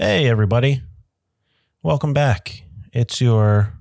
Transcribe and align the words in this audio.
Hey, 0.00 0.28
everybody. 0.28 0.80
Welcome 1.82 2.12
back. 2.12 2.62
It's 2.92 3.20
your 3.20 3.72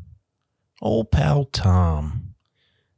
old 0.81 1.11
pal 1.11 1.45
Tom, 1.45 2.33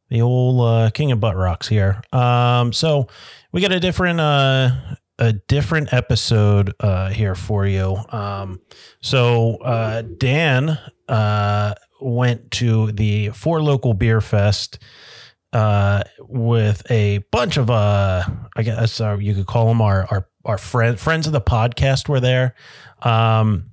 the 0.08 0.22
old 0.22 0.62
uh, 0.62 0.90
king 0.92 1.12
of 1.12 1.20
butt 1.20 1.36
rocks 1.36 1.68
here. 1.68 2.02
Um, 2.14 2.72
so 2.72 3.10
we 3.52 3.60
got 3.60 3.74
a 3.74 3.80
different 3.82 4.22
uh, 4.22 4.70
a 5.18 5.34
different 5.34 5.92
episode 5.92 6.74
uh, 6.80 7.10
here 7.10 7.36
for 7.36 7.68
you. 7.68 7.98
Um, 8.08 8.62
so 9.02 9.58
uh, 9.58 10.04
Dan 10.04 10.80
uh, 11.10 11.74
went 12.00 12.52
to 12.52 12.94
the 12.94 13.32
Four 13.32 13.62
Local 13.62 13.94
Beer 13.94 14.22
Fest 14.22 14.80
uh, 15.52 16.04
with 16.20 16.90
a 16.90 17.18
bunch 17.34 17.58
of 17.58 17.70
uh, 17.70 18.24
I 18.56 18.64
guess 18.64 19.02
uh, 19.02 19.18
you 19.20 19.36
could 19.36 19.48
call 19.48 19.68
them 19.68 19.82
our 19.82 20.08
our 20.10 20.30
our 20.50 20.58
friend 20.58 21.00
friends 21.00 21.28
of 21.28 21.34
the 21.34 21.42
podcast 21.42 22.10
were 22.10 22.20
there. 22.20 22.56
Um, 23.04 23.70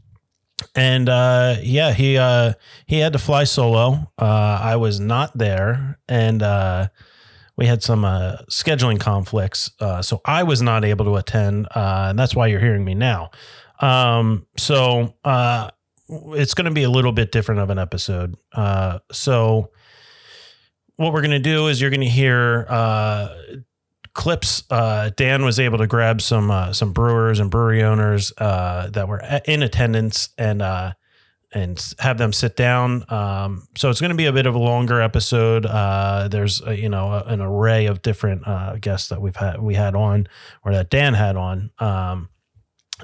and 0.75 1.09
uh, 1.09 1.57
yeah, 1.63 1.93
he 1.93 2.17
uh, 2.17 2.53
he 2.87 2.99
had 2.99 3.13
to 3.15 3.19
fly 3.19 3.45
solo. 3.45 4.13
Uh, 4.19 4.61
I 4.63 4.77
was 4.77 5.01
not 5.01 5.37
there, 5.37 5.99
and 6.09 6.43
uh, 6.43 6.89
we 7.57 7.67
had 7.67 7.83
some 7.83 8.05
uh, 8.05 8.37
scheduling 8.51 9.01
conflicts, 9.01 9.71
uh, 9.81 10.03
so 10.03 10.21
I 10.25 10.43
was 10.43 10.63
not 10.63 10.85
able 10.85 11.05
to 11.07 11.17
attend, 11.17 11.69
and 11.75 12.19
that's 12.19 12.35
why 12.35 12.47
you're 12.47 12.61
hearing 12.61 12.85
me 12.85 12.95
now. 12.95 13.31
Um, 13.81 14.47
so 14.57 15.15
it's 16.09 16.55
going 16.55 16.67
to 16.67 16.71
be 16.71 16.85
a 16.85 16.91
little 16.91 17.13
bit 17.13 17.33
different 17.33 17.61
of 17.61 17.71
an 17.71 17.79
episode. 17.79 18.37
So 19.13 19.71
what 20.97 21.13
we're 21.13 21.23
going 21.23 21.31
to 21.31 21.39
do 21.39 21.67
is 21.69 21.81
you're 21.81 21.91
going 21.91 22.01
to 22.01 22.09
hear 22.09 22.67
clips. 24.16 24.65
Uh, 24.71 25.10
Dan 25.15 25.44
was 25.44 25.60
able 25.60 25.78
to 25.78 25.87
grab 25.87 26.21
some 26.21 26.50
uh, 26.50 26.72
some 26.72 26.93
brewers 26.93 27.38
and 27.38 27.50
brewery 27.50 27.84
owners 27.84 28.32
uh, 28.38 28.88
that 28.91 29.06
were 29.06 29.22
in 29.44 29.62
attendance 29.62 30.31
and 30.37 30.62
uh, 30.62 30.93
and 31.53 31.93
have 32.00 32.19
them 32.19 32.32
sit 32.32 32.56
down. 32.56 33.04
Um, 33.12 33.69
so 33.77 33.91
it's 33.91 34.00
going 34.00 34.10
to 34.10 34.16
be 34.16 34.27
a 34.27 34.32
bit 34.32 34.47
of 34.47 34.54
a 34.54 34.59
longer 34.59 35.00
episode. 35.00 35.65
Uh, 35.66 36.28
there's 36.28 36.60
uh, 36.62 36.71
you 36.71 36.88
know 36.88 37.12
a- 37.12 37.25
an 37.25 37.41
array 37.41 37.87
of 37.87 38.03
different 38.03 38.49
uh, 38.49 38.77
guests 38.77 39.10
that 39.10 39.21
we've 39.21 39.37
had 39.37 39.60
we 39.60 39.75
had 39.75 39.94
on 39.94 40.27
or 40.65 40.72
that 40.72 40.91
Dan 40.91 41.15
had 41.15 41.37
on. 41.37 41.71
Um, 41.78 42.28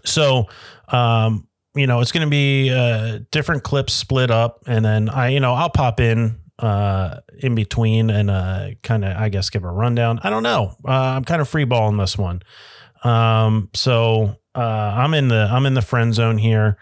so 0.05 0.47
um, 0.89 1.47
you 1.75 1.87
know 1.87 2.01
it's 2.01 2.11
going 2.13 2.27
to 2.27 2.31
be 2.31 2.71
uh, 2.71 3.21
different 3.31 3.63
clips 3.63 3.93
split 3.93 4.31
up, 4.31 4.63
and 4.67 4.85
then 4.85 5.09
I 5.09 5.29
you 5.29 5.41
know 5.41 5.53
I'll 5.55 5.71
pop 5.71 6.01
in 6.01 6.41
uh 6.63 7.21
in 7.41 7.55
between 7.55 8.09
and 8.11 8.31
uh 8.31 8.69
kind 8.83 9.05
of 9.05 9.17
I 9.17 9.29
guess 9.29 9.51
give 9.51 9.65
a 9.65 9.71
rundown. 9.71 10.21
I 10.23 10.31
don't 10.31 10.43
know. 10.45 10.77
Uh, 10.87 10.91
I'm 10.91 11.25
kind 11.25 11.41
of 11.43 11.49
free 11.49 11.65
balling 11.65 11.97
this 11.97 12.17
one. 12.17 12.43
Um 13.05 13.69
so 13.75 14.37
uh 14.55 14.59
I'm 14.61 15.13
in 15.15 15.29
the 15.29 15.49
I'm 15.51 15.67
in 15.67 15.75
the 15.75 15.83
friend 15.83 16.15
zone 16.15 16.39
here 16.39 16.79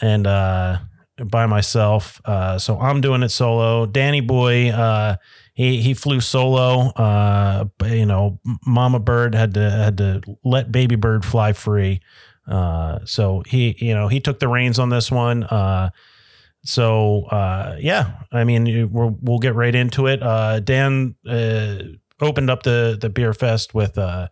and 0.00 0.26
uh 0.26 0.78
by 1.24 1.46
myself. 1.46 2.20
Uh 2.24 2.58
so 2.58 2.78
I'm 2.78 3.00
doing 3.00 3.22
it 3.22 3.30
solo. 3.30 3.86
Danny 3.86 4.20
boy 4.20 4.70
uh 4.70 5.16
he 5.54 5.80
he 5.80 5.94
flew 5.94 6.20
solo. 6.20 6.90
Uh 6.90 7.64
you 7.84 8.06
know, 8.06 8.38
Mama 8.66 8.98
Bird 9.00 9.34
had 9.34 9.54
to 9.54 9.70
had 9.70 9.96
to 9.98 10.20
let 10.44 10.70
baby 10.70 10.96
bird 10.96 11.24
fly 11.24 11.52
free. 11.54 12.00
Uh 12.46 12.98
so 13.04 13.42
he 13.46 13.76
you 13.78 13.94
know, 13.94 14.08
he 14.08 14.20
took 14.20 14.40
the 14.40 14.48
reins 14.48 14.78
on 14.78 14.90
this 14.90 15.10
one. 15.10 15.44
Uh 15.44 15.90
so 16.64 17.24
uh, 17.24 17.76
yeah, 17.78 18.12
I 18.30 18.44
mean, 18.44 18.90
we'll, 18.92 19.16
we'll 19.20 19.38
get 19.38 19.54
right 19.54 19.74
into 19.74 20.06
it. 20.06 20.22
Uh, 20.22 20.60
Dan 20.60 21.16
uh, 21.28 21.78
opened 22.20 22.50
up 22.50 22.62
the 22.62 22.96
the 23.00 23.10
beer 23.10 23.34
fest 23.34 23.74
with, 23.74 23.98
uh, 23.98 24.28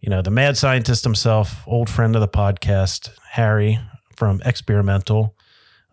you 0.00 0.10
know, 0.10 0.22
the 0.22 0.30
mad 0.30 0.56
scientist 0.56 1.04
himself, 1.04 1.62
old 1.66 1.88
friend 1.88 2.16
of 2.16 2.20
the 2.20 2.28
podcast, 2.28 3.10
Harry 3.30 3.78
from 4.16 4.40
Xbeerimental. 4.40 5.32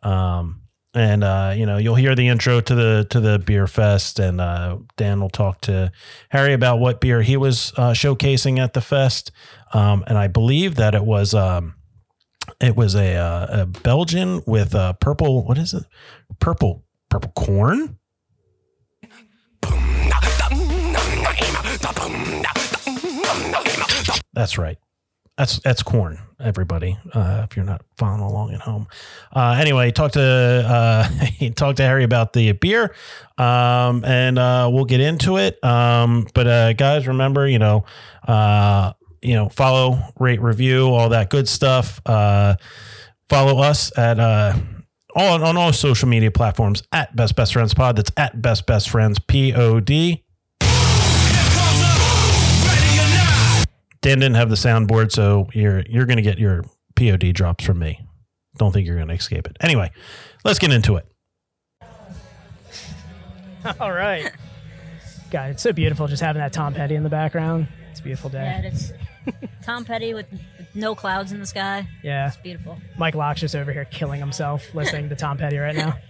Um, 0.01 0.61
and 0.95 1.23
uh, 1.23 1.53
you 1.55 1.67
know, 1.67 1.77
you'll 1.77 1.95
hear 1.95 2.15
the 2.15 2.27
intro 2.27 2.61
to 2.61 2.75
the 2.75 3.07
to 3.11 3.19
the 3.19 3.37
beer 3.37 3.67
fest, 3.67 4.17
and 4.17 4.41
uh, 4.41 4.77
Dan 4.97 5.21
will 5.21 5.29
talk 5.29 5.61
to 5.61 5.91
Harry 6.29 6.53
about 6.53 6.79
what 6.79 6.99
beer 6.99 7.21
he 7.21 7.37
was 7.37 7.71
uh, 7.77 7.91
showcasing 7.91 8.57
at 8.57 8.73
the 8.73 8.81
fest. 8.81 9.31
Um, 9.71 10.03
and 10.07 10.17
I 10.17 10.27
believe 10.27 10.75
that 10.75 10.95
it 10.95 11.05
was. 11.05 11.33
Um, 11.33 11.75
it 12.59 12.75
was 12.75 12.95
a 12.95 13.15
uh, 13.15 13.61
a 13.61 13.65
Belgian 13.65 14.41
with 14.45 14.75
uh, 14.75 14.93
purple. 14.93 15.45
What 15.45 15.57
is 15.57 15.73
it? 15.73 15.83
Purple 16.39 16.83
purple 17.09 17.31
corn. 17.35 17.97
That's 24.33 24.57
right. 24.57 24.77
That's 25.37 25.59
that's 25.59 25.83
corn. 25.83 26.19
Everybody, 26.41 26.97
uh, 27.13 27.45
if 27.49 27.55
you're 27.55 27.65
not 27.65 27.81
following 27.97 28.21
along 28.21 28.53
at 28.53 28.61
home. 28.61 28.87
Uh, 29.33 29.57
anyway, 29.59 29.91
talk 29.91 30.13
to 30.13 30.21
uh, 30.21 31.03
he 31.25 31.49
talked 31.49 31.77
to 31.77 31.83
Harry 31.83 32.03
about 32.03 32.33
the 32.33 32.51
beer, 32.53 32.93
um, 33.37 34.03
and 34.05 34.37
uh, 34.37 34.69
we'll 34.71 34.85
get 34.85 34.99
into 34.99 35.37
it. 35.37 35.61
Um, 35.63 36.27
but 36.33 36.47
uh, 36.47 36.73
guys, 36.73 37.07
remember, 37.07 37.47
you 37.47 37.59
know, 37.59 37.85
uh, 38.27 38.93
you 39.21 39.33
know, 39.35 39.49
follow, 39.49 39.99
rate, 40.19 40.41
review, 40.41 40.87
all 40.89 41.09
that 41.09 41.29
good 41.29 41.47
stuff. 41.47 42.01
Uh, 42.05 42.55
follow 43.29 43.59
us 43.61 43.95
at 43.97 44.19
uh, 44.19 44.53
all 45.15 45.43
on 45.43 45.57
all 45.57 45.73
social 45.73 46.07
media 46.07 46.31
platforms 46.31 46.83
at 46.91 47.15
Best 47.15 47.35
Best 47.35 47.53
Friends 47.53 47.73
Pod. 47.73 47.95
That's 47.95 48.11
at 48.17 48.41
Best 48.41 48.65
Best 48.65 48.89
Friends 48.89 49.19
P 49.19 49.53
O 49.53 49.79
D. 49.79 50.23
Dan 54.01 54.19
didn't 54.19 54.35
have 54.35 54.49
the 54.49 54.55
soundboard, 54.55 55.11
so 55.11 55.49
you're 55.53 55.83
you're 55.89 56.05
gonna 56.05 56.21
get 56.21 56.39
your 56.39 56.63
POD 56.95 57.33
drops 57.33 57.65
from 57.65 57.79
me. 57.79 57.99
Don't 58.57 58.71
think 58.71 58.87
you're 58.87 58.97
gonna 58.97 59.13
escape 59.13 59.45
it. 59.47 59.57
Anyway, 59.59 59.91
let's 60.45 60.57
get 60.59 60.71
into 60.71 60.95
it. 60.95 61.05
All 63.79 63.91
right. 63.91 64.31
God, 65.31 65.51
it's 65.51 65.61
so 65.61 65.73
beautiful 65.73 66.07
just 66.07 66.23
having 66.23 66.39
that 66.41 66.53
Tom 66.53 66.73
Petty 66.73 66.95
in 66.95 67.03
the 67.03 67.09
background. 67.09 67.67
It's 67.91 67.99
a 67.99 68.03
beautiful 68.03 68.31
Yeah, 68.33 68.61
day. 68.61 68.67
it 68.69 68.73
is. 68.73 68.93
Tom 69.63 69.85
Petty 69.85 70.13
with, 70.13 70.29
with 70.31 70.67
no 70.75 70.95
clouds 70.95 71.31
in 71.31 71.39
the 71.39 71.45
sky. 71.45 71.87
Yeah. 72.03 72.27
It's 72.27 72.37
beautiful. 72.37 72.77
Mike 72.97 73.15
Locke's 73.15 73.41
just 73.41 73.55
over 73.55 73.71
here 73.71 73.85
killing 73.85 74.19
himself 74.19 74.73
listening 74.73 75.09
to 75.09 75.15
Tom 75.15 75.37
Petty 75.37 75.57
right 75.57 75.75
now. 75.75 75.97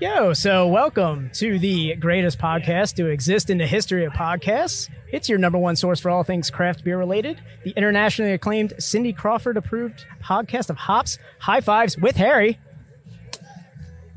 Yo, 0.00 0.34
so 0.34 0.68
welcome 0.68 1.30
to 1.32 1.58
the 1.58 1.94
greatest 1.96 2.38
podcast 2.38 2.96
to 2.96 3.06
exist 3.06 3.48
in 3.48 3.56
the 3.56 3.66
history 3.66 4.04
of 4.04 4.12
podcasts. 4.12 4.90
It's 5.10 5.26
your 5.26 5.38
number 5.38 5.56
one 5.56 5.74
source 5.74 6.00
for 6.00 6.10
all 6.10 6.22
things 6.22 6.50
craft 6.50 6.84
beer 6.84 6.98
related. 6.98 7.40
The 7.64 7.70
internationally 7.70 8.32
acclaimed 8.32 8.74
Cindy 8.78 9.14
Crawford 9.14 9.56
approved 9.56 10.04
podcast 10.22 10.68
of 10.68 10.76
hops, 10.76 11.18
high 11.38 11.62
fives 11.62 11.96
with 11.96 12.16
Harry, 12.16 12.58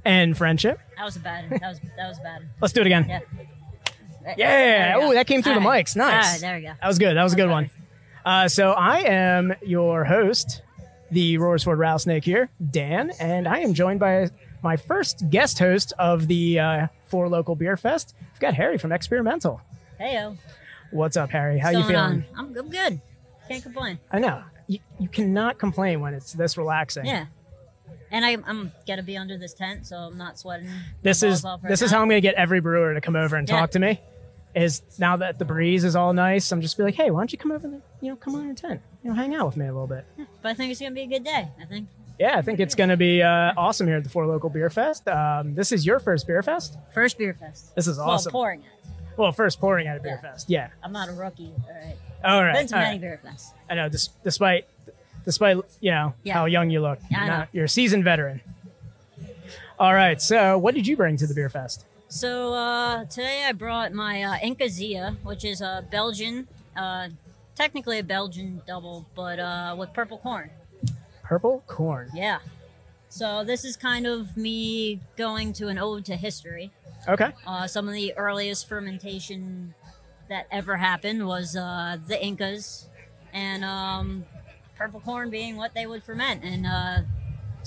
and 0.04 0.38
friendship. 0.38 0.80
That 0.98 1.06
was 1.06 1.16
a 1.16 1.20
bad. 1.20 1.50
That 1.50 1.62
was 1.62 1.80
that 1.96 2.08
was 2.10 2.20
bad. 2.20 2.50
Let's 2.60 2.74
do 2.74 2.82
it 2.82 2.88
again. 2.88 3.06
Yeah. 3.08 3.20
Yeah. 4.38 4.96
Oh, 4.98 5.14
that 5.14 5.28
came 5.28 5.42
through 5.44 5.56
the 5.56 5.60
mics. 5.60 5.96
Nice. 5.96 6.26
All 6.26 6.32
right, 6.34 6.42
there 6.42 6.56
we 6.58 6.62
go. 6.62 6.74
That 6.82 6.88
was 6.88 7.00
good. 7.00 7.16
That 7.18 7.24
was 7.24 7.34
a 7.34 7.36
good 7.36 7.50
one. 7.50 7.70
Uh, 8.26 8.48
so 8.48 8.72
I 8.72 9.00
am 9.00 9.54
your 9.62 10.04
host, 10.04 10.62
the 11.12 11.38
Roarsford 11.38 11.80
Rattlesnake 11.80 12.24
here, 12.24 12.50
Dan, 12.72 13.12
and 13.20 13.48
I 13.48 13.60
am 13.60 13.74
joined 13.74 14.00
by 14.00 14.30
my 14.62 14.76
first 14.78 15.30
guest 15.30 15.58
host 15.60 15.94
of 15.98 16.28
the 16.28 16.60
uh, 16.60 16.88
Four 17.08 17.30
Local 17.30 17.56
Beer 17.56 17.78
Fest. 17.78 18.14
We've 18.34 18.40
got 18.40 18.54
Harry 18.56 18.78
from 18.78 18.92
Xbeerimental. 18.92 19.62
Heyo. 20.00 20.38
What's 20.92 21.18
up, 21.18 21.30
Harry? 21.32 21.58
How 21.60 21.72
What's 21.72 21.88
you 21.88 21.94
going 21.94 22.24
feeling? 22.24 22.26
on? 22.38 22.46
I'm, 22.52 22.58
I'm 22.58 22.70
good. 22.70 23.02
Can't 23.48 23.64
complain. 23.64 24.00
I 24.12 24.20
know 24.20 24.44
you, 24.68 24.80
you 25.00 25.08
cannot 25.08 25.58
complain 25.58 26.00
when 26.02 26.14
it's 26.14 26.34
this 26.34 26.58
relaxing. 26.58 27.06
Yeah. 27.06 27.26
And 28.12 28.26
I, 28.26 28.38
I'm 28.46 28.72
gonna 28.88 29.04
be 29.04 29.18
under 29.18 29.38
this 29.38 29.54
tent, 29.54 29.86
so 29.88 29.96
I'm 29.96 30.18
not 30.18 30.38
sweating. 30.40 30.68
my 30.68 30.74
This 31.04 31.22
balls 31.22 31.34
is 31.40 31.46
off 31.46 31.64
right 31.64 31.70
this 31.70 31.82
is 31.84 31.92
now. 31.92 31.98
how 31.98 32.04
I'm 32.04 32.10
gonna 32.10 32.22
get 32.22 32.36
every 32.36 32.60
brewer 32.60 32.94
to 32.96 33.02
come 33.02 33.16
over 33.16 33.36
and 33.36 33.48
Yeah. 33.48 33.60
talk 33.60 33.72
to 33.72 33.80
me. 33.80 34.00
Is 34.56 34.82
now 34.98 35.16
that 35.18 35.38
the 35.38 35.46
breeze 35.46 35.84
is 35.84 35.96
all 35.96 36.12
nice, 36.12 36.52
I'm 36.52 36.60
just 36.62 36.76
be 36.76 36.84
like, 36.84 36.96
hey, 36.96 37.12
why 37.12 37.20
don't 37.20 37.32
you 37.32 37.38
come 37.38 37.52
over 37.52 37.68
and 37.68 37.82
you 38.02 38.10
know 38.10 38.16
come 38.16 38.34
on 38.36 38.46
your 38.46 38.56
tent, 38.56 38.82
you 39.04 39.10
know, 39.12 39.16
hang 39.16 39.36
out 39.36 39.46
with 39.46 39.56
me 39.58 39.66
a 39.68 39.72
little 39.72 39.86
bit. 39.88 40.06
But 40.42 40.50
I 40.50 40.54
think 40.56 40.72
it's 40.72 40.80
gonna 40.82 40.92
be 40.96 41.02
a 41.04 41.08
good 41.08 41.24
day. 41.24 41.48
I 41.62 41.66
think 41.66 41.88
Yeah, 42.18 42.36
I 42.38 42.42
think 42.42 42.60
it's 42.60 42.74
going 42.76 42.90
to 42.90 42.98
be 42.98 43.22
uh, 43.22 43.54
awesome 43.56 43.88
here 43.88 43.96
at 43.98 44.04
the 44.04 44.10
Four 44.10 44.26
Local 44.28 44.50
Beer 44.50 44.70
Fest. 44.70 45.08
Um, 45.08 45.56
this 45.56 45.72
is 45.72 45.86
your 45.86 46.00
first 46.00 46.28
beer 46.28 46.42
fest. 46.44 46.78
first 46.94 47.18
beer 47.18 47.34
fest. 47.34 47.74
This 47.76 47.88
is 47.88 47.98
awesome. 48.00 48.34
Well, 48.34 48.42
pouring 48.42 48.60
it. 48.62 48.90
Well, 49.16 49.32
first 49.32 49.60
pouring 49.62 49.88
at 49.88 49.96
a 49.96 50.00
beer 50.02 50.20
Yeah. 50.22 50.32
fest. 50.32 50.50
Yeah. 50.50 50.68
I'm 50.84 50.92
not 50.92 51.08
a 51.10 51.14
rookie. 51.14 51.54
All 51.68 51.74
right. 51.76 51.96
All 52.26 52.44
right. 52.44 52.56
Been 52.56 52.68
to 52.68 52.76
many 52.76 52.92
right. 52.96 53.02
beer 53.02 53.20
fests. 53.26 53.52
I 53.70 53.76
know. 53.76 53.88
Dis- 53.88 54.10
despite, 54.24 54.68
despite 55.24 55.58
you 55.80 55.92
know 55.92 56.14
Yeah. 56.24 56.34
how 56.34 56.46
young 56.46 56.70
you 56.72 56.82
look, 56.82 57.00
Yeah, 57.10 57.20
you're, 57.26 57.28
know. 57.38 57.46
you're 57.54 57.66
a 57.66 57.70
seasoned 57.70 58.04
veteran. 58.04 58.42
All 59.80 59.94
right. 59.94 60.22
So, 60.22 60.58
what 60.58 60.76
did 60.76 60.88
you 60.88 60.98
bring 60.98 61.16
to 61.18 61.28
the 61.28 61.34
beer 61.34 61.50
fest? 61.50 61.86
So 62.12 62.54
uh, 62.56 63.06
today 63.06 63.46
I 63.48 63.52
brought 63.52 63.94
my 63.94 64.24
uh, 64.24 65.14
which 65.24 65.46
is 65.46 65.62
a 65.62 65.86
Belgian, 65.92 66.48
uh, 66.76 67.10
technically 67.54 68.00
a 68.00 68.04
Belgian 68.04 68.64
double, 68.66 69.06
but 69.16 69.38
uh, 69.38 69.76
with 69.78 69.94
purple 69.94 70.18
corn. 70.18 70.50
Purple 71.24 71.64
corn. 71.68 72.10
Yeah. 72.16 72.40
So 73.10 73.44
this 73.44 73.64
is 73.64 73.78
kind 73.78 74.08
of 74.08 74.36
me 74.36 75.00
going 75.18 75.54
to 75.54 75.68
an 75.68 75.78
ode 75.78 76.04
to 76.06 76.16
history. 76.16 76.72
Okay. 77.08 77.32
Uh, 77.46 77.68
some 77.68 77.88
of 77.88 77.94
the 77.94 78.14
earliest 78.18 78.68
fermentation 78.68 79.76
that 80.30 80.48
ever 80.52 80.78
happened 80.78 81.28
was 81.28 81.56
uh, 81.56 81.98
the 82.08 82.20
Incas, 82.20 82.88
and 83.34 83.64
um, 83.64 84.26
purple 84.76 85.00
corn 85.00 85.30
being 85.30 85.58
what 85.58 85.76
they 85.76 85.86
would 85.86 86.04
ferment. 86.04 86.44
And 86.44 86.66
uh, 86.66 87.02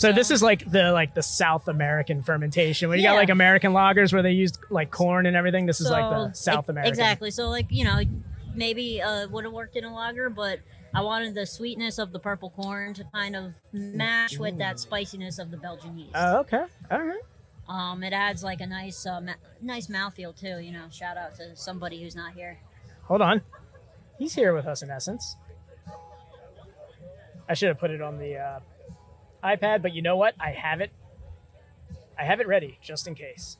So 0.03 0.11
this 0.11 0.33
is 0.33 0.43
like 0.43 0.69
the 0.69 0.91
like 0.91 1.15
the 1.15 1.23
South 1.23 1.69
American 1.69 2.25
fermentation. 2.25 2.89
When 2.89 2.99
you 2.99 3.05
got 3.05 3.15
like 3.15 3.31
American 3.31 3.73
lagers 3.73 4.13
where 4.13 4.21
they 4.21 4.33
used 4.33 4.59
like 4.69 4.91
corn 4.91 5.27
and 5.27 5.37
everything, 5.37 5.65
this 5.65 5.81
is 5.81 5.89
like 5.89 6.11
the 6.11 6.33
South 6.33 6.69
American. 6.69 6.91
Exactly. 6.91 7.31
So 7.31 7.49
like 7.49 7.67
you 7.71 7.85
know, 7.85 8.01
maybe 8.53 9.01
uh, 9.01 9.29
would 9.29 9.45
have 9.45 9.53
worked 9.53 9.77
in 9.77 9.85
a 9.85 9.95
lager, 9.95 10.29
but 10.29 10.59
I 10.93 11.03
wanted 11.03 11.37
the 11.37 11.47
sweetness 11.47 11.99
of 11.99 12.11
the 12.11 12.19
purple 12.19 12.51
corn 12.51 12.95
to 12.95 13.05
kind 13.15 13.37
of 13.37 13.55
match 13.73 14.39
with 14.39 14.59
that 14.59 14.81
spiciness 14.81 15.39
of 15.39 15.53
the 15.53 15.57
Belgian 15.57 15.97
yeast. 15.97 16.11
Oh, 16.17 16.39
okay. 16.41 16.65
All 16.91 17.01
right. 17.01 17.23
um, 17.69 18.03
it 18.03 18.13
adds 18.13 18.43
like 18.43 18.61
a 18.61 18.67
nice, 18.67 19.07
uh, 19.07 19.21
ma- 19.21 19.35
nice 19.61 19.87
mouthfeel 19.87 20.35
too. 20.37 20.59
You 20.59 20.73
know, 20.73 20.87
shout 20.91 21.17
out 21.17 21.37
to 21.37 21.55
somebody 21.55 22.03
who's 22.03 22.17
not 22.17 22.35
here. 22.35 22.59
Hold 23.05 23.23
on. 23.23 23.43
He's 24.19 24.35
here 24.35 24.53
with 24.53 24.67
us 24.67 24.83
in 24.83 24.91
essence. 24.91 25.37
I 27.49 27.55
should 27.55 27.69
have 27.69 27.79
put 27.79 27.93
it 27.93 28.03
on 28.03 28.19
the 28.19 28.37
uh, 28.37 28.61
iPad, 29.43 29.83
but 29.83 29.93
you 29.93 30.03
know 30.03 30.17
what? 30.17 30.35
I 30.41 30.51
have 30.51 30.81
it. 30.81 30.91
I 32.19 32.25
have 32.25 32.41
it 32.41 32.47
ready 32.47 32.79
just 32.83 33.07
in 33.09 33.15
case. 33.15 33.57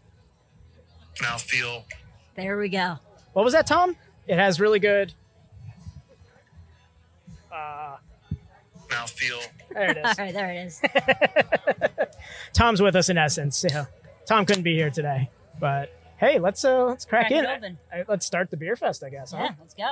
mouthfeel. 1.17 1.85
There 2.37 2.57
we 2.59 2.69
go. 2.69 2.97
What 3.33 3.45
was 3.45 3.53
that, 3.55 3.67
Tom? 3.67 3.97
It 4.27 4.37
has 4.39 4.61
really 4.61 4.79
good. 4.79 5.13
Uh, 7.53 7.97
Mouthfeel. 8.89 9.41
there 9.73 9.91
it 9.91 9.97
is. 10.05 10.05
All 10.19 10.25
right, 10.25 10.35
there 10.35 10.51
it 10.53 10.67
is. 10.67 10.81
Tom's 12.53 12.81
with 12.81 12.95
us 12.97 13.09
in 13.09 13.19
essence. 13.19 13.65
Yeah. 13.69 13.87
Tom 14.27 14.47
couldn't 14.47 14.63
be 14.63 14.75
here 14.75 14.91
today, 14.91 15.29
but 15.61 15.91
hey, 16.19 16.39
let's 16.39 16.65
uh 16.65 16.85
let's 16.85 17.05
crack, 17.05 17.29
Crack 17.29 17.33
in. 17.39 17.45
it 17.45 17.57
open. 17.57 17.79
I- 17.93 18.05
let's 18.09 18.25
start 18.25 18.51
the 18.51 18.57
beer 18.57 18.77
fest, 18.77 19.03
I 19.03 19.11
guess. 19.11 19.33
Huh? 19.33 19.39
Yeah, 19.45 19.51
let's 19.61 19.75
go. 19.75 19.91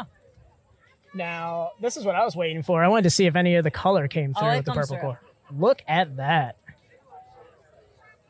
Now, 1.13 1.73
this 1.81 1.97
is 1.97 2.05
what 2.05 2.15
I 2.15 2.25
was 2.25 2.37
waiting 2.37 2.63
for. 2.63 2.85
I 2.85 2.89
wanted 2.89 3.03
to 3.05 3.11
see 3.11 3.27
if 3.27 3.35
any 3.35 3.57
of 3.57 3.65
the 3.65 3.71
color 3.71 4.07
came 4.07 4.33
Oh, 4.37 4.41
through 4.41 4.49
it 4.51 4.57
with 4.59 4.65
the 4.67 4.73
purple 4.73 4.87
through. 4.97 5.01
core. 5.01 5.21
Look 5.57 5.83
at 5.89 6.17
that. 6.17 6.57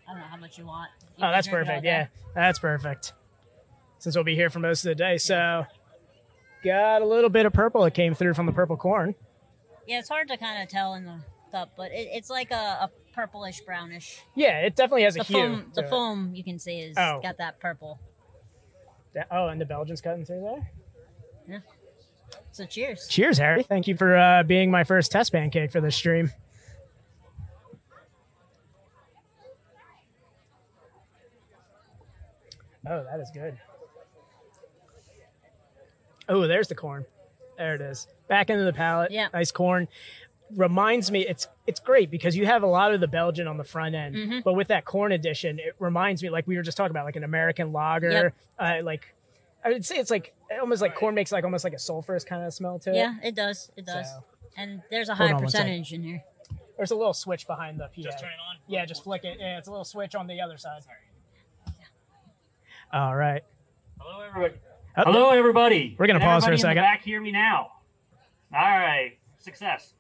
I 0.09 0.13
don't 0.13 0.21
know 0.21 0.27
how 0.27 0.37
much 0.37 0.59
you 0.59 0.67
want. 0.67 0.91
You 1.17 1.25
Oh, 1.27 1.31
that's 1.31 1.47
drink 1.47 1.67
it 1.67 1.69
all 1.71 1.75
perfect. 1.75 1.85
Yeah, 1.85 2.07
that's 2.35 2.59
perfect. 2.59 3.13
Since 3.99 4.15
we'll 4.17 4.25
be 4.25 4.35
here 4.35 4.51
for 4.51 4.59
most 4.59 4.85
of 4.85 4.89
the 4.89 4.95
day, 4.95 5.19
so 5.19 5.67
got 6.65 7.03
a 7.03 7.07
little 7.07 7.31
bit 7.31 7.47
of 7.47 7.53
purple 7.53 7.83
that 7.85 7.93
came 7.93 8.15
through 8.15 8.35
from 8.35 8.47
the 8.47 8.53
purple 8.53 8.77
corn. 8.77 9.15
Yeah, 9.87 9.99
it's 9.99 10.09
hard 10.09 10.29
to 10.29 10.37
kind 10.37 10.63
of 10.63 10.69
tell 10.69 10.95
in 10.95 11.05
the 11.05 11.21
cup, 11.53 11.73
but 11.77 11.91
it, 11.93 12.09
it's 12.13 12.31
like 12.31 12.51
a, 12.51 12.55
a 12.55 12.91
purplish 13.13 13.61
brownish. 13.61 14.21
Yeah, 14.35 14.61
it 14.61 14.75
definitely 14.77 15.03
has 15.03 15.17
a 15.17 15.19
The 15.19 15.25
hue. 15.25 15.35
foam, 15.37 15.73
the 15.75 15.83
it. 15.85 15.91
foam 15.91 16.35
you 16.35 16.43
can 16.45 16.59
see 16.59 16.79
is 16.81 16.97
Oh. 16.99 17.21
got 17.23 17.39
that 17.39 17.61
purple. 17.61 18.01
Yeah, 19.15 19.25
Oh, 19.31 19.49
and 19.49 19.61
the 19.61 19.65
Belgian's 19.67 20.01
cutting 20.01 20.25
through 20.25 20.41
there. 20.43 20.71
Yeah. 21.49 21.59
So 22.53 22.65
cheers. 22.65 23.07
Cheers, 23.09 23.39
Harry. 23.39 23.63
Thank 23.63 23.87
you 23.89 23.97
for 23.97 24.17
uh, 24.17 24.43
being 24.45 24.71
my 24.71 24.85
first 24.85 25.11
test 25.13 25.33
pancake 25.33 25.71
for 25.73 25.81
this 25.81 25.97
stream. 25.97 26.31
Oh, 32.88 33.05
that 33.05 33.21
is 33.21 33.31
good. 33.32 33.59
Oh, 36.29 36.47
there's 36.47 36.69
the 36.69 36.75
corn. 36.75 37.05
There 37.59 37.75
it 37.75 37.81
is. 37.81 38.06
Back 38.29 38.50
into 38.50 38.65
the 38.65 38.73
palate. 38.73 39.11
Yeah. 39.11 39.29
Nice 39.32 39.50
corn. 39.53 39.88
Reminds 40.56 41.11
me, 41.11 41.27
it's 41.27 41.47
it's 41.67 41.79
great 41.79 42.11
because 42.11 42.37
you 42.37 42.44
have 42.47 42.62
a 42.65 42.67
lot 42.67 42.93
of 42.93 43.00
the 43.00 43.06
Belgian 43.09 43.47
on 43.47 43.56
the 43.56 43.65
front 43.65 43.94
end, 43.94 44.17
Mm-hmm. 44.17 44.38
but 44.44 44.55
with 44.55 44.69
that 44.69 44.85
corn 44.85 45.12
edition, 45.12 45.61
it 45.61 45.77
reminds 45.79 46.23
me 46.25 46.31
like 46.31 46.47
we 46.49 46.56
were 46.56 46.62
just 46.62 46.77
talking 46.77 46.91
about, 46.91 47.05
like 47.05 47.15
an 47.17 47.23
American 47.23 47.73
lager. 47.73 48.11
Yep. 48.11 48.35
Uh, 48.59 48.85
like 48.85 49.14
I 49.64 49.69
would 49.69 49.85
say 49.85 49.97
it's 49.99 50.11
like 50.11 50.35
almost 50.61 50.83
like 50.83 50.97
corn 50.97 51.14
makes 51.14 51.31
like 51.31 51.45
almost 51.45 51.62
like 51.62 51.73
a 51.73 51.76
sulfurous 51.76 52.26
kind 52.26 52.43
of 52.45 52.52
smell 52.52 52.81
to 52.81 52.90
it. 52.90 52.97
Yeah, 52.97 53.14
it 53.23 53.37
does. 53.37 53.71
It 53.76 53.87
does. 53.87 54.09
So- 54.11 54.25
And 54.57 54.83
there's 54.90 55.09
a 55.09 55.14
high 55.14 55.31
on 55.33 55.40
percentage 55.40 55.93
in 55.93 56.02
here. 56.02 56.25
There's 56.76 56.90
a 56.90 56.97
little 56.97 57.12
switch 57.14 57.47
behind 57.47 57.78
the 57.78 57.85
PA. 57.85 58.02
Just 58.02 58.19
turn 58.19 58.31
it 58.31 58.40
on. 58.49 58.57
Yeah, 58.66 58.85
just 58.87 59.05
flick 59.05 59.23
it. 59.25 59.37
Yeah, 59.38 59.59
it's 59.59 59.69
a 59.69 59.71
little 59.71 59.85
switch 59.85 60.14
on 60.16 60.26
the 60.26 60.40
other 60.40 60.57
side. 60.57 60.81
All 62.92 63.14
right. 63.14 63.42
Hello, 64.00 64.20
everybody. 64.26 64.54
Oh, 64.97 65.02
Hello, 65.04 65.30
everybody. 65.30 65.97
We're 65.99 66.06
gonna 66.06 66.18
Can 66.18 66.28
pause 66.28 66.44
for 66.44 66.52
a 66.52 66.59
second. 66.59 66.76
the 66.76 66.82
back 66.82 67.02
hear 67.02 67.20
me 67.20 67.30
now. 67.30 67.68
All 68.52 68.61
right, 68.61 69.12
success. 69.38 69.94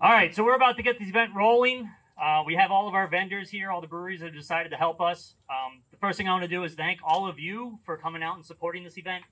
All 0.00 0.10
right, 0.12 0.34
so 0.34 0.44
we're 0.44 0.54
about 0.54 0.76
to 0.78 0.82
get 0.82 0.98
this 0.98 1.08
event 1.08 1.32
rolling. 1.34 1.90
Uh, 2.20 2.42
we 2.46 2.54
have 2.54 2.70
all 2.70 2.88
of 2.88 2.94
our 2.94 3.06
vendors 3.06 3.50
here, 3.50 3.70
all 3.70 3.82
the 3.82 3.86
breweries 3.86 4.20
that 4.20 4.26
have 4.26 4.34
decided 4.34 4.70
to 4.70 4.76
help 4.76 5.00
us. 5.02 5.34
Um, 5.50 5.82
the 5.90 5.98
first 5.98 6.16
thing 6.16 6.26
I 6.28 6.32
want 6.32 6.44
to 6.44 6.48
do 6.48 6.64
is 6.64 6.74
thank 6.74 7.00
all 7.04 7.28
of 7.28 7.38
you 7.38 7.78
for 7.84 7.98
coming 7.98 8.22
out 8.22 8.36
and 8.36 8.44
supporting 8.44 8.82
this 8.84 8.96
event. 8.96 9.24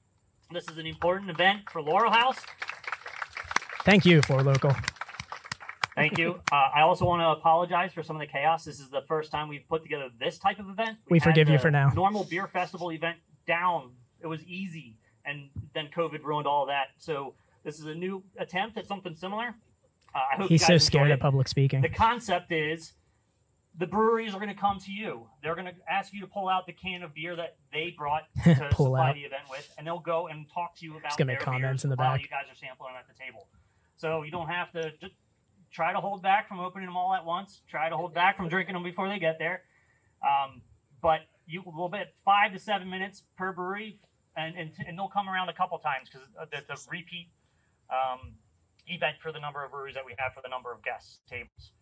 This 0.52 0.68
is 0.68 0.76
an 0.76 0.87
important 0.87 1.30
event 1.30 1.70
for 1.70 1.80
Laurel 1.80 2.11
House. 2.12 2.38
Thank 3.84 4.04
you 4.04 4.20
for 4.23 4.42
local. 4.42 4.75
Thank 5.95 6.19
you. 6.19 6.41
Uh, 6.51 6.69
I 6.75 6.81
also 6.81 7.05
want 7.05 7.21
to 7.23 7.29
apologize 7.29 7.93
for 7.93 8.03
some 8.03 8.17
of 8.17 8.21
the 8.21 8.27
chaos. 8.27 8.65
This 8.65 8.81
is 8.81 8.91
the 8.91 9.03
first 9.03 9.31
time 9.31 9.49
we've 9.49 9.69
put 9.69 9.83
together 9.83 10.09
this 10.19 10.39
type 10.39 10.59
of 10.59 10.69
event. 10.69 10.99
We 11.09 11.19
had 11.19 11.25
forgive 11.25 11.49
you 11.49 11.59
for 11.59 11.71
now. 11.71 11.91
Normal 11.95 12.25
beer 12.25 12.47
festival 12.49 12.91
event 12.91 13.19
down. 13.47 13.93
It 14.21 14.27
was 14.27 14.43
easy, 14.45 14.97
and 15.25 15.51
then 15.75 15.89
COVID 15.95 16.23
ruined 16.25 16.47
all 16.47 16.67
that. 16.67 16.89
So 16.99 17.35
this 17.63 17.79
is 17.79 17.87
a 17.87 17.95
new 17.95 18.23
attempt 18.39 18.77
at 18.79 18.87
something 18.87 19.15
similar. 19.15 19.55
Uh, 20.15 20.19
I 20.33 20.37
hope 20.37 20.49
He's 20.49 20.67
so 20.67 20.79
scared 20.79 21.11
of 21.11 21.21
public 21.21 21.49
speaking. 21.49 21.81
The 21.83 21.89
concept 21.89 22.51
is 22.53 22.93
the 23.77 23.87
breweries 23.87 24.35
are 24.35 24.39
going 24.39 24.55
to 24.55 24.61
come 24.61 24.79
to 24.79 24.93
you. 24.93 25.27
They're 25.43 25.57
going 25.57 25.67
to 25.67 25.75
ask 25.91 26.13
you 26.13 26.21
to 26.21 26.27
pull 26.27 26.49
out 26.49 26.67
the 26.67 26.73
can 26.73 27.03
of 27.03 27.13
beer 27.15 27.35
that 27.37 27.57
they 27.73 27.95
brought 27.97 28.23
to 28.45 28.69
Pull 28.71 28.87
supply 28.87 29.11
out. 29.11 29.15
the 29.17 29.23
event 29.23 29.43
with, 29.51 29.73
and 29.77 29.87
they'll 29.87 29.99
go 29.99 30.29
and 30.29 30.47
talk 30.53 30.77
to 30.79 30.85
you 30.85 30.97
about 30.97 31.17
gonna 31.19 31.33
make 31.33 31.41
comments 31.41 31.83
in 31.85 31.91
the 31.91 31.97
while 31.97 32.13
back. 32.13 32.23
you 32.23 32.29
guys 32.29 32.45
are 32.51 32.55
sampling 32.55 32.95
at 32.99 33.07
the 33.09 33.15
table. 33.21 33.49
So 33.97 34.23
you 34.23 34.31
don't 34.31 34.49
have 34.49 34.71
to 34.73 34.93
just 35.01 35.15
try 35.75 35.93
to 35.93 36.00
hold 36.00 36.23
back 36.23 36.49
from 36.49 36.61
opening 36.61 36.87
them 36.87 36.97
all 36.97 37.12
at 37.14 37.25
once. 37.25 37.62
Try 37.69 37.88
to 37.88 37.97
hold 37.97 38.14
back 38.14 38.37
from 38.37 38.49
drinking 38.49 38.75
them 38.75 38.85
before 38.85 39.09
they 39.09 39.19
get 39.19 39.38
there. 39.38 39.62
Um, 40.23 40.62
but 41.02 41.21
you 41.47 41.62
will 41.66 41.88
bet 41.88 42.14
five 42.25 42.52
to 42.52 42.59
seven 42.59 42.88
minutes 42.88 43.25
per 43.37 43.52
brewery, 43.52 43.99
and 44.37 44.57
and, 44.57 44.71
and 44.87 44.97
they'll 44.99 45.09
come 45.09 45.28
around 45.28 45.49
a 45.49 45.52
couple 45.52 45.78
times 45.78 46.09
because 46.11 46.26
it's 46.52 46.71
a 46.71 46.90
repeat 46.90 47.28
um, 47.90 48.33
event 48.87 49.16
for 49.21 49.33
the 49.33 49.40
number 49.40 49.64
of 49.64 49.73
breweries 49.73 49.95
that 49.95 50.07
we 50.07 50.14
have 50.16 50.33
for 50.33 50.40
the 50.43 50.49
number 50.49 50.73
of 50.73 50.83
guests 50.83 51.19
tables. 51.28 51.73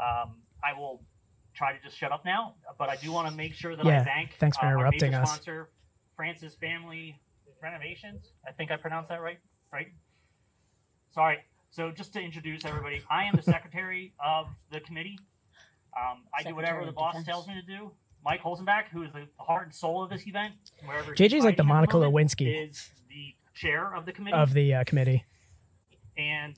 Um, 0.00 0.42
I 0.64 0.72
will 0.76 1.02
try 1.54 1.72
to 1.72 1.78
just 1.84 1.96
shut 1.96 2.10
up 2.10 2.24
now, 2.24 2.54
but 2.78 2.88
I 2.88 2.96
do 2.96 3.12
want 3.12 3.28
to 3.28 3.34
make 3.36 3.54
sure 3.54 3.76
that 3.76 3.84
Yeah, 3.84 4.00
I 4.00 4.04
thank 4.04 4.34
thanks 4.38 4.56
for 4.56 4.64
uh, 4.64 4.70
our 4.70 4.78
interrupting 4.78 5.12
major 5.12 5.22
us. 5.22 5.30
sponsor, 5.30 5.70
Francis 6.16 6.54
Family 6.56 7.16
Renovations. 7.62 8.32
I 8.48 8.50
think 8.52 8.72
I 8.72 8.76
pronounced 8.76 9.10
that 9.10 9.20
right. 9.20 9.38
Right. 9.72 9.88
Sorry. 11.12 11.38
So 11.74 11.90
just 11.90 12.12
to 12.12 12.20
introduce 12.20 12.64
everybody, 12.64 13.02
I 13.10 13.24
am 13.24 13.34
the 13.34 13.42
secretary 13.42 14.12
of 14.24 14.46
the 14.70 14.78
committee. 14.78 15.18
Um, 15.98 16.22
I 16.32 16.44
do 16.44 16.54
whatever 16.54 16.84
the 16.84 16.92
boss 16.92 17.14
Defense. 17.14 17.26
tells 17.26 17.48
me 17.48 17.54
to 17.54 17.62
do. 17.62 17.90
Mike 18.24 18.40
Holzenbach, 18.42 18.84
who 18.92 19.02
is 19.02 19.12
the 19.12 19.26
heart 19.40 19.64
and 19.64 19.74
soul 19.74 20.04
of 20.04 20.08
this 20.08 20.24
event, 20.24 20.52
wherever 20.84 21.12
JJ's 21.12 21.42
like 21.42 21.56
the 21.56 21.64
Monica 21.64 21.96
Lewinsky. 21.96 22.68
is 22.68 22.92
the 23.08 23.34
chair 23.54 23.92
of 23.92 24.06
the 24.06 24.12
committee 24.12 24.36
of 24.36 24.52
the 24.52 24.72
uh, 24.72 24.84
committee. 24.84 25.24
and 26.16 26.56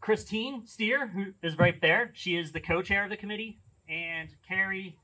Christine 0.00 0.66
Steer, 0.66 1.08
who 1.08 1.34
is 1.42 1.58
right 1.58 1.78
there. 1.82 2.10
She 2.14 2.36
is 2.36 2.50
the 2.50 2.60
co-chair 2.60 3.04
of 3.04 3.10
the 3.10 3.16
committee, 3.18 3.60
and 3.90 4.30
Carrie, 4.48 4.96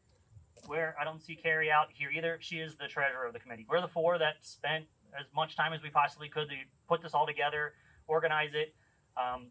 where 0.67 0.97
I 0.99 1.05
don't 1.05 1.23
see 1.23 1.37
Carrie 1.37 1.71
out 1.71 1.89
here 1.93 2.09
either. 2.09 2.39
She 2.41 2.57
is 2.57 2.75
the 2.77 2.89
treasurer 2.89 3.27
of 3.27 3.35
the 3.35 3.39
committee. 3.39 3.67
We're 3.69 3.83
the 3.83 3.89
four 3.89 4.17
that 4.17 4.37
spent 4.41 4.87
as 5.15 5.27
much 5.37 5.57
time 5.57 5.75
as 5.75 5.83
we 5.83 5.91
possibly 5.91 6.31
could 6.31 6.49
to 6.49 6.57
put 6.89 7.03
this 7.03 7.13
all 7.13 7.27
together, 7.27 7.75
organize 8.09 8.53
it. 8.55 8.75
Um, 9.17 9.49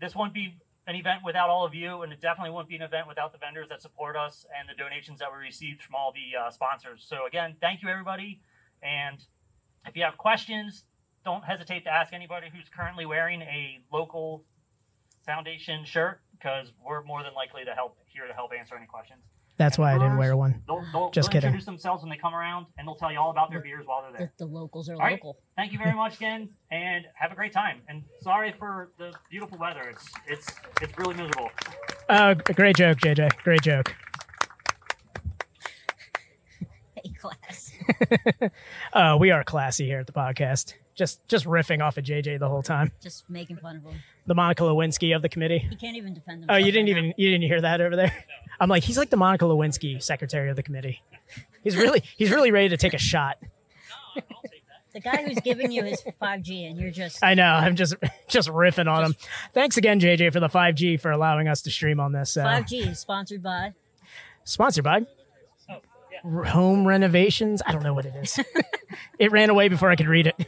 this 0.00 0.14
wouldn't 0.14 0.34
be 0.34 0.56
an 0.86 0.94
event 0.94 1.20
without 1.24 1.48
all 1.48 1.64
of 1.64 1.74
you, 1.74 2.02
and 2.02 2.12
it 2.12 2.20
definitely 2.20 2.50
wouldn't 2.50 2.68
be 2.68 2.76
an 2.76 2.82
event 2.82 3.08
without 3.08 3.32
the 3.32 3.38
vendors 3.38 3.68
that 3.68 3.82
support 3.82 4.16
us 4.16 4.46
and 4.56 4.68
the 4.68 4.74
donations 4.74 5.18
that 5.18 5.28
we 5.32 5.38
received 5.38 5.82
from 5.82 5.94
all 5.94 6.12
the 6.12 6.38
uh, 6.38 6.50
sponsors. 6.50 7.04
So 7.08 7.26
again, 7.26 7.56
thank 7.60 7.82
you 7.82 7.88
everybody, 7.88 8.40
and 8.82 9.18
if 9.86 9.96
you 9.96 10.04
have 10.04 10.16
questions, 10.16 10.84
don't 11.24 11.44
hesitate 11.44 11.84
to 11.84 11.90
ask 11.90 12.12
anybody 12.12 12.46
who's 12.52 12.68
currently 12.68 13.04
wearing 13.04 13.42
a 13.42 13.80
local 13.92 14.44
foundation 15.24 15.84
shirt 15.84 16.20
because 16.32 16.68
we're 16.84 17.02
more 17.02 17.24
than 17.24 17.34
likely 17.34 17.64
to 17.64 17.72
help 17.72 17.98
here 18.06 18.26
to 18.26 18.32
help 18.32 18.52
answer 18.56 18.76
any 18.76 18.86
questions. 18.86 19.22
That's 19.58 19.76
And 19.78 19.84
why 19.84 19.94
I 19.94 19.98
didn't 19.98 20.18
wear 20.18 20.36
one. 20.36 20.62
They'll, 20.66 20.84
they'll, 20.92 21.10
Just 21.10 21.28
they'll 21.28 21.32
kidding. 21.32 21.48
introduce 21.48 21.64
themselves 21.64 22.02
when 22.02 22.10
they 22.10 22.16
come 22.18 22.34
around, 22.34 22.66
and 22.76 22.86
they'll 22.86 22.94
tell 22.94 23.10
you 23.10 23.18
all 23.18 23.30
about 23.30 23.50
their 23.50 23.60
beers 23.60 23.86
while 23.86 24.02
they're 24.02 24.12
The, 24.12 24.18
there. 24.18 24.32
the 24.38 24.46
locals 24.46 24.88
are 24.90 24.94
All 24.94 25.00
right. 25.00 25.12
local. 25.12 25.38
Thank 25.56 25.72
you 25.72 25.78
very 25.78 25.94
much 25.96 26.16
again, 26.16 26.48
and 26.70 27.04
have 27.14 27.32
a 27.32 27.34
great 27.34 27.52
time. 27.52 27.80
And 27.88 28.02
sorry 28.20 28.54
for 28.58 28.90
the 28.98 29.12
beautiful 29.30 29.56
weather. 29.58 29.82
It's 29.88 30.08
it's 30.26 30.46
it's 30.82 30.98
really 30.98 31.14
miserable. 31.14 31.50
Uh, 32.08 32.34
great 32.34 32.76
joke, 32.76 32.98
JJ. 32.98 33.36
Great 33.42 33.62
joke. 33.62 33.94
Hey, 36.94 37.10
class. 37.12 37.72
Uh, 38.92 39.16
we 39.20 39.30
are 39.30 39.44
classy 39.44 39.84
here 39.86 40.00
at 40.00 40.06
the 40.06 40.12
podcast. 40.12 40.74
Just 40.94 41.26
just 41.28 41.44
riffing 41.44 41.82
off 41.82 41.98
of 41.98 42.04
JJ 42.04 42.38
the 42.38 42.48
whole 42.48 42.62
time. 42.62 42.90
Just 43.02 43.28
making 43.28 43.56
fun 43.58 43.76
of 43.76 43.82
him. 43.84 44.00
The 44.26 44.34
Monica 44.34 44.64
Lewinsky 44.64 45.14
of 45.14 45.22
the 45.22 45.28
committee. 45.28 45.58
He 45.58 45.76
can't 45.76 45.96
even 45.96 46.14
defend 46.14 46.40
himself. 46.40 46.56
Oh, 46.56 46.58
you 46.58 46.72
didn't 46.72 46.86
right 46.86 46.98
even 46.98 47.14
you 47.16 47.30
didn't 47.30 47.44
hear 47.44 47.60
that 47.60 47.80
over 47.80 47.94
there? 47.96 48.12
I'm 48.60 48.68
like, 48.68 48.82
he's 48.82 48.98
like 48.98 49.10
the 49.10 49.16
Monica 49.16 49.44
Lewinsky 49.44 50.02
secretary 50.02 50.50
of 50.50 50.56
the 50.56 50.62
committee. 50.62 51.02
He's 51.62 51.76
really 51.76 52.02
he's 52.16 52.30
really 52.30 52.50
ready 52.50 52.68
to 52.70 52.76
take 52.76 52.94
a 52.94 52.98
shot. 52.98 53.38
now. 54.16 54.22
The 54.96 55.00
guy 55.00 55.24
who's 55.24 55.38
giving 55.40 55.70
you 55.70 55.84
his 55.84 56.02
5G, 56.22 56.70
and 56.70 56.78
you're 56.78 56.90
just 56.90 57.22
I 57.22 57.34
know. 57.34 57.52
I'm 57.52 57.76
just 57.76 57.96
just 58.28 58.48
riffing 58.48 58.90
on 58.90 59.04
him. 59.04 59.16
Thanks 59.52 59.76
again, 59.76 60.00
JJ, 60.00 60.32
for 60.32 60.40
the 60.40 60.48
5G 60.48 60.98
for 60.98 61.10
allowing 61.10 61.48
us 61.48 61.60
to 61.62 61.70
stream 61.70 62.00
on 62.00 62.12
this. 62.12 62.34
Uh, 62.34 62.46
5G 62.46 62.96
sponsored 62.96 63.42
by. 63.42 63.74
Sponsored 64.44 64.84
by 64.84 65.04
R- 66.24 66.44
Home 66.44 66.86
Renovations. 66.86 67.60
I 67.66 67.72
don't 67.72 67.82
know 67.82 67.92
what 67.92 68.06
it 68.06 68.14
is. 68.16 68.40
it 69.18 69.30
ran 69.30 69.50
away 69.50 69.68
before 69.68 69.90
I 69.90 69.96
could 69.96 70.08
read 70.08 70.28
it. 70.28 70.46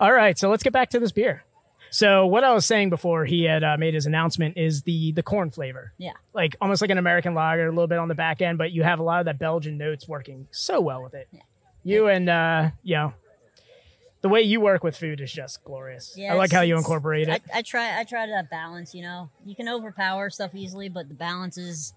All 0.00 0.12
right, 0.12 0.36
so 0.36 0.50
let's 0.50 0.64
get 0.64 0.72
back 0.72 0.90
to 0.90 0.98
this 0.98 1.12
beer. 1.12 1.44
So 1.90 2.26
what 2.26 2.44
I 2.44 2.52
was 2.52 2.66
saying 2.66 2.90
before 2.90 3.24
he 3.24 3.44
had 3.44 3.64
uh, 3.64 3.76
made 3.78 3.94
his 3.94 4.06
announcement 4.06 4.56
is 4.56 4.82
the 4.82 5.12
the 5.12 5.22
corn 5.22 5.50
flavor, 5.50 5.92
Yeah. 5.98 6.12
like 6.34 6.56
almost 6.60 6.80
like 6.82 6.90
an 6.90 6.98
American 6.98 7.34
lager, 7.34 7.66
a 7.66 7.70
little 7.70 7.86
bit 7.86 7.98
on 7.98 8.08
the 8.08 8.14
back 8.14 8.42
end, 8.42 8.58
but 8.58 8.72
you 8.72 8.82
have 8.82 8.98
a 8.98 9.02
lot 9.02 9.20
of 9.20 9.26
that 9.26 9.38
Belgian 9.38 9.78
notes 9.78 10.06
working 10.08 10.46
so 10.50 10.80
well 10.80 11.02
with 11.02 11.14
it. 11.14 11.28
You 11.84 12.08
and 12.08 12.28
uh, 12.28 12.70
you 12.82 12.96
know, 12.96 13.14
the 14.20 14.28
way 14.28 14.42
you 14.42 14.60
work 14.60 14.82
with 14.82 14.96
food 14.96 15.20
is 15.20 15.32
just 15.32 15.62
glorious. 15.64 16.14
Yeah, 16.16 16.32
I 16.34 16.36
like 16.36 16.50
how 16.52 16.60
you 16.62 16.76
incorporate 16.76 17.28
it. 17.28 17.42
I, 17.54 17.58
I 17.58 17.62
try. 17.62 17.98
I 17.98 18.04
try 18.04 18.26
to 18.26 18.46
balance. 18.50 18.94
You 18.94 19.02
know, 19.02 19.30
you 19.46 19.54
can 19.54 19.68
overpower 19.68 20.28
stuff 20.30 20.54
easily, 20.54 20.88
but 20.88 21.08
the 21.08 21.14
balance 21.14 21.56
is 21.56 21.94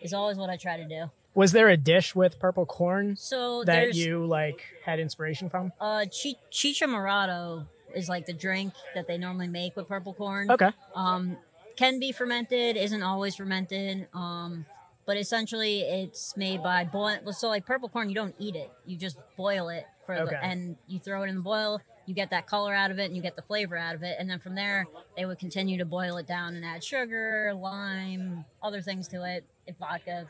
is 0.00 0.12
always 0.14 0.36
what 0.36 0.48
I 0.50 0.56
try 0.56 0.76
to 0.78 0.84
do. 0.88 1.10
Was 1.34 1.52
there 1.52 1.68
a 1.68 1.76
dish 1.76 2.16
with 2.16 2.40
purple 2.40 2.66
corn 2.66 3.14
So 3.16 3.62
that 3.64 3.94
you 3.94 4.24
like 4.26 4.62
had 4.84 4.98
inspiration 4.98 5.48
from? 5.48 5.72
uh 5.80 6.04
chi- 6.06 6.34
chicha 6.50 6.86
morado 6.86 7.66
is 7.94 8.08
like 8.08 8.26
the 8.26 8.32
drink 8.32 8.72
that 8.94 9.06
they 9.06 9.18
normally 9.18 9.48
make 9.48 9.76
with 9.76 9.88
purple 9.88 10.14
corn. 10.14 10.50
Okay. 10.50 10.70
Um, 10.94 11.36
can 11.76 11.98
be 12.00 12.12
fermented, 12.12 12.76
isn't 12.76 13.02
always 13.02 13.36
fermented. 13.36 14.08
Um, 14.14 14.66
but 15.06 15.16
essentially 15.16 15.80
it's 15.82 16.36
made 16.36 16.62
by 16.62 16.84
boil. 16.84 17.32
So 17.32 17.48
like 17.48 17.64
purple 17.64 17.88
corn, 17.88 18.08
you 18.08 18.14
don't 18.14 18.34
eat 18.38 18.56
it. 18.56 18.70
You 18.84 18.96
just 18.96 19.16
boil 19.36 19.68
it 19.68 19.86
for 20.04 20.14
Okay. 20.14 20.30
the, 20.32 20.44
and 20.44 20.76
you 20.86 20.98
throw 20.98 21.22
it 21.22 21.28
in 21.28 21.36
the 21.36 21.40
boil. 21.42 21.80
You 22.04 22.14
get 22.14 22.30
that 22.30 22.46
color 22.46 22.74
out 22.74 22.90
of 22.90 22.98
it, 22.98 23.04
and 23.04 23.14
you 23.14 23.20
get 23.20 23.36
the 23.36 23.42
flavor 23.42 23.76
out 23.76 23.94
of 23.94 24.02
it. 24.02 24.16
And 24.18 24.30
then 24.30 24.38
from 24.38 24.54
there, 24.54 24.86
they 25.14 25.26
would 25.26 25.38
continue 25.38 25.76
to 25.76 25.84
boil 25.84 26.16
it 26.16 26.26
down 26.26 26.54
and 26.56 26.64
add 26.64 26.82
sugar, 26.82 27.52
lime, 27.54 28.46
other 28.62 28.80
things 28.80 29.08
to 29.08 29.24
it. 29.24 29.44
If 29.66 29.76
vodka, 29.76 30.26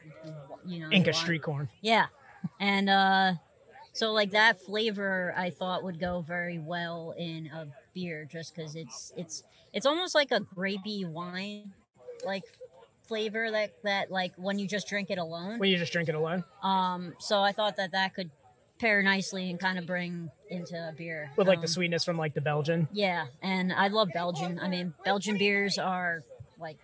you 0.67 0.81
know, 0.81 0.91
Inca 0.91 1.13
street 1.13 1.43
corn. 1.43 1.69
Yeah. 1.81 2.07
And 2.59 2.89
uh 2.91 3.35
so 3.99 4.13
like 4.13 4.31
that 4.31 4.61
flavor 4.61 5.35
I 5.37 5.51
thought 5.51 5.83
would 5.83 5.99
go 5.99 6.21
very 6.21 6.59
well 6.59 7.15
in 7.19 7.49
a 7.53 7.67
beer 7.95 8.25
just 8.31 8.55
cuz 8.55 8.75
it's 8.77 9.13
it's 9.17 9.43
it's 9.73 9.87
almost 9.87 10.15
like 10.15 10.31
a 10.31 10.41
grapey 10.41 11.05
wine 11.07 11.73
like 12.25 12.45
flavor 13.03 13.51
that 13.51 13.71
that 13.83 14.11
like 14.11 14.33
when 14.37 14.59
you 14.59 14.67
just 14.69 14.87
drink 14.87 15.11
it 15.11 15.19
alone. 15.19 15.59
When 15.59 15.71
you 15.71 15.79
just 15.79 15.93
drink 15.93 16.09
it 16.09 16.15
alone 16.15 16.45
Um 16.63 17.15
so 17.19 17.41
I 17.41 17.53
thought 17.53 17.77
that 17.77 17.91
that 17.93 18.15
could 18.15 18.31
pair 18.79 19.03
nicely 19.03 19.51
and 19.51 19.59
kind 19.59 19.77
of 19.79 19.87
bring 19.87 20.31
into 20.49 20.77
a 20.77 20.93
beer. 20.93 21.33
with 21.37 21.49
like 21.49 21.61
the 21.61 21.67
Um, 21.67 21.77
sweetness 21.77 22.05
from 22.05 22.17
like 22.17 22.35
the 22.35 22.41
Belgian. 22.41 22.87
Yeah, 22.93 23.27
and 23.43 23.73
I 23.73 23.89
love 23.89 24.11
Belgian. 24.15 24.61
I 24.61 24.69
mean, 24.69 24.95
Belgian 25.05 25.37
beers 25.37 25.79
are 25.79 26.23
like 26.61 26.79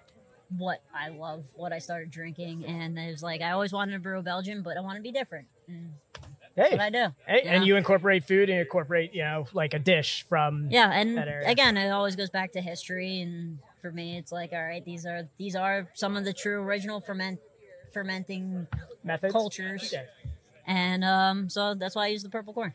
what 0.59 0.83
I 0.93 1.09
love, 1.11 1.45
what 1.55 1.73
I 1.73 1.79
started 1.79 2.11
drinking, 2.11 2.65
and 2.67 2.99
it 2.99 3.11
was 3.13 3.23
like 3.23 3.41
I 3.43 3.51
always 3.53 3.73
wanted 3.73 3.93
to 3.93 4.01
brew 4.01 4.21
Belgian, 4.23 4.63
but 4.63 4.77
I 4.77 4.81
want 4.81 4.97
to 4.97 5.03
be 5.03 5.13
different. 5.13 5.47
And 5.69 5.93
that's 6.21 6.34
Hey, 6.57 6.71
what 6.71 6.81
I 6.81 6.91
do. 6.91 7.07
hey, 7.27 7.43
and 7.43 7.61
know? 7.63 7.67
you 7.67 7.77
incorporate 7.77 8.25
food 8.25 8.49
and 8.49 8.61
incorporate 8.61 9.13
you 9.13 9.23
know 9.23 9.47
like 9.53 9.75
a 9.75 9.79
dish 9.79 10.25
from 10.29 10.69
Yeah, 10.71 10.91
and 10.93 11.19
again, 11.47 11.77
it 11.77 11.91
always 11.91 12.17
goes 12.17 12.31
back 12.31 12.53
to 12.53 12.61
history, 12.61 13.21
and 13.21 13.59
for 13.83 13.91
me, 13.91 14.17
it's 14.19 14.31
like, 14.33 14.53
all 14.53 14.65
right, 14.65 14.85
these 14.85 15.05
are 15.05 15.29
these 15.37 15.57
are 15.57 15.89
some 15.95 16.17
of 16.17 16.25
the 16.25 16.33
true 16.33 16.61
original 16.63 17.01
ferment 17.01 17.41
fermenting 17.93 18.67
methods. 19.03 19.33
cultures, 19.33 19.93
Okay. 19.93 20.07
and 20.67 21.05
um, 21.05 21.49
so 21.51 21.75
that's 21.75 21.95
why 21.97 22.05
I 22.05 22.09
use 22.09 22.23
the 22.23 22.29
purple 22.31 22.53
corn. 22.55 22.73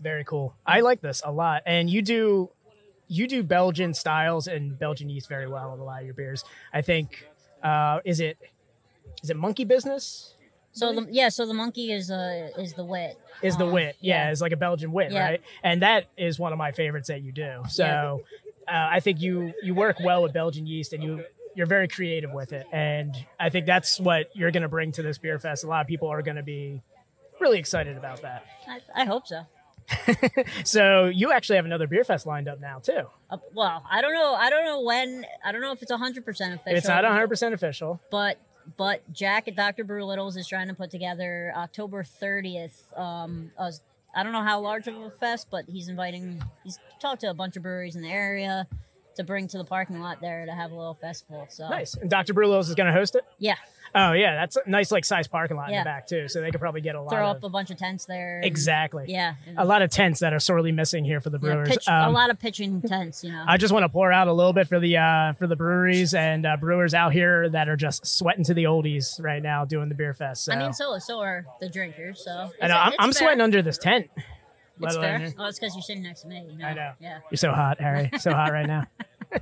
Very 0.00 0.24
cool. 0.24 0.54
I 0.66 0.80
like 0.80 1.00
this 1.00 1.22
a 1.24 1.30
lot, 1.30 1.62
and 1.66 1.88
you 1.90 2.02
do 2.02 2.50
you 3.08 3.26
do 3.28 3.42
Belgian 3.42 3.92
styles 3.92 4.46
and 4.48 4.78
Belgian 4.78 5.10
yeast 5.10 5.28
very 5.28 5.46
well 5.46 5.74
in 5.74 5.80
a 5.80 5.84
lot 5.84 6.00
of 6.00 6.06
your 6.06 6.14
beers. 6.14 6.44
I 6.72 6.80
think 6.80 7.26
uh, 7.62 8.00
is 8.04 8.18
it 8.20 8.38
is 9.22 9.28
it 9.30 9.36
Monkey 9.36 9.64
Business? 9.64 10.34
So 10.72 10.92
the 10.94 11.06
yeah, 11.10 11.28
so 11.28 11.46
the 11.46 11.54
monkey 11.54 11.92
is 11.92 12.10
uh 12.10 12.48
is 12.58 12.72
the 12.74 12.84
wit. 12.84 13.18
Is 13.42 13.56
the 13.56 13.66
Um, 13.66 13.72
wit? 13.72 13.96
Yeah, 14.00 14.30
it's 14.30 14.40
like 14.40 14.52
a 14.52 14.56
Belgian 14.56 14.92
wit, 14.92 15.12
Yeah. 15.12 15.22
right? 15.24 15.42
And 15.62 15.82
that 15.82 16.06
is 16.16 16.38
one 16.38 16.52
of 16.52 16.58
my 16.58 16.72
favorites 16.72 17.08
that 17.08 17.22
you 17.22 17.32
do. 17.32 17.62
So 17.68 18.22
uh, 18.68 18.70
I 18.90 19.00
think 19.00 19.20
you 19.20 19.52
you 19.62 19.74
work 19.74 19.98
well 20.00 20.22
with 20.22 20.32
Belgian 20.32 20.66
yeast, 20.66 20.92
and 20.92 21.02
you 21.02 21.24
you're 21.54 21.66
very 21.66 21.88
creative 21.88 22.32
with 22.32 22.52
it, 22.54 22.66
and 22.72 23.14
I 23.38 23.50
think 23.50 23.66
that's 23.66 24.00
what 24.00 24.34
you're 24.34 24.50
going 24.50 24.62
to 24.62 24.68
bring 24.70 24.92
to 24.92 25.02
this 25.02 25.18
beer 25.18 25.38
fest. 25.38 25.64
A 25.64 25.66
lot 25.66 25.82
of 25.82 25.86
people 25.86 26.08
are 26.08 26.22
going 26.22 26.36
to 26.38 26.42
be 26.42 26.80
really 27.40 27.58
excited 27.58 27.98
about 27.98 28.22
that. 28.22 28.46
I, 28.66 29.02
I 29.02 29.04
hope 29.04 29.26
so. 29.26 29.42
So 30.64 31.06
you 31.06 31.32
actually 31.32 31.56
have 31.56 31.64
another 31.64 31.86
beer 31.86 32.04
fest 32.04 32.26
lined 32.26 32.48
up 32.48 32.60
now 32.60 32.78
too. 32.78 33.02
Uh, 33.30 33.38
well, 33.54 33.84
I 33.90 34.00
don't 34.00 34.14
know. 34.14 34.32
I 34.34 34.48
don't 34.48 34.64
know 34.64 34.80
when. 34.80 35.26
I 35.44 35.52
don't 35.52 35.60
know 35.60 35.72
if 35.72 35.82
it's 35.82 35.92
hundred 35.92 36.24
percent 36.24 36.54
official. 36.54 36.76
It's 36.78 36.88
not 36.88 37.04
100 37.04 37.28
percent 37.28 37.52
official. 37.54 38.00
but 38.10 38.38
but 38.76 39.00
Jack 39.12 39.48
at 39.48 39.56
Dr. 39.56 39.84
Brewlittles 39.84 40.36
is 40.36 40.46
trying 40.46 40.68
to 40.68 40.74
put 40.74 40.90
together 40.90 41.52
October 41.56 42.02
30th. 42.02 42.96
Um, 42.98 43.50
a, 43.58 43.72
I 44.14 44.22
don't 44.22 44.32
know 44.32 44.42
how 44.42 44.60
large 44.60 44.86
of 44.88 44.96
a 44.96 45.10
fest, 45.10 45.48
but 45.50 45.64
he's 45.68 45.88
inviting. 45.88 46.42
He's 46.64 46.78
talked 47.00 47.22
to 47.22 47.30
a 47.30 47.34
bunch 47.34 47.56
of 47.56 47.62
breweries 47.62 47.96
in 47.96 48.02
the 48.02 48.10
area 48.10 48.66
to 49.16 49.24
bring 49.24 49.46
to 49.48 49.58
the 49.58 49.64
parking 49.64 50.00
lot 50.00 50.20
there 50.20 50.46
to 50.46 50.52
have 50.52 50.70
a 50.70 50.74
little 50.74 50.94
festival. 50.94 51.46
So 51.50 51.68
Nice. 51.68 51.94
And 51.94 52.08
Dr. 52.08 52.32
Brulos 52.34 52.68
is 52.68 52.74
going 52.74 52.86
to 52.86 52.92
host 52.92 53.14
it. 53.14 53.24
yeah, 53.38 53.56
Oh 53.94 54.12
yeah, 54.12 54.34
that's 54.36 54.56
a 54.56 54.68
nice 54.68 54.90
like 54.90 55.04
size 55.04 55.26
parking 55.28 55.56
lot 55.56 55.70
in 55.70 55.76
the 55.78 55.84
back 55.84 56.06
too, 56.06 56.26
so 56.28 56.40
they 56.40 56.50
could 56.50 56.60
probably 56.60 56.80
get 56.80 56.94
a 56.94 57.00
lot 57.02 57.10
throw 57.10 57.30
of 57.30 57.36
up 57.36 57.44
a 57.44 57.48
bunch 57.50 57.70
of 57.70 57.76
tents 57.76 58.06
there. 58.06 58.40
exactly. 58.42 59.04
Yeah, 59.08 59.34
A 59.56 59.64
lot 59.66 59.82
of 59.82 59.90
tents 59.90 60.20
that 60.20 60.32
are 60.32 60.38
sorely 60.38 60.72
missing 60.72 61.04
here 61.04 61.20
for 61.20 61.28
the 61.30 61.38
yeah, 61.42 61.52
brewers. 61.54 61.68
pitch, 61.68 61.86
a 61.88 61.94
Um, 62.06 62.12
lot 62.14 62.30
of 62.30 62.38
pitching 62.38 62.80
tents. 62.80 63.22
You 63.22 63.32
know. 63.32 63.44
I 63.46 63.58
just 63.58 63.72
want 63.72 63.84
to 63.84 63.88
pour 63.90 64.10
out 64.10 64.28
a 64.28 64.32
little 64.32 64.54
bit 64.54 64.66
for 64.68 64.80
the 64.80 64.96
uh, 64.96 65.32
for 65.34 65.46
the 65.46 65.56
breweries 65.56 66.14
and 66.14 66.46
uh, 66.46 66.56
brewers 66.56 66.94
out 66.94 67.12
here 67.12 67.48
that 67.50 67.68
are 67.68 67.76
just 67.76 68.06
sweating 68.06 68.44
to 68.44 68.54
the 68.54 68.64
oldies 68.64 69.22
right 69.22 69.42
now 69.42 69.64
doing 69.66 69.88
the 69.90 69.94
beer 69.94 70.14
fest. 70.14 70.44
So. 70.44 70.52
I 70.52 70.56
mean, 70.58 70.72
so 70.72 70.98
so 70.98 71.20
are 71.20 71.44
the 71.60 71.68
drinkers. 71.68 72.24
So 72.24 72.50
I 72.62 72.68
know 72.68 72.76
I'm, 72.76 72.92
I'm 72.98 73.12
sweating 73.12 73.40
under 73.42 73.60
this 73.62 73.76
tent. 73.78 74.08
It's 74.80 74.96
fair. 74.96 75.32
Oh, 75.38 75.44
it's 75.46 75.58
because 75.60 75.74
you're 75.76 75.82
sitting 75.82 76.02
next 76.02 76.22
to 76.22 76.28
me. 76.28 76.44
You 76.50 76.58
know? 76.58 76.64
I 76.66 76.74
know. 76.74 76.92
Yeah. 76.98 77.18
You're 77.30 77.36
so 77.36 77.52
hot, 77.52 77.78
Harry. 77.80 78.10
So 78.18 78.32
hot 78.32 78.52
right 78.52 78.66
now. 78.66 78.86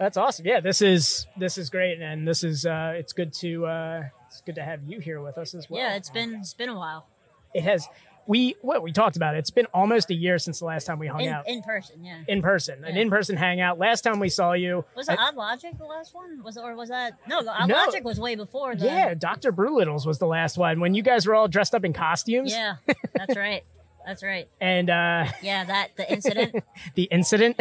That's 0.00 0.16
awesome. 0.16 0.46
Yeah, 0.46 0.60
this 0.60 0.82
is 0.82 1.26
this 1.36 1.58
is 1.58 1.70
great, 1.70 2.00
and 2.00 2.26
this 2.26 2.42
is 2.42 2.66
uh, 2.66 2.94
it's 2.96 3.12
good 3.12 3.32
to 3.34 3.66
uh, 3.66 4.02
it's 4.26 4.40
good 4.40 4.56
to 4.56 4.62
have 4.62 4.82
you 4.84 4.98
here 4.98 5.20
with 5.20 5.38
us 5.38 5.54
as 5.54 5.70
well. 5.70 5.80
Yeah, 5.80 5.94
it's 5.94 6.10
been 6.10 6.34
it's 6.36 6.54
been 6.54 6.70
a 6.70 6.74
while 6.74 7.06
it 7.54 7.62
has. 7.62 7.86
We 8.26 8.54
what 8.62 8.82
we 8.82 8.92
talked 8.92 9.16
about. 9.16 9.34
It. 9.34 9.38
It's 9.38 9.50
been 9.50 9.66
almost 9.74 10.10
a 10.10 10.14
year 10.14 10.38
since 10.38 10.60
the 10.60 10.64
last 10.64 10.84
time 10.84 10.98
we 10.98 11.08
hung 11.08 11.22
in, 11.22 11.32
out 11.32 11.48
in 11.48 11.62
person. 11.62 12.04
Yeah. 12.04 12.22
in 12.28 12.42
person, 12.42 12.84
an 12.84 12.96
in 12.96 13.10
person 13.10 13.36
hangout. 13.36 13.78
Last 13.78 14.02
time 14.02 14.20
we 14.20 14.28
saw 14.28 14.52
you, 14.52 14.84
Was 14.94 15.08
it 15.08 15.18
Odd 15.18 15.34
Logic 15.34 15.76
the 15.76 15.84
last 15.84 16.14
one? 16.14 16.42
Was 16.44 16.56
it, 16.56 16.60
or 16.60 16.76
was 16.76 16.90
that 16.90 17.18
no? 17.26 17.42
The 17.42 17.50
Odd 17.50 17.68
No. 17.68 17.74
Logic 17.74 18.04
was 18.04 18.20
way 18.20 18.36
before. 18.36 18.76
The, 18.76 18.84
yeah, 18.86 19.14
Doctor 19.14 19.52
Brewlittles 19.52 20.06
was 20.06 20.18
the 20.18 20.26
last 20.26 20.56
one 20.58 20.80
when 20.80 20.94
you 20.94 21.02
guys 21.02 21.26
were 21.26 21.34
all 21.34 21.48
dressed 21.48 21.74
up 21.74 21.84
in 21.84 21.92
costumes. 21.92 22.52
Yeah, 22.52 22.76
that's 23.14 23.36
right. 23.36 23.64
That's 24.06 24.22
right. 24.22 24.48
and 24.60 24.90
uh, 24.90 25.26
Yeah, 25.42 25.64
that 25.64 25.96
the 25.96 26.10
incident. 26.10 26.62
the 26.94 27.04
incident. 27.04 27.60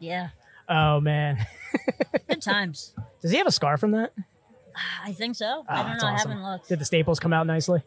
yeah, 0.00 0.30
Oh 0.70 1.00
man, 1.00 1.44
good 2.28 2.40
times. 2.40 2.94
does 3.20 3.30
he 3.32 3.36
have 3.38 3.46
a 3.46 3.50
scar 3.52 3.76
from 3.76 3.90
that? 3.90 4.12
I 5.04 5.12
think 5.12 5.34
so. 5.36 5.64
I 5.68 5.80
Oh, 5.80 5.86
don't 5.88 5.98
know. 5.98 6.06
I 6.06 6.16
haven't 6.16 6.42
looked. 6.42 6.68
Did 6.68 6.78
the 6.78 6.84
staples 6.84 7.18
come 7.20 7.32
out 7.32 7.46
nicely? 7.46 7.82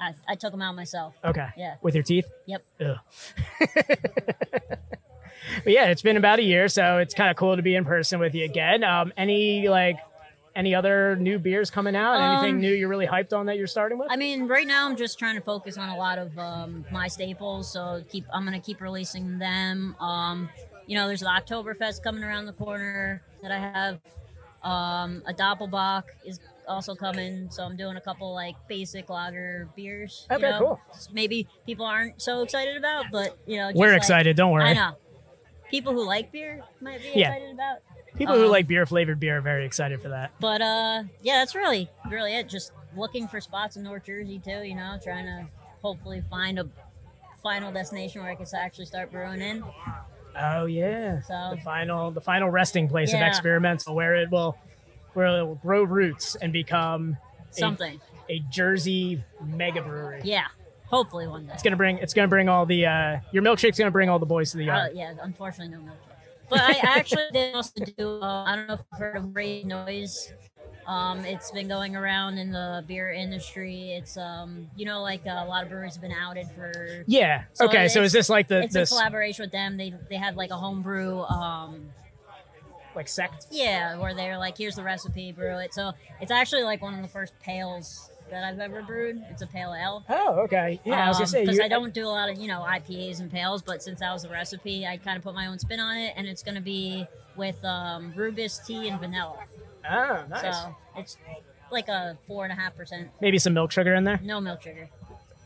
I, 0.00 0.14
I 0.28 0.34
took 0.36 0.52
them 0.52 0.62
out 0.62 0.74
myself. 0.74 1.14
Okay. 1.24 1.48
Yeah. 1.56 1.74
With 1.82 1.94
your 1.94 2.04
teeth? 2.04 2.26
Yep. 2.46 2.62
Ugh. 2.80 2.96
but 5.64 5.72
yeah, 5.72 5.86
it's 5.86 6.02
been 6.02 6.16
about 6.16 6.38
a 6.38 6.42
year, 6.42 6.68
so 6.68 6.98
it's 6.98 7.14
kind 7.14 7.30
of 7.30 7.36
cool 7.36 7.56
to 7.56 7.62
be 7.62 7.74
in 7.74 7.84
person 7.84 8.18
with 8.20 8.34
you 8.34 8.44
again. 8.44 8.84
Um, 8.84 9.12
any 9.16 9.68
like 9.68 9.98
any 10.54 10.74
other 10.74 11.16
new 11.16 11.38
beers 11.38 11.70
coming 11.70 11.94
out? 11.94 12.14
Anything 12.38 12.56
Um, 12.56 12.60
new 12.62 12.72
you're 12.72 12.88
really 12.88 13.06
hyped 13.06 13.32
on 13.32 13.46
that 13.46 13.58
you're 13.58 13.66
starting 13.66 13.98
with? 13.98 14.08
I 14.10 14.16
mean, 14.16 14.46
right 14.46 14.66
now 14.66 14.88
I'm 14.88 14.96
just 14.96 15.18
trying 15.18 15.36
to 15.36 15.42
focus 15.42 15.76
on 15.76 15.88
a 15.90 15.96
lot 15.96 16.18
of 16.18 16.38
um, 16.38 16.84
my 16.90 17.08
staples. 17.08 17.70
So 17.70 18.02
keep 18.10 18.24
I'm 18.32 18.44
gonna 18.44 18.60
keep 18.60 18.80
releasing 18.80 19.38
them. 19.38 19.94
Um, 20.00 20.48
you 20.86 20.96
know, 20.96 21.06
there's 21.08 21.20
the 21.20 21.26
Oktoberfest 21.26 22.02
coming 22.02 22.22
around 22.22 22.46
the 22.46 22.52
corner 22.52 23.22
that 23.42 23.50
I 23.52 23.58
have. 23.58 23.98
Um, 24.62 25.22
a 25.26 25.32
Doppelbock 25.34 26.04
is 26.24 26.40
also 26.66 26.94
coming, 26.94 27.48
so 27.50 27.62
I'm 27.62 27.76
doing 27.76 27.96
a 27.96 28.00
couple 28.00 28.32
like 28.34 28.56
basic 28.68 29.08
lager 29.10 29.68
beers. 29.76 30.26
you 30.30 30.36
Okay, 30.36 30.50
know, 30.50 30.58
cool. 30.58 30.80
Maybe 31.12 31.46
people 31.66 31.86
aren't 31.86 32.20
so 32.20 32.42
excited 32.42 32.76
about, 32.76 33.06
but 33.12 33.38
you 33.46 33.58
know, 33.58 33.68
just 33.70 33.76
We're 33.78 33.88
like- 33.92 33.98
excited, 33.98 34.36
don't 34.36 34.50
worry. 34.50 34.64
I 34.64 34.72
know. 34.72 34.96
People 35.70 35.92
who 35.92 36.04
like 36.06 36.30
beer 36.32 36.62
might 36.80 37.00
be 37.00 37.12
Yeah. 37.14 37.32
excited 37.32 37.52
about. 37.54 37.78
People 38.16 38.34
who 38.36 38.44
Um, 38.46 38.50
like 38.50 38.66
beer 38.66 38.86
flavored 38.86 39.20
beer 39.20 39.38
are 39.38 39.40
very 39.40 39.66
excited 39.66 40.00
for 40.00 40.08
that. 40.08 40.30
But 40.40 40.62
uh, 40.62 41.02
yeah, 41.22 41.38
that's 41.38 41.54
really 41.54 41.90
really 42.10 42.34
it. 42.34 42.48
Just 42.48 42.72
looking 42.96 43.28
for 43.28 43.40
spots 43.40 43.76
in 43.76 43.82
North 43.82 44.04
Jersey 44.04 44.38
too. 44.38 44.62
You 44.62 44.74
know, 44.74 44.98
trying 45.02 45.26
to 45.26 45.46
hopefully 45.82 46.22
find 46.30 46.58
a 46.58 46.66
final 47.42 47.70
destination 47.70 48.22
where 48.22 48.30
I 48.30 48.34
can 48.34 48.46
actually 48.56 48.86
start 48.86 49.12
brewing 49.12 49.40
in. 49.42 49.62
Oh 50.38 50.66
yeah. 50.66 51.20
So- 51.22 51.50
the 51.54 51.60
final 51.62 52.10
the 52.10 52.20
final 52.20 52.50
resting 52.50 52.88
place 52.88 53.12
of 53.12 53.20
Yeah. 53.20 53.30
Xbeerimental 53.30 53.94
where 53.94 54.14
it 54.16 54.30
will 54.30 54.56
where 55.14 55.26
it 55.38 55.44
will 55.44 55.54
grow 55.56 55.82
roots 55.82 56.34
and 56.36 56.52
become 56.52 57.16
a- 57.50 57.54
Something. 57.54 58.00
a, 58.28 58.38
Jersey 58.50 59.22
mega 59.42 59.80
brewery. 59.80 60.20
Yeah, 60.24 60.46
hopefully 60.86 61.26
one 61.26 61.46
day. 61.46 61.52
It's 61.54 61.62
gonna 61.62 61.76
bring 61.76 61.98
it's 61.98 62.12
gonna 62.12 62.28
bring 62.28 62.48
all 62.48 62.66
the 62.66 62.84
uh 62.86 63.18
your 63.32 63.42
milkshake's 63.42 63.78
gonna 63.78 63.90
bring 63.90 64.08
all 64.10 64.18
the 64.18 64.26
boys 64.26 64.50
to 64.50 64.58
the 64.58 64.68
Uh, 64.70 64.76
yard. 64.76 64.92
yeah, 64.94 65.14
unfortunately 65.22 65.74
no 65.74 65.82
milkshake. 65.82 66.02
But 66.48 66.60
I 66.60 66.78
actually 66.82 67.24
did 67.32 67.54
also 67.54 67.84
do. 67.96 68.20
Uh, 68.22 68.44
I 68.44 68.54
don't 68.56 68.66
know 68.68 68.74
if 68.74 68.80
you've 68.92 69.00
heard 69.00 69.16
of 69.16 69.32
Brave 69.32 69.64
Noise. 69.64 70.32
Um, 70.86 71.24
it's 71.24 71.50
been 71.50 71.68
going 71.68 71.96
around 71.96 72.38
in 72.38 72.52
the 72.52 72.84
beer 72.86 73.10
industry. 73.10 73.90
It's 73.92 74.16
um, 74.16 74.70
you 74.76 74.86
know, 74.86 75.02
like 75.02 75.26
uh, 75.26 75.42
a 75.44 75.46
lot 75.46 75.64
of 75.64 75.68
breweries 75.68 75.94
have 75.94 76.02
been 76.02 76.12
outed 76.12 76.46
for 76.54 77.04
Yeah. 77.06 77.44
So 77.54 77.66
okay, 77.66 77.88
so 77.88 78.02
is 78.02 78.12
this 78.12 78.28
like 78.28 78.48
the 78.48 78.62
it's 78.62 78.74
this 78.74 78.90
in 78.90 78.96
collaboration 78.96 79.42
with 79.42 79.52
them. 79.52 79.76
They 79.76 79.94
they 80.08 80.16
had 80.16 80.36
like 80.36 80.50
a 80.50 80.56
homebrew 80.56 81.22
um 81.22 81.90
like 82.96 83.08
sect? 83.08 83.46
Yeah, 83.50 83.98
where 83.98 84.14
they're 84.14 84.38
like, 84.38 84.56
here's 84.56 84.74
the 84.74 84.82
recipe, 84.82 85.30
brew 85.30 85.58
it. 85.58 85.74
So 85.74 85.92
it's 86.20 86.30
actually 86.30 86.62
like 86.62 86.80
one 86.82 86.94
of 86.94 87.02
the 87.02 87.08
first 87.08 87.38
pales 87.40 88.10
that 88.30 88.42
I've 88.42 88.58
ever 88.58 88.82
brewed. 88.82 89.22
It's 89.30 89.42
a 89.42 89.46
pale 89.46 89.72
ale. 89.74 90.04
Oh, 90.08 90.40
okay. 90.44 90.80
Yeah, 90.84 91.04
I 91.04 91.08
was 91.08 91.18
gonna 91.18 91.26
say 91.28 91.42
because 91.42 91.60
Um, 91.60 91.64
I 91.64 91.68
don't 91.68 91.94
do 91.94 92.06
a 92.06 92.08
lot 92.08 92.28
of 92.28 92.38
you 92.38 92.48
know 92.48 92.60
IPAs 92.60 93.20
and 93.20 93.30
pales, 93.30 93.62
but 93.62 93.82
since 93.82 94.00
that 94.00 94.12
was 94.12 94.22
the 94.22 94.28
recipe, 94.30 94.86
I 94.86 94.96
kind 94.96 95.16
of 95.16 95.22
put 95.22 95.34
my 95.34 95.46
own 95.46 95.58
spin 95.58 95.78
on 95.78 95.96
it, 95.96 96.14
and 96.16 96.26
it's 96.26 96.42
going 96.42 96.56
to 96.56 96.60
be 96.60 97.06
with 97.36 97.62
um, 97.64 98.12
rooibos 98.16 98.64
tea 98.66 98.88
and 98.88 98.98
vanilla. 98.98 99.36
Oh, 99.90 100.24
nice. 100.28 100.56
So 100.62 100.76
it's 100.96 101.16
like 101.70 101.88
a 101.88 102.16
four 102.26 102.44
and 102.44 102.52
a 102.52 102.56
half 102.56 102.74
percent, 102.76 103.08
Maybe 103.20 103.38
some 103.38 103.54
milk 103.54 103.70
sugar 103.72 103.94
in 103.94 104.04
there. 104.04 104.20
no 104.22 104.40
milk 104.40 104.62
sugar, 104.62 104.88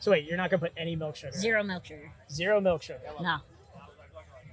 So 0.01 0.11
wait, 0.11 0.25
you're 0.27 0.37
not 0.37 0.51
gonna 0.51 0.61
put 0.61 0.73
any 0.77 0.97
milk 0.97 1.17
sugar. 1.17 1.33
zero 1.33 1.63
milk 1.63 1.85
sugar, 1.85 2.13
Zero 2.31 2.61
milk 2.61 2.83
sugar. 2.83 3.01
no, 3.21 3.39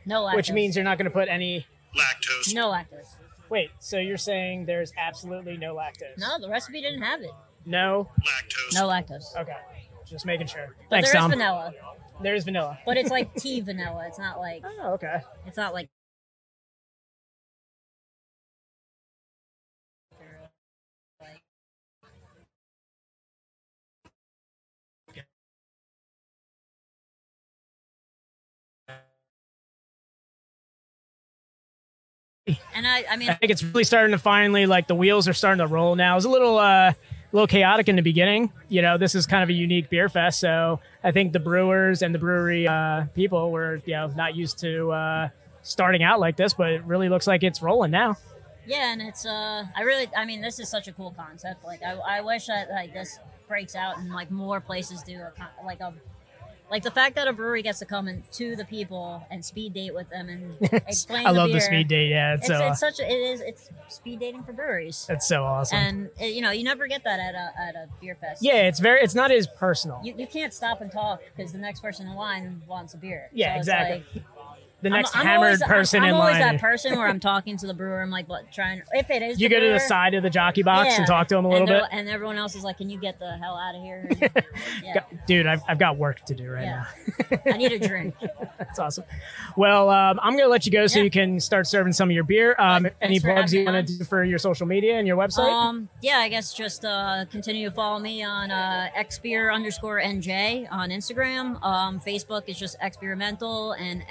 no 0.06 0.21
lactose, 0.23 0.36
Which 0.36 0.52
means 0.52 0.76
you're 0.76 0.86
not 0.86 0.97
gonna 0.97 1.10
put 1.10 1.28
any 1.30 1.65
Lactose. 1.95 2.54
no 2.54 2.67
lactose. 2.69 3.15
Wait, 3.50 3.71
so 3.80 3.97
you're 3.97 4.17
saying 4.17 4.65
there's 4.65 4.91
absolutely 4.97 5.58
no 5.58 5.76
lactose? 5.76 6.17
No, 6.17 6.38
the 6.39 6.50
recipe 6.50 6.82
didn't 6.82 7.02
have 7.02 7.21
it. 7.21 7.32
No. 7.65 8.10
Lactose. 8.21 8.73
No 8.76 8.88
lactose. 8.88 9.36
Okay. 9.38 9.56
Just 10.06 10.26
making 10.26 10.47
sure. 10.47 10.67
But 10.89 10.95
Thanks, 10.97 11.12
there 11.12 11.17
is 11.17 11.21
Tom. 11.21 11.32
vanilla, 11.32 11.73
There's 12.21 12.43
vanilla. 12.45 12.78
but 12.86 12.97
it's 12.97 13.10
like 13.10 13.34
tea 13.39 13.62
vanilla. 13.62 14.06
It's 14.08 14.19
not 14.19 14.39
like 14.39 14.63
Oh, 14.65 14.93
okay. 14.93 15.21
it's 15.45 15.58
not 15.58 15.73
like 15.73 15.89
And 32.73 32.88
I, 32.88 33.05
I 33.10 33.17
mean, 33.17 33.29
I 33.29 33.33
think 33.33 33.51
it's 33.51 33.63
really 33.63 33.83
starting 33.83 34.12
to 34.12 34.17
finally 34.17 34.65
like 34.65 34.88
the 34.88 34.95
wheels 34.95 35.27
are 35.27 35.33
starting 35.33 35.60
to 35.60 35.67
roll 35.67 35.95
now. 35.95 36.13
It 36.13 36.15
was 36.15 36.25
a 36.25 36.29
little 36.29 36.57
uh 36.57 36.93
a 37.31 37.36
little 37.36 37.47
chaotic 37.47 37.89
in 37.89 37.95
the 37.97 38.01
beginning. 38.01 38.53
You 38.69 38.81
know, 38.81 38.97
this 38.97 39.13
is 39.13 39.25
kind 39.25 39.43
of 39.43 39.49
a 39.49 39.53
unique 39.53 39.89
beer 39.89 40.07
fest, 40.07 40.39
so 40.39 40.79
I 41.03 41.12
think 41.12 41.33
the 41.33 41.39
brewers 41.39 42.01
and 42.01 42.15
the 42.15 42.19
brewery 42.19 42.67
uh, 42.67 43.05
people 43.15 43.51
were 43.51 43.81
you 43.86 43.93
know 43.93 44.07
not 44.07 44.36
used 44.36 44.60
to 44.60 44.91
uh, 44.91 45.29
starting 45.62 46.03
out 46.03 46.19
like 46.19 46.38
this, 46.38 46.53
but 46.53 46.71
it 46.71 46.83
really 46.86 47.10
looks 47.10 47.27
like 47.27 47.43
it's 47.43 47.62
rolling 47.62 47.91
now. 47.91 48.15
Yeah, 48.65 48.91
and 48.91 49.01
it's 49.01 49.25
uh, 49.25 49.65
I 49.75 49.81
really, 49.81 50.10
I 50.15 50.25
mean, 50.25 50.41
this 50.41 50.60
is 50.60 50.69
such 50.69 50.88
a 50.88 50.91
cool 50.93 51.13
concept. 51.17 51.63
Like, 51.63 51.81
I, 51.83 51.93
I 51.93 52.21
wish 52.21 52.47
that 52.47 52.69
like 52.69 52.93
this 52.93 53.19
breaks 53.47 53.75
out 53.75 53.97
and 53.97 54.12
like 54.12 54.29
more 54.29 54.60
places 54.60 55.03
do 55.03 55.19
a 55.19 55.31
like 55.65 55.79
a, 55.79 55.93
like 56.69 56.84
the 56.84 56.91
fact 56.91 57.15
that 57.15 57.27
a 57.27 57.34
brewery 57.34 57.62
gets 57.62 57.80
to 57.80 57.86
come 57.86 58.08
in 58.08 58.23
to 58.34 58.56
the 58.56 58.65
people 58.65 59.25
and 59.32 59.43
speed 59.43 59.73
date 59.73 59.93
with 59.93 60.10
them 60.10 60.27
and 60.30 60.58
explain. 60.88 61.25
I 61.25 61.32
love 61.32 61.47
beer. 61.47 61.56
the 61.56 61.62
speed 61.62 61.88
date. 61.88 62.10
Yeah, 62.10 62.34
it's, 62.34 62.49
It's, 62.49 62.60
so 62.60 62.67
it's 62.67 62.80
such 62.80 62.99
a, 62.99 63.03
it 63.10 63.15
is 63.15 63.41
it's 63.41 63.69
speed 63.88 64.19
dating 64.19 64.43
for 64.43 64.53
breweries, 64.53 65.06
That's 65.08 65.27
so 65.27 65.43
awesome. 65.43 65.77
and 65.77 66.10
uh, 66.21 66.25
you 66.25 66.41
know 66.41 66.51
you 66.51 66.63
never 66.63 66.88
get 66.88 67.03
that 67.06 67.19
at 67.19 67.36
a 67.36 67.51
at 67.62 67.75
a 67.75 67.88
beer 68.01 68.15
fest. 68.19 68.43
yeah, 68.43 68.67
it's 68.67 68.80
very 68.80 69.01
it's 69.01 69.15
not 69.15 69.32
as 69.32 69.47
personal. 69.47 69.99
You, 70.03 70.13
you 70.17 70.27
can't 70.27 70.53
stop 70.53 70.82
and 70.82 70.91
talk 70.91 71.21
because 71.36 71.51
the 71.51 71.58
next 71.60 71.80
person 71.82 72.08
in 72.08 72.15
line 72.15 72.62
wants 72.67 72.93
a 72.93 72.97
beer. 72.97 73.30
Yeah, 73.34 73.53
So 73.56 73.60
exactly. 73.60 74.03
like- 74.15 74.23
the 74.81 74.89
I'm- 74.89 74.97
next 74.97 75.15
I'm 75.15 75.25
hammered 75.25 75.45
always- 75.45 75.61
I'm- 75.63 75.69
person 75.71 76.03
I'm, 76.03 76.09
in 76.09 76.15
always 76.15 76.33
line. 76.33 76.41
that 76.41 76.61
person 76.61 76.97
where 76.97 77.07
I'm 77.07 77.19
talking 77.19 77.57
to 77.57 77.67
the 77.67 77.73
brewer. 77.73 78.01
I'm 78.01 78.11
like, 78.11 78.29
what? 78.29 78.51
Trying 78.51 78.83
if 78.93 79.09
it 79.09 79.21
is. 79.23 79.39
you 79.41 79.49
go 79.49 79.59
to 79.59 79.69
the 79.69 79.79
side 79.79 80.13
of 80.13 80.23
the 80.23 80.29
jockey 80.29 80.61
box 80.63 80.89
Yeah. 80.91 80.97
and 80.97 81.07
talk 81.07 81.27
to 81.29 81.37
him 81.37 81.45
a 81.45 81.49
little 81.49 81.67
and 81.69 81.81
bit. 81.81 81.89
and 81.91 82.09
everyone 82.09 82.37
else 82.37 82.55
is 82.55 82.63
like, 82.63 82.77
"Can 82.77 82.89
you 82.89 82.99
get 82.99 83.17
the 83.19 83.37
hell 83.37 83.57
out 83.57 83.75
of 83.75 83.81
here?" 83.81 84.09
yeah, 84.83 85.03
Dude, 85.25 85.47
I've, 85.47 85.61
I've 85.67 85.79
got 85.79 85.97
work 85.97 86.23
to 86.25 86.35
do 86.35 86.49
right 86.49 86.63
yeah. 86.63 86.85
now. 87.31 87.37
I 87.53 87.57
need 87.57 87.71
a 87.71 87.79
drink. 87.79 88.15
That's 88.59 88.77
awesome. 88.79 89.03
Well, 89.55 89.89
um, 89.89 90.19
I'm 90.21 90.33
going 90.33 90.43
to 90.45 90.49
let 90.49 90.65
you 90.65 90.71
go 90.71 90.85
so 90.87 90.99
you 90.99 91.09
can 91.09 91.39
start 91.39 91.67
serving 91.67 91.93
some 91.93 92.09
of 92.09 92.13
your 92.15 92.23
beer. 92.23 92.55
Um, 92.59 92.83
Thanks 92.83 92.95
any 93.01 93.19
plugs 93.19 93.53
you 93.53 93.65
want 93.65 93.87
to 93.87 93.97
do 93.97 94.03
for 94.03 94.23
your 94.23 94.37
social 94.37 94.67
media 94.67 94.97
and 94.97 95.07
your 95.07 95.17
website? 95.17 95.51
Um, 95.51 95.89
yeah, 96.01 96.17
I 96.19 96.29
guess 96.29 96.53
just 96.53 96.85
uh, 96.85 97.25
continue 97.31 97.67
to 97.69 97.75
follow 97.75 97.99
me 97.99 98.23
on 98.23 98.51
uh, 98.51 98.89
xbeer 98.97 99.53
underscore 99.53 99.99
nj 99.99 100.67
on 100.71 100.89
Instagram. 100.89 101.61
Um, 101.63 101.99
Facebook 101.99 102.43
is 102.47 102.57
just 102.59 102.79
xbeerimental 102.79 103.75
and 103.79 104.03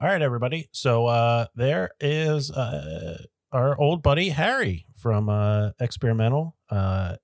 All 0.00 0.08
right, 0.08 0.22
everybody. 0.22 0.68
So 0.72 1.06
uh, 1.06 1.46
there 1.54 1.90
is 2.00 2.50
uh, 2.50 3.22
our 3.52 3.78
old 3.78 4.02
buddy 4.02 4.30
Harry 4.30 4.86
from 4.94 5.28
uh, 5.28 5.70
Xbeerimental 5.80 6.52
uh, 6.70 7.16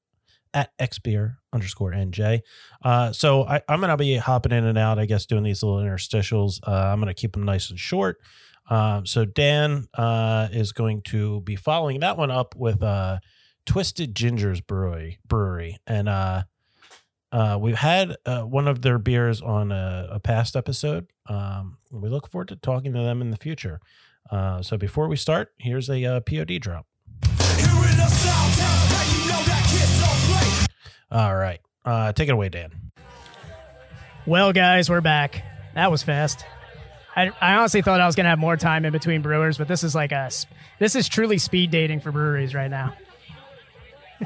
at 0.57 0.77
xbeer 0.79 1.37
underscore 1.53 1.93
nj. 1.93 2.41
Uh, 2.83 3.13
so 3.13 3.45
I, 3.47 3.61
I'm 3.69 3.81
going 3.81 3.91
to 3.91 3.97
be 3.97 4.17
hopping 4.17 4.53
in 4.53 4.65
and 4.65 4.79
out, 4.79 4.99
I 4.99 5.05
guess, 5.05 5.27
doing 5.27 5.43
these 5.43 5.63
little 5.63 5.79
interstitials. 5.79 6.61
Uh, 6.67 6.73
I'm 6.73 6.99
going 6.99 7.15
to 7.15 7.21
keep 7.21 7.33
them 7.33 7.45
nice 7.45 7.71
and 7.71 7.79
short. 7.79 8.19
Um, 8.69 9.07
so 9.07 9.25
Dan 9.25 9.87
uh, 9.95 10.49
is 10.51 10.73
going 10.73 11.03
to 11.03 11.43
be 11.43 11.57
following 11.57 12.01
that 12.01 12.17
one 12.17 12.31
up 12.31 12.57
with 12.57 12.83
uh, 12.83 13.19
Twisted 13.67 14.15
Ginger's 14.15 14.61
Brewery, 14.61 15.19
brewery. 15.27 15.79
and 15.87 16.09
uh, 16.09 16.45
uh, 17.33 17.59
we've 17.61 17.77
had 17.77 18.17
uh, 18.25 18.43
one 18.43 18.69
of 18.69 18.83
their 18.83 18.99
beers 18.99 19.41
on 19.43 19.73
a, 19.73 20.09
a 20.13 20.21
past 20.21 20.57
episode. 20.57 21.07
Um, 21.27 21.79
we 21.91 22.09
look 22.09 22.29
forward 22.31 22.49
to 22.49 22.57
talking 22.57 22.93
to 22.93 23.01
them 23.01 23.21
in 23.21 23.31
the 23.31 23.37
future. 23.37 23.81
Uh, 24.31 24.63
so 24.63 24.77
before 24.77 25.09
we 25.09 25.17
start, 25.17 25.53
here's 25.59 25.89
a 25.89 26.05
uh, 26.05 26.21
POD 26.21 26.61
drop. 26.61 26.87
All 31.11 31.37
right, 31.37 31.61
uh, 31.85 32.13
take 32.13 32.29
it 32.29 32.33
away, 32.33 32.49
Dan. 32.49 32.91
well, 34.27 34.53
guys, 34.53 34.91
we're 34.91 35.01
back. 35.01 35.45
That 35.75 35.91
was 35.91 36.03
fast. 36.03 36.45
I, 37.15 37.31
I 37.41 37.55
honestly 37.55 37.81
thought 37.81 38.01
I 38.01 38.07
was 38.07 38.17
gonna 38.17 38.29
have 38.29 38.39
more 38.41 38.57
time 38.57 38.85
in 38.85 38.93
between 38.93 39.23
brewers, 39.23 39.57
but 39.57 39.69
this 39.69 39.85
is 39.85 39.95
like 39.95 40.13
a 40.13 40.31
this 40.79 40.97
is 40.97 41.09
truly 41.09 41.39
speed 41.39 41.71
dating 41.71 42.01
for 42.01 42.11
breweries 42.13 42.55
right 42.55 42.71
now. 42.71 42.95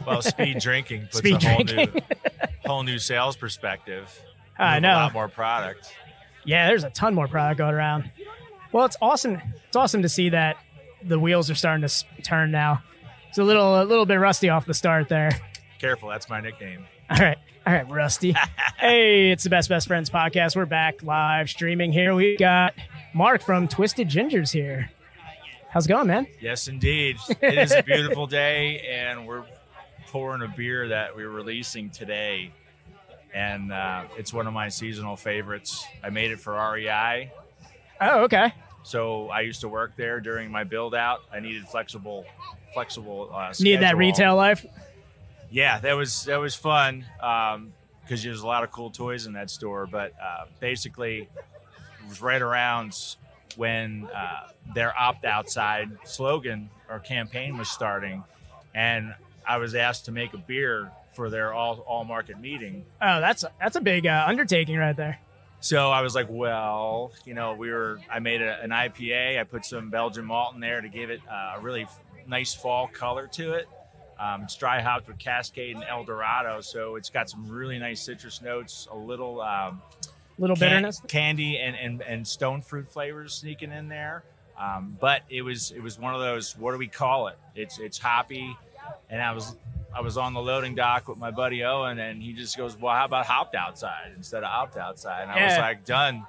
Well, 0.06 0.22
speed 0.22 0.58
drinking 0.60 1.02
puts 1.02 1.18
Speed 1.18 1.42
a 1.42 1.48
whole 1.48 1.64
drinking. 1.64 1.94
new 1.94 2.00
whole 2.66 2.82
new 2.82 2.98
sales 2.98 3.36
perspective. 3.36 4.08
I 4.58 4.78
know. 4.78 4.92
a 4.92 4.94
lot 4.94 5.12
more 5.12 5.28
product. 5.28 5.94
Yeah, 6.44 6.68
there's 6.68 6.84
a 6.84 6.90
ton 6.90 7.14
more 7.14 7.28
product 7.28 7.58
going 7.58 7.74
around. 7.74 8.10
Well, 8.72 8.84
it's 8.86 8.96
awesome. 9.02 9.40
It's 9.66 9.76
awesome 9.76 10.02
to 10.02 10.08
see 10.08 10.28
that 10.30 10.56
the 11.02 11.18
wheels 11.18 11.50
are 11.50 11.54
starting 11.54 11.86
to 11.86 12.04
turn 12.22 12.50
now. 12.50 12.82
It's 13.28 13.38
a 13.38 13.44
little 13.44 13.82
a 13.82 13.84
little 13.84 14.06
bit 14.06 14.16
rusty 14.16 14.48
off 14.48 14.66
the 14.66 14.74
start 14.74 15.08
there. 15.08 15.30
Careful, 15.78 16.08
that's 16.08 16.28
my 16.28 16.40
nickname. 16.40 16.86
All 17.10 17.16
right. 17.18 17.38
All 17.66 17.72
right, 17.74 17.88
Rusty. 17.90 18.32
hey, 18.78 19.30
it's 19.30 19.44
the 19.44 19.50
Best 19.50 19.68
Best 19.68 19.86
Friends 19.86 20.08
podcast. 20.08 20.56
We're 20.56 20.66
back 20.66 21.02
live 21.02 21.50
streaming 21.50 21.92
here. 21.92 22.14
We 22.14 22.36
got 22.36 22.74
Mark 23.14 23.42
from 23.42 23.68
Twisted 23.68 24.08
Gingers 24.08 24.52
here. 24.52 24.90
How's 25.68 25.86
it 25.86 25.90
going, 25.90 26.06
man? 26.06 26.26
Yes, 26.40 26.68
indeed. 26.68 27.16
It 27.40 27.58
is 27.58 27.72
a 27.72 27.82
beautiful 27.82 28.26
day, 28.26 28.80
and 28.90 29.26
we're 29.26 29.44
pouring 30.10 30.42
a 30.42 30.48
beer 30.48 30.88
that 30.88 31.14
we're 31.14 31.30
releasing 31.30 31.88
today. 31.88 32.52
And 33.32 33.72
uh, 33.72 34.04
it's 34.18 34.32
one 34.32 34.48
of 34.48 34.52
my 34.52 34.68
seasonal 34.68 35.14
favorites. 35.16 35.86
I 36.02 36.10
made 36.10 36.32
it 36.32 36.40
for 36.40 36.54
REI. 36.54 37.32
Oh, 38.00 38.22
okay. 38.24 38.52
So 38.82 39.28
I 39.28 39.42
used 39.42 39.60
to 39.60 39.68
work 39.68 39.92
there 39.96 40.20
during 40.20 40.50
my 40.50 40.64
build 40.64 40.94
out. 40.94 41.20
I 41.32 41.38
needed 41.38 41.68
flexible, 41.68 42.24
flexible. 42.74 43.30
Uh, 43.32 43.52
Need 43.60 43.80
that 43.80 43.96
retail 43.96 44.34
life? 44.34 44.66
Yeah, 45.50 45.78
that 45.80 45.92
was 45.94 46.24
that 46.24 46.38
was 46.38 46.54
fun 46.54 47.04
because 47.18 48.22
there's 48.22 48.40
a 48.40 48.46
lot 48.46 48.64
of 48.64 48.72
cool 48.72 48.90
toys 48.90 49.26
in 49.26 49.34
that 49.34 49.50
store. 49.50 49.86
But 49.86 50.12
uh, 50.20 50.46
basically, 50.58 51.22
it 51.22 52.08
was 52.08 52.20
right 52.22 52.40
around 52.40 52.96
when 53.56 54.08
uh, 54.14 54.48
their 54.74 54.96
opt 54.98 55.24
outside 55.24 55.90
slogan 56.04 56.70
or 56.88 57.00
campaign 57.00 57.58
was 57.58 57.68
starting, 57.68 58.24
and 58.74 59.14
I 59.46 59.58
was 59.58 59.74
asked 59.74 60.04
to 60.06 60.12
make 60.12 60.32
a 60.34 60.38
beer 60.38 60.90
for 61.14 61.28
their 61.30 61.52
all 61.52 61.78
all 61.80 62.04
market 62.04 62.38
meeting. 62.40 62.84
Oh, 63.02 63.20
that's 63.20 63.44
that's 63.60 63.76
a 63.76 63.80
big 63.80 64.06
uh, 64.06 64.24
undertaking 64.26 64.76
right 64.78 64.96
there. 64.96 65.18
So 65.62 65.90
I 65.90 66.00
was 66.00 66.14
like, 66.14 66.26
well, 66.30 67.12
you 67.26 67.34
know, 67.34 67.54
we 67.54 67.70
were. 67.70 68.00
I 68.10 68.18
made 68.20 68.40
a, 68.42 68.60
an 68.62 68.70
IPA. 68.70 69.38
I 69.38 69.44
put 69.44 69.64
some 69.66 69.90
Belgian 69.90 70.24
malt 70.24 70.54
in 70.54 70.60
there 70.60 70.80
to 70.80 70.88
give 70.88 71.10
it 71.10 71.20
uh, 71.30 71.54
a 71.56 71.60
really 71.60 71.82
f- 71.82 72.00
nice 72.26 72.54
fall 72.54 72.88
color 72.88 73.26
to 73.32 73.52
it. 73.54 73.68
Um, 74.18 74.42
it's 74.42 74.54
dry 74.56 74.80
hopped 74.80 75.08
with 75.08 75.18
Cascade 75.18 75.76
and 75.76 75.84
El 75.84 76.04
Dorado, 76.04 76.60
so 76.60 76.96
it's 76.96 77.08
got 77.10 77.28
some 77.30 77.48
really 77.48 77.78
nice 77.78 78.00
citrus 78.02 78.40
notes, 78.42 78.86
a 78.90 78.96
little 78.96 79.40
um, 79.40 79.80
Little 80.38 80.56
can- 80.56 80.68
bitterness. 80.68 81.02
candy, 81.08 81.58
and, 81.58 81.76
and 81.76 82.02
and 82.02 82.26
stone 82.26 82.62
fruit 82.62 82.88
flavors 82.88 83.34
sneaking 83.34 83.72
in 83.72 83.88
there. 83.88 84.22
Um, 84.58 84.96
but 85.00 85.22
it 85.30 85.42
was 85.42 85.70
it 85.72 85.82
was 85.82 85.98
one 85.98 86.14
of 86.14 86.20
those. 86.20 86.56
What 86.56 86.72
do 86.72 86.78
we 86.78 86.86
call 86.88 87.28
it? 87.28 87.38
It's 87.54 87.78
it's 87.78 87.98
hoppy, 87.98 88.54
and 89.08 89.20
I 89.22 89.32
was 89.32 89.56
I 89.94 90.00
was 90.00 90.16
on 90.16 90.34
the 90.34 90.40
loading 90.40 90.74
dock 90.74 91.08
with 91.08 91.18
my 91.18 91.30
buddy 91.30 91.64
Owen, 91.64 91.98
and 91.98 92.22
he 92.22 92.32
just 92.32 92.56
goes, 92.56 92.76
"Well, 92.76 92.94
how 92.94 93.04
about 93.04 93.26
hopped 93.26 93.54
outside 93.54 94.12
instead 94.16 94.44
of 94.44 94.50
opt 94.50 94.76
outside?" 94.76 95.22
And 95.22 95.30
I 95.32 95.46
was 95.46 95.58
like, 95.58 95.84
"Done." 95.84 96.26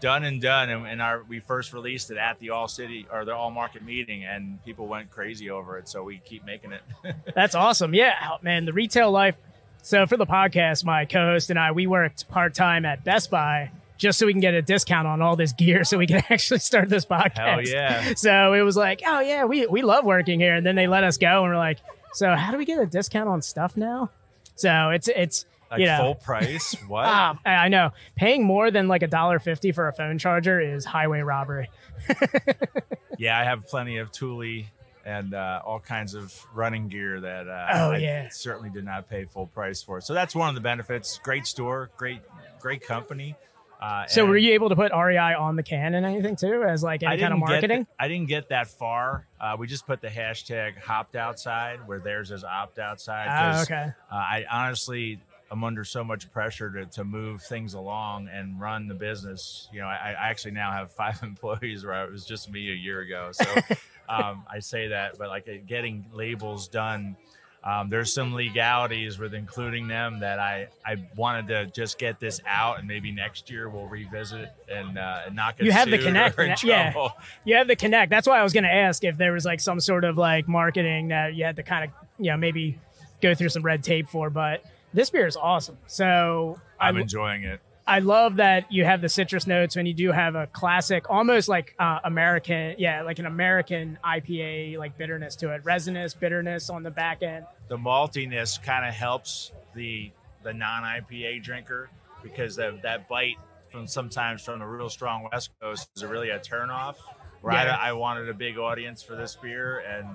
Done 0.00 0.22
and 0.22 0.40
done, 0.40 0.70
and, 0.70 0.86
and 0.86 1.02
our 1.02 1.24
we 1.24 1.40
first 1.40 1.72
released 1.72 2.12
it 2.12 2.18
at 2.18 2.38
the 2.38 2.50
All 2.50 2.68
City 2.68 3.08
or 3.12 3.24
the 3.24 3.34
All 3.34 3.50
Market 3.50 3.82
meeting, 3.82 4.24
and 4.24 4.64
people 4.64 4.86
went 4.86 5.10
crazy 5.10 5.50
over 5.50 5.76
it. 5.76 5.88
So 5.88 6.04
we 6.04 6.18
keep 6.18 6.46
making 6.46 6.70
it. 6.70 6.82
That's 7.34 7.56
awesome. 7.56 7.92
Yeah, 7.92 8.14
oh, 8.30 8.36
man, 8.40 8.64
the 8.64 8.72
retail 8.72 9.10
life. 9.10 9.34
So 9.82 10.06
for 10.06 10.16
the 10.16 10.24
podcast, 10.24 10.84
my 10.84 11.04
co-host 11.04 11.50
and 11.50 11.58
I, 11.58 11.72
we 11.72 11.88
worked 11.88 12.28
part 12.28 12.54
time 12.54 12.84
at 12.84 13.02
Best 13.02 13.28
Buy 13.28 13.72
just 13.96 14.20
so 14.20 14.26
we 14.26 14.32
can 14.32 14.40
get 14.40 14.54
a 14.54 14.62
discount 14.62 15.08
on 15.08 15.20
all 15.20 15.34
this 15.34 15.52
gear, 15.52 15.82
so 15.82 15.98
we 15.98 16.06
can 16.06 16.22
actually 16.30 16.60
start 16.60 16.88
this 16.88 17.04
podcast. 17.04 17.36
Hell 17.36 17.62
yeah! 17.62 18.14
So 18.14 18.52
it 18.52 18.62
was 18.62 18.76
like, 18.76 19.02
oh 19.04 19.18
yeah, 19.18 19.44
we 19.44 19.66
we 19.66 19.82
love 19.82 20.04
working 20.04 20.38
here, 20.38 20.54
and 20.54 20.64
then 20.64 20.76
they 20.76 20.86
let 20.86 21.02
us 21.02 21.18
go, 21.18 21.42
and 21.42 21.52
we're 21.52 21.58
like, 21.58 21.78
so 22.14 22.34
how 22.34 22.52
do 22.52 22.58
we 22.58 22.64
get 22.64 22.78
a 22.78 22.86
discount 22.86 23.28
on 23.28 23.42
stuff 23.42 23.76
now? 23.76 24.10
So 24.54 24.90
it's 24.90 25.08
it's 25.08 25.44
Like 25.70 25.80
you 25.80 25.86
know, 25.86 25.98
full 25.98 26.14
price? 26.16 26.74
What? 26.88 27.06
I 27.06 27.36
I 27.44 27.68
know. 27.68 27.92
Paying 28.16 28.44
more 28.44 28.70
than 28.70 28.88
like 28.88 29.02
a 29.02 29.06
dollar 29.08 29.38
fifty 29.38 29.72
for 29.72 29.88
a 29.88 29.92
phone 29.92 30.18
charger 30.18 30.60
is 30.60 30.84
highway 30.84 31.20
robbery. 31.20 31.70
yeah, 33.18 33.38
I 33.38 33.44
have 33.44 33.66
plenty 33.68 33.98
of 33.98 34.10
Thule 34.12 34.64
and 35.04 35.32
uh, 35.32 35.62
all 35.64 35.80
kinds 35.80 36.14
of 36.14 36.34
running 36.54 36.88
gear 36.88 37.20
that 37.20 37.48
uh, 37.48 37.66
Oh, 37.72 37.90
I 37.92 37.98
yeah. 37.98 38.28
certainly 38.30 38.68
did 38.70 38.84
not 38.84 39.08
pay 39.08 39.24
full 39.24 39.46
price 39.46 39.82
for. 39.82 40.00
So 40.00 40.12
that's 40.12 40.34
one 40.34 40.48
of 40.50 40.54
the 40.54 40.60
benefits. 40.60 41.18
Great 41.22 41.46
store, 41.46 41.90
great 41.96 42.20
great 42.60 42.82
company. 42.84 43.34
Uh, 43.80 44.06
So 44.06 44.26
were 44.26 44.36
you 44.36 44.54
able 44.54 44.70
to 44.70 44.76
put 44.76 44.92
REI 44.92 45.34
on 45.34 45.56
the 45.56 45.62
can 45.62 45.94
and 45.94 46.04
anything 46.04 46.36
too, 46.36 46.64
as 46.64 46.82
like 46.82 47.02
any 47.02 47.20
kind 47.20 47.32
of 47.32 47.38
didn't 47.38 47.46
get 47.46 47.52
marketing? 47.52 47.86
I 47.98 48.08
didn't 48.08 48.28
get 48.28 48.48
that 48.48 48.68
far. 48.68 49.26
Uh, 49.40 49.56
we 49.58 49.66
just 49.66 49.86
put 49.86 50.00
the 50.00 50.08
hashtag 50.08 50.76
hopped 50.78 51.14
outside 51.14 51.86
where 51.86 52.00
theirs 52.00 52.30
is 52.30 52.42
opt 52.42 52.78
outside. 52.78 53.28
Ah, 53.30 53.62
okay. 53.62 53.92
Uh, 54.10 54.14
I 54.14 54.44
honestly 54.50 55.20
am 55.50 55.64
under 55.64 55.84
so 55.84 56.04
much 56.04 56.30
pressure 56.32 56.70
to, 56.70 56.86
to 56.86 57.04
move 57.04 57.42
things 57.42 57.74
along 57.74 58.28
and 58.28 58.60
run 58.60 58.88
the 58.88 58.94
business. 58.94 59.68
You 59.72 59.80
know, 59.80 59.86
I, 59.86 60.14
I 60.18 60.28
actually 60.28 60.52
now 60.52 60.72
have 60.72 60.90
five 60.90 61.20
employees 61.22 61.84
where 61.86 62.04
it 62.04 62.10
was 62.10 62.24
just 62.24 62.50
me 62.50 62.70
a 62.70 62.74
year 62.74 63.00
ago. 63.00 63.30
So 63.32 63.44
um, 64.08 64.44
I 64.50 64.58
say 64.58 64.88
that, 64.88 65.18
but 65.18 65.28
like 65.28 65.48
uh, 65.48 65.52
getting 65.66 66.06
labels 66.12 66.68
done, 66.68 67.16
um, 67.64 67.90
there's 67.90 68.12
some 68.12 68.32
legalities 68.34 69.18
with 69.18 69.34
including 69.34 69.88
them 69.88 70.20
that 70.20 70.38
I, 70.38 70.68
I 70.86 70.96
wanted 71.16 71.48
to 71.48 71.66
just 71.66 71.98
get 71.98 72.20
this 72.20 72.40
out 72.46 72.78
and 72.78 72.86
maybe 72.86 73.10
next 73.10 73.50
year 73.50 73.68
we'll 73.68 73.88
revisit 73.88 74.52
and, 74.70 74.96
uh, 74.96 75.22
and 75.26 75.34
not 75.34 75.58
get 75.58 75.66
You 75.66 75.72
have 75.72 75.90
the 75.90 75.98
connect, 75.98 76.64
yeah. 76.64 76.92
trouble. 76.92 77.12
You 77.44 77.56
have 77.56 77.66
the 77.66 77.76
connect. 77.76 78.10
That's 78.10 78.28
why 78.28 78.38
I 78.38 78.42
was 78.42 78.52
going 78.52 78.64
to 78.64 78.72
ask 78.72 79.02
if 79.02 79.16
there 79.16 79.32
was 79.32 79.44
like 79.44 79.60
some 79.60 79.80
sort 79.80 80.04
of 80.04 80.16
like 80.16 80.46
marketing 80.46 81.08
that 81.08 81.34
you 81.34 81.44
had 81.44 81.56
to 81.56 81.62
kind 81.62 81.84
of, 81.84 81.90
you 82.18 82.30
know, 82.30 82.36
maybe 82.36 82.78
go 83.20 83.34
through 83.34 83.48
some 83.48 83.62
red 83.62 83.82
tape 83.82 84.08
for. 84.08 84.30
But 84.30 84.64
this 84.94 85.10
beer 85.10 85.26
is 85.26 85.36
awesome. 85.36 85.78
So 85.86 86.60
I'm 86.80 86.96
I, 86.96 87.00
enjoying 87.00 87.44
it. 87.44 87.60
I 87.88 88.00
love 88.00 88.36
that 88.36 88.70
you 88.70 88.84
have 88.84 89.00
the 89.00 89.08
citrus 89.08 89.46
notes 89.46 89.74
when 89.74 89.86
you 89.86 89.94
do 89.94 90.12
have 90.12 90.34
a 90.34 90.46
classic, 90.46 91.08
almost 91.08 91.48
like 91.48 91.74
uh, 91.78 92.00
American, 92.04 92.74
yeah, 92.78 93.00
like 93.02 93.18
an 93.18 93.24
American 93.26 93.98
IPA 94.04 94.76
like 94.78 94.98
bitterness 94.98 95.36
to 95.36 95.54
it, 95.54 95.64
resinous 95.64 96.12
bitterness 96.12 96.68
on 96.68 96.82
the 96.82 96.90
back 96.90 97.22
end. 97.22 97.46
the 97.68 97.78
maltiness 97.78 98.62
kind 98.62 98.86
of 98.86 98.92
helps 98.94 99.52
the 99.74 100.12
the 100.42 100.52
non 100.52 100.82
IPA 100.82 101.42
drinker 101.42 101.88
because 102.22 102.56
that 102.56 102.82
that 102.82 103.08
bite 103.08 103.36
from 103.70 103.86
sometimes 103.86 104.42
from 104.44 104.58
the 104.58 104.66
real 104.66 104.90
strong 104.90 105.28
West 105.32 105.50
Coast 105.60 105.88
is 105.96 106.04
really 106.04 106.30
a 106.30 106.38
turnoff. 106.38 106.96
Where 107.40 107.54
Yeah. 107.54 107.76
I, 107.76 107.90
I 107.90 107.92
wanted 107.92 108.28
a 108.28 108.34
big 108.34 108.58
audience 108.58 109.02
for 109.02 109.16
this 109.16 109.34
beer, 109.36 109.78
and 109.78 110.06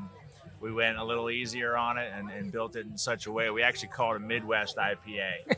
we 0.62 0.72
went 0.72 0.98
a 0.98 1.04
little 1.04 1.30
easier 1.30 1.76
on 1.76 1.98
it 1.98 2.12
and, 2.16 2.30
and 2.30 2.52
built 2.52 2.76
it 2.76 2.86
in 2.86 2.98
such 2.98 3.26
a 3.26 3.32
way. 3.32 3.50
We 3.50 3.64
actually 3.64 3.90
called 3.90 4.16
it 4.16 4.24
a 4.24 4.26
Midwest 4.26 4.78
IPA. 4.78 5.56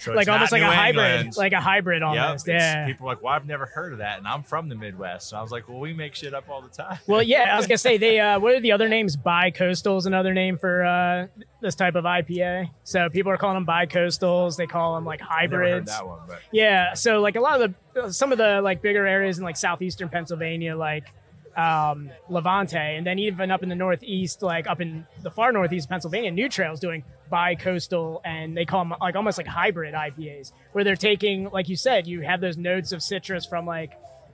So 0.00 0.12
like 0.12 0.28
almost 0.28 0.52
like 0.52 0.62
a 0.62 0.66
hybrid, 0.66 1.04
England. 1.14 1.36
like 1.36 1.52
a 1.52 1.60
hybrid 1.60 2.02
almost. 2.02 2.48
it's- 2.48 2.60
yeah. 2.62 2.86
People 2.86 3.06
are 3.06 3.14
like, 3.14 3.22
well, 3.22 3.32
I've 3.32 3.46
never 3.46 3.66
heard 3.66 3.92
of 3.92 3.98
that, 4.00 4.18
and 4.18 4.26
I'm 4.28 4.42
from 4.42 4.68
the 4.68 4.74
Midwest, 4.74 5.28
so 5.28 5.36
I 5.36 5.42
was 5.42 5.50
like, 5.50 5.68
well, 5.68 5.78
we 5.78 5.92
make 5.94 6.14
shit 6.14 6.34
up 6.34 6.48
all 6.48 6.60
the 6.60 6.68
time. 6.68 6.98
Well, 7.06 7.22
yeah, 7.22 7.54
I 7.54 7.56
was 7.56 7.66
gonna 7.66 7.78
say 7.78 7.96
they. 7.98 8.14
Uh, 8.24 8.38
what 8.40 8.54
are 8.54 8.60
the 8.60 8.72
other 8.72 8.88
names? 8.88 9.16
Bi-coastal 9.16 9.96
is 9.98 10.06
another 10.06 10.32
name 10.32 10.56
for 10.56 10.84
uh, 10.84 11.26
this 11.60 11.74
type 11.74 11.94
of 11.94 12.04
IPA. 12.04 12.70
So 12.84 13.10
people 13.10 13.30
are 13.32 13.36
calling 13.36 13.56
them 13.56 13.64
bi-coastals. 13.64 14.56
They 14.56 14.66
call 14.66 14.94
them 14.94 15.04
like 15.04 15.20
I've 15.22 15.50
never 15.50 15.62
heard 15.62 15.70
hybrids. 15.70 15.90
that 15.90 16.06
one, 16.06 16.20
but 16.26 16.40
Yeah. 16.52 16.94
So 16.94 17.20
like 17.20 17.36
a 17.36 17.40
lot 17.40 17.60
of 17.60 17.74
the 17.94 18.12
some 18.12 18.32
of 18.32 18.38
the 18.38 18.60
like 18.62 18.80
bigger 18.82 19.06
areas 19.06 19.38
in 19.38 19.44
like 19.44 19.56
southeastern 19.56 20.08
Pennsylvania, 20.08 20.76
like 20.76 21.12
um, 21.56 22.10
Levante, 22.28 22.76
and 22.96 23.06
then 23.06 23.18
even 23.18 23.50
up 23.50 23.62
in 23.62 23.68
the 23.68 23.74
northeast, 23.74 24.42
like 24.42 24.66
up 24.66 24.80
in 24.80 25.06
the 25.22 25.30
far 25.30 25.52
northeast 25.52 25.86
of 25.86 25.90
Pennsylvania, 25.90 26.30
New 26.30 26.48
Trail's 26.48 26.80
doing 26.80 27.04
bi-coastal, 27.30 28.20
and 28.24 28.56
they 28.56 28.64
call 28.64 28.84
them 28.84 28.94
like 29.00 29.16
almost 29.16 29.38
like 29.38 29.46
hybrid 29.46 29.94
IPAs, 29.94 30.52
where 30.72 30.84
they're 30.84 30.96
taking, 30.96 31.50
like 31.50 31.68
you 31.68 31.76
said, 31.76 32.06
you 32.06 32.20
have 32.22 32.40
those 32.40 32.56
notes 32.56 32.92
of 32.92 33.02
citrus 33.02 33.44
from 33.46 33.66
like 33.66 33.92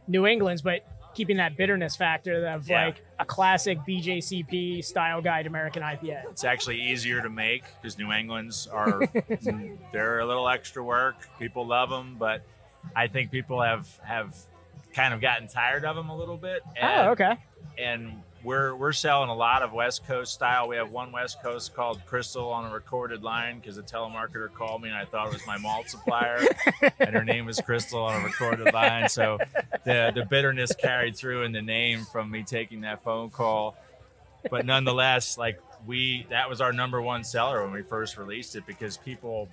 New 0.09 0.27
England's, 0.27 0.63
but 0.63 0.81
keeping 1.15 1.39
that 1.39 1.57
bitterness 1.57 1.97
factor 1.97 2.47
of 2.47 2.69
Yeah. 2.69 2.87
like 2.87 3.03
a 3.19 3.25
classic 3.25 3.79
BJCP 3.81 4.85
style 4.85 5.21
guide 5.21 5.47
American 5.47 5.83
IPA. 5.83 6.23
It's 6.31 6.45
actually 6.45 6.81
easier 6.81 7.21
to 7.21 7.29
make 7.29 7.65
because 7.83 7.99
New 7.99 8.13
England's 8.13 8.67
are 8.69 9.01
they're 9.93 10.21
a 10.21 10.27
little 10.27 10.49
extra 10.49 10.83
work. 10.83 11.17
People 11.39 11.67
love 11.67 11.91
them, 11.91 12.17
but 12.19 12.43
I 12.95 13.09
think 13.09 13.31
people 13.31 13.61
have 13.61 13.89
have 14.05 14.35
kind 14.95 15.15
of 15.15 15.21
gotten 15.21 15.49
tired 15.49 15.85
of 15.85 15.97
them 15.97 16.09
a 16.09 16.17
little 16.17 16.37
bit. 16.37 16.63
Oh, 16.65 16.71
and, 16.81 17.09
Oh, 17.09 17.11
okay. 17.13 17.37
And 17.79 18.23
we're 18.43 18.75
we're 18.75 18.93
selling 18.93 19.29
a 19.29 19.35
lot 19.35 19.63
of 19.63 19.73
West 19.73 20.07
Coast 20.07 20.33
style. 20.33 20.67
We 20.69 20.77
have 20.77 20.91
one 20.91 21.13
West 21.13 21.43
Coast 21.43 21.75
called 21.75 22.01
Crystal 22.07 22.49
on 22.49 22.71
a 22.71 22.73
recorded 22.73 23.23
line 23.23 23.61
because 23.61 23.77
a 23.77 23.83
telemarketer 23.83 24.53
called 24.53 24.83
me 24.83 24.89
and 24.89 24.97
I 24.97 25.05
thought 25.05 25.27
it 25.27 25.35
was 25.35 25.47
my 25.47 25.59
malt 25.59 25.91
supplier, 25.91 26.41
and 26.99 27.15
her 27.15 27.25
name 27.25 27.45
was 27.45 27.61
Crystal 27.61 28.03
on 28.03 28.23
a 28.23 28.25
recorded 28.25 28.73
line. 28.73 29.09
So 29.09 29.39
the 29.85 30.11
the 30.15 30.25
bitterness 30.25 30.75
carried 30.75 31.17
through 31.17 31.43
in 31.43 31.53
the 31.53 31.63
name 31.63 32.07
from 32.07 32.31
me 32.31 32.43
taking 32.43 32.81
that 32.83 33.03
phone 33.05 33.29
call 33.31 33.77
but 34.49 34.65
nonetheless, 34.65 35.37
like 35.37 35.61
we 35.87 36.27
that 36.31 36.49
was 36.49 36.61
our 36.61 36.73
number 36.73 37.03
one 37.03 37.25
seller 37.25 37.63
when 37.63 37.73
we 37.73 37.83
first 37.83 38.17
released 38.17 38.57
it 38.57 38.65
because 38.67 38.97
people 38.97 39.49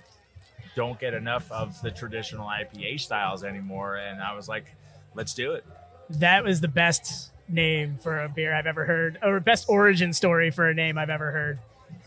don't 0.74 0.98
get 0.98 1.14
enough 1.14 1.50
of 1.50 1.80
the 1.82 1.90
traditional 1.90 2.46
IPA 2.46 3.00
styles 3.00 3.44
anymore. 3.44 3.96
And 3.96 4.22
I 4.22 4.34
was 4.34 4.48
like, 4.48 4.74
let's 5.18 5.34
do 5.34 5.52
it. 5.52 5.66
That 6.08 6.42
was 6.44 6.62
the 6.62 6.68
best 6.68 7.32
name 7.48 7.98
for 8.02 8.22
a 8.22 8.28
beer 8.30 8.54
I've 8.54 8.66
ever 8.66 8.86
heard, 8.86 9.18
or 9.22 9.38
best 9.40 9.66
origin 9.68 10.14
story 10.14 10.50
for 10.50 10.66
a 10.68 10.74
name 10.74 10.96
I've 10.96 11.10
ever 11.10 11.30
heard. 11.30 11.58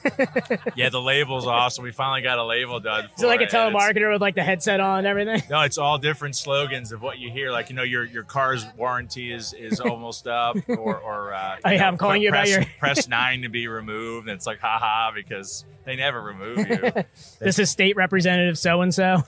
Yeah, 0.76 0.90
the 0.90 1.02
label's 1.02 1.46
awesome. 1.46 1.84
We 1.84 1.92
finally 1.92 2.22
got 2.22 2.38
a 2.40 2.44
label 2.46 2.80
done. 2.80 3.08
For 3.10 3.22
So 3.22 3.28
like 3.28 3.42
a 3.42 3.44
it, 3.44 3.50
telemarketer 3.52 4.12
with 4.12 4.22
like 4.22 4.36
the 4.36 4.44
headset 4.44 4.80
on 4.80 5.00
and 5.00 5.08
everything. 5.08 5.44
No, 5.50 5.62
it's 5.62 5.78
all 5.78 5.98
different 5.98 6.36
slogans 6.36 6.92
of 6.92 7.02
what 7.02 7.20
you 7.20 7.30
hear. 7.30 7.52
Like 7.52 7.70
you 7.70 7.76
know, 7.76 7.84
your 7.84 8.06
your 8.06 8.24
car's 8.24 8.66
warranty 8.78 9.32
is 9.32 9.54
is 9.54 9.80
almost 9.82 10.28
up, 10.28 10.56
or 10.70 10.98
or 10.98 11.34
uh, 11.34 11.58
Oh, 11.64 11.70
yeah, 11.70 11.78
know, 11.82 11.86
I'm 11.88 11.98
calling 11.98 12.22
you 12.22 12.30
about 12.30 12.46
press, 12.46 12.50
your- 12.56 12.66
press 12.80 13.08
nine 13.08 13.42
to 13.44 13.50
be 13.50 13.68
removed. 13.68 14.28
And 14.28 14.36
it's 14.36 14.48
like 14.48 14.60
haha 14.60 15.12
because 15.14 15.66
they 15.86 15.96
never 15.96 16.22
remove 16.22 16.58
you. 16.60 16.92
This 17.40 17.58
is 17.58 17.70
state 17.72 17.96
representative 17.96 18.58
so 18.58 18.82
and 18.82 18.94
so. 18.94 19.24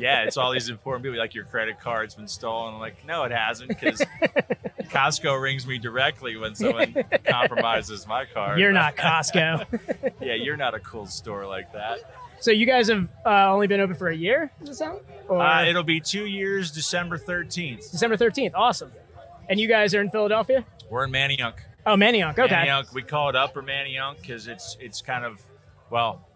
yeah, 0.00 0.22
it's 0.22 0.36
all 0.36 0.52
these 0.52 0.68
important 0.68 1.04
people. 1.04 1.18
Like 1.18 1.34
your 1.34 1.44
credit 1.44 1.80
card's 1.80 2.14
been 2.14 2.28
stolen. 2.28 2.74
I'm 2.74 2.80
like, 2.80 3.04
no, 3.04 3.24
it 3.24 3.32
hasn't, 3.32 3.68
because 3.68 4.00
Costco 4.84 5.40
rings 5.40 5.66
me 5.66 5.78
directly 5.78 6.36
when 6.36 6.54
someone 6.54 6.94
compromises 7.26 8.06
my 8.06 8.24
card. 8.26 8.58
You're 8.60 8.72
not 8.72 8.96
Costco. 8.96 10.12
yeah, 10.20 10.34
you're 10.34 10.56
not 10.56 10.74
a 10.74 10.80
cool 10.80 11.06
store 11.06 11.46
like 11.46 11.72
that. 11.72 11.98
So 12.40 12.50
you 12.50 12.66
guys 12.66 12.88
have 12.88 13.08
uh, 13.24 13.50
only 13.52 13.66
been 13.66 13.80
open 13.80 13.96
for 13.96 14.08
a 14.08 14.16
year, 14.16 14.52
does 14.60 14.68
it 14.70 14.74
sound? 14.76 15.00
Or 15.26 15.40
Uh, 15.40 15.64
it'll 15.64 15.82
be 15.82 16.00
two 16.00 16.26
years, 16.26 16.70
December 16.70 17.18
13th. 17.18 17.90
December 17.90 18.16
13th. 18.16 18.52
Awesome. 18.54 18.92
And 19.48 19.58
you 19.58 19.66
guys 19.68 19.94
are 19.94 20.00
in 20.00 20.10
Philadelphia? 20.10 20.64
We're 20.90 21.04
in 21.04 21.10
Manayunk. 21.10 21.54
Oh, 21.86 21.94
Manayunk. 21.96 22.38
Okay. 22.38 22.54
Manayunk. 22.54 22.92
We 22.92 23.02
call 23.02 23.30
it 23.30 23.36
Upper 23.36 23.62
Manayunk 23.62 24.20
because 24.20 24.48
it's 24.48 24.76
it's 24.80 25.00
kind 25.00 25.24
of 25.24 25.40
well, 25.90 26.26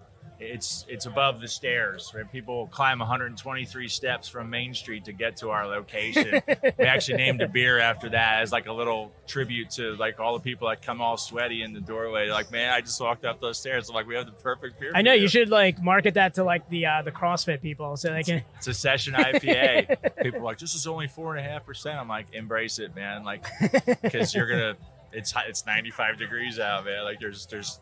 it's 0.41 0.87
it's 0.89 1.07
above 1.07 1.41
the 1.41 1.49
stairs. 1.49 2.13
Right? 2.15 2.31
People 2.31 2.67
climb 2.69 2.99
123 2.99 3.89
steps 3.89 4.29
from 4.29 4.49
Main 4.49 4.75
Street 4.75 5.05
to 5.05 5.13
get 5.13 5.37
to 5.39 5.51
our 5.51 5.67
location. 5.67 6.41
we 6.79 6.85
actually 6.85 7.17
named 7.19 7.43
a 7.43 7.49
beer 7.49 7.79
after 7.79 8.09
that 8.09 8.41
as 8.41 8.51
like 8.51 8.67
a 8.67 8.73
little 8.73 9.13
tribute 9.27 9.71
to 9.71 9.95
like 9.97 10.19
all 10.19 10.35
the 10.35 10.43
people 10.43 10.69
that 10.69 10.83
come 10.83 11.01
all 11.01 11.17
sweaty 11.17 11.63
in 11.63 11.73
the 11.73 11.81
doorway. 11.81 12.31
Like, 12.31 12.51
man, 12.51 12.73
I 12.73 12.81
just 12.81 13.01
walked 13.01 13.25
up 13.25 13.41
those 13.41 13.59
stairs. 13.59 13.89
I'm 13.89 13.95
like, 13.95 14.07
we 14.07 14.15
have 14.15 14.27
the 14.27 14.33
perfect 14.33 14.81
beer. 14.81 14.93
I 14.95 15.03
know 15.03 15.13
you 15.13 15.29
should 15.29 15.51
like 15.51 15.83
market 15.83 16.15
that 16.15 16.35
to 16.35 16.45
like 16.45 16.69
the 16.71 16.87
uh, 16.87 17.03
the 17.03 17.13
CrossFit 17.13 17.61
people 17.61 17.97
so 17.97 18.13
they 18.13 18.23
can. 18.23 18.43
It's 18.57 18.67
a 18.67 18.75
session 18.75 19.15
IPA. 19.15 19.97
People 20.23 20.41
are 20.41 20.45
like, 20.45 20.59
this 20.59 20.75
is 20.75 20.87
only 20.87 21.09
four 21.09 21.37
and 21.37 21.45
a 21.45 21.49
half 21.49 21.67
percent. 21.67 21.99
I'm 21.99 22.09
like, 22.09 22.27
embrace 22.33 22.79
it, 22.79 22.95
man. 22.95 23.25
Like, 23.25 23.45
because 24.03 24.35
you're 24.35 24.49
gonna, 24.49 24.77
it's 25.13 25.35
it's 25.47 25.67
95 25.67 26.19
degrees 26.19 26.59
out, 26.59 26.85
man. 26.87 27.05
Like, 27.05 27.21
there's 27.21 27.47
there's 27.47 27.81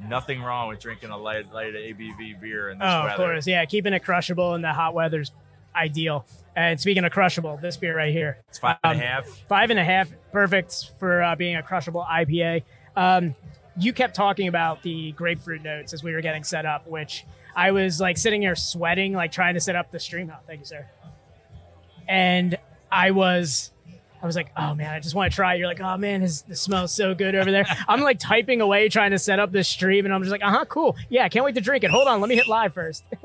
nothing 0.00 0.42
wrong 0.42 0.68
with 0.68 0.80
drinking 0.80 1.10
a 1.10 1.16
light 1.16 1.52
light 1.52 1.74
ABV 1.74 2.40
beer 2.40 2.70
in 2.70 2.78
this 2.78 2.86
Oh, 2.88 3.00
weather. 3.04 3.10
of 3.10 3.16
course. 3.16 3.46
Yeah, 3.46 3.64
keeping 3.64 3.92
it 3.92 4.02
crushable 4.04 4.54
in 4.54 4.62
the 4.62 4.72
hot 4.72 4.94
weather's 4.94 5.32
ideal. 5.74 6.24
And 6.56 6.80
speaking 6.80 7.04
of 7.04 7.12
crushable, 7.12 7.56
this 7.60 7.76
beer 7.76 7.96
right 7.96 8.12
here. 8.12 8.38
It's 8.48 8.58
five 8.58 8.76
and 8.84 9.00
a 9.00 9.02
Um, 9.04 9.08
half. 9.08 9.26
Five 9.48 9.70
and 9.70 9.78
a 9.78 9.84
half, 9.84 10.08
perfect 10.32 10.92
for 11.00 11.22
uh, 11.22 11.34
being 11.36 11.56
a 11.56 11.62
crushable 11.62 12.06
IPA. 12.08 12.62
Um, 12.96 13.34
you 13.76 13.92
kept 13.92 14.14
talking 14.14 14.46
about 14.46 14.82
the 14.82 15.10
grapefruit 15.12 15.62
notes 15.62 15.92
as 15.92 16.04
we 16.04 16.12
were 16.12 16.20
getting 16.20 16.44
set 16.44 16.64
up, 16.64 16.86
which 16.86 17.24
I 17.56 17.72
was 17.72 17.98
like 18.00 18.16
sitting 18.18 18.42
here 18.42 18.54
sweating, 18.54 19.14
like 19.14 19.32
trying 19.32 19.54
to 19.54 19.60
set 19.60 19.74
up 19.74 19.90
the 19.90 19.98
stream. 19.98 20.30
Oh, 20.32 20.38
thank 20.46 20.60
you, 20.60 20.66
sir. 20.66 20.86
And 22.06 22.56
I 22.92 23.10
was, 23.10 23.72
I 24.24 24.26
was 24.26 24.36
like, 24.36 24.50
oh 24.56 24.74
man, 24.74 24.90
I 24.90 25.00
just 25.00 25.14
want 25.14 25.30
to 25.30 25.36
try. 25.36 25.54
it. 25.54 25.58
You're 25.58 25.68
like, 25.68 25.82
oh 25.82 25.98
man, 25.98 26.22
his, 26.22 26.40
the 26.42 26.56
smells 26.56 26.92
so 26.94 27.14
good 27.14 27.34
over 27.34 27.50
there. 27.50 27.66
I'm 27.88 28.00
like 28.00 28.18
typing 28.18 28.62
away 28.62 28.88
trying 28.88 29.10
to 29.10 29.18
set 29.18 29.38
up 29.38 29.52
this 29.52 29.68
stream, 29.68 30.06
and 30.06 30.14
I'm 30.14 30.22
just 30.22 30.32
like, 30.32 30.42
uh 30.42 30.50
huh, 30.50 30.64
cool. 30.64 30.96
Yeah, 31.10 31.28
can't 31.28 31.44
wait 31.44 31.54
to 31.56 31.60
drink 31.60 31.84
it. 31.84 31.90
Hold 31.90 32.08
on, 32.08 32.22
let 32.22 32.28
me 32.30 32.34
hit 32.34 32.48
live 32.48 32.72
first. 32.72 33.04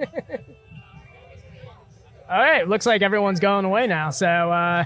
All 2.30 2.38
right, 2.38 2.68
looks 2.68 2.86
like 2.86 3.02
everyone's 3.02 3.40
going 3.40 3.64
away 3.64 3.88
now. 3.88 4.10
So, 4.10 4.28
uh, 4.28 4.86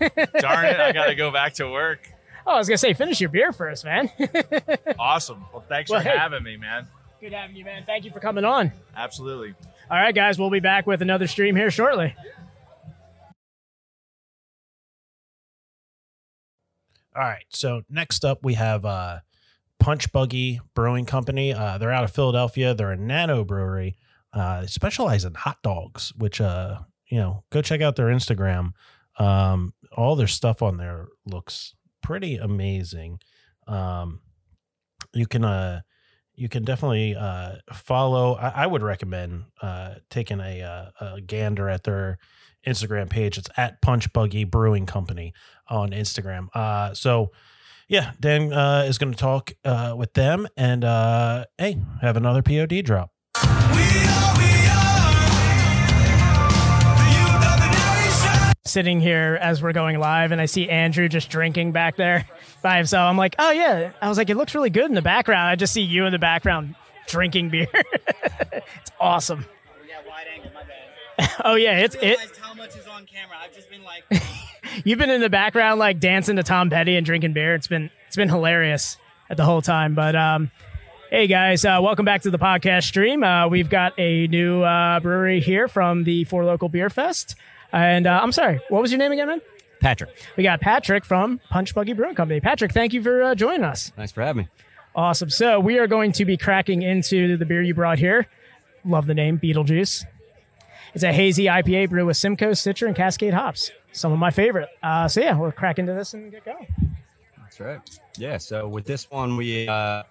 Darn 0.00 0.64
it, 0.64 0.80
I 0.80 0.92
got 0.92 1.06
to 1.06 1.14
go 1.14 1.30
back 1.30 1.52
to 1.54 1.70
work. 1.70 2.08
Oh, 2.46 2.54
I 2.54 2.58
was 2.58 2.66
gonna 2.68 2.78
say, 2.78 2.92
finish 2.94 3.20
your 3.20 3.28
beer 3.30 3.52
first, 3.52 3.84
man. 3.84 4.10
Awesome. 4.98 5.44
Well, 5.52 5.64
thanks 5.68 5.90
Well, 5.90 6.00
for 6.00 6.08
hey. 6.08 6.16
having 6.18 6.42
me, 6.42 6.56
man. 6.56 6.88
Good 7.20 7.34
having 7.34 7.54
you, 7.54 7.64
man. 7.64 7.84
Thank 7.86 8.04
you 8.04 8.10
for 8.10 8.18
coming 8.18 8.44
on. 8.44 8.72
Absolutely. 8.96 9.54
All 9.90 9.96
right, 9.98 10.14
guys, 10.14 10.38
we'll 10.40 10.50
be 10.50 10.58
back 10.60 10.86
with 10.86 11.02
another 11.02 11.28
stream 11.28 11.54
here 11.54 11.70
shortly. 11.70 12.16
All 17.14 17.22
right. 17.22 17.44
So 17.50 17.82
next 17.90 18.24
up, 18.24 18.38
we 18.42 18.54
have 18.54 18.84
uh, 18.84 19.20
Punch 19.78 20.12
Buggy 20.12 20.60
Brewing 20.74 21.06
Company. 21.06 21.52
Uh, 21.52 21.78
they're 21.78 21.92
out 21.92 22.04
of 22.04 22.10
Philadelphia. 22.10 22.74
They're 22.74 22.92
a 22.92 22.96
nano 22.96 23.44
brewery. 23.44 23.96
Uh, 24.32 24.66
specialize 24.66 25.24
in 25.24 25.34
hot 25.34 25.58
dogs, 25.62 26.12
which 26.16 26.40
uh, 26.40 26.78
you 27.08 27.18
know, 27.18 27.44
go 27.50 27.60
check 27.60 27.82
out 27.82 27.96
their 27.96 28.06
Instagram. 28.06 28.72
Um, 29.18 29.74
all 29.94 30.16
their 30.16 30.26
stuff 30.26 30.62
on 30.62 30.78
there 30.78 31.08
looks 31.26 31.74
pretty 32.02 32.36
amazing. 32.36 33.20
Um, 33.66 34.20
you 35.12 35.26
can 35.26 35.44
uh, 35.44 35.82
you 36.34 36.48
can 36.48 36.64
definitely 36.64 37.14
uh, 37.14 37.56
follow. 37.72 38.34
I, 38.36 38.48
I 38.48 38.66
would 38.66 38.82
recommend 38.82 39.44
uh, 39.60 39.96
taking 40.08 40.40
a, 40.40 40.62
uh, 40.62 40.90
a 41.00 41.20
gander 41.20 41.68
at 41.68 41.84
their 41.84 42.18
Instagram 42.66 43.10
page. 43.10 43.36
It's 43.36 43.50
at 43.56 43.82
Punch 43.82 44.12
Buggy 44.12 44.44
Brewing 44.44 44.86
Company 44.86 45.34
on 45.72 45.90
Instagram. 45.90 46.48
Uh, 46.54 46.94
so 46.94 47.32
yeah, 47.88 48.12
Dan 48.20 48.52
uh, 48.52 48.84
is 48.86 48.98
going 48.98 49.12
to 49.12 49.18
talk 49.18 49.52
uh, 49.64 49.94
with 49.96 50.12
them, 50.14 50.46
and 50.56 50.84
uh, 50.84 51.46
hey, 51.58 51.78
have 52.00 52.16
another 52.16 52.42
POD 52.42 52.84
drop. 52.84 53.10
Sitting 58.64 59.00
here 59.00 59.36
as 59.40 59.62
we're 59.62 59.72
going 59.72 59.98
live, 59.98 60.32
and 60.32 60.40
I 60.40 60.46
see 60.46 60.70
Andrew 60.70 61.08
just 61.08 61.28
drinking 61.28 61.72
back 61.72 61.96
there 61.96 62.26
by 62.62 62.78
himself. 62.78 63.10
I'm 63.10 63.18
like, 63.18 63.34
oh 63.38 63.50
yeah. 63.50 63.92
I 64.00 64.08
was 64.08 64.16
like, 64.16 64.30
it 64.30 64.36
looks 64.36 64.54
really 64.54 64.70
good 64.70 64.86
in 64.86 64.94
the 64.94 65.02
background. 65.02 65.48
I 65.48 65.56
just 65.56 65.74
see 65.74 65.82
you 65.82 66.06
in 66.06 66.12
the 66.12 66.18
background 66.18 66.74
drinking 67.08 67.50
beer. 67.50 67.66
it's 67.72 68.90
awesome. 68.98 69.44
oh 71.44 71.56
yeah, 71.56 71.78
it's 71.78 71.96
it. 72.00 72.18
how 72.40 72.54
much 72.54 72.76
is 72.76 72.86
on 72.86 73.04
camera. 73.06 73.36
I've 73.42 73.54
just 73.54 73.68
been 73.70 73.82
like, 73.84 74.04
You've 74.84 74.98
been 74.98 75.10
in 75.10 75.20
the 75.20 75.30
background 75.30 75.78
like 75.78 76.00
dancing 76.00 76.36
to 76.36 76.42
Tom 76.42 76.70
Petty 76.70 76.96
and 76.96 77.04
drinking 77.04 77.32
beer. 77.32 77.54
It's 77.54 77.66
been 77.66 77.90
it's 78.06 78.16
been 78.16 78.28
hilarious 78.28 78.96
at 79.30 79.36
the 79.36 79.44
whole 79.44 79.62
time. 79.62 79.94
But 79.94 80.16
um, 80.16 80.50
hey 81.10 81.26
guys, 81.26 81.64
uh, 81.64 81.78
welcome 81.82 82.04
back 82.04 82.22
to 82.22 82.30
the 82.30 82.38
podcast 82.38 82.84
stream. 82.84 83.22
Uh, 83.22 83.48
we've 83.48 83.70
got 83.70 83.98
a 83.98 84.26
new 84.28 84.62
uh, 84.62 85.00
brewery 85.00 85.40
here 85.40 85.68
from 85.68 86.04
the 86.04 86.24
Four 86.24 86.44
Local 86.44 86.68
Beer 86.68 86.90
Fest. 86.90 87.34
And 87.72 88.06
uh, 88.06 88.20
I'm 88.22 88.32
sorry, 88.32 88.60
what 88.68 88.82
was 88.82 88.90
your 88.90 88.98
name 88.98 89.12
again, 89.12 89.28
man? 89.28 89.40
Patrick. 89.80 90.10
We 90.36 90.42
got 90.42 90.60
Patrick 90.60 91.04
from 91.04 91.40
Punch 91.50 91.74
Buggy 91.74 91.92
Brewing 91.92 92.14
Company. 92.14 92.40
Patrick, 92.40 92.72
thank 92.72 92.92
you 92.92 93.02
for 93.02 93.22
uh, 93.22 93.34
joining 93.34 93.64
us. 93.64 93.90
Thanks 93.96 94.12
for 94.12 94.22
having 94.22 94.44
me. 94.44 94.48
Awesome. 94.94 95.30
So 95.30 95.58
we 95.58 95.78
are 95.78 95.86
going 95.86 96.12
to 96.12 96.24
be 96.24 96.36
cracking 96.36 96.82
into 96.82 97.36
the 97.36 97.46
beer 97.46 97.62
you 97.62 97.74
brought 97.74 97.98
here. 97.98 98.26
Love 98.84 99.06
the 99.06 99.14
name, 99.14 99.38
Beetlejuice. 99.38 100.04
It's 100.94 101.02
a 101.02 101.12
hazy 101.12 101.44
IPA 101.46 101.88
brewed 101.90 102.06
with 102.06 102.16
Simcoe, 102.16 102.50
Citra, 102.50 102.86
and 102.86 102.96
Cascade 102.96 103.32
hops. 103.32 103.72
Some 103.92 104.12
of 104.12 104.18
my 104.18 104.30
favorite. 104.30 104.70
Uh, 104.82 105.06
so 105.06 105.20
yeah, 105.20 105.36
we'll 105.36 105.52
crack 105.52 105.78
into 105.78 105.92
this 105.92 106.14
and 106.14 106.30
get 106.30 106.44
going. 106.44 106.66
That's 107.38 107.60
right. 107.60 108.00
Yeah. 108.16 108.38
So 108.38 108.66
with 108.66 108.86
this 108.86 109.10
one, 109.10 109.36
we, 109.36 109.68
uh, 109.68 110.02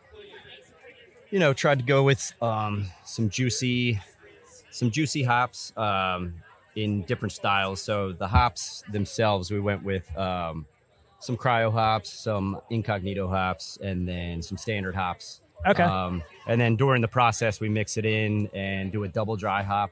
you 1.31 1.39
know, 1.39 1.53
tried 1.53 1.79
to 1.79 1.85
go 1.85 2.03
with 2.03 2.31
um, 2.41 2.85
some 3.03 3.29
juicy, 3.29 3.99
some 4.69 4.91
juicy 4.91 5.23
hops 5.23 5.73
um, 5.75 6.35
in 6.75 7.01
different 7.03 7.31
styles. 7.31 7.81
So 7.81 8.11
the 8.11 8.27
hops 8.27 8.83
themselves, 8.91 9.49
we 9.49 9.59
went 9.59 9.83
with 9.83 10.15
um, 10.15 10.67
some 11.19 11.35
cryo 11.35 11.71
hops, 11.71 12.11
some 12.11 12.61
incognito 12.69 13.27
hops, 13.27 13.79
and 13.81 14.07
then 14.07 14.41
some 14.41 14.57
standard 14.57 14.93
hops. 14.93 15.41
Okay. 15.65 15.83
Um, 15.83 16.23
and 16.47 16.59
then 16.59 16.75
during 16.75 17.01
the 17.01 17.07
process, 17.07 17.59
we 17.59 17.69
mix 17.69 17.97
it 17.97 18.05
in 18.05 18.47
and 18.53 18.91
do 18.91 19.03
a 19.03 19.07
double 19.07 19.35
dry 19.35 19.63
hop 19.63 19.91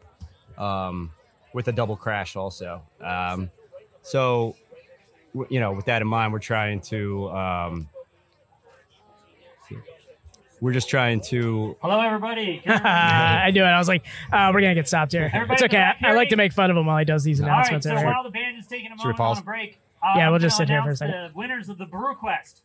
um, 0.57 1.11
with 1.53 1.67
a 1.67 1.71
double 1.71 1.95
crash 1.95 2.35
also. 2.35 2.81
Um, 3.01 3.49
so, 4.01 4.55
you 5.49 5.59
know, 5.59 5.71
with 5.73 5.85
that 5.85 6.01
in 6.01 6.07
mind, 6.07 6.33
we're 6.33 6.39
trying 6.39 6.81
to. 6.81 7.29
Um, 7.29 7.89
we're 10.61 10.73
just 10.73 10.89
trying 10.89 11.21
to. 11.21 11.77
Hello, 11.81 12.01
everybody. 12.01 12.61
I 12.67 13.49
knew 13.51 13.63
it. 13.63 13.67
I 13.67 13.77
was 13.79 13.87
like, 13.87 14.05
uh, 14.31 14.51
we're 14.53 14.59
gonna 14.61 14.75
get 14.75 14.87
stopped 14.89 15.13
here. 15.13 15.29
Everybody 15.33 15.53
It's 15.53 15.63
okay. 15.63 15.77
I, 16.01 16.09
I 16.09 16.13
like 16.13 16.29
to 16.29 16.35
make 16.35 16.51
fun 16.51 16.69
of 16.69 16.75
him 16.75 16.85
while 16.85 16.97
he 16.97 17.05
does 17.05 17.23
these 17.23 17.39
All 17.39 17.47
right, 17.47 17.53
announcements. 17.69 17.85
so 17.87 17.95
while 18.05 18.23
the 18.23 18.29
band 18.29 18.57
is 18.57 18.67
taking 18.67 18.87
a 18.91 18.97
Should 18.97 19.05
we 19.05 19.13
moment 19.13 19.21
on 19.21 19.37
a 19.37 19.41
break, 19.45 19.79
Yeah, 20.15 20.29
we'll 20.29 20.39
just 20.39 20.57
sit 20.57 20.67
here 20.67 20.83
for 20.83 20.89
a 20.91 20.95
second. 20.97 21.13
The 21.13 21.31
winners 21.33 21.69
of 21.69 21.77
the 21.77 21.85
Brew 21.85 22.13
Quest. 22.15 22.63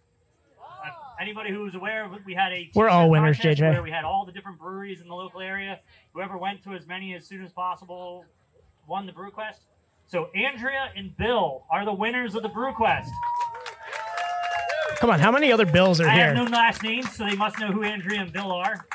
Uh, 0.61 0.91
anybody 1.21 1.53
was 1.57 1.77
aware, 1.77 2.11
we 2.27 2.35
had 2.35 2.53
a 2.53 2.69
We're 2.75 2.89
all 2.89 3.09
winners, 3.09 3.37
contest 3.37 3.61
JJ. 3.61 3.73
Where 3.73 3.83
we 3.83 3.91
had 3.93 4.05
all 4.05 4.27
the 4.27 4.33
different 4.33 4.59
breweries 4.59 5.01
in 5.01 5.07
the 5.07 5.15
local 5.15 5.41
area. 5.41 5.79
Whoever 6.15 6.37
went 6.37 6.65
to 6.65 6.75
as 6.75 6.87
many 6.89 7.15
as 7.15 7.25
soon 7.27 7.45
as 7.45 7.53
possible 7.53 8.25
won 8.89 9.07
the 9.07 9.13
Brew 9.13 9.31
Quest. 9.31 9.63
So 10.07 10.29
Andrea 10.35 10.91
and 10.97 11.17
Bill 11.17 11.65
are 11.71 11.85
the 11.85 11.93
winners 11.93 12.35
of 12.35 12.43
the 12.43 12.49
Brew 12.49 12.73
Quest. 12.73 13.11
Come 14.99 15.11
on, 15.11 15.19
how 15.19 15.33
many 15.33 15.51
other 15.53 15.67
bills 15.67 16.01
are 16.01 16.09
I 16.09 16.15
here? 16.15 16.27
have 16.35 16.37
no 16.37 16.45
last 16.45 16.83
names, 16.83 17.11
so 17.15 17.25
they 17.27 17.35
must 17.35 17.59
know 17.59 17.73
who 17.73 17.83
Andrea 17.83 18.21
and 18.21 18.33
Bill 18.33 18.53
are. 18.53 18.87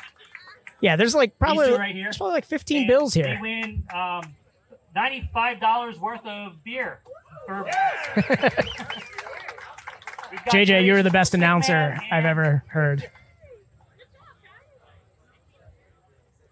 yeah, 0.80 0.96
there's 0.96 1.14
like 1.14 1.38
probably 1.38 1.70
right 1.72 1.94
here. 1.94 2.04
there's 2.04 2.16
probably 2.16 2.34
like 2.34 2.46
15 2.46 2.78
And 2.78 2.86
bills 2.88 3.12
here. 3.14 3.26
They 3.26 3.38
win 3.40 3.84
um, 3.94 4.34
ninety-five 4.94 5.60
dollars 5.60 5.98
worth 5.98 6.24
of 6.24 6.62
beer. 6.64 7.00
We've 10.30 10.40
JJ, 10.52 10.84
you 10.84 10.92
were 10.92 11.02
the 11.02 11.10
best 11.10 11.34
announcer 11.34 11.98
I've 12.10 12.24
ever 12.24 12.62
heard. 12.68 13.10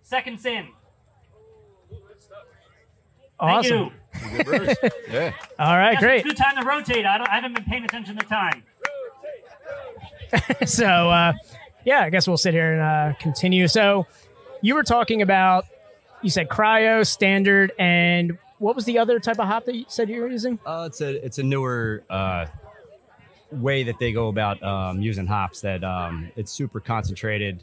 Seconds 0.02 0.44
in. 0.46 0.68
Awesome. 3.38 3.92
Thank 4.18 4.82
you. 4.82 4.90
yeah. 5.10 5.32
All 5.58 5.76
right, 5.76 5.92
Yes, 5.92 6.02
great. 6.02 6.24
Good 6.24 6.36
time 6.36 6.56
to 6.56 6.64
rotate. 6.64 7.06
I, 7.06 7.18
don't, 7.18 7.28
I 7.28 7.36
haven't 7.36 7.54
been 7.54 7.64
paying 7.64 7.84
attention 7.84 8.16
to 8.16 8.26
time. 8.26 8.64
so 10.66 10.84
uh, 10.84 11.32
yeah, 11.84 12.00
I 12.00 12.10
guess 12.10 12.28
we'll 12.28 12.36
sit 12.36 12.54
here 12.54 12.72
and 12.72 12.82
uh, 12.82 13.18
continue. 13.18 13.68
So 13.68 14.06
you 14.60 14.74
were 14.74 14.82
talking 14.82 15.22
about 15.22 15.66
you 16.22 16.30
said 16.30 16.48
cryo, 16.48 17.06
standard, 17.06 17.72
and 17.78 18.38
what 18.58 18.74
was 18.76 18.84
the 18.84 18.98
other 18.98 19.18
type 19.20 19.38
of 19.38 19.46
hop 19.46 19.64
that 19.66 19.74
you 19.74 19.84
said 19.88 20.08
you 20.08 20.20
were 20.20 20.28
using? 20.28 20.58
Uh, 20.66 20.84
it's 20.86 21.00
a 21.00 21.24
it's 21.24 21.38
a 21.38 21.42
newer 21.42 22.02
uh, 22.10 22.46
way 23.52 23.84
that 23.84 23.98
they 23.98 24.12
go 24.12 24.28
about 24.28 24.62
um, 24.62 25.00
using 25.00 25.26
hops. 25.26 25.60
That 25.60 25.84
um, 25.84 26.30
it's 26.36 26.52
super 26.52 26.80
concentrated, 26.80 27.62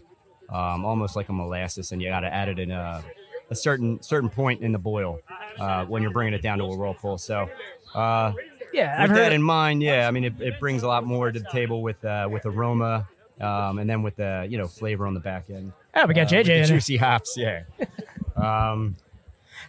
um, 0.49 0.85
almost 0.85 1.15
like 1.15 1.29
a 1.29 1.33
molasses, 1.33 1.91
and 1.91 2.01
you 2.01 2.09
got 2.09 2.21
to 2.21 2.33
add 2.33 2.49
it 2.49 2.59
in 2.59 2.71
a, 2.71 3.03
a 3.49 3.55
certain 3.55 4.01
certain 4.01 4.29
point 4.29 4.62
in 4.62 4.71
the 4.71 4.79
boil 4.79 5.19
uh, 5.60 5.86
when 5.86 6.01
you're 6.01 6.12
bringing 6.12 6.34
it 6.34 6.41
down 6.41 6.58
to 6.60 6.63
a 6.65 6.75
whirlpool. 6.75 7.17
So. 7.17 7.49
Uh, 7.93 8.34
Yeah, 8.73 9.01
with 9.03 9.15
that 9.15 9.31
in 9.31 9.41
mind, 9.41 9.81
yeah, 9.81 10.05
I 10.05 10.12
mean, 10.12 10.25
it, 10.25 10.34
it 10.41 10.60
brings 10.60 10.84
a 10.84 10.88
lot 10.88 11.05
more 11.05 11.31
to 11.31 11.39
the 11.39 11.47
table 11.49 11.81
with 11.81 12.03
uh, 12.03 12.27
with 12.29 12.45
aroma, 12.45 13.08
um, 13.39 13.79
and 13.79 13.89
then 13.89 14.03
with 14.03 14.17
the 14.17 14.45
you 14.49 14.58
know 14.58 14.67
flavor 14.67 15.08
on 15.08 15.13
the 15.13 15.21
back 15.21 15.49
end. 15.49 15.71
Oh, 15.95 16.05
we 16.05 16.13
got 16.13 16.27
Uh, 16.27 16.36
JJ 16.36 16.63
the 16.63 16.67
juicy 16.67 16.97
hops, 16.97 17.36
yeah. 17.38 17.63
um, 18.36 18.97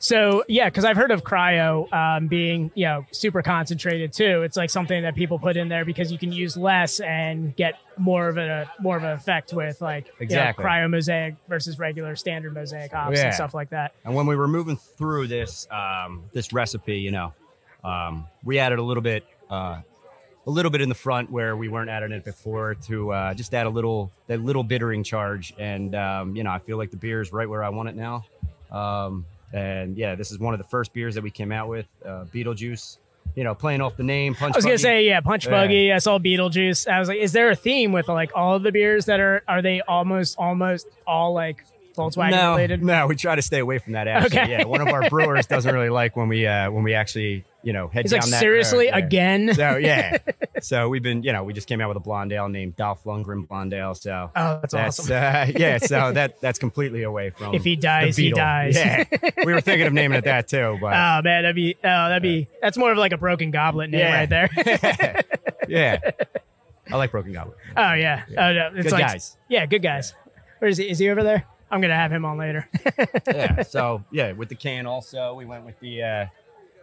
So 0.07 0.45
yeah, 0.47 0.67
because 0.67 0.85
I've 0.85 0.97
heard 0.97 1.11
of 1.11 1.25
cryo 1.25 1.93
um, 1.93 2.29
being 2.29 2.71
you 2.77 2.85
know 2.87 3.05
super 3.11 3.43
concentrated 3.43 4.13
too. 4.13 4.43
It's 4.43 4.57
like 4.57 4.71
something 4.71 5.03
that 5.03 5.17
people 5.17 5.37
put 5.41 5.57
in 5.57 5.69
there 5.69 5.85
because 5.85 6.13
you 6.13 6.19
can 6.19 6.31
use 6.31 6.57
less 6.57 7.01
and 7.01 7.57
get 7.57 7.75
more 7.99 8.29
of 8.29 8.37
a 8.39 8.71
more 8.79 8.97
of 8.97 9.03
an 9.03 9.11
effect 9.11 9.53
with 9.53 9.81
like 9.81 10.05
you 10.07 10.13
know, 10.13 10.17
Exactly. 10.21 10.65
cryo 10.65 10.89
mosaic 10.89 11.35
versus 11.49 11.81
regular 11.81 12.15
standard 12.15 12.55
mosaic 12.55 12.93
hops 12.93 13.19
Yeah. 13.19 13.25
and 13.27 13.35
stuff 13.35 13.53
like 13.53 13.71
that. 13.71 13.95
And 14.05 14.15
when 14.15 14.27
we 14.27 14.37
were 14.37 14.47
moving 14.47 14.77
through 14.77 15.27
this 15.27 15.67
um, 15.73 16.23
this 16.33 16.53
recipe, 16.53 16.99
you 17.01 17.11
know, 17.11 17.33
um, 17.83 18.29
we 18.45 18.61
added 18.61 18.79
a 18.79 18.83
little 18.85 19.03
bit, 19.03 19.25
uh, 19.51 19.81
a 20.47 20.51
little 20.51 20.71
bit 20.71 20.83
in 20.83 20.89
the 20.89 20.95
front 20.95 21.33
where 21.33 21.57
we 21.57 21.67
weren't 21.69 21.91
adding 21.91 22.13
it 22.13 22.25
before 22.25 22.77
to 22.87 23.11
uh, 23.13 23.35
just 23.35 23.53
add 23.53 23.67
a 23.67 23.71
little 23.71 24.13
that 24.29 24.41
little 24.41 24.63
bittering 24.63 25.03
charge. 25.03 25.53
And 25.59 25.97
um, 25.97 26.37
you 26.37 26.45
know, 26.45 26.51
I 26.53 26.61
feel 26.61 26.77
like 26.77 26.93
the 26.93 26.97
beer 26.97 27.21
is 27.21 27.33
right 27.33 27.49
where 27.49 27.65
I 27.65 27.71
want 27.71 27.89
it 27.89 27.97
now. 27.97 28.25
Um, 28.71 29.27
and 29.53 29.97
yeah, 29.97 30.15
this 30.15 30.31
is 30.31 30.39
one 30.39 30.55
of 30.55 30.59
the 30.59 30.67
first 30.67 30.93
beers 30.93 31.15
that 31.15 31.23
we 31.23 31.31
came 31.31 31.53
out 31.53 31.69
with, 31.69 31.87
uh, 32.05 32.25
Beetlejuice. 32.33 32.99
You 33.35 33.43
know, 33.45 33.55
playing 33.57 33.81
off 33.81 33.97
the 33.97 34.03
name. 34.05 34.35
Punch 34.35 34.55
I 34.55 34.59
was 34.59 34.65
gonna 34.65 34.75
Buggy. 34.75 34.83
say 34.83 35.07
yeah, 35.07 35.21
Punch 35.21 35.45
Yeah. 35.47 35.51
Buggy. 35.51 35.93
I 35.93 35.99
saw 35.99 36.19
Beetlejuice. 36.19 36.87
I 36.89 37.01
was 37.01 37.09
like, 37.09 37.19
is 37.19 37.33
there 37.33 37.51
a 37.51 37.57
theme 37.57 37.91
with 37.93 38.09
like 38.09 38.31
all 38.35 38.55
of 38.55 38.63
the 38.63 38.71
beers 38.73 39.07
that 39.07 39.19
are 39.21 39.43
are 39.49 39.61
they 39.63 39.81
almost 39.83 40.39
almost 40.39 40.87
all 41.07 41.35
like 41.35 41.65
Volkswagen 41.97 42.31
no, 42.31 42.51
related? 42.53 42.83
No, 42.85 43.07
we 43.09 43.17
try 43.17 43.35
to 43.35 43.43
stay 43.43 43.59
away 43.59 43.79
from 43.79 43.95
that. 43.95 44.07
Actually, 44.07 44.39
Okay. 44.41 44.51
yeah. 44.53 44.65
One 44.65 44.81
of 44.81 44.89
our 44.89 45.11
brewers 45.11 45.47
doesn't 45.47 45.75
really 45.75 45.89
like 46.03 46.17
when 46.17 46.29
we 46.29 46.47
uh, 46.47 46.71
when 46.71 46.85
we 46.85 46.95
actually 46.95 47.45
you 47.67 47.73
know 47.73 47.89
head 47.89 48.05
He's 48.05 48.13
down 48.13 48.21
like, 48.21 48.31
that. 48.31 48.39
seriously, 48.39 48.87
road. 48.91 48.97
Again? 49.05 49.53
So 49.55 49.77
yeah, 49.77 50.19
so 50.63 50.89
we've 50.89 51.03
been 51.03 51.23
you 51.25 51.33
know 51.33 51.43
we 51.43 51.53
just 51.53 51.67
came 51.67 51.81
out 51.81 51.89
with 51.89 51.97
a 51.97 52.01
blonde 52.01 52.33
ale 52.33 52.49
named 52.49 52.77
Dolph 52.77 53.03
Lundgren 53.05 53.47
blonde 53.49 53.75
ale. 53.75 53.95
So 53.97 54.31
Oh, 54.37 54.59
that's 54.61 54.73
awesome. 54.73 55.07
Uh, 55.07 55.47
yeah, 55.59 55.79
so 55.83 56.13
that 56.13 56.41
that's 56.41 56.59
completely 56.61 57.03
away 57.03 57.31
from. 57.31 57.55
If 57.55 57.65
he 57.65 57.75
dies, 57.75 58.17
he 58.17 58.31
dies. 58.31 58.77
Yeah, 58.77 59.03
we 59.45 59.53
were 59.53 59.61
thinking 59.61 59.89
of 59.89 59.93
naming 59.93 60.19
it 60.19 60.25
that 60.25 60.47
too, 60.47 60.79
but 60.81 60.93
Oh 60.95 61.21
man, 61.23 61.43
that'd 61.43 61.57
be 61.57 61.75
oh 61.77 61.81
that'd 61.83 62.23
be 62.23 62.47
that's 62.63 62.79
more 62.79 62.93
of 62.93 62.99
like 62.99 63.13
a 63.13 63.19
broken 63.19 63.51
goblet 63.51 63.91
name 63.91 64.01
Yeah. 64.01 64.15
right 64.15 64.31
there. 64.31 65.25
yeah, 65.69 65.99
I 66.91 66.97
like 66.97 67.11
Broken 67.11 67.33
Goblet. 67.33 67.57
oh 67.77 67.93
yeah. 67.95 68.25
Oh 68.31 68.53
no. 68.53 68.71
It's 68.75 68.85
Good 68.85 68.93
like 68.93 69.07
guys. 69.07 69.37
Yeah, 69.49 69.67
good 69.67 69.83
guys. 69.83 70.15
Where 70.61 70.69
is 70.71 70.79
he? 70.79 70.89
Is 70.89 70.99
he 71.01 71.11
over 71.11 71.23
there? 71.25 71.47
I'm 71.71 71.81
gonna 71.81 71.97
have 71.97 72.13
him 72.13 72.25
on 72.25 72.39
later. 72.39 72.69
yeah. 73.27 73.63
So 73.63 74.05
yeah, 74.13 74.33
with 74.33 74.49
the 74.51 74.55
can 74.55 74.87
also, 74.87 75.35
we 75.35 75.45
went 75.45 75.65
with 75.67 75.79
the 75.81 76.03
uh, 76.03 76.27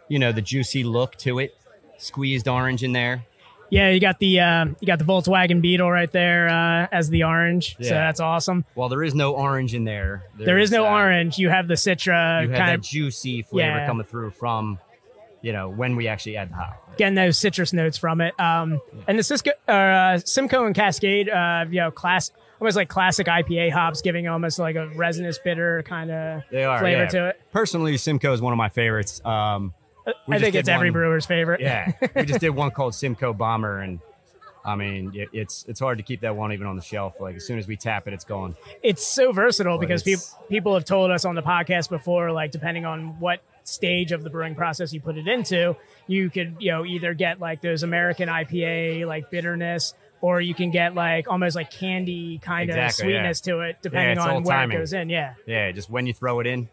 you 0.08 0.18
know 0.18 0.32
the 0.32 0.42
juicy 0.42 0.84
look 0.84 1.16
to 1.16 1.38
it, 1.38 1.56
squeezed 1.98 2.48
orange 2.48 2.82
in 2.82 2.92
there. 2.92 3.24
yeah, 3.70 3.90
you 3.90 3.98
got 4.00 4.18
the 4.18 4.40
uh, 4.40 4.66
you 4.80 4.86
got 4.86 4.98
the 4.98 5.04
Volkswagen 5.04 5.60
Beetle 5.60 5.90
right 5.90 6.10
there 6.12 6.48
uh, 6.48 6.86
as 6.92 7.08
the 7.08 7.24
orange. 7.24 7.76
Yeah. 7.78 7.88
So 7.88 7.94
that's 7.94 8.20
awesome. 8.20 8.64
Well, 8.74 8.88
there 8.88 9.02
is 9.02 9.14
no 9.14 9.34
orange 9.34 9.74
in 9.74 9.84
there. 9.84 10.24
there 10.36 10.58
is 10.58 10.70
There's, 10.70 10.82
no 10.82 10.86
uh, 10.86 10.90
orange. 10.92 11.38
You 11.38 11.48
have 11.48 11.66
the 11.68 11.74
Citra 11.74 12.42
You 12.42 12.48
have 12.50 12.58
kind 12.58 12.70
that 12.70 12.74
of 12.76 12.80
juicy 12.82 13.42
flavor 13.42 13.68
Yeah. 13.78 13.86
coming 13.86 14.06
through 14.06 14.30
from, 14.32 14.78
you 15.42 15.52
know, 15.52 15.68
when 15.68 15.96
we 15.96 16.06
actually 16.08 16.36
add 16.36 16.50
the 16.50 16.54
hop. 16.54 16.96
getting 16.96 17.14
those 17.14 17.38
citrus 17.38 17.72
notes 17.72 17.98
from 17.98 18.20
it. 18.20 18.38
Um, 18.38 18.80
and 19.08 19.18
the 19.18 19.22
Cisco, 19.22 19.50
uh, 19.66 20.18
Simcoe 20.18 20.66
and 20.66 20.74
Cascade, 20.74 21.28
uh, 21.28 21.64
you 21.68 21.80
know, 21.80 21.90
class 21.90 22.30
almost 22.60 22.76
like 22.76 22.88
classic 22.88 23.26
IPA 23.26 23.72
hops, 23.72 24.00
giving 24.00 24.28
almost 24.28 24.58
like 24.58 24.76
a 24.76 24.86
resinous 24.94 25.38
bitter 25.38 25.82
kind 25.82 26.10
of 26.10 26.44
flavor 26.48 26.88
yeah. 26.88 27.06
to 27.06 27.28
it. 27.30 27.40
Personally, 27.52 27.96
Simcoe 27.96 28.32
is 28.32 28.40
one 28.40 28.52
of 28.52 28.56
my 28.56 28.68
favorites. 28.68 29.20
Um, 29.24 29.74
I 30.28 30.38
think 30.38 30.54
it's 30.54 30.68
every 30.68 30.88
one- 30.90 30.94
brewer's 30.94 31.26
favorite. 31.26 31.60
Yeah, 31.60 31.92
we 32.14 32.24
just 32.24 32.40
did 32.40 32.50
one 32.54 32.70
called 32.70 32.94
Simcoe 32.94 33.32
Bomber, 33.32 33.80
and 33.80 34.00
I 34.64 34.76
mean, 34.76 35.12
it, 35.14 35.28
it's 35.32 35.64
it's 35.68 35.80
hard 35.80 35.98
to 35.98 36.04
keep 36.04 36.20
that 36.22 36.36
one 36.36 36.52
even 36.52 36.66
on 36.66 36.76
the 36.76 36.82
shelf. 36.82 37.14
Like 37.20 37.36
as 37.36 37.46
soon 37.46 37.58
as 37.58 37.66
we 37.66 37.76
tap 37.76 38.06
it, 38.06 38.12
it's 38.14 38.24
gone. 38.24 38.56
it's 38.82 39.06
so 39.06 39.32
versatile 39.32 39.76
But 39.78 39.88
because 39.88 40.02
people 40.02 40.24
people 40.48 40.74
have 40.74 40.84
told 40.84 41.10
us 41.10 41.24
on 41.24 41.34
the 41.34 41.42
podcast 41.42 41.88
before, 41.90 42.32
like 42.32 42.50
depending 42.50 42.84
on 42.84 43.18
what 43.20 43.40
stage 43.66 44.12
of 44.12 44.22
the 44.22 44.28
brewing 44.30 44.54
process 44.54 44.92
you 44.92 45.00
put 45.00 45.16
it 45.16 45.26
into, 45.28 45.76
you 46.06 46.28
could 46.30 46.56
you 46.60 46.70
know 46.72 46.84
either 46.84 47.14
get 47.14 47.40
like 47.40 47.60
those 47.62 47.82
American 47.82 48.28
IPA 48.28 49.06
like 49.06 49.30
bitterness, 49.30 49.94
or 50.20 50.40
you 50.40 50.54
can 50.54 50.70
get 50.70 50.94
like 50.94 51.28
almost 51.28 51.56
like 51.56 51.70
candy 51.70 52.38
kind 52.38 52.68
of 52.70 52.76
Exactly, 52.76 53.12
yeah. 53.12 53.18
sweetness 53.20 53.40
to 53.42 53.60
it, 53.60 53.76
depending 53.82 54.16
it's 54.18 54.26
on 54.26 54.42
where 54.44 54.56
timing. 54.58 54.76
it 54.76 54.80
goes 54.80 54.92
in. 54.94 55.08
Yeah. 55.10 55.34
Yeah, 55.46 55.72
just 55.72 55.88
when 55.90 56.06
you 56.06 56.12
throw 56.14 56.40
it 56.40 56.46
in, 56.46 56.68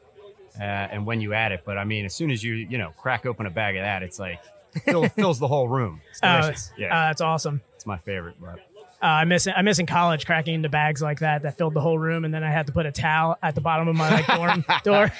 uh, 0.60 0.64
and 0.64 1.06
when 1.06 1.22
you 1.22 1.34
add 1.34 1.52
it. 1.52 1.62
But 1.66 1.78
I 1.78 1.84
mean, 1.84 2.06
as 2.06 2.14
soon 2.14 2.32
as 2.32 2.44
you 2.44 2.54
you 2.56 2.78
know 2.78 2.92
crack 2.98 3.26
open 3.26 3.46
a 3.46 3.52
bag 3.52 3.76
of 3.76 3.84
that, 3.84 4.04
it's 4.04 4.20
like 4.20 4.40
fill, 4.86 5.08
fills 5.10 5.40
the 5.40 5.48
whole 5.48 5.68
room. 5.68 6.02
It's 6.10 6.20
Oh, 6.24 6.42
delicious. 6.42 6.70
uh, 6.70 6.74
yeah, 6.78 6.90
that's 7.08 7.22
awesome. 7.22 7.62
it's 7.76 7.86
my 7.86 7.98
favorite. 8.00 8.36
But 8.40 8.60
Uh, 9.04 9.08
I 9.08 9.26
miss 9.26 9.48
I 9.48 9.62
miss 9.64 9.80
in 9.80 9.88
college 9.88 10.26
cracking 10.28 10.54
into 10.54 10.70
bags 10.70 11.02
like 11.02 11.20
that 11.22 11.42
that 11.42 11.58
filled 11.58 11.74
the 11.74 11.82
whole 11.82 11.98
room, 11.98 12.24
and 12.24 12.32
then 12.34 12.44
I 12.44 12.52
had 12.52 12.68
to 12.68 12.72
put 12.74 12.86
a 12.86 12.92
towel 12.92 13.36
at 13.42 13.56
the 13.56 13.62
bottom 13.62 13.88
of 13.88 13.96
my 13.96 14.10
like 14.12 14.28
dorm 14.28 14.64
door. 14.84 15.12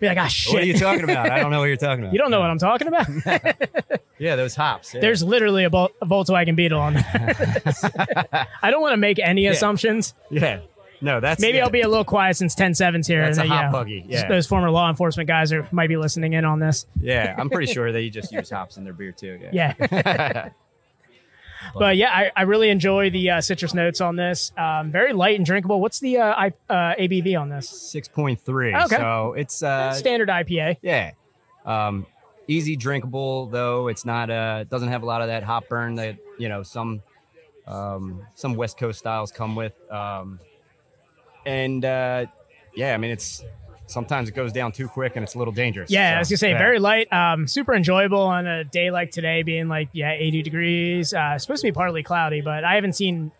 Be 0.00 0.06
like, 0.06 0.18
ah, 0.18 0.28
shit. 0.28 0.52
what 0.54 0.62
are 0.62 0.66
you 0.66 0.78
talking 0.78 1.02
about? 1.04 1.28
I 1.30 1.40
don't 1.40 1.50
know 1.50 1.58
what 1.58 1.64
you're 1.66 1.76
talking 1.76 2.04
about. 2.04 2.12
You 2.12 2.18
don't 2.20 2.30
know 2.30 2.38
what 2.40 2.50
I'm 2.50 2.58
talking 2.58 2.88
about. 2.88 3.08
Yeah, 4.16 4.36
those 4.36 4.54
hops. 4.54 4.94
yeah. 4.94 5.00
There's 5.00 5.24
literally 5.24 5.64
a, 5.64 5.68
Vol- 5.70 5.90
a 6.00 6.06
Volkswagen 6.06 6.54
Beetle 6.54 6.78
on 6.80 6.94
there. 7.12 8.46
I 8.62 8.70
don't 8.70 8.80
want 8.80 8.92
to 8.92 8.96
make 8.96 9.18
any 9.18 9.46
assumptions. 9.46 10.14
yeah. 10.30 10.60
No, 11.04 11.20
that's 11.20 11.40
Maybe 11.40 11.58
yeah. 11.58 11.64
I'll 11.64 11.70
be 11.70 11.82
a 11.82 11.88
little 11.88 12.04
quiet 12.04 12.36
since 12.36 12.54
10-7's 12.54 13.06
here. 13.06 13.22
That's 13.22 13.36
and 13.36 13.46
a 13.46 13.48
then, 13.48 13.56
hot 13.56 13.60
you 13.60 13.66
know, 13.66 13.72
buggy, 13.72 14.06
yeah. 14.08 14.26
Those 14.26 14.46
former 14.46 14.70
law 14.70 14.88
enforcement 14.88 15.26
guys 15.28 15.52
are 15.52 15.68
might 15.70 15.88
be 15.88 15.98
listening 15.98 16.32
in 16.32 16.44
on 16.44 16.58
this. 16.60 16.86
Yeah, 16.98 17.34
I'm 17.38 17.50
pretty 17.50 17.72
sure 17.72 17.92
they 17.92 18.08
just 18.08 18.32
use 18.32 18.48
hops 18.50 18.78
in 18.78 18.84
their 18.84 18.94
beer 18.94 19.12
too. 19.12 19.38
Yeah. 19.52 19.74
Yeah. 19.80 20.48
But 21.74 21.96
yeah, 21.96 22.10
I, 22.10 22.30
I 22.36 22.42
really 22.42 22.68
enjoy 22.68 23.08
the 23.08 23.30
uh, 23.30 23.40
citrus 23.40 23.72
notes 23.72 24.00
on 24.02 24.16
this. 24.16 24.52
Um, 24.56 24.90
very 24.90 25.12
light 25.14 25.36
and 25.36 25.46
drinkable. 25.46 25.80
What's 25.80 25.98
the 25.98 26.18
uh, 26.18 26.34
I, 26.36 26.46
uh, 26.68 26.94
ABV 26.98 27.40
on 27.40 27.48
this? 27.48 27.68
Six 27.68 28.06
point 28.06 28.38
three. 28.40 28.74
Okay. 28.74 28.96
So 28.96 29.32
it's 29.32 29.62
uh 29.62 29.92
Standard 29.94 30.28
IPA. 30.28 30.76
yeah. 30.82 31.12
Um 31.64 32.06
easy 32.48 32.76
drinkable 32.76 33.46
though. 33.46 33.88
It's 33.88 34.04
not 34.04 34.28
uh 34.30 34.64
doesn't 34.64 34.88
have 34.88 35.02
a 35.02 35.06
lot 35.06 35.22
of 35.22 35.28
that 35.28 35.42
hop 35.42 35.68
burn 35.68 35.94
that, 35.94 36.18
you 36.38 36.50
know, 36.50 36.62
some 36.62 37.02
um 37.66 38.22
some 38.34 38.54
West 38.56 38.76
Coast 38.76 38.98
styles 38.98 39.32
come 39.32 39.56
with. 39.56 39.72
Um 39.90 40.40
and 41.46 41.84
uh 41.84 42.26
yeah, 42.74 42.94
I 42.94 42.96
mean 42.98 43.10
it's 43.10 43.44
sometimes 43.86 44.28
it 44.28 44.32
goes 44.34 44.52
down 44.52 44.72
too 44.72 44.88
quick 44.88 45.16
and 45.16 45.22
it's 45.22 45.34
a 45.34 45.38
little 45.38 45.52
dangerous. 45.52 45.90
Yeah, 45.90 46.12
So, 46.12 46.16
I 46.16 46.18
was 46.20 46.28
gonna 46.30 46.38
say 46.38 46.50
yeah. 46.50 46.58
very 46.58 46.78
light, 46.78 47.12
um, 47.12 47.46
super 47.46 47.74
enjoyable 47.74 48.20
on 48.20 48.46
a 48.46 48.64
day 48.64 48.90
like 48.90 49.10
today, 49.10 49.42
being 49.42 49.68
like 49.68 49.88
yeah, 49.92 50.12
80 50.12 50.42
degrees. 50.42 51.14
Uh, 51.14 51.38
supposed 51.38 51.62
to 51.62 51.68
be 51.68 51.72
partly 51.72 52.02
cloudy, 52.02 52.40
but 52.40 52.64
I 52.64 52.74
haven't 52.76 52.94
seen 52.94 53.30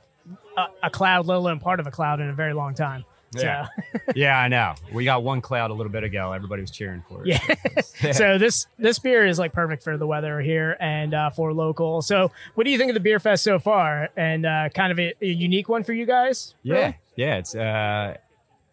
a, 0.57 0.67
a 0.85 0.91
cloud, 0.91 1.27
let 1.27 1.37
alone 1.37 1.61
part 1.61 1.81
of 1.81 1.87
a 1.87 1.91
cloud, 1.91 2.21
in 2.21 2.29
a 2.29 2.35
very 2.35 2.53
long 2.53 2.75
time. 2.75 3.05
Yeah. 3.35 3.67
So, 3.93 3.99
yeah, 4.15 4.39
I 4.39 4.49
know. 4.49 4.75
We 4.93 5.05
got 5.05 5.25
one 5.25 5.41
cloud 5.41 5.71
a 5.71 5.75
little 5.75 5.91
bit 5.91 6.05
ago. 6.05 6.33
Everybody 6.33 6.63
was 6.63 6.71
cheering 6.71 7.03
for 7.09 7.27
it. 7.27 7.29
yeah. 7.29 8.13
so 8.13 8.39
this 8.39 8.67
this 8.79 8.99
beer 8.99 9.27
is 9.27 9.39
like 9.39 9.53
perfect 9.53 9.83
for 9.83 9.97
the 9.97 10.07
weather 10.07 10.41
here 10.41 10.77
and 10.79 11.15
uh, 11.15 11.31
for 11.31 11.53
local. 11.53 12.03
So, 12.03 12.31
what 12.55 12.65
do 12.65 12.71
you 12.71 12.79
think 12.79 12.91
of 12.91 12.95
the 12.95 13.01
beer 13.01 13.19
fest 13.19 13.43
so 13.43 13.59
far? 13.59 14.11
And 14.17 14.47
uh, 14.47 14.69
kind 14.75 14.93
of 14.93 14.99
a, 15.01 15.15
a 15.21 15.27
unique 15.27 15.69
one 15.69 15.83
for 15.83 15.93
you 15.93 16.07
guys? 16.07 16.55
Really? 16.65 16.81
yeah, 16.81 16.93
it's 17.17 17.55
uh, 17.55 18.17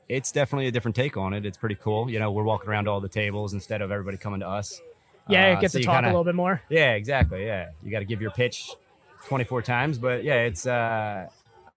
it's 0.10 0.32
definitely 0.32 0.68
a 0.68 0.72
different 0.72 0.96
take 0.96 1.16
on 1.18 1.34
it. 1.34 1.46
It's 1.46 1.58
pretty 1.58 1.76
cool. 1.76 2.10
You 2.10 2.20
know, 2.20 2.32
we're 2.32 2.44
walking 2.44 2.70
around 2.70 2.88
all 2.88 3.00
the 3.00 3.10
tables 3.10 3.54
instead 3.54 3.82
of 3.82 3.92
everybody 3.92 4.18
coming 4.18 4.39
to 4.42 4.48
us. 4.48 4.82
Yeah, 5.30 5.50
Uh, 5.58 5.60
get 5.62 5.72
so 5.72 5.80
to 5.80 5.86
talk 5.86 5.96
kinda- 5.96 6.10
a 6.10 6.12
little 6.12 6.24
bit 6.24 6.36
more. 6.36 6.62
Yeah, 6.70 6.94
exactly. 6.94 7.46
Yeah, 7.46 7.70
you 7.84 7.92
got 7.92 8.00
to 8.00 8.06
give 8.06 8.22
your 8.22 8.32
pitch 8.32 8.72
twenty 9.28 9.44
four 9.44 9.62
times, 9.62 9.98
but 9.98 10.24
yeah, 10.24 10.42
it's 10.42 10.66
uh, 10.66 11.28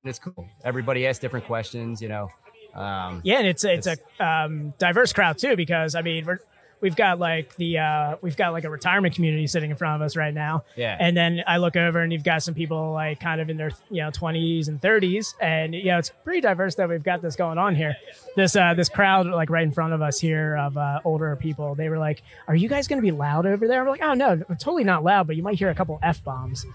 it's 0.04 0.18
cool. 0.18 0.48
Everybody 0.64 1.06
asks 1.06 1.20
different 1.20 1.46
questions. 1.46 2.00
You 2.02 2.08
know. 2.08 2.28
Um, 2.74 3.20
Yeah, 3.22 3.38
and 3.38 3.46
it's 3.46 3.62
it's, 3.64 3.86
a 3.86 3.96
um, 4.18 4.74
diverse 4.78 5.12
crowd 5.12 5.38
too 5.38 5.54
because 5.54 5.94
I 5.94 6.02
mean 6.02 6.26
we're 6.26 6.38
we've 6.80 6.96
got 6.96 7.18
like 7.18 7.54
the 7.56 7.78
uh, 7.78 8.16
we've 8.20 8.36
got 8.36 8.52
like 8.52 8.64
a 8.64 8.70
retirement 8.70 9.14
community 9.14 9.46
sitting 9.46 9.70
in 9.70 9.76
front 9.76 10.00
of 10.00 10.06
us 10.06 10.16
right 10.16 10.34
now. 10.34 10.64
Yeah. 10.76 10.96
And 10.98 11.16
then 11.16 11.42
I 11.46 11.58
look 11.58 11.76
over 11.76 12.00
and 12.00 12.12
you've 12.12 12.24
got 12.24 12.42
some 12.42 12.54
people 12.54 12.92
like 12.92 13.20
kind 13.20 13.40
of 13.40 13.50
in 13.50 13.56
their 13.56 13.72
you 13.90 14.02
know 14.02 14.10
20s 14.10 14.68
and 14.68 14.80
30s, 14.80 15.34
and 15.40 15.74
you 15.74 15.86
know 15.86 15.98
it's 15.98 16.10
pretty 16.24 16.40
diverse 16.40 16.74
that 16.76 16.88
we've 16.88 17.02
got 17.02 17.22
this 17.22 17.36
going 17.36 17.58
on 17.58 17.74
here. 17.74 17.96
This 18.36 18.56
uh, 18.56 18.74
this 18.74 18.88
crowd 18.88 19.26
like 19.26 19.50
right 19.50 19.64
in 19.64 19.72
front 19.72 19.92
of 19.92 20.02
us 20.02 20.18
here 20.18 20.56
of 20.56 20.76
uh, 20.76 21.00
older 21.04 21.34
people. 21.36 21.74
They 21.74 21.88
were 21.88 21.98
like, 21.98 22.22
"Are 22.48 22.56
you 22.56 22.68
guys 22.68 22.88
going 22.88 23.00
to 23.00 23.06
be 23.06 23.12
loud 23.12 23.46
over 23.46 23.66
there?" 23.66 23.84
We're 23.84 23.90
like, 23.90 24.02
"Oh 24.02 24.14
no, 24.14 24.36
totally 24.58 24.84
not 24.84 25.04
loud, 25.04 25.26
but 25.26 25.36
you 25.36 25.42
might 25.42 25.58
hear 25.58 25.70
a 25.70 25.74
couple 25.74 25.98
f 26.02 26.22
bombs." 26.24 26.66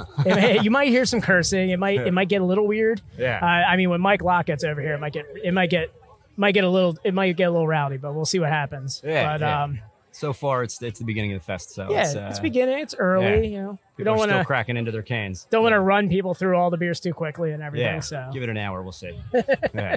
you 0.62 0.70
might 0.70 0.88
hear 0.88 1.04
some 1.04 1.20
cursing. 1.20 1.70
It 1.70 1.78
might 1.78 2.00
it 2.00 2.12
might 2.12 2.28
get 2.28 2.40
a 2.40 2.44
little 2.44 2.66
weird. 2.66 3.00
Yeah. 3.18 3.38
Uh, 3.42 3.70
I 3.70 3.76
mean, 3.76 3.90
when 3.90 4.00
Mike 4.00 4.22
Locke 4.22 4.46
gets 4.46 4.64
over 4.64 4.80
here, 4.80 4.94
it 4.94 5.00
might 5.00 5.12
get 5.12 5.26
it 5.42 5.52
might 5.52 5.70
get 5.70 5.92
might 6.36 6.52
get 6.52 6.64
a 6.64 6.68
little 6.68 6.96
it 7.04 7.14
might 7.14 7.36
get 7.36 7.44
a 7.44 7.50
little 7.50 7.66
rowdy, 7.68 7.96
but 7.96 8.14
we'll 8.14 8.24
see 8.24 8.38
what 8.40 8.48
happens. 8.50 9.00
Yeah, 9.04 9.32
But 9.32 9.40
yeah. 9.40 9.62
um, 9.64 9.80
So 10.12 10.32
far, 10.32 10.62
it's 10.62 10.80
it's 10.82 10.98
the 10.98 11.04
beginning 11.04 11.32
of 11.34 11.40
the 11.40 11.44
fest. 11.44 11.70
So 11.70 11.90
yeah, 11.90 12.02
it's, 12.02 12.14
it's, 12.14 12.38
uh, 12.38 12.42
beginning. 12.42 12.78
It's 12.78 12.94
early. 12.98 13.24
yeah. 13.48 13.48
You 13.48 13.62
know, 13.62 13.70
we 13.96 14.04
People 14.04 14.04
don't 14.04 14.30
are 14.30 14.32
want 14.34 14.42
to 14.42 14.44
cracking 14.44 14.76
into 14.76 14.90
their 14.90 15.02
cans. 15.02 15.46
don't 15.50 15.62
want 15.62 15.72
to 15.74 15.80
run 15.80 16.08
people 16.08 16.34
through 16.34 16.56
all 16.56 16.70
the 16.70 16.76
beers 16.76 17.00
too 17.00 17.12
quickly 17.14 17.52
and 17.52 17.62
everything. 17.62 17.86
Yeah, 17.94 18.00
So 18.00 18.30
give 18.32 18.42
it 18.42 18.48
an 18.48 18.56
hour. 18.58 18.82
We'll 18.82 18.92
see. 18.92 19.18
yeah. 19.74 19.96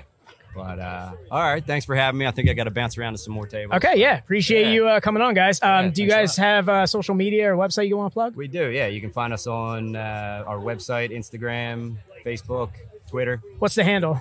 But 0.55 0.79
uh, 0.79 1.11
all 1.31 1.41
right, 1.41 1.65
thanks 1.65 1.85
for 1.85 1.95
having 1.95 2.17
me. 2.17 2.25
I 2.25 2.31
think 2.31 2.47
I 2.49 2.53
got 2.53 2.63
to 2.63 2.71
bounce 2.71 2.97
around 2.97 3.11
to 3.11 3.17
some 3.17 3.33
more 3.33 3.45
tables. 3.45 3.75
okay, 3.75 3.99
yeah, 3.99 4.17
appreciate 4.17 4.67
Yeah. 4.67 4.71
you 4.71 4.87
uh, 4.87 4.99
coming 5.01 5.21
on, 5.21 5.33
guys. 5.33 5.61
Um, 5.61 5.85
Yeah, 5.87 5.91
do 5.91 6.03
you 6.03 6.09
guys 6.09 6.37
have 6.37 6.69
uh, 6.69 6.85
social 6.87 7.13
media 7.13 7.53
or 7.53 7.57
website 7.57 7.89
you 7.89 7.97
want 7.97 8.11
to 8.11 8.13
plug? 8.13 8.37
We 8.37 8.47
do. 8.47 8.69
Yeah, 8.69 8.87
you 8.87 9.01
can 9.01 9.11
find 9.11 9.33
us 9.33 9.47
on 9.47 9.97
uh, 9.97 10.45
our 10.47 10.57
website, 10.59 11.11
Instagram, 11.11 11.97
Facebook, 12.25 12.69
Twitter. 13.09 13.41
What's 13.59 13.75
the 13.75 13.83
handle? 13.83 14.17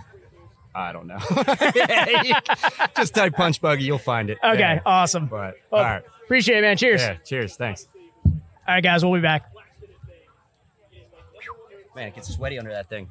I 0.75 0.93
don't 0.93 1.07
know. 1.07 1.19
Just 2.97 3.15
type 3.15 3.35
Punch 3.35 3.61
Buggy, 3.61 3.85
you'll 3.85 3.99
find 3.99 4.29
it. 4.31 4.39
Okay, 4.43 4.59
Yeah. 4.59 4.81
awesome. 4.85 5.27
But 5.27 5.55
Well, 5.71 5.83
all 5.85 5.89
right. 5.89 6.03
Appreciate 6.25 6.59
it, 6.59 6.63
man. 6.63 6.77
Cheers. 6.77 7.01
Yeah, 7.03 7.15
cheers. 7.25 7.57
Thanks. 7.57 7.87
All 8.25 8.33
right, 8.67 8.83
guys, 8.83 9.05
we'll 9.05 9.15
be 9.15 9.21
back. 9.21 9.51
Man, 11.95 12.09
it 12.09 12.15
gets 12.17 12.35
sweaty 12.35 12.59
under 12.59 12.73
that 12.73 12.89
thing. 12.89 13.09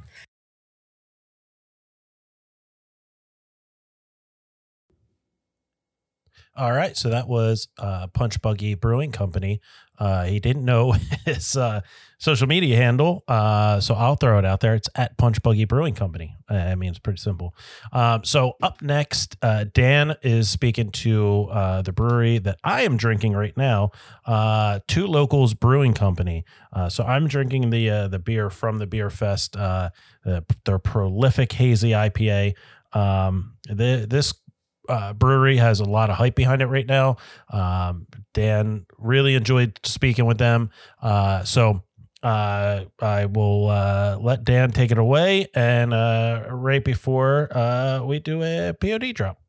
All 6.56 6.72
right, 6.72 6.96
so 6.96 7.10
that 7.10 7.28
was 7.28 7.68
uh, 7.80 8.08
Punch 8.08 8.40
Buggy 8.42 8.76
Brewing 8.76 9.12
Company. 9.12 9.60
Uh, 10.00 10.24
he 10.26 10.40
didn't 10.40 10.66
know 10.66 10.92
his 11.26 11.56
uh, 11.56 11.82
social 12.18 12.48
media 12.48 12.76
handle, 12.76 13.24
uh, 13.28 13.80
so 13.80 13.94
I'll 13.94 14.16
throw 14.16 14.40
it 14.40 14.46
out 14.46 14.60
there. 14.60 14.76
It's 14.76 14.90
at 14.96 15.18
Punch 15.18 15.42
Buggy 15.42 15.66
Brewing 15.66 15.94
Company. 15.94 16.36
Uh, 16.50 16.56
I 16.56 16.76
mean, 16.76 16.90
it's 16.90 17.00
pretty 17.00 17.20
simple. 17.20 17.56
Um, 17.92 18.24
so 18.24 18.54
up 18.62 18.82
next, 18.82 19.38
uh, 19.42 19.66
Dan 19.72 20.16
is 20.22 20.50
speaking 20.50 20.92
to 20.92 21.48
uh, 21.52 21.82
the 21.82 21.92
brewery 21.92 22.38
that 22.40 22.60
I 22.64 22.82
am 22.82 22.98
drinking 22.98 23.34
right 23.34 23.56
now, 23.56 23.92
Two 24.88 25.08
Locals 25.08 25.54
Brewing 25.54 25.94
Company. 25.94 26.46
So 26.90 27.04
I'm 27.04 27.28
drinking 27.28 27.70
the 27.70 28.08
the 28.10 28.20
beer 28.20 28.50
from 28.50 28.80
the 28.80 28.88
Beer 28.88 29.10
Fest, 29.10 29.54
the, 29.54 29.92
their 30.66 30.80
prolific 30.80 31.52
hazy 31.52 31.92
IPA. 31.92 32.56
Um, 32.94 33.54
the, 33.68 34.06
this 34.08 34.34
uh, 34.90 35.14
brewery 35.14 35.58
has 35.58 35.80
a 35.80 35.86
lot 35.86 36.10
of 36.10 36.18
hype 36.18 36.36
behind 36.36 36.62
it 36.62 36.68
right 36.68 36.88
now. 36.88 37.18
Um, 37.50 38.08
Dan 38.34 38.86
really 38.98 39.36
enjoyed 39.36 39.80
speaking 39.84 40.26
with 40.26 40.38
them. 40.38 40.72
Uh, 41.02 41.44
so 41.44 41.84
uh, 42.24 42.86
I 43.00 43.26
will 43.26 43.70
uh, 43.70 44.18
let 44.20 44.44
Dan 44.44 44.72
take 44.72 44.92
it 44.92 44.98
away. 44.98 45.48
And 45.54 45.94
uh, 45.94 46.46
right 46.50 46.84
before 46.84 47.50
uh, 47.56 48.04
we 48.04 48.20
do 48.20 48.42
a 48.44 48.74
POD 48.74 49.14
drop. 49.14 49.43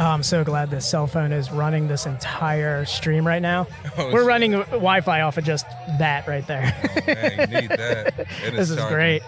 Oh, 0.00 0.10
I'm 0.10 0.22
so 0.22 0.44
glad 0.44 0.70
this 0.70 0.88
cell 0.88 1.08
phone 1.08 1.32
is 1.32 1.50
running 1.50 1.88
this 1.88 2.06
entire 2.06 2.84
stream 2.84 3.26
right 3.26 3.42
now. 3.42 3.66
Oh, 3.98 4.12
We're 4.12 4.20
shit. 4.20 4.26
running 4.28 4.52
Wi-Fi 4.52 5.22
off 5.22 5.38
of 5.38 5.44
just 5.44 5.66
that 5.98 6.28
right 6.28 6.46
there. 6.46 6.72
man, 7.04 7.50
you 7.50 7.60
need 7.62 7.70
that. 7.70 8.14
It 8.44 8.54
this 8.54 8.70
is 8.70 8.76
great. 8.84 9.22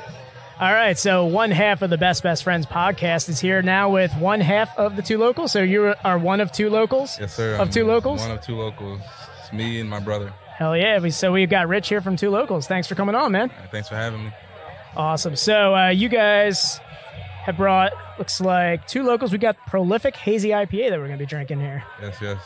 All 0.60 0.72
right, 0.72 0.96
so 0.96 1.24
one 1.26 1.50
half 1.50 1.82
of 1.82 1.90
the 1.90 1.98
Best 1.98 2.22
Best 2.22 2.44
Friends 2.44 2.66
podcast 2.66 3.28
is 3.28 3.40
here 3.40 3.62
now 3.62 3.90
with 3.90 4.14
one 4.16 4.40
half 4.40 4.78
of 4.78 4.94
the 4.94 5.02
two 5.02 5.18
locals. 5.18 5.50
So 5.50 5.60
you 5.62 5.92
are 6.04 6.18
one 6.18 6.40
of 6.40 6.52
two 6.52 6.70
locals. 6.70 7.18
Yes, 7.18 7.34
sir. 7.34 7.54
Of 7.54 7.60
I'm 7.62 7.70
two 7.70 7.84
locals. 7.84 8.20
One 8.20 8.30
of 8.30 8.40
two 8.42 8.54
locals. 8.54 9.00
It's 9.40 9.52
me 9.52 9.80
and 9.80 9.90
my 9.90 9.98
brother. 9.98 10.32
Hell 10.56 10.76
yeah! 10.76 11.08
So 11.08 11.32
we've 11.32 11.48
got 11.50 11.66
Rich 11.68 11.88
here 11.88 12.02
from 12.02 12.16
Two 12.16 12.28
Locals. 12.28 12.66
Thanks 12.66 12.86
for 12.86 12.94
coming 12.94 13.14
on, 13.14 13.32
man. 13.32 13.50
Thanks 13.72 13.88
for 13.88 13.96
having 13.96 14.24
me. 14.24 14.30
Awesome. 14.94 15.34
So 15.34 15.74
uh, 15.74 15.88
you 15.88 16.10
guys 16.10 16.78
have 17.42 17.56
brought 17.56 17.92
looks 18.18 18.40
like 18.40 18.86
two 18.86 19.02
locals. 19.02 19.32
We 19.32 19.38
got 19.38 19.56
prolific 19.66 20.16
hazy 20.16 20.50
IPA 20.50 20.90
that 20.90 20.98
we're 20.98 21.06
gonna 21.06 21.18
be 21.18 21.26
drinking 21.26 21.60
here. 21.60 21.82
Yes, 22.00 22.16
yes. 22.20 22.38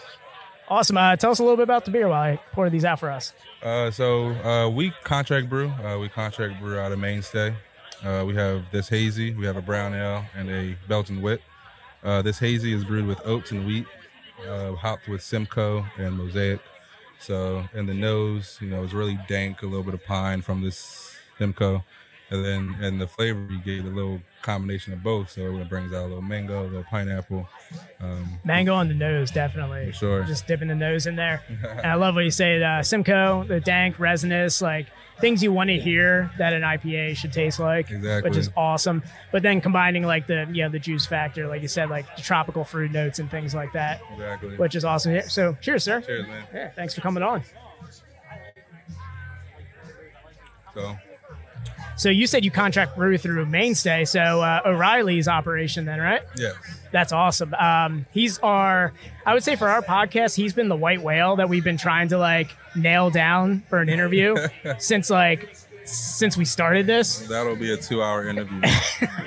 Awesome. 0.68 0.97
Uh, 0.97 1.14
tell 1.16 1.30
us 1.30 1.40
a 1.40 1.42
little 1.42 1.57
bit 1.57 1.64
about 1.64 1.84
the 1.84 1.90
beer 1.90 2.09
while 2.09 2.22
I 2.22 2.40
pour 2.53 2.70
these 2.70 2.84
out 2.84 2.99
for 2.99 3.11
us. 3.11 3.34
Uh, 3.62 3.90
so 3.90 4.28
uh, 4.28 4.68
we 4.68 4.92
contract 5.05 5.51
brew. 5.51 5.68
Uh, 5.68 5.99
we 5.99 6.09
contract 6.09 6.61
brew 6.61 6.78
out 6.78 6.90
of 6.90 6.99
Mainstay. 6.99 7.55
Uh, 8.03 8.24
we 8.26 8.34
have 8.34 8.64
this 8.70 8.88
hazy. 8.88 9.34
We 9.34 9.47
have 9.47 9.57
a 9.57 9.62
brown 9.62 9.95
ale 9.95 10.24
and 10.34 10.51
a 10.51 10.76
Belgian 10.88 11.20
wit. 11.20 11.42
Uh, 12.03 12.22
this 12.22 12.38
hazy 12.38 12.72
is 12.72 12.84
brewed 12.84 13.07
with 13.07 13.20
oats 13.24 13.51
and 13.51 13.66
wheat, 13.66 13.86
uh, 14.49 14.72
hopped 14.74 15.09
with 15.09 15.22
Simcoe 15.22 15.84
and 15.97 16.16
Mosaic. 16.16 16.61
So 17.18 17.64
in 17.72 17.86
the 17.86 17.95
nose, 17.95 18.59
you 18.61 18.68
know, 18.68 18.82
it's 18.84 18.92
really 18.92 19.18
dank, 19.28 19.62
a 19.62 19.66
little 19.66 19.82
bit 19.82 19.95
of 19.95 20.05
pine 20.05 20.42
from 20.42 20.62
this 20.62 21.16
Simcoe, 21.38 21.82
and 22.30 22.45
then 22.45 22.76
in 22.82 22.99
the 22.99 23.07
flavor, 23.07 23.47
you 23.51 23.59
get 23.61 23.84
a 23.84 23.95
little 23.95 24.20
combination 24.45 24.92
of 24.92 25.03
both. 25.03 25.30
So 25.30 25.57
it 25.57 25.68
brings 25.68 25.92
out 25.92 26.03
a 26.05 26.07
little 26.07 26.22
mango, 26.22 26.62
a 26.62 26.64
little 26.64 26.84
pineapple. 26.84 27.49
Um, 28.01 28.38
Mango 28.45 28.74
on 28.74 28.88
the 28.88 28.95
nose, 28.95 29.30
definitely. 29.30 29.86
For 29.86 29.97
sure. 29.97 30.24
Just 30.24 30.47
dipping 30.47 30.68
the 30.68 30.74
nose 30.74 31.07
in 31.07 31.16
there. 31.16 31.42
and 31.49 31.80
I 31.86 31.95
love 31.95 32.14
what 32.14 32.24
you 32.24 32.30
say. 32.30 32.62
Uh, 32.62 32.82
Simcoe, 32.82 33.45
the 33.45 33.59
dank, 33.61 33.99
resinous, 33.99 34.61
like 34.61 34.86
things 35.20 35.42
you 35.42 35.51
want 35.53 35.70
to 35.70 35.78
hear 35.78 36.30
that 36.38 36.53
an 36.53 36.62
IPA 36.62 37.16
should 37.16 37.32
taste 37.32 37.59
like, 37.59 37.90
Exactly. 37.90 38.28
which 38.30 38.38
is 38.38 38.51
awesome. 38.57 39.03
But 39.32 39.42
then 39.42 39.61
combining 39.61 40.05
like 40.05 40.26
the 40.26 40.47
you 40.53 40.62
know 40.62 40.68
the 40.68 40.78
juice 40.78 41.07
factor, 41.07 41.47
like 41.49 41.62
you 41.62 41.68
said, 41.68 41.88
like 41.88 42.14
the 42.14 42.22
tropical 42.22 42.64
fruit 42.64 42.92
notes 42.92 43.18
and 43.18 43.30
things 43.30 43.55
like 43.55 43.72
that, 43.72 44.03
Exactly. 44.12 44.57
which 44.57 44.74
is 44.74 44.84
awesome. 44.84 45.14
Yeah, 45.14 45.22
So 45.22 45.57
cheers, 45.62 45.82
sir. 45.84 46.03
Cheers, 46.03 46.26
man. 46.26 46.45
Yeah, 46.53 46.68
thanks 46.70 46.95
for 46.95 47.01
coming 47.01 47.22
on. 47.22 47.42
So 50.74 50.97
So 51.97 52.09
you 52.11 52.26
said 52.26 52.45
you 52.45 52.51
contract 52.51 52.97
brew 52.97 53.16
through 53.18 53.47
Mainstay, 53.47 54.05
so 54.05 54.42
uh, 54.42 54.62
O'Reilly's 54.66 55.28
operation, 55.28 55.84
then, 55.84 56.01
right? 56.01 56.22
Yeah. 56.36 56.53
That's 56.90 57.12
awesome. 57.12 57.55
Um, 57.55 58.07
he's 58.12 58.38
our, 58.40 58.92
I 59.24 59.34
would 59.34 59.45
say 59.45 59.57
for 59.57 59.68
our 59.68 59.82
podcast, 59.82 60.36
he's 60.36 60.53
been 60.53 60.68
the 60.68 60.76
white 60.76 61.03
whale 61.03 61.36
that 61.36 61.49
we've 61.49 61.64
been 61.64 61.76
trying 61.76 62.09
to 62.09 62.18
like 62.18 62.51
nail 62.74 63.11
down 63.11 63.62
for 63.68 63.78
an 63.78 63.88
interview 63.88 64.36
since 64.78 65.11
like 65.11 65.55
since 65.84 66.36
we 66.36 66.45
started 66.45 66.86
this. 66.86 67.18
That'll 67.28 67.57
be 67.57 67.72
a 67.72 67.76
two-hour 67.76 68.26
interview. 68.28 68.61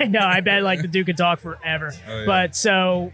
no. 0.08 0.20
I 0.20 0.40
bet 0.40 0.62
like 0.62 0.82
the 0.82 0.88
Duke 0.88 1.06
could 1.06 1.16
talk 1.16 1.38
forever. 1.40 1.92
Oh, 2.08 2.18
yeah. 2.20 2.26
But 2.26 2.56
so 2.56 3.12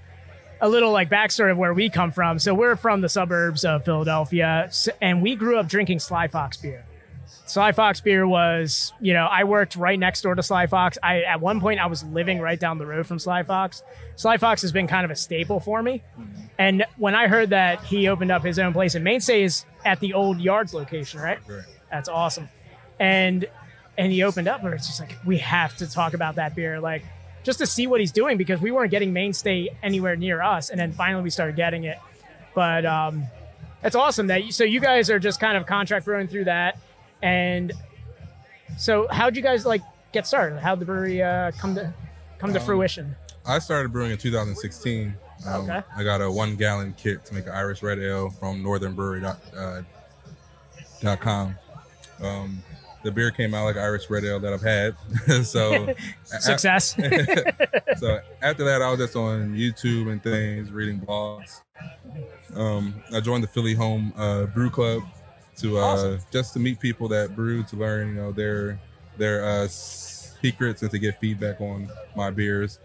a 0.61 0.68
little 0.68 0.92
like 0.92 1.11
backstory 1.11 1.50
of 1.50 1.59
where 1.59 1.74
we 1.74 1.90
come 1.90 2.11
from. 2.11 2.38
So 2.38 2.55
we're 2.55 2.76
from 2.76 3.02
the 3.02 3.09
suburbs 3.09 3.64
of 3.64 3.84
Philadelphia, 3.84 4.70
and 5.02 5.20
we 5.20 5.34
grew 5.34 5.59
up 5.59 5.68
drinking 5.68 5.98
Sly 5.98 6.28
Fox 6.28 6.57
beer. 6.57 6.86
Sly 7.47 7.72
Fox 7.72 8.01
beer 8.01 8.26
was, 8.26 8.92
you 9.01 9.12
know, 9.12 9.26
I 9.26 9.45
worked 9.45 9.76
right 9.76 9.99
next 9.99 10.22
door 10.22 10.34
to 10.34 10.42
Sly 10.42 10.66
Fox. 10.66 10.97
I 11.03 11.22
at 11.22 11.40
one 11.40 11.61
point 11.61 11.78
I 11.78 11.86
was 11.86 12.03
living 12.05 12.40
right 12.40 12.59
down 12.59 12.78
the 12.78 12.86
road 12.86 13.07
from 13.07 13.18
Sly 13.18 13.42
Fox. 13.42 13.82
Sly 14.16 14.38
Fox 14.38 14.62
has 14.62 14.72
been 14.72 14.86
kind 14.86 15.05
of 15.05 15.11
a 15.11 15.16
staple 15.16 15.61
for 15.61 15.82
me. 15.82 16.03
And 16.59 16.86
when 16.97 17.14
I 17.14 17.26
heard 17.26 17.51
that 17.51 17.82
he 17.84 18.09
opened 18.09 18.30
up 18.30 18.42
his 18.42 18.59
own 18.59 18.72
place, 18.72 18.95
and 18.95 19.05
Mainstay 19.05 19.42
is 19.42 19.66
at 19.84 20.01
the 20.01 20.14
old 20.14 20.40
Yards 20.40 20.72
location, 20.72 21.20
right? 21.20 21.38
Right. 21.47 21.64
That's 21.90 22.09
awesome. 22.09 22.49
And 22.99 23.47
and 23.99 24.11
he 24.11 24.22
opened 24.22 24.49
up, 24.49 24.62
where 24.62 24.72
it's 24.74 24.86
just 24.86 25.01
like 25.01 25.16
we 25.24 25.38
have 25.38 25.76
to 25.76 25.90
talk 25.90 26.14
about 26.14 26.36
that 26.36 26.55
beer, 26.57 26.80
like 26.80 27.05
just 27.42 27.59
to 27.59 27.66
see 27.66 27.86
what 27.86 28.01
he's 28.01 28.12
doing 28.12 28.38
because 28.38 28.61
we 28.61 28.70
weren't 28.70 28.90
getting 28.90 29.12
Mainstay 29.12 29.68
anywhere 29.82 30.16
near 30.16 30.40
us, 30.42 30.70
and 30.70 30.80
then 30.80 30.92
finally 30.92 31.22
we 31.22 31.30
started 31.30 31.57
getting 31.57 31.84
it. 31.84 31.99
But 32.55 32.86
um, 32.86 33.24
it's 33.82 33.95
awesome 33.95 34.28
that 34.28 34.45
you, 34.45 34.53
so 34.53 34.64
you 34.64 34.80
guys 34.80 35.11
are 35.11 35.18
just 35.18 35.40
kind 35.40 35.57
of 35.57 35.66
contract 35.66 36.07
brewing 36.07 36.26
through 36.26 36.45
that, 36.45 36.78
and 37.25 37.72
so 38.77 39.09
how'd 39.11 39.35
you 39.35 39.43
guys 39.43 39.64
like 39.66 39.81
get 40.12 40.27
started? 40.27 40.61
How'd 40.61 40.79
the 40.79 40.85
brewery 40.85 41.22
uh, 41.22 41.51
come 41.59 41.75
to 41.75 41.93
come 42.39 42.53
to 42.53 42.61
Um, 42.61 42.64
fruition? 42.66 43.16
I 43.47 43.59
started 43.59 43.93
brewing 43.93 44.11
in 44.12 44.18
2016. 44.18 45.14
Um, 45.47 45.62
Okay. 45.68 45.83
I 45.97 46.05
got 46.05 46.20
a 46.22 46.31
one 46.31 46.57
gallon 46.57 46.95
kit 46.97 47.25
to 47.27 47.35
make 47.35 47.47
an 47.47 47.53
Irish 47.53 47.83
red 47.83 47.99
ale 47.99 48.31
from 48.31 48.62
northernbrewer.com. 48.62 49.37
Uh, 49.57 49.83
dot 51.01 51.20
com. 51.20 51.55
um, 52.22 52.62
the 53.03 53.11
beer 53.11 53.31
came 53.31 53.53
out 53.55 53.64
like 53.64 53.77
Irish 53.77 54.09
red 54.09 54.25
ale 54.25 54.41
that 54.41 54.53
I've 54.55 54.62
had. 54.62 54.97
so 55.45 55.95
Success. 56.25 56.95
so 57.99 58.20
after 58.43 58.64
that, 58.64 58.81
I 58.83 58.91
was 58.91 58.99
just 58.99 59.16
on 59.16 59.55
YouTube 59.55 60.11
and 60.11 60.22
things, 60.22 60.70
reading 60.72 61.01
blogs. 61.01 61.61
Um, 62.55 62.95
I 63.12 63.20
joined 63.20 63.43
the 63.45 63.49
Philly 63.49 63.75
Home 63.75 64.12
uh, 64.16 64.45
Brew 64.47 64.70
Club 64.70 65.03
to 65.59 65.78
uh, 65.78 65.82
Awesome. 65.82 66.20
just 66.32 66.52
to 66.55 66.59
meet 66.59 66.80
people 66.80 67.09
that 67.09 67.34
brew, 67.36 67.62
to 67.64 67.76
learn, 67.76 68.09
you 68.09 68.14
know, 68.14 68.32
their 68.32 68.78
their 69.16 69.44
uh, 69.44 69.68
secrets 69.68 70.82
and 70.82 70.90
to 70.90 70.98
get 70.98 71.18
feedback 71.20 71.61
on 71.61 71.88
my 72.16 72.30
beers. 72.30 72.78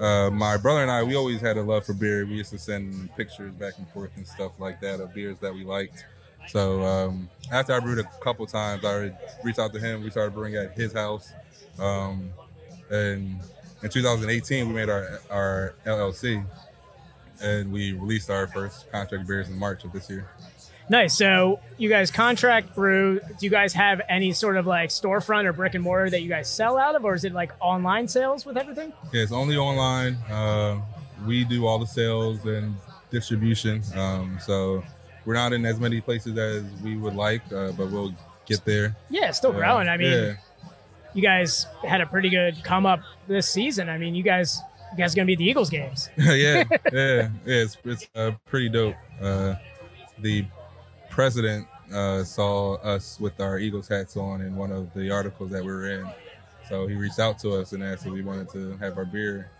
Uh, 0.00 0.30
my 0.30 0.56
brother 0.56 0.82
and 0.82 0.90
I, 0.90 1.02
we 1.02 1.14
always 1.16 1.40
had 1.40 1.56
a 1.56 1.62
love 1.62 1.86
for 1.86 1.94
beer. 1.94 2.26
We 2.26 2.34
used 2.34 2.50
to 2.50 2.58
send 2.58 3.14
pictures 3.16 3.54
back 3.54 3.74
and 3.78 3.88
forth 3.90 4.10
and 4.16 4.26
stuff 4.26 4.52
like 4.58 4.80
that 4.80 5.00
of 5.00 5.14
beers 5.14 5.38
that 5.40 5.54
we 5.54 5.64
liked. 5.64 6.04
So 6.48 6.82
um, 6.84 7.28
after 7.50 7.72
I 7.72 7.80
brewed 7.80 7.98
a 7.98 8.04
couple 8.20 8.46
times, 8.46 8.84
I 8.84 9.12
reached 9.42 9.58
out 9.58 9.72
to 9.72 9.80
him. 9.80 10.02
We 10.02 10.10
started 10.10 10.34
brewing 10.34 10.54
at 10.56 10.72
his 10.72 10.92
house. 10.92 11.32
Um, 11.78 12.30
and 12.90 13.40
in 13.82 13.88
2018, 13.90 14.68
we 14.68 14.74
made 14.74 14.88
our 14.88 15.20
our 15.30 15.74
LLC, 15.86 16.44
and 17.42 17.72
we 17.72 17.92
released 17.92 18.30
our 18.30 18.46
first 18.46 18.90
contract 18.92 19.26
beers 19.26 19.48
in 19.48 19.58
March 19.58 19.84
of 19.84 19.92
this 19.92 20.08
year. 20.08 20.28
Nice. 20.88 21.16
So 21.18 21.58
you 21.78 21.88
guys 21.88 22.10
contract 22.10 22.74
brew. 22.74 23.18
Do 23.20 23.26
you 23.40 23.50
guys 23.50 23.72
have 23.74 24.00
any 24.08 24.32
sort 24.32 24.56
of 24.56 24.66
like 24.66 24.90
storefront 24.90 25.44
or 25.44 25.52
brick 25.52 25.74
and 25.74 25.82
mortar 25.82 26.10
that 26.10 26.22
you 26.22 26.28
guys 26.28 26.48
sell 26.48 26.78
out 26.78 26.94
of, 26.94 27.04
or 27.04 27.14
is 27.14 27.24
it 27.24 27.32
like 27.32 27.52
online 27.60 28.06
sales 28.08 28.46
with 28.46 28.56
everything? 28.56 28.92
Yeah, 29.12 29.22
it's 29.22 29.32
only 29.32 29.56
online. 29.56 30.14
Uh, 30.30 30.80
we 31.26 31.44
do 31.44 31.66
all 31.66 31.78
the 31.78 31.86
sales 31.86 32.44
and 32.46 32.76
distribution. 33.10 33.82
Um, 33.96 34.38
so 34.40 34.84
we're 35.24 35.34
not 35.34 35.52
in 35.52 35.66
as 35.66 35.80
many 35.80 36.00
places 36.00 36.38
as 36.38 36.62
we 36.84 36.96
would 36.96 37.14
like, 37.16 37.42
uh, 37.52 37.72
but 37.72 37.90
we'll 37.90 38.14
get 38.46 38.64
there. 38.64 38.94
Yeah, 39.10 39.28
it's 39.28 39.38
still 39.38 39.50
Uh, 39.50 39.54
growing. 39.58 39.88
I 39.88 39.96
mean, 39.96 40.12
yeah. 40.12 40.34
you 41.14 41.22
guys 41.22 41.66
had 41.84 42.00
a 42.00 42.06
pretty 42.06 42.28
good 42.30 42.62
come 42.62 42.86
up 42.86 43.00
this 43.26 43.48
season. 43.48 43.88
I 43.88 43.98
mean, 43.98 44.14
you 44.14 44.22
guys, 44.22 44.60
you 44.92 44.98
guys 44.98 45.14
are 45.14 45.16
gonna 45.16 45.26
be 45.26 45.32
at 45.32 45.38
the 45.40 45.46
Eagles 45.50 45.68
games. 45.70 46.10
yeah, 46.16 46.32
yeah, 46.70 46.78
yeah. 46.92 47.28
It's 47.44 47.76
it's 47.84 48.06
uh, 48.14 48.30
pretty 48.46 48.68
dope. 48.68 48.94
Uh, 49.20 49.54
the 50.20 50.44
president 51.16 51.66
uh, 51.94 52.22
saw 52.22 52.74
us 52.76 53.18
with 53.18 53.40
our 53.40 53.58
Eagles 53.58 53.88
hats 53.88 54.16
on 54.18 54.42
in 54.42 54.54
one 54.54 54.70
of 54.70 54.92
the 54.92 55.10
articles 55.10 55.50
that 55.50 55.64
we 55.64 55.72
were 55.72 55.90
in, 55.90 56.06
so 56.68 56.86
he 56.86 56.94
reached 56.94 57.18
out 57.18 57.38
to 57.38 57.52
us 57.54 57.72
and 57.72 57.82
asked 57.82 58.04
if 58.06 58.12
we 58.12 58.22
wanted 58.22 58.50
to 58.50 58.76
have 58.76 58.98
our 58.98 59.06
beer 59.06 59.50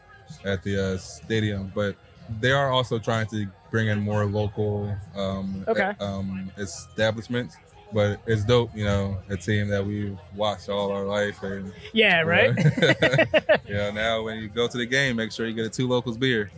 at 0.44 0.62
the 0.62 0.94
uh, 0.94 0.98
stadium. 0.98 1.72
But 1.74 1.96
they 2.40 2.52
are 2.52 2.70
also 2.70 2.98
trying 2.98 3.26
to 3.28 3.46
bring 3.70 3.88
in 3.88 4.00
more 4.00 4.26
local 4.26 4.94
um, 5.16 5.64
Okay. 5.66 5.94
um, 5.98 6.52
establishments. 6.58 7.56
But 7.92 8.20
it's 8.26 8.44
dope, 8.44 8.76
you 8.76 8.84
know, 8.84 9.16
a 9.30 9.36
team 9.36 9.68
that 9.68 9.86
we've 9.86 10.18
watched 10.34 10.68
all 10.68 10.90
our 10.90 11.04
life, 11.04 11.42
and 11.42 11.72
Yeah, 11.94 12.20
right? 12.22 12.50
yeah. 13.68 13.90
Now, 13.92 14.22
when 14.24 14.38
you 14.40 14.48
go 14.48 14.68
to 14.68 14.76
the 14.76 14.84
game, 14.86 15.16
make 15.16 15.32
sure 15.32 15.46
you 15.46 15.54
get 15.54 15.64
a 15.64 15.70
two 15.70 15.88
locals 15.88 16.18
beer. 16.18 16.50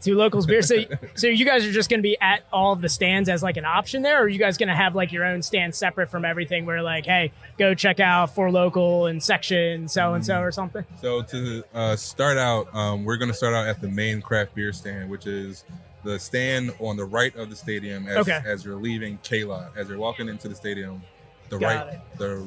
Two 0.00 0.14
locals 0.14 0.46
beer. 0.46 0.62
So, 0.62 0.76
so 1.14 1.26
you 1.26 1.44
guys 1.44 1.64
are 1.64 1.72
just 1.72 1.88
gonna 1.90 2.02
be 2.02 2.16
at 2.20 2.44
all 2.52 2.72
of 2.72 2.80
the 2.80 2.88
stands 2.88 3.28
as 3.28 3.42
like 3.42 3.56
an 3.56 3.64
option 3.64 4.02
there, 4.02 4.18
or 4.18 4.24
are 4.24 4.28
you 4.28 4.38
guys 4.38 4.56
gonna 4.58 4.76
have 4.76 4.94
like 4.94 5.10
your 5.12 5.24
own 5.24 5.42
stand 5.42 5.74
separate 5.74 6.08
from 6.10 6.24
everything? 6.24 6.66
Where 6.66 6.82
like, 6.82 7.06
hey, 7.06 7.32
go 7.58 7.74
check 7.74 7.98
out 7.98 8.34
for 8.34 8.50
local 8.50 9.06
and 9.06 9.22
section 9.22 9.88
so 9.88 10.14
and 10.14 10.24
so 10.24 10.40
or 10.40 10.52
something. 10.52 10.84
So 11.00 11.22
to 11.22 11.64
uh, 11.74 11.96
start 11.96 12.38
out, 12.38 12.72
um, 12.74 13.04
we're 13.04 13.16
going 13.16 13.30
to 13.30 13.36
start 13.36 13.54
out 13.54 13.66
at 13.66 13.80
the 13.80 13.88
main 13.88 14.20
craft 14.20 14.54
beer 14.54 14.72
stand, 14.72 15.08
which 15.10 15.26
is 15.26 15.64
the 16.04 16.18
stand 16.18 16.72
on 16.78 16.96
the 16.96 17.04
right 17.04 17.34
of 17.36 17.50
the 17.50 17.56
stadium 17.56 18.06
as, 18.06 18.18
Okay. 18.18 18.40
as 18.44 18.64
you're 18.64 18.76
leaving 18.76 19.18
K-Lot. 19.22 19.72
As 19.76 19.88
you're 19.88 19.98
walking 19.98 20.28
into 20.28 20.48
the 20.48 20.54
stadium, 20.54 21.02
the 21.48 21.58
Got 21.58 21.86
right, 21.86 22.18
the, 22.18 22.46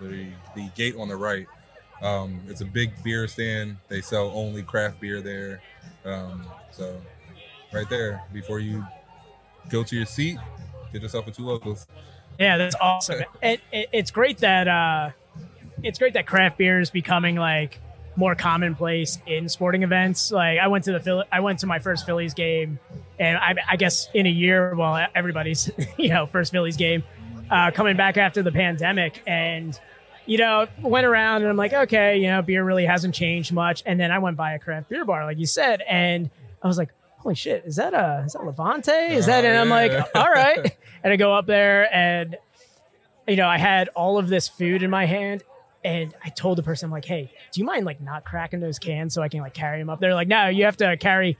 the 0.00 0.26
the 0.54 0.68
gate 0.74 0.94
on 0.98 1.08
the 1.08 1.16
right. 1.16 1.46
Um, 2.02 2.40
it's 2.48 2.60
a 2.60 2.64
big 2.66 2.90
beer 3.02 3.26
stand. 3.26 3.76
They 3.88 4.00
sell 4.00 4.30
only 4.34 4.62
craft 4.62 5.00
beer 5.00 5.20
there. 5.20 5.62
Um, 6.04 6.44
so 6.76 7.00
right 7.72 7.88
there, 7.88 8.22
before 8.32 8.58
you 8.58 8.84
go 9.70 9.82
to 9.82 9.96
your 9.96 10.06
seat, 10.06 10.38
get 10.92 11.02
yourself 11.02 11.26
a 11.26 11.30
two 11.30 11.44
locals. 11.44 11.86
Yeah, 12.38 12.58
that's 12.58 12.76
awesome. 12.80 13.22
it, 13.42 13.60
it, 13.72 13.88
it's 13.92 14.10
great 14.10 14.38
that 14.38 14.68
uh, 14.68 15.10
it's 15.82 15.98
great 15.98 16.14
that 16.14 16.26
craft 16.26 16.58
beer 16.58 16.80
is 16.80 16.90
becoming 16.90 17.36
like 17.36 17.80
more 18.16 18.34
commonplace 18.34 19.18
in 19.26 19.48
sporting 19.48 19.82
events. 19.82 20.30
Like 20.30 20.58
I 20.58 20.68
went 20.68 20.84
to 20.84 20.92
the 20.92 21.00
Philly, 21.00 21.24
I 21.32 21.40
went 21.40 21.60
to 21.60 21.66
my 21.66 21.78
first 21.78 22.06
Phillies 22.06 22.34
game, 22.34 22.78
and 23.18 23.38
I, 23.38 23.54
I 23.70 23.76
guess 23.76 24.08
in 24.14 24.26
a 24.26 24.30
year, 24.30 24.74
well, 24.74 25.06
everybody's 25.14 25.70
you 25.96 26.10
know 26.10 26.26
first 26.26 26.52
Phillies 26.52 26.76
game, 26.76 27.04
uh, 27.50 27.70
coming 27.70 27.96
back 27.96 28.16
after 28.16 28.42
the 28.42 28.52
pandemic, 28.52 29.22
and 29.26 29.78
you 30.26 30.38
know 30.38 30.66
went 30.82 31.06
around 31.06 31.42
and 31.42 31.50
I'm 31.50 31.56
like, 31.56 31.72
okay, 31.72 32.18
you 32.18 32.28
know, 32.28 32.42
beer 32.42 32.64
really 32.64 32.84
hasn't 32.84 33.14
changed 33.14 33.52
much, 33.52 33.82
and 33.86 33.98
then 33.98 34.10
I 34.10 34.18
went 34.18 34.36
by 34.36 34.54
a 34.54 34.58
craft 34.58 34.88
beer 34.88 35.04
bar, 35.04 35.24
like 35.24 35.38
you 35.38 35.46
said, 35.46 35.82
and 35.88 36.30
I 36.62 36.66
was 36.68 36.78
like. 36.78 36.90
Holy 37.20 37.34
shit! 37.34 37.64
Is 37.64 37.74
that 37.74 37.92
a 37.92 38.22
is 38.24 38.34
that 38.34 38.44
Levante? 38.44 38.92
Is 38.92 39.26
that? 39.26 39.44
Oh, 39.44 39.48
And 39.48 39.58
I'm 39.58 39.68
like, 39.68 39.90
all 40.14 40.30
right. 40.30 40.76
And 41.02 41.12
I 41.12 41.16
go 41.16 41.34
up 41.34 41.46
there, 41.46 41.92
and 41.92 42.36
you 43.26 43.34
know, 43.34 43.48
I 43.48 43.58
had 43.58 43.88
all 43.96 44.16
of 44.18 44.28
this 44.28 44.46
food 44.48 44.84
in 44.84 44.90
my 44.90 45.06
hand, 45.06 45.42
and 45.84 46.14
I 46.24 46.28
told 46.28 46.58
the 46.58 46.62
person, 46.62 46.86
I'm 46.86 46.92
like, 46.92 47.04
hey, 47.04 47.32
do 47.52 47.60
you 47.60 47.64
mind 47.66 47.84
like 47.84 48.00
not 48.00 48.24
cracking 48.24 48.60
those 48.60 48.78
cans 48.78 49.12
so 49.12 49.22
I 49.22 49.28
can 49.28 49.40
like 49.40 49.54
carry 49.54 49.78
them 49.80 49.90
up? 49.90 49.98
They're 49.98 50.14
like, 50.14 50.28
no, 50.28 50.46
you 50.48 50.66
have 50.66 50.76
to 50.76 50.96
carry 50.98 51.36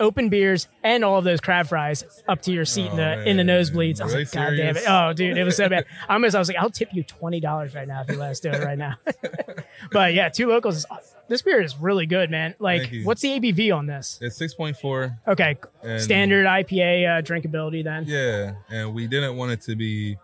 open 0.00 0.28
beers 0.30 0.66
and 0.82 1.04
all 1.04 1.18
of 1.18 1.24
those 1.24 1.40
crab 1.40 1.68
fries 1.68 2.04
up 2.26 2.42
to 2.42 2.52
your 2.52 2.64
seat 2.64 2.90
in 2.90 2.96
the 2.96 3.28
in 3.28 3.36
the 3.36 3.42
nosebleeds. 3.44 4.00
I 4.00 4.04
was 4.04 4.12
Really 4.14 4.24
like, 4.24 4.32
God 4.32 4.56
damn 4.56 4.76
it! 4.76 4.82
Oh, 4.88 5.12
dude, 5.12 5.36
it 5.38 5.44
was 5.44 5.56
so 5.56 5.68
bad. 5.68 5.84
I 6.08 6.14
almost, 6.14 6.34
I 6.34 6.38
was 6.38 6.48
like, 6.48 6.56
I'll 6.56 6.70
tip 6.70 6.88
you 6.92 7.04
twenty 7.04 7.38
dollars 7.40 7.74
right 7.74 7.86
now 7.86 8.00
if 8.02 8.10
you 8.10 8.16
let 8.16 8.30
us 8.30 8.40
do 8.40 8.50
it 8.50 8.64
right 8.64 8.78
now. 8.78 8.96
but 9.92 10.14
yeah, 10.14 10.28
two 10.28 10.48
locals. 10.48 10.78
Is, 10.78 10.86
this 11.28 11.42
beer 11.42 11.60
is 11.60 11.76
really 11.76 12.06
good, 12.06 12.28
man. 12.30 12.56
Like, 12.58 12.92
what's 13.04 13.20
the 13.20 13.28
ABV 13.38 13.72
on 13.76 13.86
this? 13.86 14.18
It's 14.20 14.36
six 14.36 14.54
point 14.54 14.76
four. 14.76 15.16
Okay, 15.28 15.56
And- 15.82 16.00
standard 16.02 16.46
IPA 16.46 17.18
uh, 17.18 17.22
drinkability 17.22 17.84
then. 17.84 18.04
Yeah, 18.08 18.54
and 18.68 18.92
we 18.94 19.06
didn't 19.06 19.36
want 19.36 19.52
it 19.52 19.60
to 19.62 19.76
be. 19.76 20.18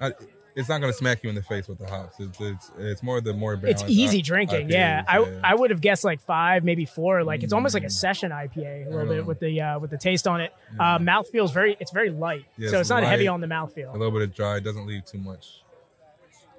I, 0.00 0.12
it's 0.60 0.68
not 0.68 0.80
going 0.80 0.92
to 0.92 0.96
smack 0.96 1.24
you 1.24 1.28
in 1.30 1.34
the 1.34 1.42
face 1.42 1.66
with 1.66 1.78
the 1.78 1.86
hops. 1.86 2.20
It's 2.20 2.40
it's, 2.40 2.70
it's 2.78 3.02
more 3.02 3.20
the 3.20 3.32
more 3.32 3.58
It's 3.62 3.82
easy 3.88 4.22
drinking. 4.22 4.68
IPAs, 4.68 4.72
yeah. 4.72 5.04
I 5.08 5.40
I 5.42 5.54
would 5.54 5.70
have 5.70 5.80
guessed 5.80 6.04
like 6.04 6.20
five, 6.20 6.62
maybe 6.62 6.84
four. 6.84 7.24
Like 7.24 7.42
it's 7.42 7.52
almost 7.52 7.74
like 7.74 7.84
a 7.84 7.90
session 7.90 8.30
IPA 8.30 8.86
a 8.86 8.90
little 8.90 9.06
bit 9.06 9.26
with 9.26 9.40
the 9.40 9.60
uh, 9.60 9.78
with 9.78 9.90
the 9.90 9.98
taste 9.98 10.28
on 10.28 10.40
it. 10.40 10.52
Uh, 10.78 10.98
mouth 10.98 11.28
feels 11.28 11.50
very. 11.50 11.76
It's 11.80 11.90
very 11.90 12.10
light, 12.10 12.44
Yeah, 12.56 12.70
so 12.70 12.80
it's 12.80 12.90
not 12.90 13.02
heavy 13.02 13.26
on 13.26 13.40
the 13.40 13.46
mouth 13.46 13.76
A 13.76 13.90
little 13.92 14.10
bit 14.10 14.22
of 14.22 14.34
dry 14.34 14.60
doesn't 14.60 14.86
leave 14.86 15.04
too 15.04 15.18
much. 15.18 15.62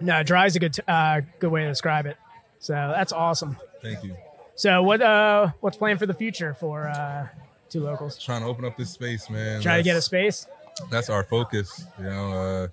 No, 0.01 0.23
dry 0.23 0.47
is 0.47 0.55
a 0.55 0.59
good 0.59 0.73
t- 0.73 0.81
uh, 0.87 1.21
good 1.39 1.51
way 1.51 1.61
to 1.61 1.69
describe 1.69 2.07
it. 2.07 2.17
So 2.59 2.73
that's 2.73 3.13
awesome. 3.13 3.57
Thank 3.81 4.03
you. 4.03 4.15
So 4.55 4.83
what 4.83 5.01
uh 5.01 5.51
what's 5.59 5.77
planned 5.77 5.99
for 5.99 6.05
the 6.05 6.13
future 6.13 6.53
for 6.53 6.87
uh, 6.87 7.27
two 7.69 7.81
locals? 7.81 8.17
Trying 8.17 8.41
to 8.41 8.47
open 8.47 8.65
up 8.65 8.77
this 8.77 8.91
space, 8.91 9.29
man. 9.29 9.61
Try 9.61 9.77
to 9.77 9.83
get 9.83 9.95
a 9.95 10.01
space. 10.01 10.47
That's 10.89 11.09
our 11.09 11.23
focus. 11.23 11.85
You 11.99 12.05
know, 12.05 12.31
uh, 12.31 12.67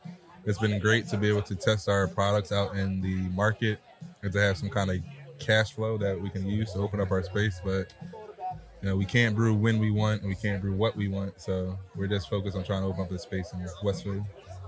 it's 0.48 0.58
been 0.58 0.78
great 0.80 1.06
to 1.08 1.18
be 1.18 1.28
able 1.28 1.42
to 1.42 1.54
test 1.54 1.90
our 1.90 2.08
products 2.08 2.52
out 2.52 2.74
in 2.74 3.02
the 3.02 3.16
market 3.36 3.78
and 4.22 4.32
to 4.32 4.40
have 4.40 4.56
some 4.56 4.70
kind 4.70 4.90
of 4.90 4.96
cash 5.38 5.72
flow 5.72 5.98
that 5.98 6.18
we 6.18 6.30
can 6.30 6.46
use 6.46 6.72
to 6.72 6.78
open 6.78 7.00
up 7.00 7.10
our 7.10 7.22
space. 7.22 7.60
But 7.62 7.92
you 8.80 8.88
know, 8.88 8.96
we 8.96 9.04
can't 9.04 9.36
brew 9.36 9.54
when 9.54 9.78
we 9.78 9.90
want, 9.90 10.22
and 10.22 10.28
we 10.28 10.36
can't 10.36 10.62
brew 10.62 10.72
what 10.72 10.96
we 10.96 11.08
want. 11.08 11.38
So 11.40 11.78
we're 11.94 12.06
just 12.06 12.30
focused 12.30 12.56
on 12.56 12.64
trying 12.64 12.80
to 12.82 12.88
open 12.88 13.02
up 13.02 13.10
the 13.10 13.18
space 13.18 13.52
in 13.52 13.66
Westfield. 13.82 14.24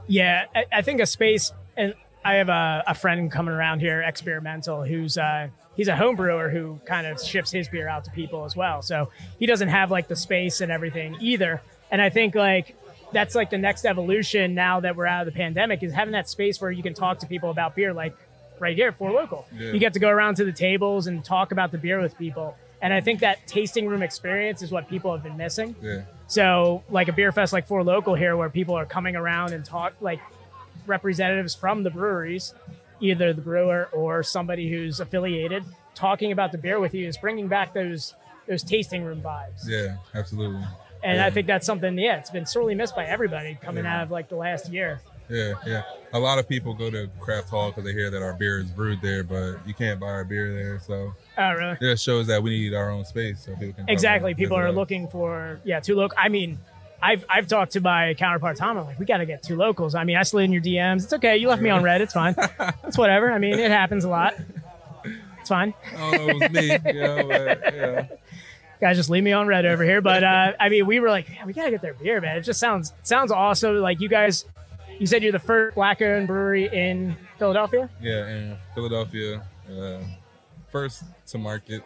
Yeah, 0.06 0.44
I, 0.54 0.66
I 0.70 0.82
think 0.82 1.00
a 1.00 1.06
space, 1.06 1.52
and 1.78 1.94
I 2.24 2.34
have 2.34 2.50
a, 2.50 2.84
a 2.86 2.94
friend 2.94 3.30
coming 3.32 3.54
around 3.54 3.80
here, 3.80 4.04
Xbeerimental, 4.06 4.86
who's 4.86 5.16
uh, 5.16 5.48
he's 5.76 5.88
a 5.88 5.96
home 5.96 6.14
brewer 6.14 6.50
who 6.50 6.78
kind 6.84 7.06
of 7.06 7.22
ships 7.22 7.50
his 7.50 7.68
beer 7.70 7.88
out 7.88 8.04
to 8.04 8.10
people 8.10 8.44
as 8.44 8.54
well. 8.54 8.82
So 8.82 9.10
he 9.38 9.46
doesn't 9.46 9.68
have 9.68 9.90
like 9.90 10.08
the 10.08 10.16
space 10.16 10.60
and 10.60 10.70
everything 10.70 11.16
either. 11.20 11.62
And 11.90 12.02
I 12.02 12.10
think 12.10 12.34
like 12.34 12.76
that's 13.12 13.34
like 13.34 13.50
the 13.50 13.58
next 13.58 13.84
evolution 13.84 14.54
now 14.54 14.80
that 14.80 14.96
we're 14.96 15.06
out 15.06 15.26
of 15.26 15.32
the 15.32 15.36
pandemic 15.36 15.82
is 15.82 15.92
having 15.92 16.12
that 16.12 16.28
space 16.28 16.60
where 16.60 16.70
you 16.70 16.82
can 16.82 16.94
talk 16.94 17.18
to 17.20 17.26
people 17.26 17.50
about 17.50 17.74
beer, 17.74 17.92
like 17.92 18.14
right 18.58 18.76
here 18.76 18.92
Four 18.92 19.12
Local. 19.12 19.46
Yeah. 19.56 19.72
You 19.72 19.78
get 19.78 19.94
to 19.94 19.98
go 19.98 20.08
around 20.08 20.36
to 20.36 20.44
the 20.44 20.52
tables 20.52 21.06
and 21.06 21.24
talk 21.24 21.52
about 21.52 21.72
the 21.72 21.78
beer 21.78 22.00
with 22.00 22.16
people. 22.16 22.56
And 22.82 22.92
I 22.92 23.00
think 23.00 23.20
that 23.20 23.46
tasting 23.46 23.86
room 23.86 24.02
experience 24.02 24.62
is 24.62 24.70
what 24.70 24.88
people 24.88 25.12
have 25.12 25.22
been 25.22 25.36
missing. 25.36 25.74
Yeah. 25.82 26.02
So, 26.28 26.82
like 26.88 27.08
a 27.08 27.12
beer 27.12 27.32
fest 27.32 27.52
like 27.52 27.66
Four 27.66 27.82
Local 27.82 28.14
here, 28.14 28.36
where 28.36 28.48
people 28.48 28.74
are 28.74 28.86
coming 28.86 29.16
around 29.16 29.52
and 29.52 29.64
talk, 29.64 29.94
like 30.00 30.20
representatives 30.86 31.54
from 31.54 31.82
the 31.82 31.90
breweries, 31.90 32.54
either 33.00 33.32
the 33.32 33.42
brewer 33.42 33.88
or 33.92 34.22
somebody 34.22 34.70
who's 34.70 35.00
affiliated, 35.00 35.64
talking 35.94 36.32
about 36.32 36.52
the 36.52 36.58
beer 36.58 36.80
with 36.80 36.94
you 36.94 37.06
is 37.06 37.16
bringing 37.16 37.48
back 37.48 37.74
those 37.74 38.14
those 38.46 38.62
tasting 38.62 39.04
room 39.04 39.20
vibes. 39.20 39.66
Yeah, 39.66 39.96
absolutely. 40.14 40.64
And 41.02 41.16
yeah. 41.16 41.26
I 41.26 41.30
think 41.30 41.46
that's 41.46 41.64
something, 41.66 41.96
yeah, 41.98 42.18
it's 42.18 42.30
been 42.30 42.46
sorely 42.46 42.74
missed 42.74 42.94
by 42.94 43.04
everybody 43.06 43.58
coming 43.62 43.84
Yeah. 43.84 43.98
out 43.98 44.02
of 44.04 44.10
like 44.10 44.28
the 44.28 44.36
last 44.36 44.70
year. 44.72 45.00
Yeah, 45.28 45.54
yeah. 45.64 45.82
A 46.12 46.18
lot 46.18 46.38
of 46.40 46.48
people 46.48 46.74
go 46.74 46.90
to 46.90 47.08
Craft 47.20 47.50
Hall 47.50 47.70
because 47.70 47.84
they 47.84 47.92
hear 47.92 48.10
that 48.10 48.20
our 48.20 48.32
beer 48.34 48.58
is 48.58 48.68
brewed 48.70 49.00
there, 49.00 49.22
but 49.22 49.58
you 49.64 49.72
can't 49.74 50.00
buy 50.00 50.08
our 50.08 50.24
beer 50.24 50.52
there. 50.52 50.80
So 50.80 51.14
Oh, 51.38 51.52
really? 51.52 51.76
it 51.80 52.00
shows 52.00 52.26
that 52.26 52.42
we 52.42 52.50
need 52.50 52.74
our 52.74 52.90
own 52.90 53.04
space 53.04 53.44
so 53.44 53.52
people 53.54 53.74
can 53.74 53.88
Exactly. 53.88 54.34
People 54.34 54.56
are 54.56 54.72
looking 54.72 55.06
for 55.08 55.60
yeah, 55.64 55.78
two 55.78 55.94
local. 55.94 56.18
I 56.20 56.28
mean, 56.28 56.58
I've 57.00 57.24
I've 57.30 57.46
talked 57.46 57.72
to 57.72 57.80
my 57.80 58.14
counterpart 58.14 58.56
Tom. 58.56 58.76
I'm 58.76 58.84
like, 58.86 58.98
we 58.98 59.06
got 59.06 59.18
to 59.18 59.26
get 59.26 59.42
two 59.44 59.56
locals. 59.56 59.94
I 59.94 60.02
mean, 60.04 60.16
I 60.16 60.24
slid 60.24 60.46
in 60.46 60.52
your 60.52 60.62
DMs. 60.62 61.04
It's 61.04 61.12
okay. 61.14 61.36
You 61.36 61.48
left 61.48 61.62
me 61.62 61.70
on 61.70 61.82
read. 61.84 62.00
It's 62.00 62.12
fine. 62.12 62.34
It's 62.84 62.98
whatever. 62.98 63.30
I 63.32 63.38
mean, 63.38 63.58
it 63.58 63.70
happens 63.70 64.04
a 64.04 64.08
lot. 64.08 64.34
It's 65.38 65.48
fine. 65.48 65.72
Oh, 65.96 66.12
I 66.12 66.16
it 66.16 66.34
was 66.34 66.50
me. 66.50 66.92
You 66.92 67.00
know, 67.00 67.28
but, 67.28 67.74
yeah. 67.74 68.06
Guys, 68.80 68.96
just 68.96 69.10
leave 69.10 69.22
me 69.22 69.32
on 69.32 69.46
read 69.46 69.66
over 69.66 69.84
here. 69.84 70.00
But 70.00 70.24
uh, 70.24 70.52
I 70.58 70.68
mean, 70.70 70.86
we 70.86 71.00
were 71.00 71.10
like, 71.10 71.28
"Man, 71.28 71.46
we 71.46 71.52
gotta 71.52 71.70
get 71.70 71.82
their 71.82 71.94
beer, 71.94 72.20
man. 72.20 72.36
It 72.38 72.42
just 72.42 72.58
sounds 72.60 72.92
it 72.98 73.06
sounds 73.06 73.30
awesome. 73.30 73.76
Like 73.76 74.00
you 74.00 74.08
guys, 74.08 74.46
you 74.98 75.06
said 75.06 75.22
you're 75.22 75.32
the 75.32 75.38
first 75.38 75.74
black-owned 75.74 76.26
brewery 76.26 76.68
in 76.72 77.14
Philadelphia. 77.38 77.88
Yeah, 78.00 78.26
in 78.28 78.56
Philadelphia, 78.74 79.42
Uh, 79.70 79.98
first 80.72 81.04
to 81.28 81.38
market, 81.38 81.82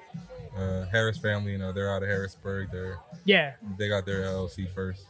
uh, 0.56 0.84
Harris 0.86 1.18
family. 1.18 1.52
You 1.52 1.58
know, 1.58 1.72
they're 1.72 1.92
out 1.94 2.02
of 2.02 2.08
Harrisburg. 2.08 2.70
They're 2.70 2.98
Yeah. 3.24 3.54
they 3.78 3.88
got 3.88 4.06
their 4.06 4.22
LLC 4.24 4.66
first. 4.74 5.04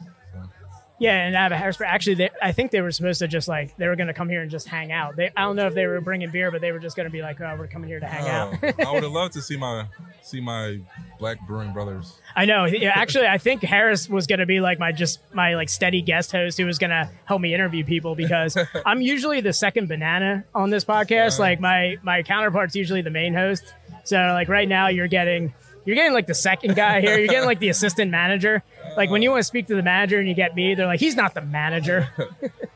Yeah, 0.99 1.26
and 1.26 1.34
out 1.34 1.51
of 1.51 1.59
Harrisburg, 1.59 1.88
actually, 1.90 2.14
they, 2.14 2.30
I 2.40 2.53
think 2.53 2.70
they 2.70 2.80
were 2.80 2.92
supposed 2.92 3.18
to 3.18 3.26
just 3.26 3.49
like 3.49 3.76
they 3.76 3.88
were 3.88 3.97
going 3.97 4.07
to 4.07 4.14
come 4.14 4.28
here 4.28 4.42
and 4.42 4.51
just 4.51 4.68
hang 4.68 4.92
out. 4.92 5.16
They, 5.16 5.30
I 5.36 5.42
don't 5.42 5.57
know 5.57 5.66
if 5.66 5.74
they 5.74 5.86
were 5.86 6.01
bringing 6.01 6.30
beer, 6.30 6.53
but 6.53 6.61
they 6.61 6.70
were 6.70 6.78
just 6.78 6.95
going 6.95 7.07
to 7.07 7.11
be 7.11 7.20
like, 7.20 7.40
"Oh, 7.40 7.57
we're 7.59 7.66
coming 7.66 7.88
here 7.88 7.99
to 7.99 8.07
hang 8.07 8.28
out." 8.28 8.55
Oh, 8.62 8.86
I 8.86 8.92
would 8.92 9.03
have 9.03 9.12
loved 9.12 9.32
to 9.32 9.42
see 9.42 9.57
my 9.57 9.86
see 10.22 10.40
my 10.40 10.78
black 11.18 11.45
brewing 11.47 11.72
brothers. 11.72 12.20
I 12.36 12.45
know. 12.45 12.64
Yeah, 12.64 12.92
actually, 12.95 13.26
I 13.26 13.38
think 13.38 13.62
Harris 13.62 14.09
was 14.09 14.28
going 14.28 14.38
to 14.38 14.47
be 14.47 14.61
like 14.61 14.78
my 14.78 14.92
just 14.92 15.18
my 15.34 15.57
like 15.57 15.68
steady 15.68 16.01
guest 16.01 16.30
host 16.30 16.59
who 16.59 16.64
was 16.64 16.78
going 16.78 16.90
to 16.90 17.11
help 17.24 17.40
me 17.40 17.55
interview 17.55 17.84
people 17.84 18.14
because 18.14 18.57
I'm 18.86 19.01
usually 19.01 19.40
the 19.40 19.53
second 19.53 19.88
banana 19.88 20.45
on 20.55 20.70
this 20.70 20.84
podcast. 20.84 21.40
Like 21.40 21.59
my 21.59 21.97
my 22.03 22.22
counterpart's 22.22 22.76
usually 22.76 23.03
the 23.03 23.11
main 23.11 23.34
host. 23.34 23.74
So 24.05 24.16
like 24.16 24.49
right 24.49 24.68
now, 24.68 24.88
you're 24.88 25.09
getting 25.09 25.55
you're 25.84 25.97
getting 25.97 26.12
like 26.12 26.26
the 26.26 26.34
second 26.34 26.76
guy 26.76 27.01
here. 27.01 27.18
You're 27.18 27.28
getting 27.28 27.47
like 27.47 27.59
the 27.59 27.68
assistant 27.68 28.11
manager. 28.11 28.62
Like 28.97 29.11
when 29.11 29.22
you 29.22 29.30
want 29.30 29.40
to 29.40 29.45
speak 29.45 29.66
to 29.68 29.74
the 29.76 29.82
manager 29.82 30.18
and 30.18 30.28
you 30.28 30.34
get 30.34 30.55
me, 30.55 30.74
they're 30.74 30.86
like, 30.86 31.01
he's 31.01 31.16
not 31.16 31.34
the 31.34 31.42
manager. 31.42 32.09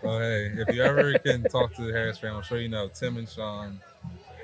Oh 0.05 0.19
hey, 0.21 0.53
if 0.57 0.75
you 0.75 0.83
ever 0.83 1.19
can 1.19 1.43
talk 1.43 1.75
to 1.75 1.83
the 1.83 1.93
Harris 1.93 2.19
family, 2.19 2.37
I'm 2.39 2.43
sure 2.43 2.59
you 2.59 2.69
know 2.71 2.89
Tim 2.89 3.19
and 3.19 3.29
Sean. 3.29 3.79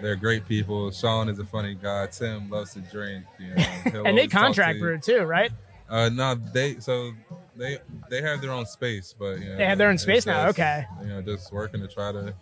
They're 0.02 0.16
great 0.16 0.46
people. 0.46 0.90
Sean 0.90 1.28
is 1.30 1.38
a 1.38 1.44
funny 1.44 1.74
guy. 1.74 2.06
Tim 2.08 2.50
loves 2.50 2.74
to 2.74 2.80
drink. 2.80 3.24
You 3.38 3.54
know, 3.92 4.04
and 4.04 4.18
they 4.18 4.26
contract 4.26 4.74
to 4.74 4.80
brew 4.80 4.98
too, 4.98 5.20
right? 5.20 5.50
Uh, 5.88 6.10
no, 6.10 6.34
they 6.34 6.80
so 6.80 7.12
they 7.56 7.78
they 8.10 8.20
have 8.20 8.42
their 8.42 8.50
own 8.50 8.66
space, 8.66 9.14
but 9.18 9.38
you 9.38 9.48
know, 9.50 9.56
They 9.56 9.64
have 9.64 9.78
their 9.78 9.88
own 9.88 9.96
space 9.96 10.26
now, 10.26 10.48
okay. 10.48 10.84
You 11.02 11.08
know, 11.08 11.22
just 11.22 11.50
working 11.52 11.80
to 11.80 11.88
try 11.88 12.12
to 12.12 12.34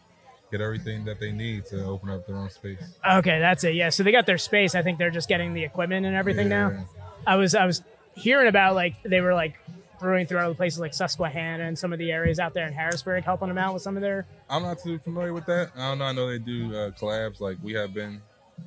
get 0.51 0.61
everything 0.61 1.05
that 1.05 1.21
they 1.21 1.31
need 1.31 1.67
to 1.67 1.85
open 1.85 2.09
up 2.11 2.27
their 2.27 2.37
own 2.37 2.51
space. 2.51 2.83
Okay, 3.09 3.39
that's 3.39 3.63
it. 3.63 3.75
Yeah, 3.75 3.91
so 3.91 4.03
they 4.03 4.11
got 4.11 4.27
their 4.27 4.39
space. 4.39 4.75
I 4.75 4.83
think 4.83 4.99
they're 4.99 5.11
just 5.11 5.29
getting 5.29 5.53
the 5.53 5.63
equipment 5.63 6.07
and 6.07 6.17
everything 6.17 6.51
Yeah. 6.51 6.71
now. 6.71 6.87
I 7.27 7.37
was 7.37 7.55
I 7.55 7.67
was 7.67 7.83
hearing 8.15 8.49
about 8.49 8.75
like 8.75 9.03
they 9.03 9.21
were 9.21 9.35
like 9.35 9.59
brewing 10.01 10.27
through 10.27 10.39
other 10.39 10.55
places 10.55 10.81
like 10.81 10.93
Susquehanna 10.95 11.63
and 11.65 11.79
some 11.79 11.93
of 11.93 11.99
the 11.99 12.11
areas 12.11 12.41
out 12.41 12.55
there 12.55 12.67
in 12.67 12.73
Harrisburg, 12.73 13.23
helping 13.25 13.49
them 13.49 13.59
out 13.59 13.73
with 13.73 13.83
some 13.83 13.97
of 13.97 14.03
their. 14.03 14.27
I'm 14.51 14.63
not 14.63 14.79
too 14.83 14.99
familiar 14.99 15.33
with 15.33 15.47
that. 15.47 15.71
I 15.77 15.91
don't 15.91 15.99
know. 15.99 16.05
I 16.07 16.13
know 16.13 16.29
they 16.29 16.39
do 16.39 16.75
uh, 16.75 16.91
collabs 16.91 17.41
like 17.41 17.57
we 17.63 17.73
have 17.75 17.95
been, 17.95 18.21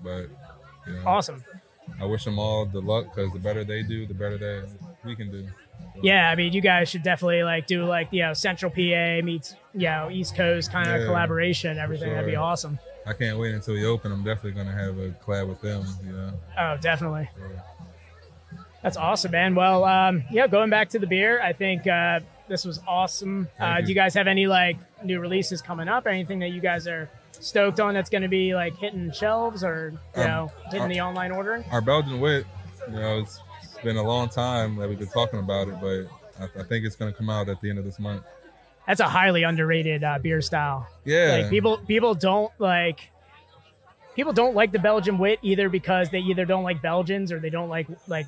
but 0.04 0.28
you 0.88 0.94
know, 0.94 1.02
Awesome. 1.06 1.44
I 2.00 2.06
wish 2.06 2.24
them 2.26 2.40
all 2.40 2.66
the 2.66 2.82
luck 2.82 3.14
because 3.14 3.32
the 3.34 3.40
better 3.40 3.64
they 3.64 3.84
do, 3.84 4.08
the 4.08 4.14
better 4.14 4.38
that 4.38 4.68
we 5.04 5.16
can 5.16 5.30
do. 5.30 5.48
Yeah, 6.02 6.30
I 6.30 6.36
mean, 6.36 6.52
you 6.52 6.62
guys 6.62 6.90
should 6.90 7.04
definitely 7.04 7.44
like 7.44 7.68
do 7.68 7.86
like 7.86 8.12
you 8.12 8.22
know 8.22 8.34
Central 8.34 8.72
PA 8.72 9.22
meets 9.24 9.56
you 9.74 9.88
know 9.88 10.10
East 10.12 10.36
Coast 10.36 10.72
kind 10.72 10.90
of 10.90 11.02
Yeah, 11.02 11.08
collaboration 11.08 11.72
and 11.72 11.80
everything. 11.80 12.10
That'd 12.12 12.30
be 12.30 12.36
awesome. 12.36 12.80
I 13.06 13.14
can't 13.14 13.38
wait 13.38 13.54
until 13.54 13.76
we 13.76 13.86
open. 13.86 14.12
I'm 14.12 14.24
definitely 14.24 14.52
gonna 14.54 14.76
have 14.76 14.98
a 14.98 15.10
collab 15.24 15.48
with 15.48 15.62
them. 15.62 15.86
You 16.06 16.12
know. 16.14 16.32
Oh, 16.58 16.78
definitely. 16.82 17.30
That's 18.86 18.98
awesome, 18.98 19.32
man. 19.32 19.56
Well, 19.56 19.84
um, 19.84 20.24
yeah, 20.30 20.46
going 20.46 20.70
back 20.70 20.90
to 20.90 21.00
the 21.00 21.08
beer, 21.08 21.42
I 21.42 21.54
think 21.54 21.88
uh, 21.88 22.20
this 22.48 22.64
was 22.66 22.80
awesome. 22.88 23.48
Uh, 23.60 23.82
do 23.82 23.88
you. 23.90 23.96
guys 23.96 24.14
have 24.14 24.28
any 24.28 24.46
like 24.46 24.78
new 25.04 25.20
releases 25.20 25.60
coming 25.60 25.88
up? 25.88 26.06
Or 26.06 26.10
anything 26.10 26.38
that 26.42 26.50
you 26.50 26.62
guys 26.62 26.88
are 26.88 27.10
stoked 27.32 27.80
on 27.80 27.96
that's 27.96 28.12
going 28.12 28.22
to 28.22 28.28
be 28.28 28.54
like 28.54 28.78
hitting 28.78 29.12
shelves 29.12 29.64
or 29.64 29.92
you 30.16 30.22
Um, 30.22 30.28
know 30.28 30.52
hitting 30.66 30.82
our- 30.82 30.88
the 30.88 31.02
online 31.02 31.32
ordering? 31.32 31.66
Our 31.72 31.82
Belgian 31.82 32.20
wit, 32.20 32.46
you 32.88 32.94
know, 33.00 33.22
it's, 33.22 33.42
it's 33.64 33.74
been 33.84 33.98
a 33.98 34.04
long 34.04 34.30
time 34.30 34.76
that 34.76 34.88
we've 34.88 35.00
been 35.00 35.08
talking 35.08 35.40
about 35.40 35.68
it, 35.68 35.82
but 35.82 36.06
I, 36.40 36.60
I 36.60 36.64
think 36.64 36.86
it's 36.86 36.96
gonna 36.96 37.12
come 37.12 37.28
out 37.32 37.50
at 37.50 37.60
the 37.62 37.72
end 37.72 37.80
of 37.80 37.86
this 37.86 37.98
month. 37.98 38.22
That's 38.86 39.00
a 39.00 39.10
highly 39.10 39.42
underrated 39.42 40.04
uh, 40.04 40.20
beer 40.20 40.42
style. 40.44 40.88
Yeah. 41.06 41.40
like 41.42 41.50
people 41.50 41.80
people 41.88 42.14
don't 42.14 42.52
like 42.60 43.10
people 44.16 44.32
don't 44.32 44.54
like 44.54 44.72
the 44.72 44.78
Belgian 44.78 45.18
wit 45.18 45.40
either 45.42 45.70
because 45.70 46.12
they 46.12 46.20
either 46.20 46.46
don't 46.46 46.64
like 46.64 46.84
Belgians 46.84 47.32
or 47.32 47.40
they 47.40 47.50
don't 47.50 47.70
like 47.70 47.88
like 48.08 48.28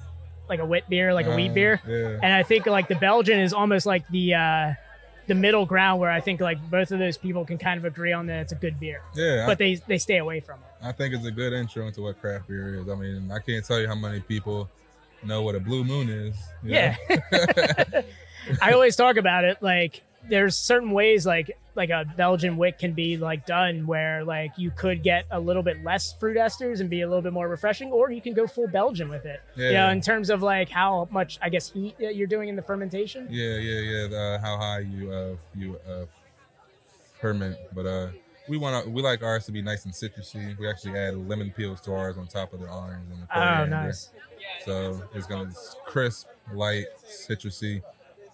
like 0.49 0.59
a 0.59 0.65
wit 0.65 0.85
beer, 0.89 1.13
like 1.13 1.25
a 1.25 1.35
wheat 1.35 1.53
beer. 1.53 1.81
yeah. 1.87 2.19
And 2.23 2.33
I 2.33 2.43
think 2.43 2.65
like 2.65 2.87
the 2.87 2.95
Belgian 2.95 3.39
is 3.39 3.53
almost 3.53 3.85
like 3.85 4.07
the 4.09 4.33
uh 4.35 4.73
the 5.27 5.35
middle 5.35 5.65
ground 5.65 5.99
where 5.99 6.09
I 6.09 6.21
think 6.21 6.39
like 6.39 6.57
both 6.69 6.91
of 6.91 6.99
those 6.99 7.17
people 7.17 7.43
can 7.43 7.57
kind 7.57 7.77
of 7.77 7.83
agree 7.83 8.13
on 8.13 8.27
that 8.27 8.39
it's 8.43 8.53
a 8.53 8.55
good 8.55 8.79
beer. 8.79 9.01
Yeah, 9.13 9.43
I- 9.43 9.47
But 9.47 9.57
they 9.57 9.75
they 9.75 9.97
stay 9.97 10.17
away 10.17 10.39
from 10.39 10.59
it. 10.59 10.85
I 10.85 10.91
think 10.93 11.13
it's 11.13 11.25
a 11.25 11.31
good 11.31 11.51
intro 11.53 11.85
into 11.87 12.01
what 12.03 12.19
craft 12.21 12.47
beer 12.47 12.75
is. 12.75 12.87
I 12.87 12.95
mean, 12.95 13.29
I 13.31 13.39
can't 13.39 13.65
tell 13.65 13.79
you 13.81 13.87
how 13.87 13.95
many 13.95 14.19
people 14.21 14.69
know 15.23 15.41
what 15.41 15.55
a 15.55 15.59
blue 15.59 15.83
moon 15.83 16.07
is. 16.09 16.35
Yeah. 16.63 16.95
I 18.61 18.71
always 18.71 18.95
talk 18.95 19.17
about 19.17 19.43
it 19.43 19.61
like 19.61 20.01
there's 20.29 20.57
certain 20.57 20.91
ways 20.91 21.25
like 21.25 21.51
like 21.78 21.89
a 21.91 22.03
Belgian 22.17 22.57
wit 22.57 22.78
can 22.80 22.93
be 22.93 23.15
like 23.17 23.45
done 23.45 23.88
where 23.88 24.23
like 24.25 24.51
you 24.57 24.71
could 24.71 25.03
get 25.03 25.25
a 25.32 25.39
little 25.39 25.63
bit 25.63 25.84
less 25.84 26.13
fruit 26.19 26.36
esters 26.38 26.82
and 26.82 26.89
be 26.89 27.01
a 27.01 27.07
little 27.07 27.21
bit 27.21 27.32
more 27.34 27.47
refreshing, 27.47 27.91
or 27.91 28.11
you 28.11 28.19
can 28.21 28.34
go 28.34 28.47
full 28.47 28.67
Belgian 28.67 29.07
with 29.09 29.25
it. 29.25 29.39
You 29.55 29.65
know, 29.65 29.71
Yeah. 29.71 29.91
in 29.91 30.01
terms 30.01 30.30
of 30.30 30.41
like 30.41 30.69
how 30.69 31.07
much 31.11 31.38
I 31.41 31.49
guess 31.49 31.71
heat 31.71 31.95
you're 31.99 32.28
doing 32.28 32.49
in 32.49 32.55
the 32.55 32.61
fermentation. 32.61 33.28
Yeah, 33.30 33.57
yeah, 33.57 33.80
yeah. 33.80 34.07
The, 34.07 34.39
how 34.41 34.57
high 34.57 34.80
you 34.80 35.11
uh 35.11 35.36
you 35.55 35.80
uh 35.89 36.05
ferment, 37.21 37.57
but 37.73 37.86
uh 37.86 38.07
we 38.49 38.57
want 38.57 38.84
to 38.86 38.89
we 38.89 39.01
like 39.01 39.23
ours 39.23 39.45
to 39.45 39.51
be 39.51 39.61
nice 39.61 39.86
and 39.86 39.93
citrusy. 39.93 40.57
We 40.57 40.69
actually 40.69 40.97
add 40.97 41.15
lemon 41.28 41.51
peels 41.55 41.82
to 41.82 41.93
ours 41.93 42.17
on 42.17 42.28
top 42.28 42.53
of 42.53 42.61
the 42.61 42.67
orange 42.69 43.03
and 43.11 43.21
the 43.23 43.28
Oh, 43.38 43.65
nice. 43.65 44.09
So 44.65 45.03
it's 45.13 45.28
gonna 45.28 45.45
be 45.45 45.55
crisp, 45.86 46.28
light, 46.53 46.86
citrusy. 47.05 47.82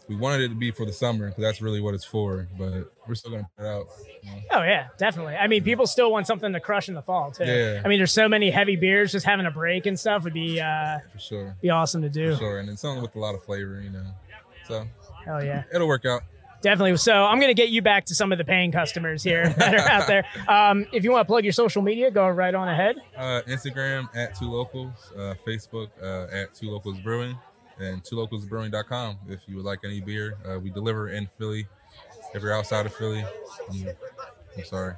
We 0.09 0.15
wanted 0.17 0.41
it 0.41 0.49
to 0.49 0.55
be 0.55 0.71
for 0.71 0.85
the 0.85 0.91
summer 0.93 1.29
because 1.29 1.41
that's 1.41 1.61
really 1.61 1.79
what 1.79 1.93
it's 1.93 2.03
for. 2.03 2.47
But 2.57 2.91
we're 3.07 3.15
still 3.15 3.31
gonna 3.31 3.49
put 3.57 3.65
it 3.65 3.67
out. 3.67 3.85
you 4.23 4.29
know. 4.31 4.37
Oh 4.51 4.61
yeah, 4.63 4.87
definitely. 4.97 5.35
I 5.35 5.47
mean, 5.47 5.63
people 5.63 5.87
still 5.87 6.11
want 6.11 6.27
something 6.27 6.51
to 6.51 6.59
crush 6.59 6.89
in 6.89 6.93
the 6.95 7.01
fall 7.01 7.31
too. 7.31 7.45
Yeah. 7.45 7.81
I 7.83 7.87
mean, 7.87 7.99
there's 7.99 8.11
so 8.11 8.27
many 8.27 8.49
heavy 8.51 8.75
beers. 8.75 9.11
Just 9.11 9.25
having 9.25 9.45
a 9.45 9.51
break 9.51 9.85
and 9.85 9.97
stuff 9.99 10.23
would 10.25 10.33
be 10.33 10.59
uh, 10.59 10.99
For 11.13 11.19
sure. 11.19 11.57
be 11.61 11.69
awesome 11.69 12.01
to 12.01 12.09
do. 12.09 12.33
For 12.33 12.39
sure, 12.39 12.59
and 12.59 12.69
it's 12.69 12.81
something 12.81 13.01
with 13.01 13.15
a 13.15 13.19
lot 13.19 13.33
of 13.35 13.43
flavor, 13.43 13.81
you 13.81 13.89
know. 13.91 14.05
So 14.67 14.85
Hell 15.25 15.43
yeah. 15.43 15.63
it'll 15.73 15.87
work 15.87 16.05
out. 16.05 16.21
Definitely. 16.61 16.95
So 16.95 17.13
I'm 17.25 17.39
going 17.41 17.49
to 17.49 17.61
get 17.61 17.69
you 17.71 17.81
back 17.81 18.05
to 18.05 18.15
some 18.15 18.31
of 18.31 18.37
the 18.37 18.45
paying 18.45 18.71
customers 18.71 19.21
here 19.21 19.49
that 19.57 19.73
are 19.75 19.79
out 19.79 20.07
there. 20.07 20.25
Um, 20.47 20.85
if 20.93 21.03
you 21.03 21.11
want 21.11 21.27
to 21.27 21.29
plug 21.29 21.43
your 21.43 21.51
social 21.51 21.81
media, 21.81 22.09
go 22.09 22.25
right 22.29 22.55
on 22.55 22.69
ahead. 22.69 22.95
Uh, 23.17 23.41
Instagram 23.49 24.07
at 24.15 24.33
two 24.35 24.49
locals, 24.49 25.11
uh, 25.17 25.33
Facebook 25.45 25.89
uh, 26.01 26.33
at 26.33 26.53
two 26.53 26.69
locals 26.71 26.97
brewing, 27.01 27.37
and 27.83 28.03
two 28.03 28.15
localsbrewing.com 28.15 29.17
if 29.27 29.41
you 29.47 29.55
would 29.57 29.65
like 29.65 29.79
any 29.83 30.01
beer. 30.01 30.37
Uh, 30.47 30.59
we 30.59 30.69
deliver 30.69 31.09
in 31.09 31.27
Philly. 31.37 31.67
If 32.33 32.41
you're 32.41 32.53
outside 32.53 32.85
of 32.85 32.93
Philly, 32.95 33.23
I'm, 33.71 33.87
I'm 34.57 34.65
sorry. 34.65 34.95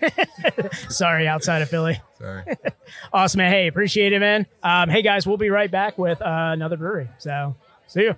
Sorry, 0.88 1.28
outside 1.28 1.62
of 1.62 1.68
Philly. 1.70 2.00
Sorry. 2.18 2.42
Awesome, 3.12 3.38
man. 3.38 3.52
Hey, 3.52 3.68
appreciate 3.68 4.12
it, 4.12 4.18
man. 4.18 4.46
Um, 4.62 4.88
hey, 4.88 5.02
guys, 5.02 5.26
we'll 5.26 5.36
be 5.36 5.50
right 5.50 5.70
back 5.70 5.98
with 5.98 6.20
uh, 6.20 6.50
another 6.52 6.76
brewery. 6.76 7.08
So 7.18 7.54
see 7.86 8.02
you. 8.02 8.16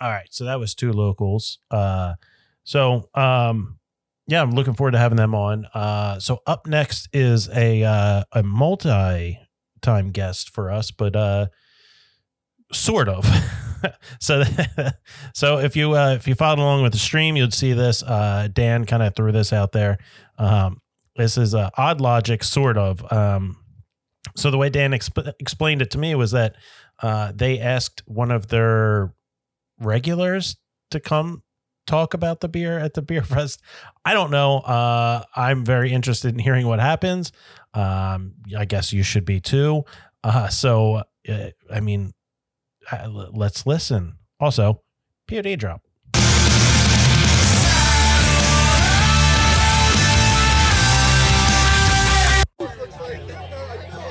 All 0.00 0.10
right, 0.10 0.26
so 0.30 0.44
that 0.44 0.58
was 0.58 0.74
two 0.74 0.92
locals. 0.92 1.58
Uh, 1.70 2.14
so 2.64 3.08
um, 3.14 3.78
yeah, 4.26 4.42
I'm 4.42 4.52
looking 4.52 4.74
forward 4.74 4.92
to 4.92 4.98
having 4.98 5.16
them 5.16 5.34
on. 5.34 5.66
Uh, 5.66 6.18
so 6.18 6.40
up 6.46 6.66
next 6.66 7.08
is 7.12 7.48
a 7.50 7.84
uh, 7.84 8.24
a 8.32 8.42
multi-time 8.42 10.10
guest 10.10 10.50
for 10.50 10.70
us, 10.70 10.90
but 10.90 11.14
uh, 11.14 11.46
sort 12.72 13.08
of. 13.08 13.26
so 14.20 14.42
so 15.34 15.58
if 15.58 15.76
you 15.76 15.96
uh, 15.96 16.10
if 16.10 16.26
you 16.26 16.34
followed 16.34 16.58
along 16.58 16.82
with 16.82 16.92
the 16.92 16.98
stream, 16.98 17.36
you'd 17.36 17.54
see 17.54 17.72
this. 17.72 18.02
Uh, 18.02 18.48
Dan 18.52 18.84
kind 18.84 19.02
of 19.02 19.14
threw 19.14 19.32
this 19.32 19.52
out 19.52 19.72
there. 19.72 19.98
Um, 20.38 20.80
this 21.14 21.38
is 21.38 21.54
uh, 21.54 21.70
odd 21.76 22.00
logic, 22.00 22.42
sort 22.42 22.76
of. 22.76 23.10
Um, 23.12 23.56
so 24.36 24.50
the 24.50 24.58
way 24.58 24.68
Dan 24.68 24.90
exp- 24.90 25.32
explained 25.38 25.82
it 25.82 25.90
to 25.92 25.98
me 25.98 26.14
was 26.14 26.32
that 26.32 26.56
uh, 27.02 27.32
they 27.34 27.58
asked 27.58 28.02
one 28.06 28.30
of 28.30 28.48
their 28.48 29.14
regulars 29.78 30.56
to 30.90 31.00
come 31.00 31.42
talk 31.86 32.14
about 32.14 32.40
the 32.40 32.48
beer 32.48 32.78
at 32.78 32.94
the 32.94 33.02
beer 33.02 33.22
fest. 33.24 33.60
I 34.04 34.12
don't 34.12 34.30
know. 34.30 34.58
Uh, 34.58 35.22
I'm 35.34 35.64
very 35.64 35.92
interested 35.92 36.32
in 36.32 36.38
hearing 36.38 36.66
what 36.66 36.80
happens. 36.80 37.32
Um, 37.74 38.34
I 38.56 38.64
guess 38.64 38.92
you 38.92 39.02
should 39.02 39.24
be 39.24 39.40
too. 39.40 39.84
Uh, 40.22 40.48
so, 40.48 41.02
uh, 41.28 41.46
I 41.72 41.80
mean, 41.80 42.12
let's 43.08 43.66
listen. 43.66 44.18
Also, 44.40 44.82
POD 45.28 45.58
drop. 45.58 45.82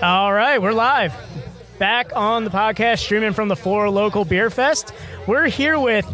All 0.01 0.31
right, 0.31 0.61
we're 0.61 0.73
live. 0.73 1.15
Back 1.79 2.15
on 2.15 2.43
the 2.43 2.49
podcast, 2.49 2.99
streaming 2.99 3.33
from 3.33 3.47
the 3.47 3.55
Four 3.55 3.89
Local 3.89 4.23
Beer 4.23 4.49
Fest. 4.49 4.93
We're 5.25 5.47
here 5.47 5.79
with 5.79 6.05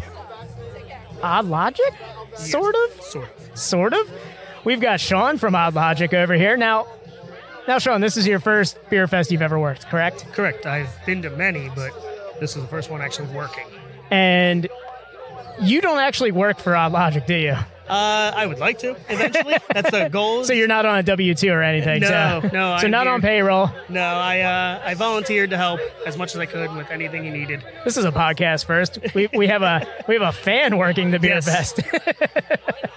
Odd 1.22 1.46
Logic, 1.46 1.94
sort 2.36 2.74
of, 2.74 3.02
sort 3.02 3.28
of, 3.28 3.56
sort 3.58 3.92
of. 3.92 4.10
We've 4.64 4.80
got 4.80 5.00
Sean 5.00 5.38
from 5.38 5.54
Odd 5.54 5.74
Logic 5.74 6.12
over 6.14 6.34
here 6.34 6.56
now. 6.56 6.86
Now, 7.68 7.78
Sean, 7.78 8.00
this 8.00 8.16
is 8.16 8.26
your 8.26 8.40
first 8.40 8.78
beer 8.90 9.06
fest 9.06 9.30
you've 9.30 9.42
ever 9.42 9.58
worked, 9.58 9.86
correct? 9.88 10.26
Correct. 10.32 10.66
I've 10.66 10.90
been 11.06 11.22
to 11.22 11.30
many, 11.30 11.70
but 11.74 11.92
this 12.40 12.56
is 12.56 12.62
the 12.62 12.68
first 12.68 12.90
one 12.90 13.00
actually 13.00 13.28
working. 13.28 13.66
And 14.10 14.68
you 15.60 15.80
don't 15.80 16.00
actually 16.00 16.32
work 16.32 16.58
for 16.58 16.74
Odd 16.74 16.92
Logic, 16.92 17.24
do 17.26 17.34
you? 17.34 17.56
Uh, 17.92 18.32
I 18.34 18.46
would 18.46 18.58
like 18.58 18.78
to 18.78 18.96
eventually. 19.10 19.54
That's 19.74 19.90
the 19.90 20.08
goal. 20.08 20.44
So 20.44 20.52
you're 20.54 20.66
not 20.68 20.86
on 20.86 20.98
a 20.98 21.02
W 21.02 21.34
two 21.34 21.50
or 21.50 21.62
anything. 21.62 22.00
No, 22.00 22.08
so, 22.08 22.48
no, 22.52 22.76
So 22.78 22.86
I'm 22.86 22.90
not 22.90 23.04
here. 23.06 23.12
on 23.14 23.20
payroll. 23.20 23.70
No, 23.90 24.00
I 24.02 24.40
uh, 24.40 24.82
I 24.84 24.94
volunteered 24.94 25.50
to 25.50 25.56
help 25.58 25.80
as 26.06 26.16
much 26.16 26.34
as 26.34 26.40
I 26.40 26.46
could 26.46 26.74
with 26.74 26.90
anything 26.90 27.24
you 27.24 27.30
needed. 27.30 27.62
This 27.84 27.96
is 27.98 28.04
a 28.04 28.10
podcast 28.12 28.64
first. 28.64 28.98
We, 29.14 29.28
we 29.34 29.46
have 29.48 29.62
a 29.62 29.86
we 30.08 30.14
have 30.14 30.22
a 30.22 30.32
fan 30.32 30.78
working 30.78 31.10
the 31.10 31.18
beer 31.18 31.34
Yes. 31.34 31.44
fest. 31.44 31.80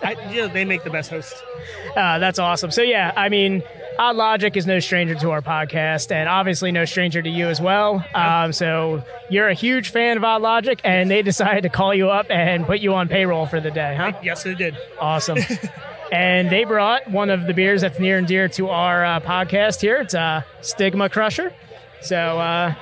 I, 0.03 0.15
you 0.31 0.41
know, 0.41 0.47
they 0.47 0.65
make 0.65 0.83
the 0.83 0.89
best 0.89 1.09
hosts. 1.09 1.41
Uh, 1.95 2.19
that's 2.19 2.39
awesome. 2.39 2.71
So 2.71 2.81
yeah, 2.81 3.13
I 3.15 3.29
mean, 3.29 3.63
Odd 3.97 4.15
Logic 4.17 4.55
is 4.57 4.65
no 4.67 4.79
stranger 4.79 5.15
to 5.15 5.31
our 5.31 5.41
podcast, 5.41 6.11
and 6.11 6.27
obviously 6.27 6.71
no 6.71 6.85
stranger 6.85 7.21
to 7.21 7.29
you 7.29 7.47
as 7.47 7.61
well. 7.61 8.05
Um, 8.13 8.51
so 8.51 9.03
you're 9.29 9.47
a 9.47 9.53
huge 9.53 9.89
fan 9.89 10.17
of 10.17 10.23
Odd 10.23 10.41
Logic, 10.41 10.79
and 10.83 11.09
they 11.09 11.21
decided 11.21 11.63
to 11.63 11.69
call 11.69 11.93
you 11.93 12.09
up 12.09 12.29
and 12.29 12.65
put 12.65 12.79
you 12.79 12.93
on 12.93 13.07
payroll 13.07 13.45
for 13.45 13.61
the 13.61 13.71
day, 13.71 13.95
huh? 13.95 14.13
Yes, 14.21 14.43
they 14.43 14.53
did. 14.53 14.77
Awesome. 14.99 15.37
and 16.11 16.49
they 16.49 16.65
brought 16.65 17.09
one 17.09 17.29
of 17.29 17.47
the 17.47 17.53
beers 17.53 17.81
that's 17.81 17.99
near 17.99 18.17
and 18.17 18.27
dear 18.27 18.49
to 18.49 18.69
our 18.69 19.05
uh, 19.05 19.19
podcast 19.21 19.81
here. 19.81 19.97
It's 19.97 20.13
uh, 20.13 20.41
Stigma 20.61 21.09
Crusher. 21.09 21.53
So 22.01 22.17
uh, 22.17 22.75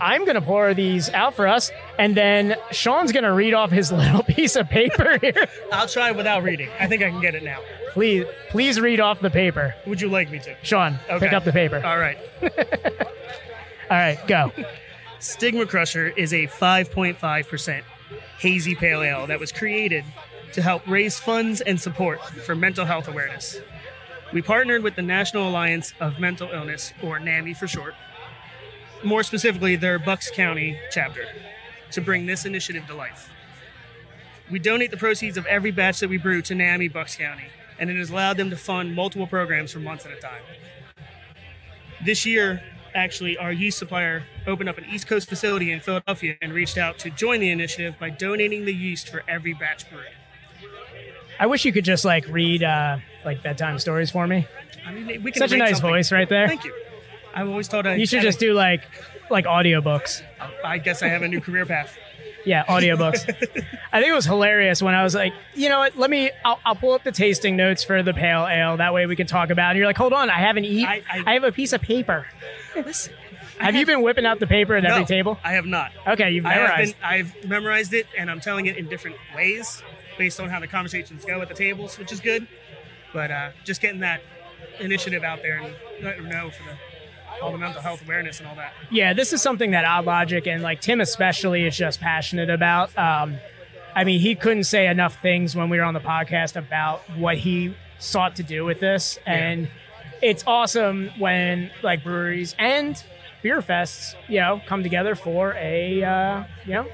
I'm 0.00 0.24
going 0.24 0.36
to 0.36 0.42
pour 0.42 0.74
these 0.74 1.10
out 1.10 1.34
for 1.34 1.48
us, 1.48 1.72
and 1.98 2.16
then 2.16 2.56
Sean's 2.70 3.10
going 3.10 3.24
to 3.24 3.32
read 3.32 3.54
off 3.54 3.70
his 3.70 3.90
little 3.92 4.22
piece 4.22 4.54
of 4.54 4.68
paper 4.68 5.18
here. 5.18 5.48
I'll 5.72 5.88
try 5.88 6.12
without 6.12 6.44
reading. 6.44 6.68
I 6.78 6.86
think 6.86 7.02
I 7.02 7.10
can 7.10 7.20
get 7.20 7.34
it 7.34 7.42
now. 7.42 7.58
Please, 7.94 8.26
please 8.50 8.80
read 8.80 8.98
off 9.00 9.20
the 9.20 9.30
paper. 9.30 9.74
Would 9.86 10.00
you 10.00 10.08
like 10.08 10.30
me 10.30 10.40
to? 10.40 10.56
Sean, 10.62 10.98
Okay. 11.08 11.20
pick 11.26 11.32
up 11.32 11.44
the 11.44 11.52
paper. 11.52 11.76
All 11.84 11.96
right. 11.98 12.18
All 13.90 13.96
right, 13.96 14.18
go. 14.26 14.52
Stigma 15.20 15.64
Crusher 15.64 16.08
is 16.08 16.32
a 16.34 16.46
5.5% 16.48 17.82
hazy 18.38 18.74
pale 18.74 19.00
ale 19.02 19.26
that 19.28 19.38
was 19.38 19.52
created 19.52 20.04
to 20.52 20.60
help 20.60 20.86
raise 20.88 21.18
funds 21.20 21.60
and 21.60 21.80
support 21.80 22.20
for 22.44 22.54
mental 22.56 22.84
health 22.84 23.06
awareness. 23.08 23.58
We 24.32 24.42
partnered 24.42 24.82
with 24.82 24.96
the 24.96 25.02
National 25.02 25.48
Alliance 25.48 25.94
of 26.00 26.18
Mental 26.18 26.48
Illness, 26.52 26.92
or 27.02 27.20
NAMI 27.20 27.54
for 27.54 27.68
short, 27.68 27.94
more 29.04 29.22
specifically 29.22 29.76
their 29.76 29.98
Bucks 30.00 30.30
County 30.30 30.78
chapter, 30.90 31.26
to 31.92 32.00
bring 32.00 32.26
this 32.26 32.44
initiative 32.44 32.86
to 32.88 32.94
life. 32.94 33.30
We 34.50 34.58
donate 34.58 34.90
the 34.90 34.96
proceeds 34.96 35.36
of 35.36 35.46
every 35.46 35.70
batch 35.70 36.00
that 36.00 36.08
we 36.10 36.18
brew 36.18 36.42
to 36.42 36.54
NAMI 36.56 36.88
Bucks 36.88 37.16
County, 37.16 37.44
and 37.78 37.90
it 37.90 37.96
has 37.96 38.10
allowed 38.10 38.36
them 38.36 38.50
to 38.50 38.56
fund 38.56 38.94
multiple 38.94 39.26
programs 39.26 39.72
for 39.72 39.78
months 39.80 40.06
at 40.06 40.12
a 40.12 40.16
time. 40.20 40.42
This 42.04 42.26
year, 42.26 42.62
actually, 42.94 43.36
our 43.38 43.52
yeast 43.52 43.78
supplier 43.78 44.24
opened 44.46 44.68
up 44.68 44.78
an 44.78 44.84
East 44.90 45.06
Coast 45.06 45.28
facility 45.28 45.72
in 45.72 45.80
Philadelphia 45.80 46.36
and 46.42 46.52
reached 46.52 46.76
out 46.78 46.98
to 47.00 47.10
join 47.10 47.40
the 47.40 47.50
initiative 47.50 47.94
by 47.98 48.10
donating 48.10 48.64
the 48.64 48.74
yeast 48.74 49.08
for 49.08 49.22
every 49.28 49.54
batch 49.54 49.88
brewed. 49.90 50.04
I 51.40 51.46
wish 51.46 51.64
you 51.64 51.72
could 51.72 51.84
just 51.84 52.04
like 52.04 52.26
read 52.28 52.62
uh, 52.62 52.98
like 53.24 53.42
bedtime 53.42 53.78
stories 53.78 54.10
for 54.10 54.26
me. 54.26 54.46
I 54.86 54.92
mean, 54.92 55.22
we 55.22 55.32
can 55.32 55.40
Such 55.40 55.52
a 55.52 55.56
nice 55.56 55.76
something. 55.76 55.90
voice 55.90 56.12
right 56.12 56.28
there. 56.28 56.46
Thank 56.46 56.64
you. 56.64 56.74
I've 57.34 57.48
always 57.48 57.66
thought 57.66 57.86
I 57.86 57.96
You 57.96 58.06
should 58.06 58.22
just 58.22 58.38
do 58.38 58.52
like 58.54 58.82
like 59.30 59.46
audiobooks. 59.46 60.22
I 60.64 60.78
guess 60.78 61.02
I 61.02 61.08
have 61.08 61.22
a 61.22 61.28
new 61.28 61.40
career 61.40 61.66
path. 61.66 61.96
Yeah, 62.44 62.64
audiobooks. 62.66 63.22
I 63.92 64.00
think 64.00 64.10
it 64.10 64.14
was 64.14 64.26
hilarious 64.26 64.82
when 64.82 64.94
I 64.94 65.02
was 65.02 65.14
like, 65.14 65.32
you 65.54 65.68
know 65.68 65.78
what? 65.78 65.96
Let 65.96 66.10
me. 66.10 66.30
I'll, 66.44 66.60
I'll 66.64 66.74
pull 66.74 66.92
up 66.92 67.04
the 67.04 67.12
tasting 67.12 67.56
notes 67.56 67.82
for 67.82 68.02
the 68.02 68.12
pale 68.12 68.46
ale. 68.46 68.76
That 68.76 68.92
way 68.92 69.06
we 69.06 69.16
can 69.16 69.26
talk 69.26 69.50
about. 69.50 69.68
it. 69.68 69.70
And 69.70 69.78
you're 69.78 69.86
like, 69.86 69.96
hold 69.96 70.12
on, 70.12 70.28
I 70.30 70.38
haven't 70.38 70.64
eaten. 70.64 71.02
I, 71.10 71.34
have 71.34 71.44
a 71.44 71.52
piece 71.52 71.72
of 71.72 71.80
paper. 71.80 72.26
Listen, 72.76 73.14
Have 73.58 73.74
you 73.74 73.86
been 73.86 74.02
whipping 74.02 74.26
out 74.26 74.40
the 74.40 74.46
paper 74.46 74.74
at 74.74 74.84
every 74.84 75.04
table? 75.04 75.38
I 75.44 75.52
have 75.52 75.64
not. 75.66 75.92
Okay, 76.06 76.32
you've 76.32 76.44
I 76.44 76.52
have 76.54 76.62
memorized. 76.68 76.94
been, 77.00 77.04
I've 77.04 77.48
memorized 77.48 77.94
it, 77.94 78.06
and 78.18 78.30
I'm 78.30 78.40
telling 78.40 78.66
it 78.66 78.76
in 78.76 78.88
different 78.88 79.16
ways 79.34 79.82
based 80.18 80.38
on 80.40 80.48
how 80.50 80.60
the 80.60 80.68
conversations 80.68 81.24
go 81.24 81.40
at 81.40 81.48
the 81.48 81.54
tables, 81.54 81.98
which 81.98 82.12
is 82.12 82.20
good. 82.20 82.46
But 83.12 83.30
uh, 83.30 83.50
just 83.64 83.80
getting 83.80 84.00
that 84.00 84.20
initiative 84.80 85.22
out 85.22 85.40
there 85.42 85.58
and 85.58 85.74
letting 86.02 86.24
them 86.24 86.32
know 86.32 86.50
for 86.50 86.62
the 86.64 86.76
all 87.42 87.52
the 87.52 87.58
mental 87.58 87.80
health 87.80 88.02
awareness 88.04 88.38
and 88.40 88.48
all 88.48 88.54
that. 88.56 88.72
Yeah, 88.90 89.12
this 89.12 89.32
is 89.32 89.42
something 89.42 89.72
that 89.72 89.84
Odd 89.84 90.04
Logic 90.06 90.46
and 90.46 90.62
like 90.62 90.80
Tim 90.80 91.00
especially 91.00 91.66
is 91.66 91.76
just 91.76 92.00
passionate 92.00 92.50
about. 92.50 92.96
Um, 92.98 93.36
I 93.94 94.04
mean, 94.04 94.20
he 94.20 94.34
couldn't 94.34 94.64
say 94.64 94.86
enough 94.88 95.20
things 95.22 95.54
when 95.54 95.68
we 95.70 95.78
were 95.78 95.84
on 95.84 95.94
the 95.94 96.00
podcast 96.00 96.56
about 96.56 97.00
what 97.18 97.36
he 97.38 97.74
sought 97.98 98.36
to 98.36 98.42
do 98.42 98.64
with 98.64 98.80
this, 98.80 99.18
and 99.26 99.68
it's 100.22 100.42
awesome 100.46 101.10
when 101.18 101.70
like 101.82 102.02
breweries 102.02 102.54
and 102.58 103.02
beer 103.42 103.60
fests, 103.60 104.14
you 104.28 104.40
know, 104.40 104.60
come 104.66 104.82
together 104.82 105.14
for 105.14 105.54
a 105.54 106.02
uh, 106.02 106.44
you 106.64 106.72
know 106.74 106.86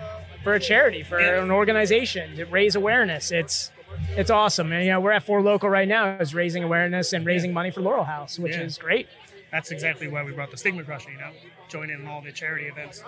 for 0.43 0.55
a 0.55 0.61
charity 0.61 1.03
for 1.03 1.21
Yeah. 1.21 1.43
an 1.43 1.51
organization 1.51 2.37
to 2.37 2.45
raise 2.47 2.75
awareness. 2.75 3.31
It's 3.31 3.71
it's 4.17 4.31
awesome, 4.31 4.73
and 4.73 4.85
you 4.85 4.91
know 4.91 5.01
we're 5.01 5.13
at 5.13 5.23
Four 5.23 5.43
Local 5.43 5.69
right 5.71 5.89
now, 5.89 6.17
is 6.19 6.35
raising 6.35 6.65
awareness 6.65 7.13
and 7.13 7.25
raising 7.25 7.53
money 7.53 7.71
for 7.71 7.81
Laurel 7.81 8.05
House, 8.05 8.39
which 8.39 8.55
Yeah. 8.57 8.63
is 8.63 8.77
great. 8.79 9.09
That's 9.53 9.71
exactly 9.71 10.09
why 10.09 10.23
we 10.23 10.33
brought 10.33 10.51
the 10.51 10.57
Stigma 10.57 10.85
Crusher, 10.85 11.11
you 11.11 11.19
know, 11.19 11.31
join 11.69 11.91
in 11.91 12.07
all 12.07 12.21
the 12.23 12.33
charity 12.33 12.67
events. 12.67 13.03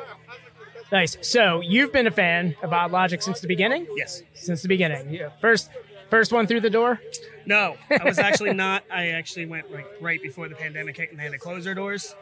Nice. 0.91 1.17
So 1.23 1.61
you've 1.61 1.93
been 1.93 2.07
a 2.07 2.11
fan 2.11 2.57
of 2.63 2.73
Odd 2.73 2.91
Logic 2.91 3.23
since 3.23 3.41
the 3.41 3.49
beginning? 3.49 3.87
Yes. 3.97 4.23
Since 4.35 4.63
the 4.63 4.69
beginning. 4.69 5.11
Yeah. 5.13 5.31
First 5.41 5.71
first 6.11 6.33
one 6.33 6.47
through 6.47 6.61
the 6.61 6.71
door? 6.71 7.01
No, 7.47 7.77
I 7.91 8.05
was 8.05 8.19
actually 8.19 8.53
not. 8.53 8.85
I 8.93 9.09
actually 9.09 9.47
went 9.47 9.73
like 9.73 9.87
right 10.01 10.21
before 10.23 10.49
the 10.49 10.55
pandemic 10.55 10.97
hit 10.97 11.11
and 11.11 11.19
they 11.19 11.25
had 11.25 11.33
to 11.33 11.39
close 11.39 11.65
their 11.65 11.75
doors. 11.75 12.15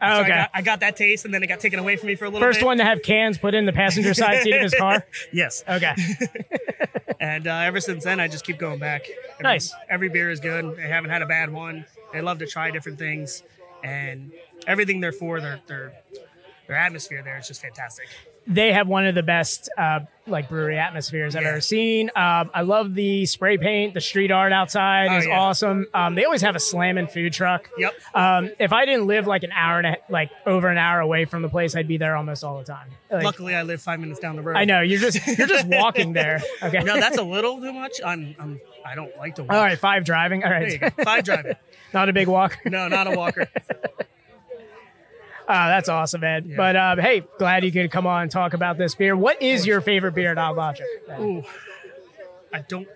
Oh, 0.00 0.16
So 0.18 0.20
okay. 0.22 0.32
I 0.32 0.36
got, 0.36 0.50
I 0.54 0.62
got 0.62 0.80
that 0.80 0.96
taste, 0.96 1.24
and 1.24 1.34
then 1.34 1.42
it 1.42 1.48
got 1.48 1.58
taken 1.58 1.80
away 1.80 1.96
from 1.96 2.06
me 2.06 2.14
for 2.14 2.26
a 2.26 2.28
little 2.28 2.40
First 2.46 2.60
bit. 2.60 2.66
one 2.66 2.78
to 2.78 2.84
have 2.84 3.02
cans 3.02 3.36
put 3.36 3.52
in 3.54 3.64
the 3.66 3.72
passenger 3.72 4.14
side 4.14 4.42
seat 4.44 4.54
of 4.54 4.62
his 4.62 4.74
car? 4.74 5.04
yes. 5.32 5.64
Okay. 5.68 5.94
And 7.20 7.48
uh, 7.48 7.52
ever 7.52 7.80
since 7.80 8.04
then, 8.04 8.20
I 8.20 8.28
just 8.28 8.44
keep 8.44 8.58
going 8.58 8.78
back. 8.78 9.08
Every, 9.32 9.42
Nice. 9.42 9.74
Every 9.90 10.08
beer 10.08 10.30
is 10.30 10.38
good. 10.38 10.78
I 10.78 10.86
haven't 10.86 11.10
had 11.10 11.20
a 11.20 11.26
bad 11.26 11.52
one. 11.52 11.84
I 12.14 12.20
love 12.20 12.38
to 12.38 12.46
try 12.46 12.70
different 12.70 12.96
things, 12.96 13.42
and 13.82 14.32
everything 14.66 15.00
they're 15.00 15.12
for, 15.12 15.40
their 15.40 15.60
their 15.66 15.92
their 16.66 16.76
atmosphere 16.76 17.22
there 17.22 17.38
is 17.38 17.48
just 17.48 17.62
fantastic. 17.62 18.06
They 18.46 18.72
have 18.72 18.88
one 18.88 19.04
of 19.06 19.14
the 19.14 19.22
best 19.22 19.68
uh, 19.76 20.00
like 20.26 20.48
brewery 20.48 20.78
atmospheres 20.78 21.36
I've 21.36 21.42
Yeah. 21.42 21.48
ever 21.50 21.60
seen. 21.60 22.08
Um, 22.16 22.50
I 22.54 22.62
love 22.62 22.94
the 22.94 23.26
spray 23.26 23.58
paint, 23.58 23.92
the 23.92 24.00
street 24.00 24.30
art 24.30 24.54
outside 24.54 25.08
Oh, 25.10 25.18
is 25.18 25.26
yeah. 25.26 25.38
awesome. 25.38 25.86
Um, 25.92 26.14
they 26.14 26.24
always 26.24 26.40
have 26.40 26.56
a 26.56 26.58
slamming 26.60 27.08
food 27.08 27.34
truck. 27.34 27.68
Yep. 27.76 27.92
Um, 28.14 28.50
if 28.58 28.72
I 28.72 28.86
didn't 28.86 29.06
live 29.06 29.26
like 29.26 29.42
an 29.42 29.52
hour 29.52 29.78
and 29.78 29.86
a, 29.88 29.96
like 30.08 30.30
over 30.46 30.68
an 30.68 30.78
hour 30.78 31.00
away 31.00 31.26
from 31.26 31.42
the 31.42 31.50
place, 31.50 31.76
I'd 31.76 31.88
be 31.88 31.98
there 31.98 32.16
almost 32.16 32.42
all 32.42 32.56
the 32.58 32.64
time. 32.64 32.88
Like, 33.10 33.22
Luckily, 33.24 33.54
I 33.54 33.64
live 33.64 33.82
five 33.82 34.00
minutes 34.00 34.18
down 34.18 34.36
the 34.36 34.42
road. 34.42 34.56
I 34.56 34.64
know 34.64 34.80
you're 34.80 35.00
just 35.00 35.26
you're 35.26 35.46
just 35.46 35.66
walking 35.68 36.14
there. 36.14 36.40
Okay. 36.62 36.82
no, 36.82 36.98
that's 36.98 37.18
a 37.18 37.22
little 37.22 37.60
too 37.60 37.72
much. 37.74 38.00
I'm, 38.02 38.34
I'm 38.38 38.60
I 38.82 38.94
don't 38.94 39.14
like 39.18 39.34
to 39.34 39.42
walk. 39.42 39.52
All 39.52 39.60
right, 39.62 39.78
five 39.78 40.04
driving. 40.04 40.42
All 40.42 40.50
right, 40.50 40.60
There 40.80 40.88
you 40.90 40.90
go. 40.96 41.04
Five 41.04 41.24
driving. 41.24 41.54
Not 41.94 42.08
a 42.08 42.12
big 42.12 42.28
walker. 42.28 42.68
No, 42.68 42.88
not 42.88 43.06
a 43.06 43.16
walker. 43.16 43.48
Uh, 45.46 45.68
that's 45.68 45.88
awesome, 45.88 46.20
man. 46.20 46.52
But 46.56 46.76
um, 46.76 46.98
hey, 46.98 47.22
glad 47.38 47.64
you 47.64 47.72
could 47.72 47.90
come 47.90 48.06
on 48.06 48.22
and 48.22 48.30
talk 48.30 48.52
about 48.52 48.76
this 48.76 48.94
beer. 48.94 49.16
What 49.16 49.40
is 49.40 49.66
your 49.66 49.80
favorite 49.80 50.14
beer 50.14 50.32
at 50.32 50.38
Odd 50.38 50.56
Logic? 50.56 50.86
Ooh, 51.18 51.42
I 52.52 52.60
don't. 52.68 52.86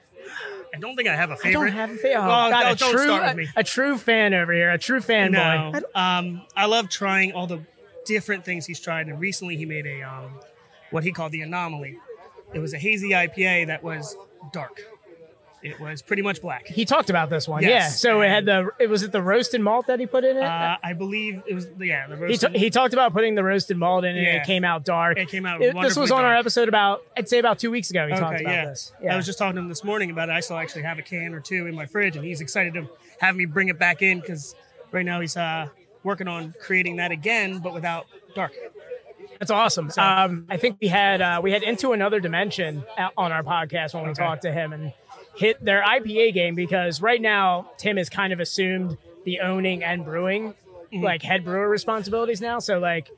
I 0.74 0.78
don't 0.78 0.96
think 0.96 1.08
I 1.08 1.14
have 1.16 1.30
a 1.30 1.36
favorite. 1.36 1.60
I 1.60 1.70
don't 1.70 1.76
have 1.76 1.90
a 1.90 1.94
favorite. 1.96 2.20
Oh, 2.20 2.46
Oh, 2.46 2.50
God, 2.50 2.64
no, 2.64 2.70
a 2.72 2.74
don't 2.74 2.90
true, 2.92 3.04
start 3.04 3.36
with 3.36 3.48
a, 3.56 3.60
a 3.60 3.64
true 3.64 3.96
fan 3.98 4.32
over 4.34 4.52
here, 4.52 4.70
a 4.70 4.78
true 4.78 5.00
fanboy. 5.00 5.72
No, 5.72 5.80
um, 5.94 6.42
I 6.56 6.64
love 6.66 6.88
trying 6.88 7.32
all 7.32 7.46
the 7.46 7.60
different 8.06 8.44
things 8.44 8.66
he's 8.66 8.80
tried, 8.80 9.06
and 9.06 9.18
recently 9.20 9.56
he 9.56 9.64
made 9.66 9.86
a 9.86 10.02
um, 10.02 10.32
what 10.90 11.04
he 11.04 11.12
called 11.12 11.32
the 11.32 11.40
anomaly. 11.42 11.98
It 12.54 12.58
was 12.58 12.72
a 12.74 12.78
hazy 12.78 13.10
IPA 13.10 13.66
that 13.68 13.82
was 13.82 14.14
dark. 14.52 14.82
It 15.62 15.78
was 15.78 16.02
pretty 16.02 16.22
much 16.22 16.40
black. 16.42 16.66
He 16.66 16.84
talked 16.84 17.08
about 17.08 17.30
this 17.30 17.46
one, 17.46 17.62
Yes. 17.62 17.70
yeah. 17.70 17.88
So 17.88 18.20
it 18.20 18.28
had 18.28 18.44
the 18.46 18.70
it 18.80 18.88
was 18.88 19.02
it 19.04 19.12
the 19.12 19.22
roasted 19.22 19.60
malt 19.60 19.86
that 19.86 20.00
he 20.00 20.06
put 20.06 20.24
in 20.24 20.36
it. 20.36 20.42
Uh, 20.42 20.76
I 20.82 20.92
believe 20.92 21.42
it 21.46 21.54
was 21.54 21.68
yeah. 21.78 22.08
The 22.08 22.16
he, 22.26 22.36
t- 22.36 22.58
he 22.58 22.70
talked 22.70 22.92
about 22.94 23.12
putting 23.12 23.34
the 23.36 23.44
roasted 23.44 23.76
malt 23.76 24.04
in, 24.04 24.16
and 24.16 24.26
it 24.26 24.44
came 24.44 24.64
out 24.64 24.84
dark. 24.84 25.18
It 25.18 25.28
came 25.28 25.46
out 25.46 25.62
It- 25.62 25.74
this 25.80 25.96
was 25.96 26.10
on 26.10 26.24
our 26.24 26.34
episode 26.36 26.68
about 26.68 27.02
I'd 27.16 27.28
say 27.28 27.38
about 27.38 27.58
two 27.58 27.70
weeks 27.70 27.90
ago. 27.90 28.06
He 28.08 28.14
talked 28.14 28.40
about 28.40 28.52
yeah. 28.52 28.64
this. 28.66 28.92
I 29.08 29.16
was 29.16 29.24
just 29.26 29.38
talking 29.38 29.54
to 29.56 29.60
him 29.62 29.68
this 29.68 29.84
morning 29.84 30.10
about 30.10 30.28
it. 30.28 30.32
I 30.32 30.40
still 30.40 30.56
actually 30.58 30.82
have 30.82 30.98
a 30.98 31.02
can 31.02 31.32
or 31.34 31.40
two 31.40 31.66
in 31.66 31.74
my 31.74 31.86
fridge, 31.86 32.16
and 32.16 32.24
he's 32.24 32.40
excited 32.40 32.74
to 32.74 32.88
have 33.20 33.36
me 33.36 33.44
bring 33.44 33.68
it 33.68 33.78
back 33.78 34.02
in 34.02 34.18
because 34.20 34.54
right 34.90 35.04
now 35.06 35.20
he's 35.20 35.36
uh, 35.36 35.68
working 36.02 36.26
on 36.26 36.54
creating 36.60 36.96
that 36.96 37.12
again, 37.12 37.58
but 37.60 37.72
without 37.72 38.06
dark. 38.34 38.52
That's 39.38 39.50
awesome. 39.50 39.90
Um, 39.98 40.46
I 40.50 40.56
think 40.56 40.78
we 40.80 40.88
had 40.88 41.20
uh, 41.20 41.40
we 41.42 41.50
had 41.52 41.62
into 41.62 41.92
another 41.92 42.20
dimension 42.20 42.84
on 43.16 43.32
our 43.32 43.42
podcast 43.42 43.94
when 43.94 44.04
we 44.04 44.10
Okay. 44.10 44.22
talked 44.22 44.42
to 44.42 44.52
him 44.52 44.72
and 44.72 44.92
hit 45.34 45.64
their 45.64 45.82
IPA 45.82 46.34
game 46.34 46.54
because 46.54 47.00
right 47.00 47.20
now 47.20 47.70
Tim 47.78 47.96
has 47.96 48.08
kind 48.08 48.32
of 48.32 48.40
assumed 48.40 48.96
the 49.24 49.40
owning 49.40 49.82
and 49.84 50.04
brewing 50.04 50.54
Mhm. 50.92 51.02
like 51.02 51.22
head 51.22 51.44
brewer 51.44 51.68
responsibilities 51.68 52.40
now. 52.40 52.58
So 52.58 52.78
like 52.78 53.08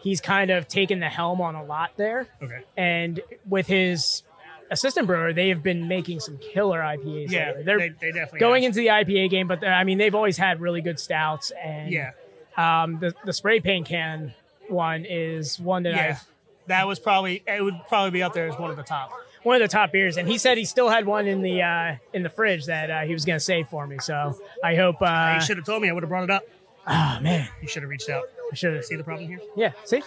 he's 0.00 0.20
kind 0.20 0.50
of 0.50 0.68
taken 0.68 1.00
the 1.00 1.08
helm 1.08 1.40
on 1.40 1.54
a 1.54 1.64
lot 1.64 1.92
there. 1.96 2.26
Okay. 2.42 2.60
And 2.76 3.20
with 3.48 3.68
his 3.68 4.22
assistant 4.70 5.06
brewer, 5.06 5.32
they 5.32 5.48
have 5.48 5.62
been 5.62 5.86
making 5.88 6.20
some 6.20 6.38
killer 6.38 6.80
IPAs. 6.80 7.30
Yeah, 7.30 7.48
lately. 7.48 7.62
they're 7.62 7.78
they- 7.78 7.88
they 7.88 8.12
definitely 8.12 8.40
going 8.40 8.62
have. 8.64 8.70
into 8.70 8.80
the 8.80 8.88
IPA 8.90 9.28
game, 9.30 9.46
but 9.48 9.64
I 9.66 9.84
mean 9.84 9.98
they've 9.98 10.14
always 10.14 10.36
had 10.36 10.60
really 10.60 10.80
good 10.82 10.98
stouts 11.00 11.52
and 11.62 11.90
Yeah. 11.90 12.10
um, 12.56 12.98
the 12.98 13.14
the 13.24 13.32
spray 13.32 13.60
paint 13.60 13.86
can 13.86 14.34
one 14.68 15.04
is 15.06 15.58
one 15.60 15.84
that 15.84 15.94
Yeah, 15.94 16.06
I've 16.10 16.28
that 16.68 16.86
was 16.86 16.98
probably 16.98 17.42
it 17.46 17.62
would 17.62 17.74
probably 17.88 18.10
be 18.10 18.22
up 18.22 18.34
there 18.34 18.48
as 18.48 18.58
one 18.58 18.70
of 18.70 18.76
the 18.76 18.82
top. 18.82 19.10
One 19.42 19.56
of 19.56 19.62
the 19.62 19.68
top 19.68 19.92
beers, 19.92 20.16
and 20.16 20.28
he 20.28 20.38
said 20.38 20.58
he 20.58 20.64
still 20.64 20.88
had 20.88 21.06
one 21.06 21.26
in 21.26 21.42
the 21.42 21.62
uh, 21.62 21.96
in 22.12 22.22
the 22.22 22.30
fridge 22.30 22.66
that 22.66 22.90
uh, 22.90 23.00
he 23.02 23.12
was 23.12 23.24
going 23.24 23.36
to 23.38 23.44
save 23.44 23.68
for 23.68 23.86
me. 23.86 23.98
So 24.00 24.38
I 24.62 24.76
hope. 24.76 24.96
Uh, 25.00 25.34
you 25.38 25.44
should 25.44 25.56
have 25.56 25.66
told 25.66 25.82
me. 25.82 25.88
I 25.88 25.92
would 25.92 26.02
have 26.02 26.10
brought 26.10 26.24
it 26.24 26.30
up. 26.30 26.44
Oh 26.86 27.18
man, 27.20 27.48
You 27.60 27.68
should 27.68 27.82
have 27.82 27.90
reached 27.90 28.10
out. 28.10 28.24
I 28.50 28.54
should 28.54 28.84
See 28.84 28.96
the 28.96 29.04
problem 29.04 29.28
here? 29.28 29.38
Yeah, 29.56 29.70
see, 29.84 30.02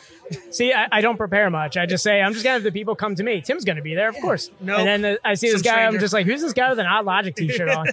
see, 0.51 0.73
I, 0.73 0.87
I 0.91 1.01
don't 1.01 1.17
prepare 1.17 1.49
much. 1.49 1.77
I 1.77 1.85
just 1.85 2.03
say 2.03 2.21
I'm 2.21 2.33
just 2.33 2.43
gonna 2.43 2.55
have 2.55 2.63
the 2.63 2.71
people 2.71 2.95
come 2.95 3.15
to 3.15 3.23
me. 3.23 3.41
Tim's 3.41 3.63
gonna 3.63 3.81
be 3.81 3.95
there, 3.95 4.09
of 4.09 4.15
course. 4.21 4.51
Nope. 4.59 4.79
And 4.79 4.87
then 4.87 5.01
the, 5.01 5.19
I 5.23 5.35
see 5.35 5.47
this 5.49 5.63
Some 5.63 5.73
guy. 5.73 5.85
I'm 5.85 5.99
just 5.99 6.13
like, 6.13 6.25
who's 6.25 6.41
this 6.41 6.53
guy 6.53 6.69
with 6.69 6.79
an 6.79 6.85
odd 6.85 7.05
logic 7.05 7.35
T-shirt 7.37 7.69
on? 7.69 7.87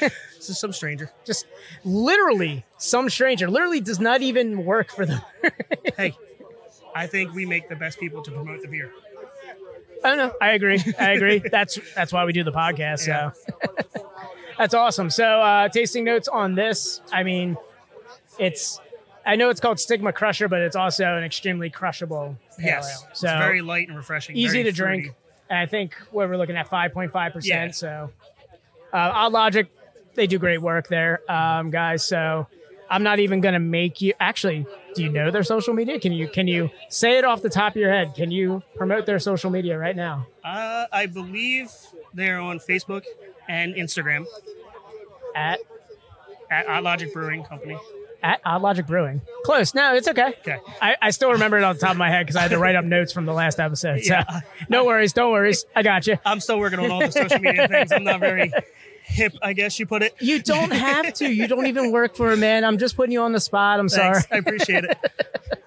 This 0.00 0.48
is 0.50 0.58
some 0.58 0.72
stranger. 0.72 1.10
just 1.24 1.46
literally 1.84 2.64
some 2.78 3.10
stranger. 3.10 3.48
Literally 3.50 3.80
does 3.80 4.00
not 4.00 4.22
even 4.22 4.64
work 4.64 4.90
for 4.90 5.04
them. 5.06 5.20
Hey, 5.96 6.16
I 6.94 7.06
think 7.08 7.34
we 7.34 7.44
make 7.44 7.68
the 7.68 7.74
best 7.76 7.98
people 7.98 8.22
to 8.22 8.30
promote 8.30 8.62
the 8.62 8.68
beer. 8.68 8.92
I 10.04 10.08
don't 10.08 10.18
know. 10.18 10.32
I 10.40 10.50
agree. 10.52 10.82
I 10.98 11.12
agree. 11.12 11.38
That's 11.50 11.78
that's 11.94 12.12
why 12.12 12.24
we 12.24 12.32
do 12.32 12.44
the 12.44 12.52
podcast. 12.52 13.00
So 13.00 13.32
that's 14.56 14.74
awesome. 14.74 15.10
So 15.10 15.24
uh, 15.24 15.68
tasting 15.68 16.04
notes 16.04 16.28
on 16.28 16.54
this. 16.54 17.00
I 17.12 17.22
mean, 17.22 17.56
it's. 18.38 18.80
I 19.26 19.36
know 19.36 19.50
it's 19.50 19.60
called 19.60 19.78
Stigma 19.78 20.12
Crusher, 20.12 20.48
but 20.48 20.60
it's 20.62 20.76
also 20.76 21.04
an 21.16 21.22
extremely 21.24 21.68
crushable 21.68 22.38
pale 22.56 22.66
Yes, 22.66 23.02
ale. 23.02 23.08
it's 23.10 23.20
So 23.20 23.26
very 23.38 23.60
light 23.60 23.88
and 23.88 23.96
refreshing. 23.96 24.36
easy 24.36 24.62
to 24.62 24.72
drink. 24.72 25.04
fruity. 25.06 25.18
And 25.50 25.58
I 25.58 25.66
think 25.66 25.94
what 26.12 26.28
we're 26.28 26.36
looking 26.38 26.56
at 26.56 26.68
five 26.68 26.92
point 26.94 27.12
five 27.12 27.32
Yeah. 27.42 27.64
percent. 27.66 27.74
So, 27.74 28.10
uh, 28.92 28.96
Odd 28.96 29.32
Logic, 29.32 29.66
they 30.14 30.26
do 30.26 30.38
great 30.38 30.62
work 30.62 30.88
there, 30.88 31.20
um, 31.30 31.70
guys. 31.70 32.04
So, 32.06 32.46
I'm 32.88 33.02
not 33.02 33.18
even 33.18 33.40
gonna 33.42 33.58
make 33.60 34.00
you. 34.00 34.14
Actually, 34.18 34.66
do 34.94 35.02
you 35.02 35.08
know 35.10 35.30
their 35.30 35.42
social 35.42 35.74
media? 35.74 35.98
Can 36.00 36.12
you 36.12 36.28
can 36.28 36.48
you 36.48 36.70
say 36.88 37.18
it 37.18 37.24
off 37.24 37.42
the 37.42 37.50
top 37.50 37.72
of 37.72 37.76
your 37.76 37.90
head? 37.90 38.14
Can 38.14 38.30
you 38.30 38.62
promote 38.76 39.06
their 39.06 39.18
social 39.18 39.50
media 39.50 39.78
right 39.78 39.94
now? 39.96 40.26
Uh, 40.44 40.86
I 40.92 41.06
believe 41.06 41.70
they're 42.14 42.40
on 42.40 42.58
Facebook 42.58 43.04
and 43.48 43.74
Instagram 43.74 44.26
At 45.34 45.60
at 46.50 46.66
Odd 46.66 46.84
Logic 46.84 47.12
Brewing 47.12 47.44
Company. 47.44 47.76
at 48.22 48.40
Odd 48.44 48.62
Logic 48.62 48.86
Brewing. 48.86 49.20
Close. 49.44 49.74
No, 49.74 49.94
it's 49.94 50.08
okay. 50.08 50.34
Okay. 50.40 50.58
I, 50.80 50.96
I 51.00 51.10
still 51.10 51.32
remember 51.32 51.58
it 51.58 51.62
on 51.64 51.74
the 51.76 51.80
top 51.80 51.92
of 51.92 51.96
my 51.98 52.08
head 52.10 52.24
because 52.26 52.36
I 52.36 52.40
had 52.42 52.50
to 52.52 52.58
write 52.58 52.74
up 52.74 52.84
notes 52.84 53.12
from 53.12 53.26
the 53.26 53.32
last 53.34 53.60
episode. 53.60 54.00
So, 54.02 54.14
Yeah. 54.14 54.40
no 54.68 54.84
worries, 54.84 55.12
don't 55.12 55.30
worries. 55.30 55.66
I 55.76 55.82
got 55.82 56.06
you. 56.06 56.18
I'm 56.24 56.40
still 56.40 56.58
working 56.58 56.78
on 56.80 56.90
all 56.90 57.00
the 57.00 57.12
social 57.12 57.38
media 57.38 57.68
things. 57.68 57.92
I'm 57.92 58.04
not 58.04 58.20
very 58.20 58.50
hip, 59.08 59.32
I 59.42 59.52
guess 59.52 59.78
you 59.78 59.86
put 59.86 60.02
it. 60.02 60.14
You 60.20 60.40
don't 60.42 60.72
have 60.72 61.12
to. 61.14 61.28
You 61.28 61.48
don't 61.48 61.66
even 61.66 61.90
work 61.90 62.14
for 62.14 62.32
a 62.32 62.36
man. 62.36 62.64
I'm 62.64 62.78
just 62.78 62.96
putting 62.96 63.12
you 63.12 63.22
on 63.22 63.32
the 63.32 63.40
spot. 63.40 63.80
I'm 63.80 63.88
sorry. 63.88 64.22
I 64.30 64.36
appreciate 64.38 64.84
it. 64.84 64.98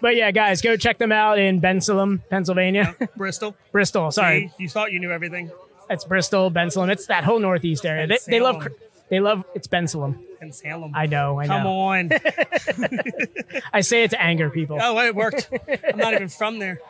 But 0.00 0.16
yeah, 0.16 0.30
guys, 0.30 0.62
go 0.62 0.76
check 0.76 0.96
them 0.96 1.12
out 1.12 1.38
in 1.38 1.60
Bensalem, 1.60 2.20
Pennsylvania. 2.30 2.96
Bristol. 3.14 3.54
Bristol, 3.72 4.10
sorry. 4.10 4.50
See, 4.56 4.64
you 4.64 4.68
thought 4.70 4.90
you 4.90 4.98
knew 5.00 5.10
everything. 5.12 5.50
It's 5.90 6.04
Bristol, 6.04 6.50
Bensalem. 6.50 6.90
It's 6.90 7.06
that 7.06 7.24
whole 7.24 7.38
northeast 7.38 7.84
area. 7.84 8.06
They, 8.06 8.18
they 8.26 8.40
love 8.40 8.66
they 9.08 9.20
love 9.20 9.44
it's 9.54 9.68
Bensalem. 9.68 10.18
And 10.40 10.54
Salem. 10.54 10.92
I 10.94 11.06
know, 11.06 11.38
I 11.40 11.46
know. 11.46 11.56
Come 11.56 11.66
on. 11.66 12.10
I 13.72 13.80
say 13.82 14.04
it 14.04 14.10
to 14.10 14.20
anger 14.20 14.50
people. 14.50 14.78
oh, 14.80 14.98
it 14.98 15.14
worked. 15.14 15.50
I'm 15.52 15.98
not 15.98 16.14
even 16.14 16.28
from 16.28 16.58
there. 16.58 16.80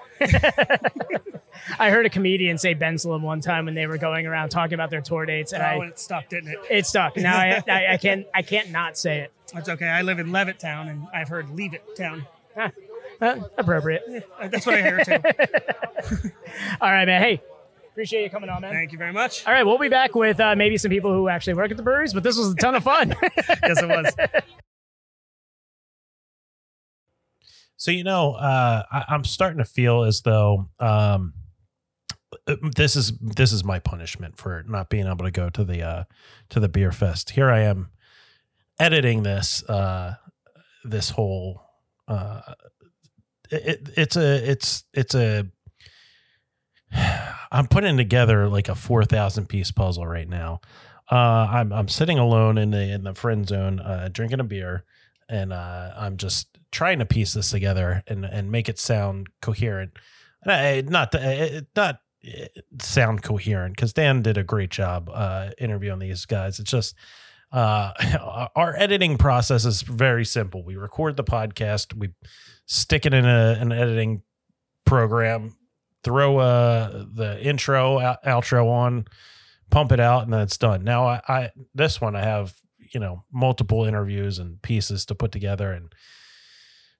I 1.78 1.90
heard 1.90 2.06
a 2.06 2.10
comedian 2.10 2.58
say 2.58 2.74
Bensalem 2.74 3.22
one 3.22 3.40
time 3.40 3.64
when 3.66 3.74
they 3.74 3.86
were 3.86 3.98
going 3.98 4.26
around 4.26 4.50
talking 4.50 4.74
about 4.74 4.90
their 4.90 5.00
tour 5.00 5.26
dates, 5.26 5.52
and 5.52 5.62
oh, 5.62 5.66
I 5.66 5.86
it 5.86 5.98
stuck, 5.98 6.28
didn't 6.28 6.50
it? 6.50 6.58
it 6.70 6.86
stuck. 6.86 7.16
Now 7.16 7.36
I, 7.36 7.62
I, 7.68 7.92
I 7.92 7.96
can't 7.96 8.26
I 8.34 8.42
can't 8.42 8.70
not 8.70 8.96
say 8.96 9.20
it. 9.20 9.32
That's 9.52 9.68
okay. 9.68 9.86
I 9.86 10.02
live 10.02 10.18
in 10.18 10.28
Levittown, 10.28 10.90
and 10.90 11.06
I've 11.14 11.28
heard 11.28 11.50
Leave 11.50 11.74
It 11.74 11.96
Town. 11.96 12.26
Uh, 13.20 13.40
appropriate. 13.56 14.02
That's 14.50 14.66
what 14.66 14.74
I 14.74 14.82
hear 14.82 15.04
too. 15.04 15.12
All 16.80 16.90
right, 16.90 17.06
man. 17.06 17.22
Hey, 17.22 17.42
appreciate 17.90 18.24
you 18.24 18.30
coming 18.30 18.50
on, 18.50 18.60
man. 18.60 18.72
Thank 18.72 18.92
you 18.92 18.98
very 18.98 19.12
much. 19.12 19.46
All 19.46 19.52
right, 19.52 19.64
we'll 19.64 19.78
be 19.78 19.88
back 19.88 20.14
with 20.14 20.38
uh, 20.40 20.54
maybe 20.54 20.76
some 20.76 20.90
people 20.90 21.12
who 21.12 21.28
actually 21.28 21.54
work 21.54 21.70
at 21.70 21.76
the 21.76 21.82
breweries, 21.82 22.12
but 22.12 22.22
this 22.22 22.36
was 22.36 22.52
a 22.52 22.54
ton 22.56 22.74
of 22.74 22.84
fun. 22.84 23.14
yes, 23.22 23.82
it 23.82 23.88
was. 23.88 24.14
So 27.78 27.90
you 27.90 28.04
know, 28.04 28.32
uh, 28.32 28.82
I, 28.90 29.04
I'm 29.08 29.24
starting 29.24 29.58
to 29.58 29.64
feel 29.64 30.02
as 30.02 30.22
though 30.22 30.68
um, 30.80 31.34
this 32.74 32.96
is 32.96 33.12
this 33.20 33.52
is 33.52 33.64
my 33.64 33.78
punishment 33.78 34.36
for 34.36 34.64
not 34.66 34.88
being 34.88 35.06
able 35.06 35.24
to 35.24 35.30
go 35.30 35.50
to 35.50 35.64
the 35.64 35.82
uh, 35.82 36.04
to 36.50 36.60
the 36.60 36.68
beer 36.68 36.92
fest. 36.92 37.30
Here 37.30 37.50
I 37.50 37.60
am 37.60 37.90
editing 38.78 39.22
this 39.22 39.62
uh, 39.68 40.16
this 40.84 41.10
whole. 41.10 41.62
Uh, 42.08 42.40
it, 43.50 43.90
it's 43.96 44.16
a 44.16 44.50
it's 44.50 44.84
it's 44.92 45.14
a. 45.14 45.46
I'm 47.52 47.68
putting 47.68 47.96
together 47.96 48.48
like 48.48 48.68
a 48.68 48.74
four 48.74 49.04
thousand 49.04 49.48
piece 49.48 49.70
puzzle 49.70 50.06
right 50.06 50.28
now. 50.28 50.60
Uh, 51.10 51.48
I'm 51.50 51.72
I'm 51.72 51.88
sitting 51.88 52.18
alone 52.18 52.58
in 52.58 52.70
the 52.70 52.92
in 52.92 53.04
the 53.04 53.14
friend 53.14 53.46
zone, 53.46 53.78
uh, 53.78 54.08
drinking 54.12 54.40
a 54.40 54.44
beer, 54.44 54.84
and 55.28 55.52
uh, 55.52 55.92
I'm 55.96 56.16
just 56.16 56.58
trying 56.72 56.98
to 56.98 57.06
piece 57.06 57.34
this 57.34 57.50
together 57.50 58.02
and 58.08 58.24
and 58.24 58.50
make 58.50 58.68
it 58.68 58.78
sound 58.78 59.28
coherent. 59.40 59.92
And 60.42 60.52
I, 60.52 60.80
not 60.80 61.14
uh, 61.14 61.60
not 61.76 61.94
uh, 61.94 61.98
sound 62.80 63.22
coherent 63.22 63.76
because 63.76 63.92
Dan 63.92 64.22
did 64.22 64.36
a 64.36 64.44
great 64.44 64.70
job 64.70 65.10
uh, 65.12 65.50
interviewing 65.58 65.98
these 65.98 66.24
guys. 66.24 66.58
It's 66.58 66.70
just 66.70 66.94
uh, 67.52 67.92
our 68.56 68.74
editing 68.76 69.18
process 69.18 69.64
is 69.64 69.82
very 69.82 70.24
simple. 70.24 70.64
We 70.64 70.76
record 70.76 71.16
the 71.16 71.24
podcast, 71.24 71.94
we 71.94 72.10
stick 72.66 73.06
it 73.06 73.14
in 73.14 73.24
a, 73.24 73.56
an 73.60 73.72
editing 73.72 74.22
program, 74.84 75.56
throw 76.02 76.38
uh, 76.38 77.04
the 77.12 77.40
intro, 77.42 77.98
out, 77.98 78.22
outro 78.24 78.68
on, 78.68 79.06
pump 79.70 79.92
it 79.92 80.00
out, 80.00 80.24
and 80.24 80.32
then 80.32 80.40
it's 80.40 80.58
done. 80.58 80.84
Now, 80.84 81.06
I, 81.06 81.20
I 81.28 81.50
this 81.74 82.00
one 82.00 82.16
I 82.16 82.22
have 82.22 82.54
you 82.92 83.00
know 83.00 83.24
multiple 83.32 83.84
interviews 83.84 84.38
and 84.38 84.60
pieces 84.62 85.06
to 85.06 85.14
put 85.14 85.32
together, 85.32 85.72
and 85.72 85.92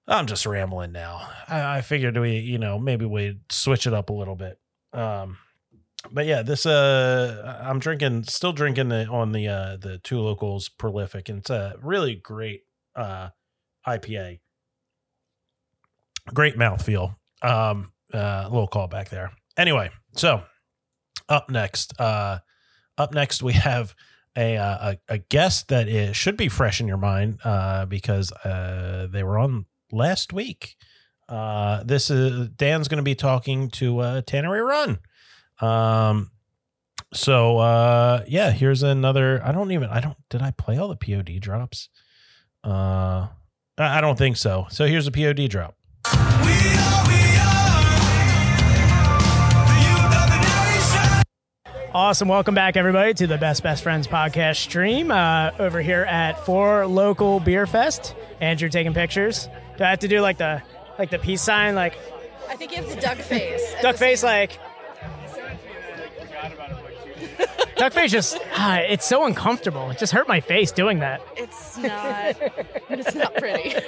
I'm 0.07 0.27
just 0.27 0.45
rambling 0.45 0.91
now. 0.91 1.29
I 1.47 1.81
figured 1.81 2.17
we 2.17 2.37
you 2.37 2.57
know 2.57 2.79
maybe 2.79 3.05
we'd 3.05 3.41
switch 3.51 3.87
it 3.87 3.93
up 3.93 4.09
a 4.09 4.13
little 4.13 4.35
bit. 4.35 4.59
Um, 4.93 5.37
but 6.11 6.25
yeah, 6.25 6.41
this 6.41 6.65
uh, 6.65 7.59
I'm 7.63 7.79
drinking, 7.79 8.23
still 8.23 8.53
drinking 8.53 8.89
the 8.89 9.07
on 9.07 9.31
the 9.31 9.47
uh 9.47 9.77
the 9.77 9.97
two 9.99 10.19
locals 10.19 10.69
prolific, 10.69 11.29
and 11.29 11.39
it's 11.39 11.49
a 11.49 11.75
really 11.81 12.15
great 12.15 12.63
uh 12.95 13.29
IPA. 13.85 14.39
Great 16.33 16.57
mouthfeel. 16.57 17.15
Um, 17.41 17.91
uh, 18.13 18.43
a 18.45 18.49
little 18.49 18.67
call 18.67 18.87
back 18.87 19.09
there. 19.09 19.31
Anyway, 19.57 19.89
so 20.13 20.43
up 21.29 21.49
next, 21.49 21.99
uh, 21.99 22.39
up 22.97 23.13
next 23.13 23.41
we 23.41 23.53
have 23.53 23.95
a 24.35 24.57
uh, 24.57 24.91
a, 25.09 25.13
a 25.15 25.17
guest 25.17 25.69
that 25.69 25.87
is, 25.87 26.15
should 26.15 26.37
be 26.37 26.47
fresh 26.47 26.79
in 26.79 26.87
your 26.87 26.97
mind, 26.97 27.39
uh, 27.43 27.85
because 27.85 28.31
uh 28.31 29.07
they 29.11 29.23
were 29.23 29.37
on 29.37 29.65
last 29.91 30.31
week. 30.31 30.75
Uh, 31.29 31.83
this 31.83 32.09
is 32.09 32.49
Dan's 32.49 32.87
going 32.87 32.97
to 32.97 33.03
be 33.03 33.15
talking 33.15 33.69
to 33.71 33.99
uh, 33.99 34.21
Tannery 34.21 34.61
Run. 34.61 34.99
Um, 35.59 36.31
so 37.13 37.57
uh, 37.57 38.23
yeah, 38.27 38.51
here's 38.51 38.83
another. 38.83 39.41
I 39.43 39.51
don't 39.51 39.71
even. 39.71 39.89
I 39.89 39.99
don't. 39.99 40.17
Did 40.29 40.41
I 40.41 40.51
play 40.51 40.77
all 40.77 40.87
the 40.87 40.95
POD 40.95 41.39
drops? 41.39 41.89
Uh, 42.63 43.27
I 43.77 44.01
don't 44.01 44.17
think 44.17 44.37
so. 44.37 44.67
So 44.69 44.85
here's 44.85 45.07
a 45.07 45.11
POD 45.11 45.49
drop. 45.49 45.75
Awesome. 51.93 52.27
Welcome 52.27 52.53
back, 52.53 52.77
everybody, 52.77 53.13
to 53.15 53.27
the 53.27 53.37
Best 53.37 53.63
Best 53.63 53.81
Friends 53.81 54.07
podcast 54.07 54.57
stream 54.57 55.09
uh, 55.09 55.51
over 55.57 55.81
here 55.81 56.03
at 56.03 56.45
Four 56.45 56.85
Local 56.85 57.39
Beer 57.39 57.65
Fest. 57.65 58.13
Andrew 58.39 58.69
taking 58.69 58.93
pictures. 58.93 59.49
Do 59.77 59.83
I 59.83 59.89
have 59.89 59.99
to 59.99 60.07
do 60.07 60.21
like 60.21 60.37
the 60.37 60.61
like 60.99 61.09
the 61.09 61.19
peace 61.19 61.41
sign, 61.41 61.75
like 61.75 61.97
I 62.49 62.55
think 62.55 62.71
you 62.71 62.77
have 62.77 62.89
the 62.89 62.99
duck 63.01 63.17
face. 63.17 63.75
duck 63.81 63.95
face, 63.97 64.23
like 64.23 64.59
duck 67.75 67.93
face? 67.93 68.11
Just 68.11 68.39
ah, 68.53 68.77
it's 68.77 69.05
so 69.05 69.25
uncomfortable. 69.25 69.89
It 69.89 69.97
just 69.97 70.13
hurt 70.13 70.27
my 70.27 70.39
face 70.39 70.71
doing 70.71 70.99
that. 70.99 71.21
It's 71.35 71.77
not. 71.77 72.35
it's 72.89 73.15
not 73.15 73.33
pretty. 73.35 73.75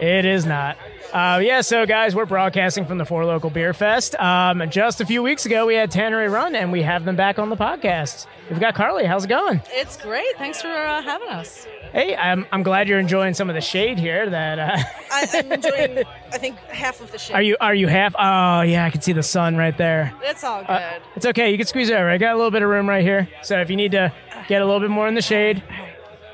It 0.00 0.24
is 0.24 0.44
not. 0.44 0.76
Uh, 1.12 1.40
yeah, 1.42 1.60
so 1.60 1.86
guys, 1.86 2.16
we're 2.16 2.26
broadcasting 2.26 2.84
from 2.84 2.98
the 2.98 3.04
Four 3.04 3.24
Local 3.24 3.48
Beer 3.48 3.72
Fest. 3.72 4.16
Um, 4.16 4.68
just 4.68 5.00
a 5.00 5.06
few 5.06 5.22
weeks 5.22 5.46
ago, 5.46 5.66
we 5.66 5.76
had 5.76 5.90
Tannery 5.92 6.28
Run, 6.28 6.56
and 6.56 6.72
we 6.72 6.82
have 6.82 7.04
them 7.04 7.14
back 7.14 7.38
on 7.38 7.48
the 7.48 7.56
podcast. 7.56 8.26
We've 8.50 8.58
got 8.60 8.74
Carly. 8.74 9.04
How's 9.04 9.24
it 9.24 9.28
going? 9.28 9.62
It's 9.70 9.96
great. 9.96 10.36
Thanks 10.36 10.60
for 10.60 10.68
uh, 10.68 11.00
having 11.00 11.28
us. 11.28 11.66
Hey, 11.94 12.16
I'm, 12.16 12.44
I'm 12.50 12.64
glad 12.64 12.88
you're 12.88 12.98
enjoying 12.98 13.34
some 13.34 13.48
of 13.48 13.54
the 13.54 13.60
shade 13.60 14.00
here. 14.00 14.28
That 14.28 14.58
uh, 14.58 14.76
I, 15.12 15.28
I'm 15.34 15.52
enjoying. 15.52 16.02
I 16.32 16.38
think 16.38 16.58
half 16.66 17.00
of 17.00 17.12
the 17.12 17.18
shade. 17.18 17.34
are 17.34 17.42
you 17.42 17.56
are 17.60 17.74
you 17.74 17.86
half? 17.86 18.16
Oh 18.18 18.62
yeah, 18.62 18.84
I 18.84 18.90
can 18.90 19.00
see 19.00 19.12
the 19.12 19.22
sun 19.22 19.56
right 19.56 19.78
there. 19.78 20.12
It's 20.22 20.42
all 20.42 20.62
good. 20.62 20.70
Uh, 20.70 20.98
it's 21.14 21.24
okay. 21.24 21.52
You 21.52 21.56
can 21.56 21.68
squeeze 21.68 21.92
over. 21.92 22.10
I 22.10 22.18
got 22.18 22.34
a 22.34 22.36
little 22.36 22.50
bit 22.50 22.62
of 22.62 22.68
room 22.68 22.88
right 22.88 23.04
here. 23.04 23.28
So 23.42 23.60
if 23.60 23.70
you 23.70 23.76
need 23.76 23.92
to 23.92 24.12
get 24.48 24.60
a 24.60 24.64
little 24.64 24.80
bit 24.80 24.90
more 24.90 25.06
in 25.06 25.14
the 25.14 25.22
shade, 25.22 25.62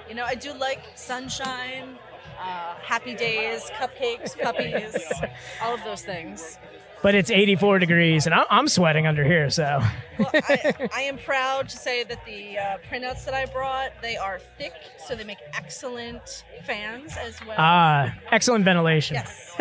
you 0.09 0.15
know, 0.15 0.25
I 0.25 0.35
do 0.35 0.55
like 0.55 0.81
sunshine, 0.95 1.99
uh, 2.41 2.75
happy 2.77 3.15
days, 3.15 3.71
cupcakes, 3.77 4.41
puppies, 4.41 4.97
all 5.63 5.75
of 5.75 5.85
those 5.85 6.01
things. 6.01 6.59
But 7.03 7.15
it's 7.15 7.31
84 7.31 7.79
degrees, 7.79 8.27
and 8.27 8.35
I'm, 8.35 8.47
I'm 8.51 8.69
sweating 8.69 9.07
under 9.07 9.25
here. 9.25 9.51
So 9.51 9.81
I 10.19 11.03
am 11.03 11.19
proud 11.19 11.69
to 11.69 11.77
say 11.77 12.05
that 12.05 12.25
the 12.27 12.59
uh, 12.59 12.79
printouts 12.91 13.25
that 13.25 13.35
I 13.35 13.47
brought 13.47 13.93
they 14.03 14.17
are 14.17 14.39
thick, 14.59 14.73
so 15.07 15.15
they 15.15 15.25
make 15.25 15.39
excellent 15.55 16.45
fans 16.65 17.17
as 17.17 17.39
well. 17.47 17.57
ah, 17.59 18.15
excellent 18.31 18.65
ventilation. 18.65 19.15
Yes. 19.15 19.57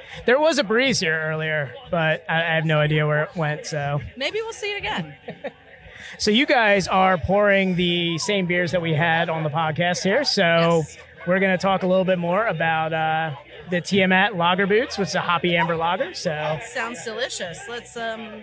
there 0.26 0.38
was 0.38 0.58
a 0.58 0.64
breeze 0.64 1.00
here 1.00 1.18
earlier, 1.20 1.74
but 1.90 2.24
I, 2.28 2.36
I 2.42 2.54
have 2.56 2.64
no 2.64 2.78
idea 2.78 3.06
where 3.06 3.24
it 3.24 3.36
went. 3.36 3.66
So. 3.66 4.00
Maybe 4.16 4.40
we'll 4.42 4.52
see 4.52 4.72
it 4.72 4.78
again. 4.78 5.14
So 6.18 6.30
you 6.30 6.46
guys 6.46 6.86
are 6.86 7.18
pouring 7.18 7.74
the 7.74 8.18
same 8.18 8.46
beers 8.46 8.70
that 8.70 8.80
we 8.80 8.92
had 8.94 9.28
on 9.28 9.42
the 9.42 9.48
podcast 9.48 10.04
here. 10.04 10.22
So 10.22 10.84
we're 11.26 11.40
going 11.40 11.56
to 11.56 11.62
talk 11.62 11.82
a 11.82 11.86
little 11.86 12.04
bit 12.04 12.18
more 12.18 12.46
about 12.46 12.92
uh, 12.92 13.34
the 13.70 13.80
Tiamat 13.80 14.36
Lager 14.36 14.66
Boots, 14.66 14.98
which 14.98 15.08
is 15.08 15.14
a 15.14 15.20
hoppy 15.20 15.56
amber 15.56 15.76
lager. 15.76 16.14
So 16.14 16.58
Sounds 16.72 17.02
delicious. 17.04 17.58
Let's 17.68 17.96
um, 17.96 18.42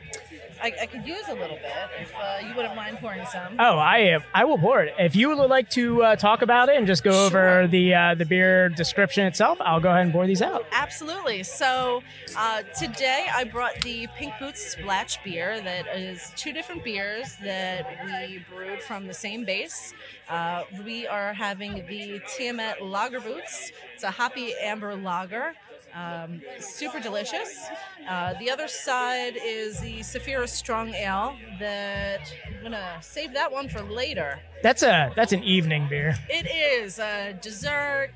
I, 0.62 0.74
I 0.82 0.86
could 0.86 1.06
use 1.08 1.28
a 1.28 1.34
little 1.34 1.58
bit 1.58 1.74
if 2.00 2.14
uh, 2.16 2.48
you 2.48 2.56
wouldn't 2.56 2.76
mind 2.76 2.98
pouring 3.00 3.26
some. 3.26 3.56
oh, 3.60 3.78
I 3.80 4.20
I 4.34 4.46
will 4.46 4.58
pour 4.58 4.82
it. 4.84 4.94
If 5.00 5.16
you 5.16 5.30
would 5.30 5.50
like 5.50 5.70
to 5.72 6.04
uh, 6.04 6.16
talk 6.16 6.42
about 6.42 6.70
it 6.70 6.78
and 6.78 6.86
just 6.86 7.04
go 7.04 7.26
over 7.26 7.68
the 7.68 7.94
uh, 7.94 8.16
the 8.16 8.26
beer 8.26 8.70
description 8.70 9.26
itself, 9.26 9.58
I'll 9.62 9.80
go 9.80 9.90
ahead 9.90 10.04
and 10.04 10.12
pour 10.14 10.28
these 10.28 10.42
out. 10.42 10.66
Absolutely. 10.72 11.44
So 11.44 12.04
uh, 12.38 12.62
today 12.78 13.28
I 13.34 13.44
brought 13.46 13.82
the 13.82 14.08
Pink 14.18 14.34
Boots 14.40 14.62
Splash 14.74 15.22
beer. 15.24 15.60
That 15.62 15.88
is 15.98 16.32
two 16.36 16.54
different 16.54 16.84
beers 16.84 17.36
that 17.44 17.86
we 18.06 18.46
brewed 18.54 18.82
from 18.82 19.08
the 19.08 19.14
same 19.14 19.46
base. 19.46 19.94
Uh, 20.30 20.64
we 20.86 21.08
are 21.08 21.34
having 21.34 21.86
the 21.88 22.22
Tiamat 22.36 22.82
Lager 22.84 23.20
Boots. 23.20 23.72
It's 23.96 24.04
a 24.04 24.12
hoppy 24.12 24.54
amber 24.62 24.96
lager. 24.96 25.54
Um, 25.94 26.42
super 26.60 27.00
delicious. 27.00 27.68
Uh, 28.08 28.34
the 28.40 28.50
other 28.50 28.68
side 28.68 29.38
is 29.44 29.80
the 29.80 30.00
Saphira 30.00 30.48
Strong 30.48 30.94
Ale. 30.94 31.36
That 31.60 32.22
I'm 32.48 32.64
gonna 32.64 32.98
save 33.02 33.34
that 33.34 33.52
one 33.52 33.68
for 33.70 33.82
later. 33.82 34.40
That's 34.64 34.84
a 34.84 35.12
that's 35.16 35.34
an 35.34 35.44
evening 35.44 35.88
beer. 35.90 36.16
It 36.30 36.48
is 36.48 37.00
a 37.00 37.38
dessert, 37.42 38.12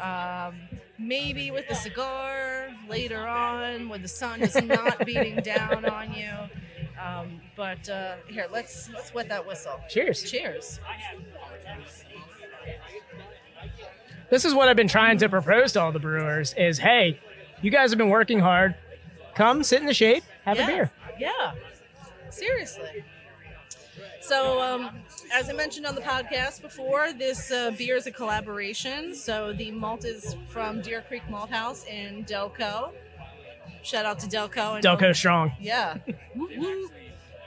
um, 0.00 0.56
maybe 0.98 1.50
with 1.50 1.68
a 1.70 1.74
cigar 1.74 2.68
later 2.88 3.26
on 3.26 3.88
when 3.88 4.02
the 4.02 4.08
sun 4.08 4.42
is 4.42 4.60
not 4.62 4.98
beating 5.06 5.36
down 5.36 5.84
on 5.84 6.12
you. 6.14 6.32
Um, 7.00 7.40
but 7.56 7.88
uh, 7.88 8.16
here, 8.26 8.48
let's 8.50 8.88
let's 8.92 9.14
wet 9.14 9.28
that 9.28 9.46
whistle. 9.46 9.78
Cheers. 9.88 10.28
Cheers. 10.30 10.80
This 14.30 14.44
is 14.44 14.54
what 14.54 14.68
I've 14.68 14.76
been 14.76 14.88
trying 14.88 15.18
to 15.18 15.28
propose 15.28 15.72
to 15.72 15.80
all 15.80 15.92
the 15.92 15.98
brewers: 15.98 16.54
is 16.56 16.78
hey, 16.78 17.18
you 17.62 17.70
guys 17.70 17.90
have 17.90 17.98
been 17.98 18.10
working 18.10 18.40
hard. 18.40 18.74
Come 19.34 19.62
sit 19.62 19.80
in 19.80 19.86
the 19.86 19.94
shade, 19.94 20.22
have 20.44 20.58
a 20.58 20.66
beer. 20.66 20.90
Yeah, 21.18 21.52
seriously. 22.30 23.04
So, 24.20 24.60
um, 24.60 24.90
as 25.32 25.48
I 25.48 25.52
mentioned 25.54 25.86
on 25.86 25.94
the 25.94 26.00
podcast 26.02 26.60
before, 26.60 27.12
this 27.12 27.50
uh, 27.50 27.70
beer 27.70 27.96
is 27.96 28.06
a 28.06 28.10
collaboration. 28.10 29.14
So 29.14 29.52
the 29.54 29.70
malt 29.70 30.04
is 30.04 30.36
from 30.50 30.82
Deer 30.82 31.00
Creek 31.08 31.22
Malt 31.30 31.48
House 31.50 31.86
in 31.86 32.24
Delco. 32.24 32.92
Shout 33.82 34.04
out 34.04 34.18
to 34.20 34.26
Delco. 34.26 34.74
and- 34.76 34.84
Delco 34.84 35.14
strong. 35.16 35.52
Yeah. 35.60 35.96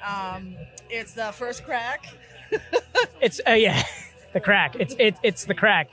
Um, 0.03 0.55
it's 0.89 1.13
the 1.13 1.31
first 1.31 1.63
crack. 1.63 2.05
It's 3.21 3.39
uh, 3.47 3.51
yeah, 3.51 3.83
the 4.33 4.39
crack. 4.39 4.75
It's 4.79 4.95
it, 4.97 5.15
it's 5.21 5.45
the 5.45 5.53
crack. 5.53 5.89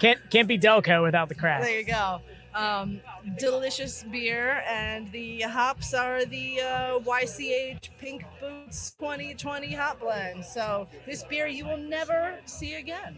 Can't 0.00 0.18
can't 0.30 0.48
be 0.48 0.58
Delco 0.58 1.02
without 1.02 1.28
the 1.28 1.34
crack. 1.34 1.62
There 1.62 1.78
you 1.78 1.86
go. 1.86 2.20
Um, 2.54 3.00
delicious 3.38 4.02
beer, 4.04 4.62
and 4.66 5.12
the 5.12 5.42
hops 5.42 5.92
are 5.92 6.24
the 6.24 6.60
uh, 6.62 6.98
YCH 7.00 7.90
Pink 7.98 8.24
Boots 8.40 8.92
2020 8.98 9.74
hop 9.74 10.00
blend. 10.00 10.42
So 10.44 10.88
this 11.04 11.22
beer 11.24 11.46
you 11.46 11.66
will 11.66 11.76
never 11.76 12.38
see 12.46 12.74
again. 12.74 13.16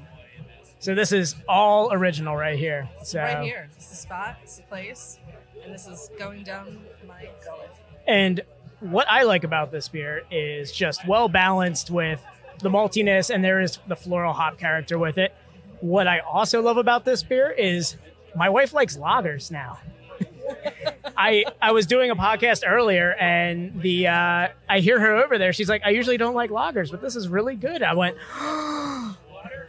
So 0.80 0.94
this 0.94 1.12
is 1.12 1.36
all 1.48 1.92
original 1.92 2.36
right 2.36 2.58
here. 2.58 2.88
So 3.04 3.20
Right 3.20 3.44
here, 3.44 3.68
it's 3.76 3.88
the 3.88 3.96
spot, 3.96 4.38
it's 4.42 4.56
the 4.56 4.62
place, 4.64 5.18
and 5.64 5.72
this 5.72 5.86
is 5.86 6.10
going 6.18 6.42
down 6.44 6.80
my 7.06 7.28
gullet. 7.44 7.70
And 8.06 8.40
what 8.80 9.08
I 9.08 9.22
like 9.22 9.44
about 9.44 9.70
this 9.70 9.88
beer 9.88 10.22
is 10.30 10.72
just 10.72 11.06
well 11.06 11.28
balanced 11.28 11.90
with 11.90 12.20
the 12.60 12.70
maltiness, 12.70 13.32
and 13.32 13.44
there 13.44 13.60
is 13.60 13.78
the 13.86 13.96
floral 13.96 14.32
hop 14.32 14.58
character 14.58 14.98
with 14.98 15.18
it. 15.18 15.34
What 15.80 16.06
I 16.06 16.20
also 16.20 16.60
love 16.62 16.76
about 16.76 17.04
this 17.04 17.22
beer 17.22 17.50
is 17.50 17.96
my 18.34 18.48
wife 18.48 18.72
likes 18.72 18.96
lagers 18.96 19.50
now. 19.50 19.78
I 21.16 21.44
I 21.60 21.72
was 21.72 21.86
doing 21.86 22.10
a 22.10 22.16
podcast 22.16 22.62
earlier, 22.66 23.14
and 23.14 23.80
the 23.80 24.08
uh, 24.08 24.48
I 24.68 24.80
hear 24.80 24.98
her 25.00 25.16
over 25.16 25.38
there. 25.38 25.52
She's 25.52 25.68
like, 25.68 25.82
"I 25.84 25.90
usually 25.90 26.16
don't 26.16 26.34
like 26.34 26.50
lagers, 26.50 26.90
but 26.90 27.00
this 27.00 27.16
is 27.16 27.28
really 27.28 27.56
good." 27.56 27.82
I 27.82 27.94
went. 27.94 28.16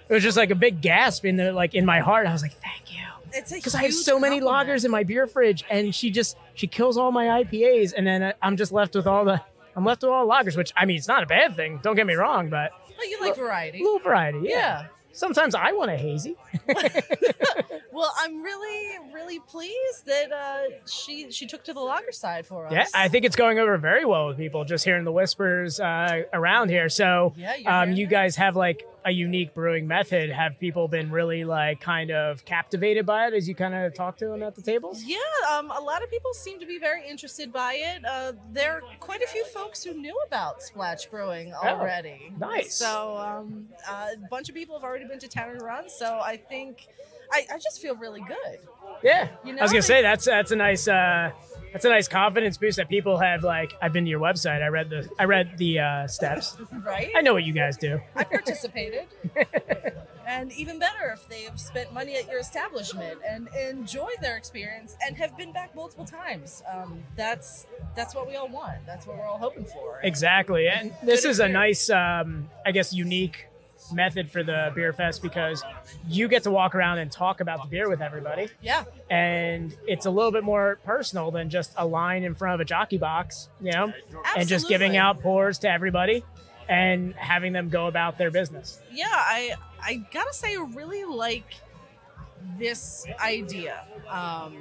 it 0.09 0.13
was 0.13 0.23
just 0.23 0.37
like 0.37 0.51
a 0.51 0.55
big 0.55 0.81
gasp 0.81 1.25
in 1.25 1.37
the 1.37 1.51
like 1.51 1.73
in 1.75 1.85
my 1.85 1.99
heart. 1.99 2.27
I 2.27 2.31
was 2.31 2.41
like, 2.41 2.53
"Thank 2.53 2.91
you." 2.93 3.03
Because 3.51 3.75
I 3.75 3.83
have 3.83 3.93
so 3.93 4.19
many 4.19 4.41
lagers 4.41 4.85
in 4.85 4.91
my 4.91 5.03
beer 5.03 5.27
fridge, 5.27 5.63
and 5.69 5.93
she 5.93 6.09
just 6.09 6.37
she 6.55 6.65
kills 6.67 6.97
all 6.97 7.11
my 7.11 7.43
IPAs, 7.43 7.93
and 7.95 8.05
then 8.05 8.33
I'm 8.41 8.57
just 8.57 8.71
left 8.71 8.95
with 8.95 9.05
all 9.07 9.23
the 9.25 9.41
I'm 9.75 9.85
left 9.85 10.01
with 10.01 10.11
all 10.11 10.27
lagers, 10.27 10.57
which 10.57 10.73
I 10.75 10.85
mean 10.85 10.97
it's 10.97 11.07
not 11.07 11.23
a 11.23 11.27
bad 11.27 11.55
thing. 11.55 11.79
Don't 11.83 11.95
get 11.95 12.07
me 12.07 12.15
wrong, 12.15 12.49
but 12.49 12.71
Well, 12.97 13.09
you 13.09 13.19
like 13.21 13.35
variety. 13.35 13.79
a 13.81 13.83
little 13.83 13.99
variety, 13.99 14.39
yeah. 14.43 14.49
Yeah. 14.49 14.85
Sometimes 15.11 15.55
I 15.55 15.71
want 15.71 15.91
a 15.91 15.97
hazy. 15.97 16.35
Well, 17.99 18.13
I'm 18.17 18.41
really, 18.41 18.97
really 19.13 19.39
pleased 19.39 20.05
that 20.05 20.31
uh, 20.31 20.61
she 20.89 21.31
she 21.31 21.45
took 21.47 21.65
to 21.65 21.73
the 21.73 21.81
lager 21.81 22.13
side 22.13 22.45
for 22.45 22.65
us. 22.65 22.71
Yeah, 22.71 22.85
I 22.93 23.09
think 23.09 23.25
it's 23.25 23.35
going 23.35 23.59
over 23.59 23.77
very 23.77 24.05
well 24.05 24.27
with 24.27 24.37
people. 24.37 24.63
Just 24.63 24.85
hearing 24.85 25.03
the 25.03 25.11
whispers 25.11 25.81
uh, 25.81 26.21
around 26.31 26.69
here. 26.69 26.87
So, 26.87 27.33
Yeah, 27.35 27.55
um, 27.65 27.91
you 27.91 28.07
guys 28.07 28.37
have 28.37 28.55
like 28.55 28.87
a 29.03 29.11
unique 29.11 29.53
brewing 29.53 29.85
method. 29.85 30.29
Have 30.29 30.57
people 30.61 30.87
been 30.87 31.11
really 31.11 31.43
like 31.43 31.81
kind 31.81 32.09
of 32.09 32.45
captivated 32.45 33.05
by 33.05 33.27
it 33.27 33.33
as 33.33 33.49
you 33.49 33.55
kind 33.55 33.75
of 33.75 33.93
talk 33.93 34.15
to 34.19 34.27
them 34.27 34.43
at 34.43 34.55
the 34.55 34.61
tables? 34.61 35.03
Yeah, 35.03 35.17
um, 35.51 35.69
a 35.69 35.81
lot 35.81 36.01
of 36.01 36.09
people 36.09 36.33
seem 36.33 36.57
to 36.61 36.65
be 36.65 36.79
very 36.79 37.05
interested 37.05 37.51
by 37.51 37.73
it. 37.73 38.05
Uh, 38.05 38.31
there 38.53 38.75
are 38.77 38.81
quite 39.01 39.21
a 39.21 39.27
few 39.27 39.43
folks 39.47 39.83
who 39.83 39.93
knew 39.93 40.17
about 40.25 40.63
Splash 40.63 41.05
Brewing 41.07 41.53
Oh, 41.53 41.67
already. 41.67 42.31
nice. 42.39 42.75
So 42.75 43.17
um, 43.17 43.67
uh, 43.89 44.07
a 44.15 44.27
bunch 44.29 44.47
of 44.47 44.55
people 44.55 44.75
have 44.77 44.85
already 44.85 45.05
been 45.05 45.19
to 45.19 45.27
Tannery 45.27 45.59
Run. 45.59 45.89
So 45.89 46.19
I 46.23 46.37
think 46.37 46.87
I, 47.31 47.45
I 47.53 47.57
just 47.57 47.81
feel 47.81 47.95
really 47.95 48.21
good. 48.21 48.59
Yeah, 49.03 49.29
You 49.45 49.57
I 49.57 49.61
was 49.61 49.71
gonna 49.71 49.81
say 49.81 50.01
that's 50.01 50.25
that's 50.25 50.51
a 50.51 50.55
nice 50.55 50.87
uh, 50.87 51.31
that's 51.71 51.85
a 51.85 51.89
nice 51.89 52.07
confidence 52.07 52.57
boost 52.57 52.77
that 52.77 52.89
people 52.89 53.17
have. 53.17 53.43
Like 53.43 53.73
I've 53.81 53.93
been 53.93 54.03
to 54.05 54.09
your 54.09 54.19
website. 54.19 54.61
I 54.61 54.67
read 54.67 54.89
the 54.89 55.09
I 55.17 55.25
read 55.25 55.57
the 55.57 55.79
uh, 55.79 56.07
steps. 56.07 56.57
Right? 56.85 57.11
I 57.15 57.21
know 57.21 57.33
what 57.33 57.43
you 57.43 57.53
guys 57.53 57.77
do. 57.77 57.99
I 58.15 58.23
participated. 58.23 59.05
and 60.27 60.51
even 60.53 60.79
better 60.79 61.11
if 61.13 61.27
they've 61.27 61.59
spent 61.59 61.93
money 61.93 62.15
at 62.15 62.27
your 62.29 62.39
establishment 62.39 63.19
and 63.27 63.47
enjoyed 63.49 64.15
their 64.21 64.37
experience 64.37 64.95
and 65.05 65.15
have 65.17 65.37
been 65.37 65.51
back 65.51 65.75
multiple 65.75 66.05
times. 66.05 66.63
Um, 66.71 67.03
that's 67.15 67.67
that's 67.95 68.15
what 68.15 68.27
we 68.27 68.35
all 68.35 68.47
want. 68.47 68.85
That's 68.85 69.05
what 69.05 69.17
we're 69.17 69.27
all 69.27 69.37
hoping 69.37 69.65
for. 69.65 69.99
Exactly, 70.03 70.67
and 70.67 70.93
this 71.03 71.25
is 71.25 71.39
a 71.39 71.47
nice, 71.47 71.89
um, 71.89 72.49
I 72.65 72.71
guess, 72.71 72.93
unique 72.93 73.48
method 73.93 74.29
for 74.29 74.43
the 74.43 74.71
beer 74.75 74.93
fest 74.93 75.21
because 75.21 75.63
you 76.07 76.27
get 76.27 76.43
to 76.43 76.51
walk 76.51 76.75
around 76.75 76.99
and 76.99 77.11
talk 77.11 77.39
about 77.41 77.61
the 77.63 77.67
beer 77.69 77.89
with 77.89 78.01
everybody. 78.01 78.47
Yeah. 78.61 78.83
and 79.09 79.75
it's 79.87 80.05
a 80.05 80.09
little 80.09 80.31
bit 80.31 80.43
more 80.43 80.79
personal 80.83 81.31
than 81.31 81.49
just 81.49 81.73
a 81.77 81.85
line 81.85 82.23
in 82.23 82.35
front 82.35 82.55
of 82.55 82.59
a 82.59 82.65
jockey 82.65 82.97
box, 82.97 83.49
you 83.61 83.71
know, 83.71 83.93
and 84.37 84.47
just 84.47 84.67
giving 84.67 84.97
out 84.97 85.21
pours 85.21 85.59
to 85.59 85.69
everybody 85.71 86.23
and 86.67 87.13
having 87.15 87.51
them 87.53 87.69
go 87.69 87.87
about 87.87 88.17
their 88.17 88.31
business. 88.31 88.79
Yeah, 88.91 89.07
I 89.09 89.55
I 89.81 90.05
gotta 90.11 90.33
say, 90.33 90.55
I 90.55 90.65
really 90.73 91.03
like 91.05 91.55
this 92.57 93.05
idea. 93.19 93.85
Um, 94.07 94.57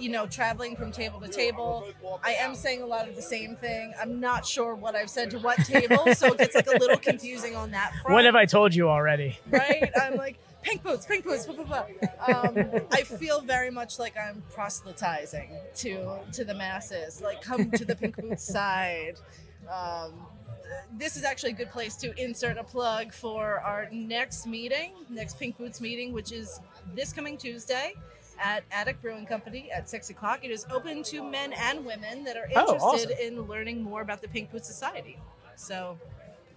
you 0.00 0.08
know, 0.10 0.26
traveling 0.26 0.76
from 0.76 0.92
table 0.92 1.20
to 1.20 1.28
table. 1.28 1.86
I 2.22 2.32
am 2.34 2.54
saying 2.54 2.82
a 2.82 2.86
lot 2.86 3.08
of 3.08 3.16
the 3.16 3.22
same 3.22 3.56
thing. 3.56 3.92
I'm 4.00 4.20
not 4.20 4.46
sure 4.46 4.74
what 4.74 4.94
I've 4.94 5.10
said 5.10 5.30
to 5.30 5.38
what 5.38 5.58
table, 5.58 6.14
so 6.14 6.28
it 6.28 6.38
gets 6.38 6.54
like 6.54 6.66
a 6.66 6.78
little 6.78 6.98
confusing 6.98 7.56
on 7.56 7.70
that 7.72 7.92
front. 8.02 8.14
What 8.14 8.24
have 8.24 8.36
I 8.36 8.46
told 8.46 8.74
you 8.74 8.88
already? 8.88 9.38
right? 9.50 9.90
I'm 10.00 10.16
like 10.26 10.38
pink 10.62 10.82
boots, 10.82 11.06
pink 11.06 11.24
boots, 11.24 11.46
blah 11.46 11.56
blah 11.56 11.64
blah. 11.64 12.34
Um, 12.34 12.82
I 12.92 13.02
feel 13.02 13.40
very 13.40 13.70
much 13.70 13.98
like 13.98 14.14
I'm 14.16 14.42
proselytizing 14.52 15.56
to 15.76 16.18
to 16.32 16.44
the 16.44 16.54
masses. 16.54 17.20
Like, 17.20 17.42
come 17.42 17.70
to 17.70 17.84
the 17.84 17.96
pink 17.96 18.16
boots 18.16 18.44
side. 18.52 19.18
Um, 19.70 20.26
this 20.96 21.16
is 21.16 21.24
actually 21.24 21.50
a 21.50 21.54
good 21.54 21.70
place 21.70 21.96
to 21.96 22.14
insert 22.22 22.58
a 22.58 22.64
plug 22.64 23.12
for 23.12 23.60
our 23.60 23.88
next 23.90 24.46
meeting, 24.46 24.92
next 25.08 25.38
Pink 25.38 25.56
Boots 25.56 25.80
meeting, 25.80 26.12
which 26.12 26.32
is 26.32 26.60
this 26.94 27.12
coming 27.12 27.36
Tuesday 27.36 27.94
at 28.42 28.64
Attic 28.70 29.00
Brewing 29.02 29.26
Company 29.26 29.70
at 29.72 29.88
six 29.88 30.10
o'clock. 30.10 30.40
It 30.44 30.50
is 30.50 30.66
open 30.70 31.02
to 31.04 31.22
men 31.22 31.52
and 31.52 31.84
women 31.84 32.24
that 32.24 32.36
are 32.36 32.48
Oh, 32.56 32.74
interested 32.74 33.12
awesome. 33.12 33.26
in 33.36 33.42
learning 33.42 33.82
more 33.82 34.02
about 34.02 34.20
the 34.20 34.28
Pink 34.28 34.50
Boots 34.52 34.66
Society. 34.68 35.18
So 35.56 35.98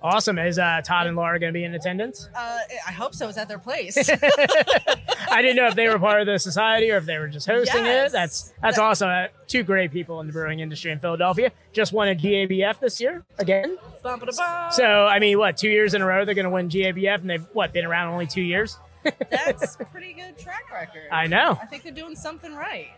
Awesome. 0.04 0.40
Is 0.40 0.58
uh, 0.58 0.82
Todd 0.84 1.06
and 1.06 1.16
Laura 1.16 1.40
going 1.40 1.54
to 1.54 1.58
be 1.58 1.64
in 1.64 1.76
attendance? 1.76 2.28
uh, 2.36 2.58
I 2.88 2.92
hope 2.92 3.14
so. 3.14 3.30
It's 3.30 3.38
at 3.38 3.48
their 3.48 3.60
place. 3.60 3.96
I 5.30 5.42
didn't 5.44 5.58
know 5.58 5.68
if 5.68 5.76
they 5.76 5.88
were 5.90 6.00
part 6.00 6.22
of 6.22 6.26
the 6.28 6.40
society 6.40 6.90
or 6.92 6.98
if 6.98 7.06
they 7.06 7.20
were 7.20 7.28
just 7.28 7.46
hosting 7.48 7.86
Yes. 7.86 8.10
it. 8.10 8.14
That's 8.14 8.54
that's 8.64 8.80
awesome. 8.80 9.10
Uh, 9.10 9.28
two 9.48 9.62
great 9.62 9.92
people 9.92 10.20
in 10.20 10.26
the 10.28 10.34
brewing 10.34 10.60
industry 10.60 10.92
in 10.92 10.98
Philadelphia. 11.00 11.52
Just 11.72 11.94
won 11.94 12.08
a 12.10 12.16
GABF 12.16 12.80
this 12.80 13.00
year 13.00 13.24
again. 13.38 13.78
Bum, 14.02 14.20
ba, 14.20 14.26
da, 14.26 14.32
bum. 14.36 14.72
So 14.72 15.06
I 15.06 15.20
mean, 15.20 15.38
what 15.38 15.56
two 15.58 15.70
years 15.70 15.94
in 15.94 16.02
a 16.02 16.06
row 16.06 16.26
they're 16.26 16.34
going 16.36 16.46
to 16.46 16.50
win 16.50 16.68
GABF, 16.68 17.22
and 17.22 17.30
they've 17.30 17.46
what 17.54 17.72
been 17.72 17.86
around 17.86 18.12
only 18.12 18.26
two 18.26 18.42
years. 18.42 18.78
That's 19.30 19.76
a 19.80 19.86
pretty 19.86 20.14
good 20.14 20.38
track 20.38 20.72
record. 20.72 21.08
I 21.12 21.28
know. 21.28 21.58
I 21.62 21.66
think 21.66 21.84
they're 21.84 21.92
doing 21.92 22.16
something 22.16 22.54
right. 22.54 22.90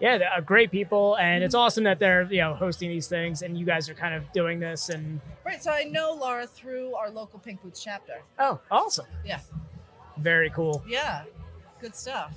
Yeah, 0.00 0.16
they're 0.18 0.32
uh, 0.32 0.40
great 0.40 0.70
people, 0.70 1.16
and 1.16 1.44
it's 1.44 1.54
awesome 1.54 1.84
that 1.84 1.98
they're 1.98 2.22
you 2.32 2.40
know 2.40 2.54
hosting 2.54 2.88
these 2.88 3.06
things, 3.08 3.42
and 3.42 3.58
you 3.58 3.66
guys 3.66 3.88
are 3.90 3.94
kind 3.94 4.14
of 4.14 4.30
doing 4.32 4.58
this. 4.60 4.88
And 4.88 5.20
Right. 5.44 5.62
So 5.62 5.70
I 5.70 5.84
know 5.84 6.16
Laura 6.18 6.46
through 6.46 6.94
our 6.94 7.10
local 7.10 7.38
Pink 7.38 7.62
Boots 7.62 7.82
chapter. 7.84 8.22
oh, 8.38 8.60
awesome, 8.70 9.06
Yeah. 9.24 9.40
very 10.16 10.48
cool. 10.50 10.82
Yeah. 10.88 11.24
Good 11.80 11.94
stuff. 11.94 12.32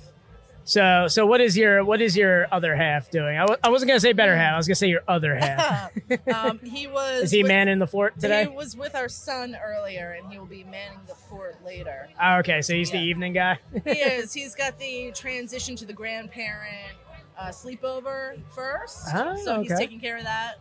So 0.66 1.08
so 1.08 1.26
what 1.26 1.40
is 1.42 1.56
your 1.58 1.84
what 1.84 2.00
is 2.00 2.16
your 2.16 2.46
other 2.50 2.74
half 2.74 3.10
doing? 3.10 3.36
I 3.36 3.40
w- 3.40 3.58
I 3.62 3.68
wasn't 3.68 3.88
gonna 3.88 4.00
say 4.00 4.12
better 4.14 4.34
half. 4.34 4.54
I 4.54 4.56
was 4.56 4.66
gonna 4.66 4.74
say 4.76 4.88
your 4.88 5.02
other 5.06 5.34
half. 5.36 5.92
um, 6.32 6.58
he 6.60 6.86
was. 6.86 7.24
is 7.24 7.30
he 7.30 7.42
with- 7.42 7.48
manning 7.50 7.78
the 7.78 7.86
fort 7.86 8.18
today? 8.18 8.44
He 8.44 8.48
was 8.56 8.74
with 8.76 8.94
our 8.94 9.08
son 9.10 9.56
earlier, 9.62 10.12
and 10.18 10.32
he 10.32 10.38
will 10.38 10.46
be 10.46 10.64
manning 10.64 11.00
the 11.06 11.14
fort 11.14 11.56
later. 11.64 12.08
Oh, 12.20 12.36
okay, 12.38 12.62
so 12.62 12.72
he's 12.74 12.90
the 12.90 12.98
evening 12.98 13.34
guy. 13.34 13.58
he 13.84 13.90
is. 13.90 14.32
He's 14.32 14.54
got 14.54 14.78
the 14.78 15.12
transition 15.14 15.76
to 15.76 15.84
the 15.84 15.92
grandparent 15.92 16.96
uh, 17.38 17.48
sleepover 17.48 18.38
first, 18.54 19.08
Oh, 19.14 19.36
so 19.44 19.60
he's 19.62 19.76
taking 19.78 20.00
care 20.00 20.16
of 20.16 20.24
that. 20.24 20.54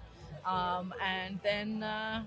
Um, 0.45 0.93
and 1.01 1.39
then 1.43 1.81
uh, 1.81 2.23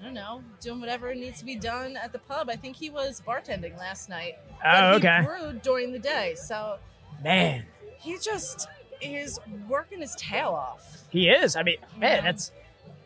I 0.00 0.04
don't 0.04 0.14
know, 0.14 0.42
doing 0.60 0.78
whatever 0.78 1.12
needs 1.14 1.40
to 1.40 1.44
be 1.44 1.56
done 1.56 1.96
at 1.96 2.12
the 2.12 2.20
pub. 2.20 2.48
I 2.48 2.54
think 2.56 2.76
he 2.76 2.88
was 2.90 3.20
bartending 3.26 3.76
last 3.78 4.08
night. 4.08 4.34
Oh, 4.58 4.60
but 4.62 4.90
he 5.02 5.08
okay. 5.08 5.22
brewed 5.26 5.62
during 5.62 5.90
the 5.92 5.98
day, 5.98 6.36
so 6.36 6.76
Man, 7.22 7.64
he 7.98 8.18
just 8.18 8.68
is 9.00 9.38
working 9.68 10.00
his 10.00 10.14
tail 10.16 10.48
off. 10.48 11.04
he 11.10 11.28
is. 11.28 11.56
I 11.56 11.62
mean, 11.62 11.76
man, 11.98 12.24
that's 12.24 12.52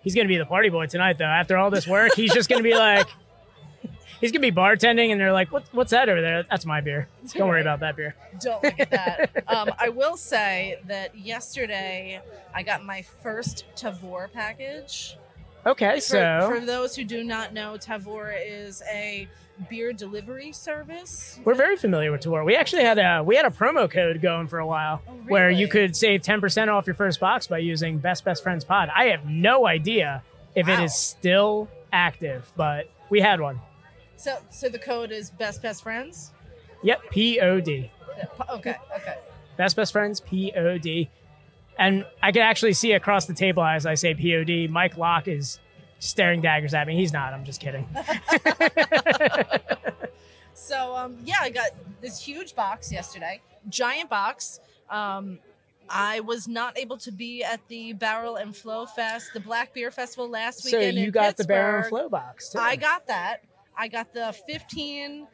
he's 0.03 0.15
gonna 0.15 0.29
be 0.29 0.39
the 0.39 0.47
party 0.47 0.69
boy 0.69 0.87
tonight, 0.87 1.19
though. 1.19 1.25
After 1.25 1.57
all 1.57 1.71
this 1.71 1.87
work, 1.87 2.15
he's 2.15 2.33
just 2.33 2.49
gonna 2.49 2.63
be 2.63 2.75
like, 2.75 3.09
he's 4.21 4.33
gonna 4.33 4.41
be 4.41 4.53
bartending, 4.53 5.11
and 5.11 5.21
they're 5.21 5.33
like, 5.33 5.51
"What, 5.53 5.65
what's 5.73 5.91
that 5.93 6.09
over 6.09 6.21
there? 6.21 6.43
That's 6.45 6.67
my 6.67 6.81
beer. 6.81 7.09
Don't 7.35 7.49
worry 7.49 7.61
about 7.61 7.81
that 7.81 7.97
beer." 7.97 8.15
Don't 8.41 8.63
look 8.63 8.79
at 8.79 8.91
that. 8.91 9.45
um, 9.49 9.71
I 9.79 9.89
will 9.89 10.17
say 10.17 10.79
that 10.87 11.17
yesterday 11.17 12.21
I 12.55 12.63
got 12.63 12.85
my 12.85 13.03
first 13.23 13.65
Tavour 13.77 14.33
package. 14.33 15.17
Okay, 15.67 15.97
For, 15.97 16.01
so 16.01 16.49
for 16.51 16.61
those 16.65 16.97
who 16.97 17.05
do 17.05 17.23
not 17.23 17.53
know, 17.53 17.75
Tavour 17.79 18.35
is 18.47 18.83
a 18.91 19.29
beer 19.69 19.93
delivery 19.93 20.53
service. 20.53 21.39
we're 21.45 21.55
very 21.55 21.77
familiar 21.77 22.11
with 22.11 22.23
Tavour. 22.23 22.45
We 22.47 22.57
actually 22.57 22.83
had 22.85 22.99
a 22.99 23.23
we 23.23 23.37
had 23.37 23.45
a 23.45 23.51
promo 23.51 23.91
code 23.91 24.23
going 24.23 24.49
for 24.49 24.59
a 24.59 24.67
while 24.67 25.03
oh, 25.07 25.13
where 25.29 25.51
you 25.51 25.69
could 25.69 25.95
save 25.95 26.23
ten 26.23 26.41
percent 26.41 26.71
off 26.71 26.87
your 26.87 26.95
first 26.95 27.21
box 27.21 27.47
by 27.47 27.59
using 27.59 27.99
Best 27.99 28.25
Best 28.25 28.43
Friends 28.43 28.65
Pod. 28.65 28.89
I 28.95 29.07
have 29.07 29.27
no 29.27 29.67
idea 29.67 30.23
if 30.55 30.67
it 30.67 30.79
Wow. 30.79 30.85
is 30.85 30.95
still 30.95 31.69
active, 31.93 32.51
but 32.57 32.91
we 33.11 33.21
had 33.21 33.39
one. 33.41 33.61
So, 34.17 34.39
so 34.51 34.69
the 34.71 34.79
code 34.79 35.13
is 35.13 35.31
best 35.31 35.61
best 35.61 35.83
friends. 35.83 36.33
Yep, 36.83 37.03
P 37.11 37.39
O 37.41 37.61
D. 37.61 37.91
Okay, 38.51 38.77
okay. 38.97 39.17
Best 39.59 39.77
Best 39.77 39.93
Friends, 39.93 40.21
P 40.21 40.53
O 40.57 40.79
D. 40.79 41.11
And 41.81 42.05
I 42.23 42.31
can 42.31 42.43
actually 42.43 42.75
see 42.75 42.93
across 42.93 43.25
the 43.27 43.35
table 43.35 43.65
as 43.65 43.87
I 43.87 43.95
say 43.95 44.15
P 44.15 44.35
O 44.37 44.45
D, 44.45 44.69
Mike 44.69 44.97
Locke 44.97 45.27
is 45.27 45.59
staring 45.99 46.41
daggers 46.43 46.75
at 46.75 46.87
me. 46.87 46.95
He's 46.95 47.13
not, 47.13 47.33
I'm 47.33 47.45
just 47.45 47.61
kidding. 47.61 47.89
So 50.53 50.95
um, 50.95 51.17
yeah, 51.25 51.37
I 51.41 51.51
got 51.51 51.71
this 52.03 52.21
huge 52.23 52.55
box 52.55 52.93
yesterday, 52.93 53.41
giant 53.71 54.11
box. 54.11 54.61
Um, 54.91 55.39
I 55.89 56.21
was 56.21 56.47
not 56.47 56.79
able 56.79 56.99
to 56.99 57.11
be 57.11 57.43
at 57.43 57.61
the 57.69 57.95
Barrel 57.95 58.37
and 58.37 58.55
Flow 58.55 58.85
Fest, 58.87 59.31
the 59.33 59.41
Black 59.41 59.73
Beer 59.75 59.91
Festival 59.91 60.29
last 60.29 60.61
So 60.61 60.77
weekend. 60.79 60.99
you 60.99 61.05
in 61.07 61.11
got 61.11 61.37
the 61.37 61.45
Barrel 61.45 61.79
and 61.81 61.87
Flow 61.89 62.09
box, 62.09 62.51
too. 62.51 62.59
I 62.59 62.77
got 62.77 63.07
that. 63.09 63.39
I 63.77 63.89
got 63.89 64.13
the 64.13 64.33
15 64.47 65.27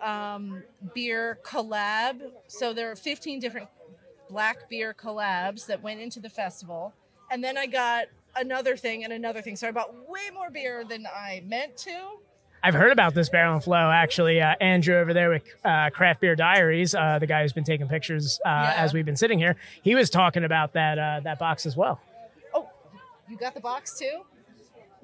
um, 0.00 0.62
beer 0.94 1.38
collab. 1.44 2.20
So 2.46 2.72
there 2.72 2.90
are 2.90 2.96
15 2.96 3.40
different 3.40 3.68
black 4.28 4.68
beer 4.68 4.94
collabs 4.94 5.66
that 5.66 5.82
went 5.82 6.00
into 6.00 6.20
the 6.20 6.28
festival. 6.30 6.92
And 7.30 7.42
then 7.42 7.56
I 7.58 7.66
got 7.66 8.06
another 8.36 8.76
thing 8.76 9.04
and 9.04 9.12
another 9.12 9.42
thing. 9.42 9.56
So 9.56 9.68
I 9.68 9.70
bought 9.72 9.94
way 10.08 10.30
more 10.32 10.50
beer 10.50 10.84
than 10.84 11.06
I 11.06 11.42
meant 11.46 11.76
to. 11.78 11.96
I've 12.62 12.74
heard 12.74 12.90
about 12.90 13.14
this 13.14 13.28
Barrel 13.28 13.54
and 13.54 13.62
Flow 13.62 13.90
actually. 13.90 14.40
Uh, 14.40 14.54
Andrew 14.60 14.96
over 14.96 15.14
there 15.14 15.30
with 15.30 15.42
uh, 15.64 15.90
Craft 15.90 16.20
Beer 16.20 16.34
Diaries, 16.34 16.94
uh, 16.94 17.18
the 17.20 17.26
guy 17.26 17.42
who's 17.42 17.52
been 17.52 17.64
taking 17.64 17.86
pictures 17.88 18.40
uh, 18.44 18.48
Yeah. 18.48 18.74
as 18.76 18.92
we've 18.92 19.04
been 19.04 19.16
sitting 19.16 19.38
here, 19.38 19.56
he 19.82 19.94
was 19.94 20.10
talking 20.10 20.42
about 20.44 20.72
that 20.72 20.98
uh, 20.98 21.20
that 21.22 21.38
box 21.38 21.66
as 21.66 21.76
well. 21.76 22.00
Oh, 22.52 22.68
you 23.28 23.36
got 23.36 23.54
the 23.54 23.60
box 23.60 23.96
too? 23.98 24.22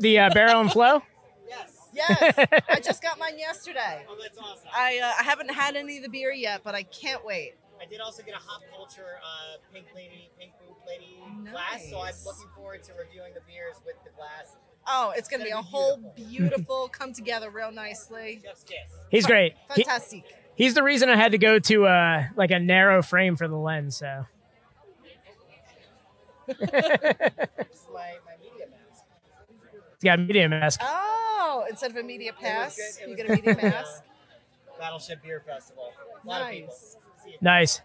The 0.00 0.18
uh, 0.18 0.30
Barrel 0.34 0.60
and 0.60 0.70
Flow. 0.72 1.02
Yes, 1.46 1.78
Yes, 1.92 2.62
I 2.68 2.80
just 2.80 3.00
got 3.02 3.18
mine 3.20 3.38
yesterday. 3.38 4.04
Oh, 4.08 4.16
that's 4.20 4.36
awesome. 4.38 4.68
I 4.74 4.98
uh, 4.98 5.12
I 5.20 5.22
haven't 5.22 5.50
had 5.50 5.76
any 5.76 5.98
of 5.98 6.02
the 6.02 6.08
beer 6.08 6.32
yet, 6.32 6.62
but 6.64 6.74
I 6.74 6.82
can't 6.82 7.24
wait. 7.24 7.54
I 7.80 7.86
did 7.86 8.00
also 8.00 8.22
get 8.22 8.34
a 8.34 8.38
hop 8.38 8.62
culture 8.74 9.18
uh, 9.22 9.56
pink 9.72 9.86
lady, 9.94 10.30
pink 10.38 10.52
boot 10.58 10.76
lady 10.86 11.18
glass, 11.50 11.88
so 11.90 12.00
I'm 12.00 12.14
looking 12.24 12.48
forward 12.56 12.82
to 12.84 12.92
reviewing 12.94 13.34
the 13.34 13.40
beers 13.46 13.76
with 13.84 13.96
the 14.04 14.10
glass. 14.10 14.56
Oh, 14.86 15.12
it's 15.16 15.28
gonna 15.28 15.44
be 15.44 15.50
a 15.50 15.54
gonna 15.54 15.66
whole 15.66 16.12
beautiful 16.14 16.88
come 16.88 17.12
together 17.12 17.50
real 17.50 17.72
nicely. 17.72 18.40
Chef's 18.44 18.64
kiss. 18.64 18.76
He's 19.10 19.26
great. 19.26 19.54
He- 19.74 19.82
Fantastic. 19.82 20.24
he's 20.54 20.74
the 20.74 20.82
reason 20.82 21.08
I 21.08 21.16
had 21.16 21.32
to 21.32 21.38
go 21.38 21.58
to 21.58 21.86
uh, 21.86 22.24
like 22.36 22.50
a 22.50 22.58
narrow 22.58 23.02
frame 23.02 23.36
for 23.36 23.48
the 23.48 23.56
lens. 23.56 23.96
So 23.96 24.26
It's 26.46 26.58
my, 27.92 28.18
my 28.26 28.36
media 28.42 28.66
mask. 28.70 29.04
he's 30.00 30.04
got 30.04 30.18
a 30.18 30.22
media 30.22 30.48
mask. 30.48 30.80
Oh, 30.82 31.64
instead 31.70 31.90
of 31.90 31.96
a 31.96 32.02
media 32.02 32.32
pass, 32.38 32.76
good. 32.76 33.08
You 33.08 33.16
get 33.16 33.30
a 33.30 33.32
media 33.32 33.56
mask. 33.62 34.02
Battleship 34.78 35.22
Beer 35.22 35.42
Festival. 35.46 35.92
A 36.22 36.26
lot 36.26 36.42
of 36.42 36.50
people. 36.50 36.74
Nice. 37.24 37.26
See 37.26 37.30
you. 37.30 37.38
Nice. 37.40 37.80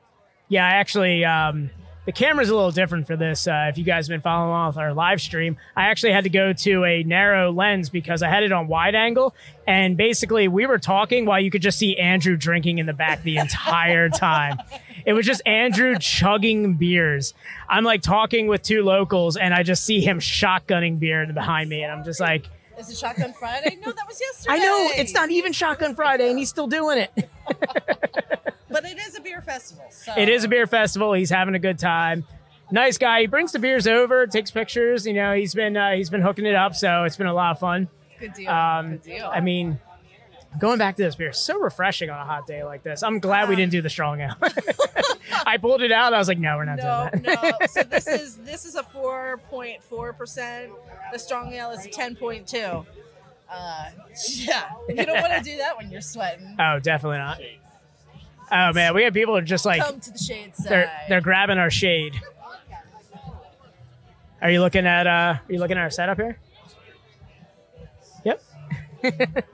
Yeah, 0.48 0.66
I 0.66 0.72
actually, 0.72 1.24
um, 1.26 1.70
the 2.06 2.12
camera's 2.12 2.50
a 2.50 2.56
little 2.56 2.72
different 2.72 3.06
for 3.06 3.16
this. 3.16 3.48
Uh, 3.48 3.68
if 3.70 3.78
you 3.78 3.84
guys 3.84 4.08
have 4.08 4.14
been 4.14 4.22
following 4.22 4.50
along 4.50 4.68
with 4.70 4.78
our 4.78 4.94
live 4.96 5.22
stream, 5.22 5.58
I 5.76 5.90
actually 5.90 6.12
had 6.12 6.24
to 6.24 6.30
go 6.32 6.54
to 6.54 6.84
a 6.84 7.04
narrow 7.04 7.52
lens 7.52 7.92
because 7.92 8.24
I 8.24 8.30
had 8.30 8.42
it 8.42 8.52
on 8.52 8.68
wide 8.68 8.96
angle. 8.96 9.36
And 9.68 9.96
basically, 9.96 10.48
we 10.48 10.66
were 10.66 10.80
talking 10.80 11.28
while 11.28 11.40
you 11.40 11.52
could 11.52 11.62
just 11.62 11.78
see 11.78 11.98
Andrew 11.98 12.36
drinking 12.36 12.80
in 12.80 12.88
the 12.88 12.94
back 12.94 13.22
the 13.22 13.38
entire 13.38 14.10
time. 14.10 14.58
It 15.06 15.14
was 15.14 15.24
just 15.24 15.44
Andrew 15.46 16.00
chugging 16.00 16.78
beers. 16.78 17.36
I'm 17.70 17.84
like 17.84 18.02
talking 18.02 18.48
with 18.48 18.64
two 18.64 18.82
locals, 18.82 19.38
and 19.38 19.54
I 19.54 19.62
just 19.62 19.86
see 19.86 20.02
him 20.02 20.20
shotgunning 20.20 21.00
beer 21.00 21.32
behind 21.32 21.70
me. 21.70 21.84
And 21.84 21.92
I'm 21.92 22.04
just 22.04 22.20
like, 22.20 22.48
Is 22.80 22.90
it 22.90 22.98
Shotgun 22.98 23.34
Friday? 23.34 23.78
No, 23.86 23.92
that 23.92 24.08
was 24.08 24.20
yesterday. 24.20 24.56
I 24.56 24.58
know 24.58 24.90
it's 24.96 25.14
not 25.14 25.30
even 25.30 25.54
Shotgun 25.54 25.94
Friday, 25.94 26.28
and 26.30 26.40
he's 26.40 26.50
still 26.50 26.68
doing 26.68 26.98
it. 26.98 27.30
but 28.70 28.86
it 28.86 28.98
is 28.98 29.16
a 29.18 29.22
beer 29.22 29.42
festival. 29.42 29.86
So 29.92 30.14
It 30.18 30.30
is 30.30 30.44
a 30.44 30.48
beer 30.48 30.68
festival. 30.68 31.14
He's 31.14 31.30
having 31.30 31.56
a 31.56 31.60
good 31.60 31.80
time. 31.80 32.26
Nice 32.72 32.98
guy. 32.98 33.22
He 33.22 33.28
brings 33.28 33.52
the 33.52 33.60
beers 33.60 33.88
over, 33.88 34.28
takes 34.28 34.52
pictures. 34.52 35.06
You 35.08 35.14
know, 35.14 35.34
he's 35.34 35.54
been 35.56 35.76
uh, 35.76 35.92
he's 35.94 36.10
been 36.10 36.22
hooking 36.22 36.46
it 36.46 36.56
up, 36.56 36.76
so 36.76 37.04
it's 37.04 37.18
been 37.18 37.28
a 37.28 37.34
lot 37.34 37.52
of 37.52 37.60
fun. 37.60 37.88
Good 38.20 38.34
deal. 38.34 38.50
Um, 38.50 38.92
Good 38.92 39.02
deal. 39.04 39.30
I 39.34 39.40
mean, 39.42 39.80
going 40.60 40.78
back 40.78 40.96
to 40.98 41.04
this 41.04 41.16
beer, 41.16 41.34
so 41.34 41.60
refreshing 41.60 42.10
on 42.12 42.20
a 42.20 42.26
hot 42.26 42.46
day 42.46 42.64
like 42.64 42.84
this. 42.84 43.02
I'm 43.02 43.20
glad 43.20 43.50
we 43.50 43.56
didn't 43.56 43.72
do 43.72 43.82
the 43.82 43.90
strong 43.90 44.22
ale. 44.22 44.36
I 45.46 45.58
pulled 45.58 45.82
it 45.82 45.92
out. 45.92 46.14
I 46.14 46.20
was 46.20 46.28
like, 46.28 46.38
no, 46.38 46.58
we're 46.58 46.66
not 46.66 46.78
no, 46.78 47.10
doing 47.12 47.24
that. 47.24 47.42
no. 47.44 47.50
No. 47.50 47.58
So 47.68 47.82
this 47.84 48.08
is 48.08 48.38
this 48.38 48.66
is 48.66 48.76
a 48.76 48.84
four 48.84 49.40
point 49.50 49.82
four 49.84 50.14
percent. 50.14 50.72
The 51.12 51.18
strong 51.18 51.52
ale 51.54 51.72
is 51.72 51.86
a 51.86 51.90
ten 51.90 52.16
point 52.16 52.48
two. 52.48 52.86
Uh, 53.52 53.90
yeah, 54.30 54.70
you 54.88 55.06
don't 55.08 55.22
want 55.22 55.34
to 55.34 55.42
do 55.42 55.58
that 55.58 55.76
when 55.76 55.90
you're 55.90 56.02
sweating. 56.02 56.56
oh, 56.60 56.78
definitely 56.80 57.18
not. 57.18 57.40
Oh 58.52 58.74
man, 58.74 58.94
we 58.96 59.04
have 59.04 59.14
people 59.14 59.34
who 59.34 59.40
are 59.40 59.44
just 59.44 59.66
like 59.66 59.82
Come 59.82 60.00
to 60.00 60.12
the 60.12 60.18
shade 60.18 60.56
side. 60.56 60.70
they're 60.72 60.92
they're 61.08 61.22
grabbing 61.22 61.58
our 61.58 61.70
shade. 61.70 62.14
Are 64.42 64.50
you 64.50 64.62
looking 64.62 64.88
at 64.88 65.06
uh 65.08 65.10
are 65.10 65.42
you 65.50 65.60
looking 65.60 65.78
at 65.78 65.84
our 65.84 65.90
setup 65.90 66.18
here? 66.18 66.40
Yep. 68.24 68.42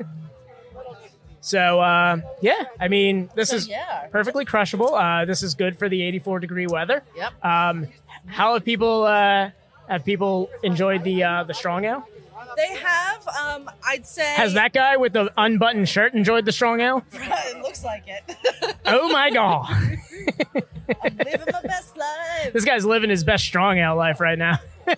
so 1.42 1.80
uh 1.80 2.18
yeah, 2.42 2.66
I 2.80 2.88
mean 2.88 3.30
this 3.36 3.50
So, 3.50 3.58
is 3.58 3.68
yeah. 3.68 4.08
perfectly 4.12 4.46
crushable. 4.46 4.94
Uh 4.96 5.26
this 5.26 5.44
is 5.44 5.56
good 5.56 5.78
for 5.78 5.90
the 5.90 6.02
84 6.04 6.40
degree 6.40 6.68
weather. 6.68 7.04
Yep. 7.16 7.44
Um 7.46 7.88
how 8.28 8.54
have 8.54 8.64
people 8.66 9.04
uh 9.04 9.52
have 9.90 10.04
people 10.06 10.50
enjoyed 10.64 11.04
the 11.04 11.24
uh 11.24 11.44
the 11.44 11.54
strong 11.54 11.86
ale? 11.86 12.08
They 12.56 12.76
have, 12.76 13.28
um, 13.28 13.70
I'd 13.86 14.06
say. 14.06 14.34
Has 14.36 14.54
that 14.54 14.74
guy 14.74 14.98
with 14.98 15.14
the 15.14 15.32
unbuttoned 15.38 15.90
shirt 15.90 16.14
enjoyed 16.14 16.46
the 16.46 16.52
strong 16.52 16.80
ale? 16.80 17.04
it 17.14 17.62
looks 17.62 17.84
like 17.84 18.04
it. 18.08 18.24
Oh 18.88 19.10
my 19.10 19.32
god. 19.32 19.68
Living 20.54 21.48
my 21.52 21.62
best 21.64 21.98
life. 21.98 22.54
this 22.54 22.64
guy's 22.64 22.86
living 22.86 23.10
his 23.10 23.24
best 23.24 23.44
strong 23.44 23.80
ale 23.80 23.96
life 23.96 24.20
right 24.20 24.38
now. 24.38 24.60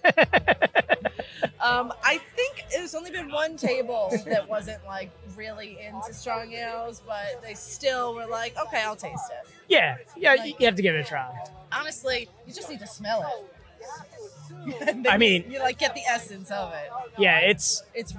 Um, 1.59 1.91
I 2.03 2.19
think 2.35 2.63
there's 2.71 2.95
only 2.95 3.11
been 3.11 3.29
one 3.29 3.57
table 3.57 4.09
that 4.25 4.47
wasn't 4.47 4.85
like 4.85 5.11
really 5.35 5.79
into 5.81 6.13
strong 6.13 6.53
ales, 6.53 7.01
but 7.05 7.41
they 7.43 7.55
still 7.55 8.13
were 8.15 8.25
like, 8.27 8.55
okay, 8.57 8.81
I'll 8.83 8.95
taste 8.95 9.31
it. 9.31 9.49
Yeah, 9.67 9.97
yeah, 10.15 10.45
you 10.45 10.65
have 10.65 10.75
to 10.75 10.81
give 10.81 10.95
it 10.95 10.99
a 10.99 11.03
try. 11.03 11.29
Honestly, 11.71 12.29
you 12.45 12.53
just 12.53 12.69
need 12.69 12.79
to 12.79 12.87
smell 12.87 13.21
it. 13.21 13.56
I 15.09 15.17
mean- 15.17 15.49
you 15.49 15.59
like 15.59 15.77
get 15.77 15.93
the 15.95 16.01
essence 16.01 16.51
of 16.51 16.73
it. 16.73 16.89
Yeah, 17.17 17.39
it's 17.39 17.83
It's 17.93 18.13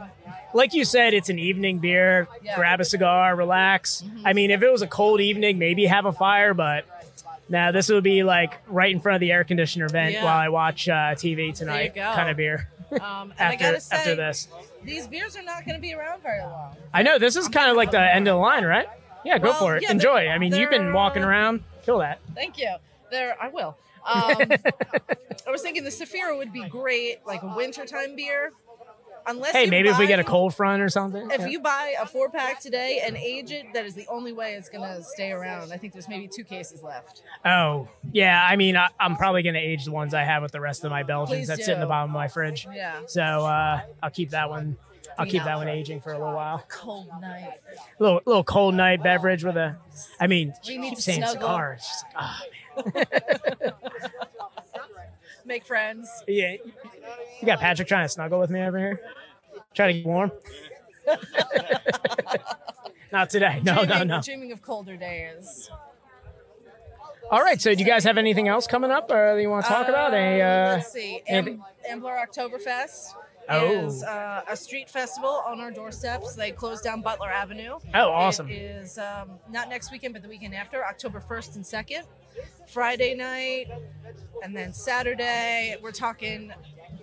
like 0.54 0.74
you 0.74 0.84
said, 0.84 1.14
it's 1.14 1.28
an 1.28 1.38
evening 1.38 1.78
beer. 1.78 2.26
Yeah. 2.42 2.56
Grab 2.56 2.80
a 2.80 2.84
cigar, 2.84 3.36
relax. 3.36 4.02
I 4.24 4.32
mean, 4.32 4.50
if 4.50 4.62
it 4.62 4.70
was 4.70 4.82
a 4.82 4.86
cold 4.86 5.20
evening, 5.20 5.58
maybe 5.58 5.86
have 5.86 6.06
a 6.06 6.12
fire, 6.12 6.54
but 6.54 6.84
now 7.48 7.70
this 7.70 7.88
would 7.90 8.02
be 8.04 8.22
like 8.24 8.58
right 8.66 8.90
in 8.94 9.00
front 9.00 9.16
of 9.16 9.20
the 9.20 9.30
air 9.32 9.44
conditioner 9.44 9.88
vent 9.88 10.14
Yeah. 10.14 10.24
while 10.24 10.38
I 10.38 10.48
watch 10.48 10.88
uh, 10.88 11.14
TV 11.14 11.54
tonight. 11.54 11.94
Kind 11.94 12.30
of 12.30 12.36
beer. 12.36 12.68
Um, 12.92 13.32
after 13.38 13.78
say, 13.80 13.96
after 13.96 14.14
this, 14.16 14.48
these 14.82 15.06
beers 15.06 15.36
are 15.36 15.42
not 15.42 15.64
going 15.64 15.74
to 15.76 15.80
be 15.80 15.92
around 15.92 16.22
very 16.22 16.40
long. 16.40 16.74
I 16.94 17.02
know 17.02 17.18
this 17.18 17.36
is 17.36 17.48
kind 17.48 17.70
of 17.70 17.76
like 17.76 17.90
the 17.90 18.00
end 18.00 18.26
of 18.26 18.32
the 18.32 18.38
line, 18.40 18.64
right? 18.64 18.88
Yeah, 19.24 19.38
go 19.38 19.50
Well, 19.50 19.58
for 19.58 19.76
it. 19.76 19.82
yeah, 19.82 19.90
Enjoy. 19.90 20.28
I 20.28 20.38
mean, 20.38 20.54
you've 20.54 20.70
been 20.70 20.92
walking 20.92 21.22
around. 21.22 21.62
Kill 21.84 21.98
that. 21.98 22.20
Thank 22.34 22.58
you. 22.58 22.74
There, 23.10 23.36
I 23.40 23.48
will. 23.48 23.76
Um, 24.08 24.40
I 25.46 25.50
was 25.50 25.62
thinking 25.62 25.84
the 25.84 25.90
Saphira 25.90 26.36
would 26.36 26.52
be 26.52 26.66
great, 26.68 27.18
like 27.26 27.42
a 27.42 27.54
wintertime 27.56 28.16
beer. 28.16 28.52
Unless 29.26 29.52
Hey, 29.52 29.66
maybe 29.66 29.90
if 29.90 29.98
we 29.98 30.06
get 30.06 30.18
a 30.20 30.24
cold 30.24 30.54
front 30.54 30.80
or 30.80 30.88
something. 30.88 31.30
If 31.30 31.40
Yeah. 31.40 31.46
you 31.48 31.60
buy 31.60 31.94
a 32.00 32.06
four 32.06 32.30
pack 32.30 32.60
today 32.60 33.02
and 33.04 33.14
age 33.14 33.50
it, 33.52 33.66
that 33.74 33.84
is 33.84 33.94
the 33.94 34.06
only 34.08 34.32
way 34.32 34.54
it's 34.54 34.70
gonna 34.70 35.02
stay 35.02 35.32
around. 35.32 35.70
I 35.70 35.76
think 35.76 35.92
there's 35.92 36.08
maybe 36.08 36.28
two 36.28 36.44
cases 36.44 36.82
left. 36.82 37.22
Oh, 37.44 37.88
yeah. 38.12 38.42
I 38.48 38.56
mean, 38.56 38.74
I, 38.76 38.88
I'm 38.98 39.16
probably 39.16 39.42
going 39.42 39.54
to 39.54 39.60
age 39.60 39.84
the 39.84 39.92
ones 39.92 40.14
I 40.14 40.22
have 40.22 40.40
with 40.42 40.52
the 40.52 40.60
rest 40.62 40.82
of 40.84 40.90
my 40.90 41.02
Belgians 41.02 41.40
Please 41.40 41.48
that 41.48 41.58
sit 41.58 41.74
in 41.74 41.80
the 41.80 41.86
bottom 41.86 42.10
of 42.10 42.14
my 42.14 42.28
fridge. 42.28 42.66
Yeah. 42.74 43.00
So 43.06 43.22
uh, 43.22 43.82
I'll 44.02 44.10
keep 44.10 44.30
that 44.30 44.48
one. 44.48 44.78
I'll 45.18 45.26
keep 45.26 45.42
that 45.44 45.56
one 45.58 45.68
aging 45.68 46.00
for 46.00 46.12
a 46.12 46.18
little 46.18 46.34
while. 46.34 46.64
Cold 46.68 47.08
night. 47.20 47.54
little 47.98 48.20
little 48.24 48.44
cold 48.44 48.74
night 48.76 49.02
beverage 49.02 49.44
with 49.44 49.56
a. 49.56 49.76
I 50.20 50.26
mean, 50.26 50.54
We 50.66 50.78
need 50.78 50.90
keep 50.90 50.96
to 50.98 51.02
saying 51.02 51.18
snuggle. 51.22 51.40
cigar. 51.40 51.72
It's 51.74 51.86
just, 51.88 52.04
ah, 52.16 52.42
Make 55.44 55.64
friends. 55.64 56.08
yeah. 56.26 56.56
You 57.40 57.46
got 57.46 57.60
Patrick 57.60 57.88
trying 57.88 58.04
to 58.04 58.08
snuggle 58.08 58.38
with 58.38 58.50
me 58.50 58.60
over 58.60 58.78
here. 58.78 59.00
Trying 59.74 59.94
to 59.94 59.98
get 60.00 60.06
warm. 60.06 60.32
Not 63.12 63.30
today. 63.30 63.60
No, 63.62 63.76
no, 63.76 63.84
dreaming, 63.86 64.08
no. 64.08 64.20
Dreaming 64.20 64.52
of 64.52 64.60
colder 64.60 64.96
days. 64.96 65.70
All 67.30 67.40
right. 67.40 67.60
So, 67.60 67.74
do 67.74 67.80
you 67.80 67.86
guys 67.86 68.04
have 68.04 68.18
anything 68.18 68.48
else 68.48 68.66
coming 68.66 68.90
up, 68.90 69.10
or 69.10 69.34
that 69.34 69.40
you 69.40 69.48
want 69.48 69.64
to 69.64 69.70
talk 69.72 69.88
about? 69.88 70.12
A 70.12 70.42
uh, 70.42 70.74
Let's 70.76 70.92
see. 70.92 71.22
Am- 71.26 71.62
Ambler 71.88 72.18
Oktoberfest 72.26 73.14
Oh. 73.50 73.86
is 73.86 74.02
uh, 74.02 74.42
a 74.48 74.56
street 74.56 74.88
festival 74.90 75.42
on 75.46 75.60
our 75.60 75.70
doorsteps. 75.70 76.34
They 76.34 76.50
closed 76.50 76.84
down 76.84 77.00
Butler 77.02 77.28
Avenue. 77.30 77.78
Oh, 77.94 78.10
awesome. 78.10 78.48
It 78.48 78.60
is 78.60 78.98
um, 78.98 79.32
not 79.50 79.68
next 79.68 79.90
weekend, 79.92 80.14
but 80.14 80.22
the 80.22 80.28
weekend 80.28 80.54
after, 80.54 80.84
October 80.84 81.22
1st 81.26 81.56
and 81.56 81.64
2nd. 81.64 82.02
Friday 82.68 83.14
night, 83.14 83.66
and 84.44 84.54
then 84.54 84.72
Saturday, 84.72 85.76
we're 85.82 85.90
talking 85.90 86.52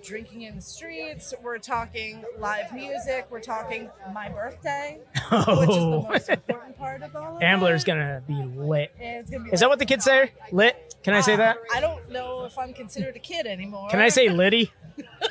drinking 0.04 0.44
in 0.44 0.56
the 0.56 0.62
streets. 0.62 1.34
We're 1.42 1.58
talking 1.58 2.24
live 2.38 2.72
music. 2.74 3.28
We're 3.30 3.42
talking 3.42 3.90
my 4.14 4.30
birthday, 4.30 5.00
which 5.32 5.70
is 5.70 5.76
the 5.76 5.82
Oh. 5.82 6.08
most 6.10 6.30
important 6.30 6.78
part 6.78 7.02
of 7.02 7.16
all 7.16 7.36
of 7.38 7.42
Ambler's 7.44 7.84
it. 7.84 7.88
gonna 7.88 8.22
be 8.28 8.36
lit. 8.56 8.94
It's 9.00 9.30
gonna 9.32 9.44
be 9.46 9.50
Is 9.50 9.60
that 9.62 9.70
what 9.70 9.80
the 9.80 9.86
kids 9.86 10.06
say? 10.06 10.32
Lit? 10.52 10.96
Can 11.04 11.14
I 11.16 11.22
say 11.22 11.34
Uh, 11.34 11.38
that? 11.38 11.58
I 11.74 11.80
don't 11.82 12.10
know 12.12 12.46
if 12.46 12.58
I'm 12.58 12.74
considered 12.74 13.16
a 13.16 13.20
kid 13.20 13.46
anymore. 13.48 13.90
Can 13.90 14.00
I 14.00 14.10
say 14.10 14.30
litty? 14.30 14.72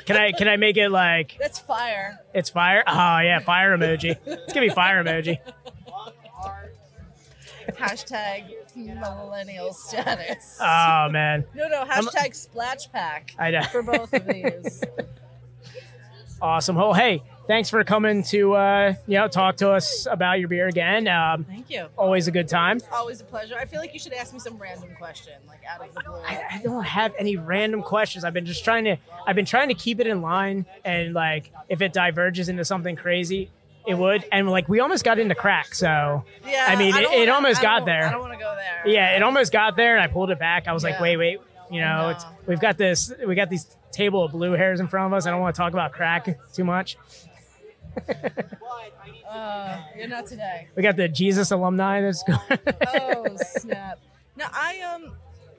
Can 0.05 0.17
I 0.17 0.31
can 0.31 0.47
I 0.47 0.57
make 0.57 0.77
it 0.77 0.89
like 0.89 1.35
That's 1.39 1.57
fire. 1.59 2.19
it's 2.33 2.49
fire? 2.49 2.83
Oh 2.87 3.19
yeah, 3.19 3.39
fire 3.39 3.75
emoji. 3.77 4.15
It's 4.25 4.53
gonna 4.53 4.67
be 4.67 4.73
fire 4.73 5.03
emoji. 5.03 5.39
Hashtag 7.71 8.53
millennial 8.75 9.73
status. 9.73 10.59
Oh 10.61 11.09
man. 11.09 11.45
No, 11.55 11.67
no. 11.67 11.83
Hashtag 11.83 12.35
splash 12.35 12.91
pack. 12.91 13.33
I 13.39 13.51
know. 13.51 13.63
For 13.63 13.81
both 13.81 14.13
of 14.13 14.25
these. 14.27 14.83
Awesome. 16.41 16.77
Oh 16.77 16.91
hey, 16.91 17.23
thanks 17.47 17.69
for 17.69 17.83
coming 17.83 18.23
to 18.23 18.53
uh, 18.53 18.93
you 19.07 19.17
know 19.17 19.27
talk 19.27 19.57
to 19.57 19.71
us 19.71 20.07
about 20.09 20.39
your 20.39 20.47
beer 20.47 20.67
again. 20.67 21.07
Um, 21.07 21.43
Thank 21.45 21.69
you. 21.69 21.87
always 21.97 22.27
a 22.27 22.31
good 22.31 22.47
time. 22.47 22.79
Always 22.91 23.21
a 23.21 23.23
pleasure. 23.23 23.55
I 23.57 23.65
feel 23.65 23.79
like 23.79 23.93
you 23.93 23.99
should 23.99 24.13
ask 24.13 24.33
me 24.33 24.39
some 24.39 24.57
random 24.57 24.89
question, 24.97 25.33
like 25.47 25.61
out 25.69 25.81
of 25.87 25.93
the 25.93 26.01
blue. 26.01 26.15
I 26.27 26.61
don't 26.63 26.83
have 26.83 27.13
any 27.17 27.37
random 27.37 27.81
questions. 27.83 28.23
I've 28.23 28.33
been 28.33 28.45
just 28.45 28.63
trying 28.63 28.85
to 28.85 28.97
I've 29.27 29.35
been 29.35 29.45
trying 29.45 29.69
to 29.69 29.75
keep 29.75 29.99
it 29.99 30.07
in 30.07 30.21
line 30.21 30.65
and 30.83 31.13
like 31.13 31.51
if 31.69 31.81
it 31.81 31.93
diverges 31.93 32.49
into 32.49 32.65
something 32.65 32.95
crazy, 32.95 33.49
it 33.87 33.95
would. 33.95 34.25
And 34.31 34.49
like 34.49 34.67
we 34.69 34.79
almost 34.79 35.03
got 35.03 35.19
into 35.19 35.35
crack, 35.35 35.73
so 35.75 36.23
Yeah, 36.47 36.65
I 36.67 36.75
mean 36.75 36.93
I 36.93 36.99
it, 36.99 37.03
it 37.03 37.17
wanna- 37.19 37.31
almost 37.33 37.61
got 37.61 37.85
there. 37.85 38.05
I 38.07 38.11
don't 38.11 38.21
want 38.21 38.33
to 38.33 38.39
go 38.39 38.55
there. 38.55 38.83
Yeah, 38.91 39.15
it 39.15 39.23
almost 39.23 39.51
got 39.51 39.75
there 39.75 39.95
and 39.95 40.03
I 40.03 40.07
pulled 40.07 40.31
it 40.31 40.39
back. 40.39 40.67
I 40.67 40.73
was 40.73 40.83
like, 40.83 40.99
wait, 40.99 41.17
wait, 41.17 41.39
you 41.71 41.81
know, 41.81 42.09
it's 42.09 42.25
we've 42.47 42.59
got 42.59 42.77
this 42.77 43.11
we 43.25 43.35
got 43.35 43.49
these 43.49 43.75
table 43.91 44.23
of 44.25 44.31
blue 44.33 44.51
hairs 44.51 44.79
in 44.81 44.87
front 44.87 45.13
of 45.13 45.17
us. 45.17 45.25
I 45.25 45.31
don't 45.31 45.39
want 45.39 45.55
to 45.55 45.59
talk 45.61 45.71
about 45.73 45.93
crack 45.93 46.37
too 46.53 46.63
much. 46.65 46.97
Uh, 49.29 49.81
you're 49.97 50.07
not 50.07 50.25
today. 50.27 50.67
We 50.75 50.83
got 50.83 50.95
the 50.95 51.07
Jesus 51.07 51.51
alumni 51.51 52.01
that's 52.01 52.23
going 52.23 52.39
oh 52.95 53.35
snap! 53.37 53.99
No, 54.37 54.45
I 54.51 54.81
um, 54.81 55.13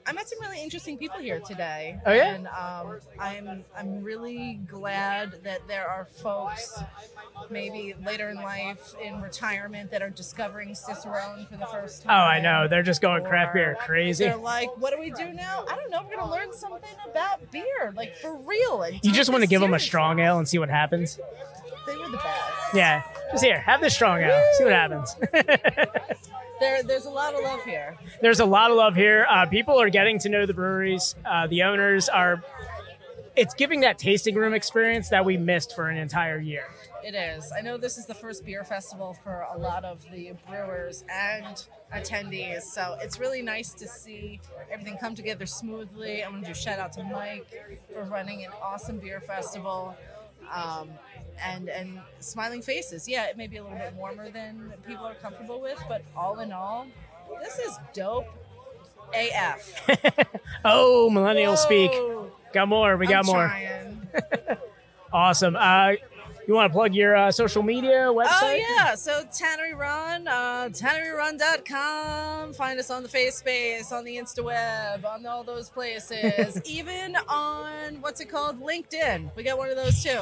I 0.07 0.13
met 0.13 0.29
some 0.29 0.39
really 0.39 0.63
interesting 0.63 0.97
people 0.97 1.19
here 1.19 1.41
today. 1.41 1.99
Oh, 2.05 2.13
yeah? 2.13 2.35
And 2.35 2.47
um, 2.47 2.99
I'm 3.19 3.65
I'm 3.75 4.03
really 4.03 4.59
glad 4.65 5.43
that 5.43 5.67
there 5.67 5.85
are 5.85 6.05
folks, 6.05 6.81
maybe 7.49 7.93
later 8.05 8.29
in 8.29 8.37
life 8.37 8.93
in 9.03 9.21
retirement, 9.21 9.91
that 9.91 10.01
are 10.01 10.09
discovering 10.09 10.75
Cicerone 10.75 11.45
for 11.49 11.57
the 11.57 11.65
first 11.65 12.03
time. 12.03 12.11
Oh. 12.11 12.23
I 12.23 12.39
know. 12.39 12.69
They're 12.69 12.83
just 12.83 13.01
going 13.01 13.25
craft 13.25 13.53
beer 13.53 13.75
crazy. 13.81 14.23
They're 14.23 14.37
like, 14.37 14.69
what 14.77 14.93
do 14.93 14.99
we 14.99 15.09
do 15.09 15.33
now? 15.33 15.65
I 15.67 15.75
don't 15.75 15.91
know. 15.91 16.03
We're 16.03 16.15
gonna 16.15 16.31
learn 16.31 16.53
something 16.53 16.89
about 17.09 17.51
beer, 17.51 17.93
like 17.95 18.15
for 18.15 18.33
real. 18.37 18.85
You 19.03 19.11
just 19.11 19.29
want 19.29 19.41
to 19.43 19.47
give 19.47 19.59
them 19.59 19.73
a 19.73 19.79
strong 19.79 20.19
ale 20.19 20.37
and 20.37 20.47
see 20.47 20.57
what 20.57 20.69
happens. 20.69 21.19
They 21.87 21.97
were 21.97 22.09
the 22.09 22.17
best. 22.17 22.75
Yeah, 22.75 23.01
just 23.31 23.43
here, 23.43 23.59
have 23.61 23.81
this 23.81 23.95
strong 23.95 24.19
ale, 24.19 24.43
see 24.57 24.65
what 24.65 24.73
happens. 24.73 25.15
There, 26.59 26.81
there's 26.81 27.05
a 27.05 27.11
lot 27.11 27.35
of 27.35 27.43
love 27.43 27.63
here. 27.63 27.95
There's 28.19 28.39
a 28.39 28.45
lot 28.45 28.71
of 28.71 28.77
love 28.77 28.95
here. 28.95 29.27
Uh, 29.29 29.45
people 29.45 29.79
are 29.79 29.91
getting 29.91 30.17
to 30.19 30.29
know 30.29 30.47
the 30.47 30.55
breweries. 30.55 31.13
Uh, 31.23 31.45
the 31.45 31.61
owners 31.63 32.09
are. 32.09 32.43
It's 33.35 33.53
giving 33.53 33.81
that 33.81 33.99
tasting 33.99 34.33
room 34.33 34.55
experience 34.55 35.09
that 35.09 35.23
we 35.23 35.37
missed 35.37 35.75
for 35.75 35.89
an 35.89 35.97
entire 35.97 36.39
year. 36.39 36.65
It 37.03 37.13
is. 37.13 37.53
I 37.55 37.61
know 37.61 37.77
this 37.77 37.99
is 37.99 38.07
the 38.07 38.15
first 38.15 38.43
beer 38.43 38.63
festival 38.63 39.15
for 39.23 39.45
a 39.53 39.57
lot 39.57 39.85
of 39.85 40.03
the 40.11 40.31
brewers 40.49 41.03
and 41.13 41.63
attendees, 41.93 42.63
so 42.63 42.97
it's 43.01 43.19
really 43.19 43.43
nice 43.43 43.73
to 43.75 43.87
see 43.87 44.41
everything 44.71 44.97
come 44.97 45.13
together 45.13 45.45
smoothly. 45.45 46.23
I 46.23 46.29
want 46.29 46.41
to 46.41 46.47
do 46.47 46.51
a 46.53 46.55
shout 46.55 46.79
out 46.79 46.91
to 46.93 47.03
Mike 47.03 47.45
for 47.93 48.03
running 48.05 48.43
an 48.43 48.51
awesome 48.63 48.97
beer 48.97 49.21
festival. 49.21 49.95
Um, 50.51 50.89
and 51.43 51.69
and 51.69 51.99
smiling 52.19 52.61
faces. 52.61 53.07
Yeah, 53.07 53.25
it 53.25 53.37
may 53.37 53.47
be 53.47 53.57
a 53.57 53.63
little 53.63 53.77
bit 53.77 53.93
warmer 53.93 54.29
than 54.29 54.73
people 54.85 55.05
are 55.05 55.15
comfortable 55.15 55.61
with, 55.61 55.81
but 55.87 56.03
all 56.15 56.39
in 56.39 56.51
all, 56.51 56.87
this 57.41 57.59
is 57.59 57.77
dope. 57.93 58.27
AF. 59.13 59.89
Oh, 60.65 61.09
millennial 61.09 61.55
speak. 61.55 61.91
Got 62.53 62.67
more. 62.67 62.97
We 62.97 63.07
got 63.07 63.19
I'm 63.19 63.25
more. 63.27 63.51
Awesome. 65.13 65.55
Uh, 65.55 65.93
you 66.47 66.53
want 66.53 66.71
to 66.71 66.73
plug 66.73 66.95
your 66.95 67.15
uh, 67.15 67.31
social 67.31 67.61
media 67.61 68.07
website? 68.09 68.41
Oh 68.41 68.53
yeah, 68.53 68.95
so 68.95 69.23
Tannery 69.33 69.73
Run, 69.73 70.27
uh, 70.27 70.69
tanneryrun.com. 70.71 72.53
Find 72.53 72.79
us 72.79 72.89
on 72.89 73.03
the 73.03 73.09
face 73.09 73.35
space, 73.35 73.91
on 73.91 74.05
the 74.05 74.15
InstaWeb, 74.15 75.03
on 75.05 75.25
all 75.25 75.43
those 75.43 75.69
places. 75.69 76.61
Even 76.65 77.17
on 77.27 78.01
what's 78.01 78.21
it 78.21 78.29
called, 78.29 78.61
LinkedIn. 78.61 79.29
We 79.35 79.43
got 79.43 79.57
one 79.57 79.69
of 79.69 79.75
those 79.75 80.01
too. 80.01 80.21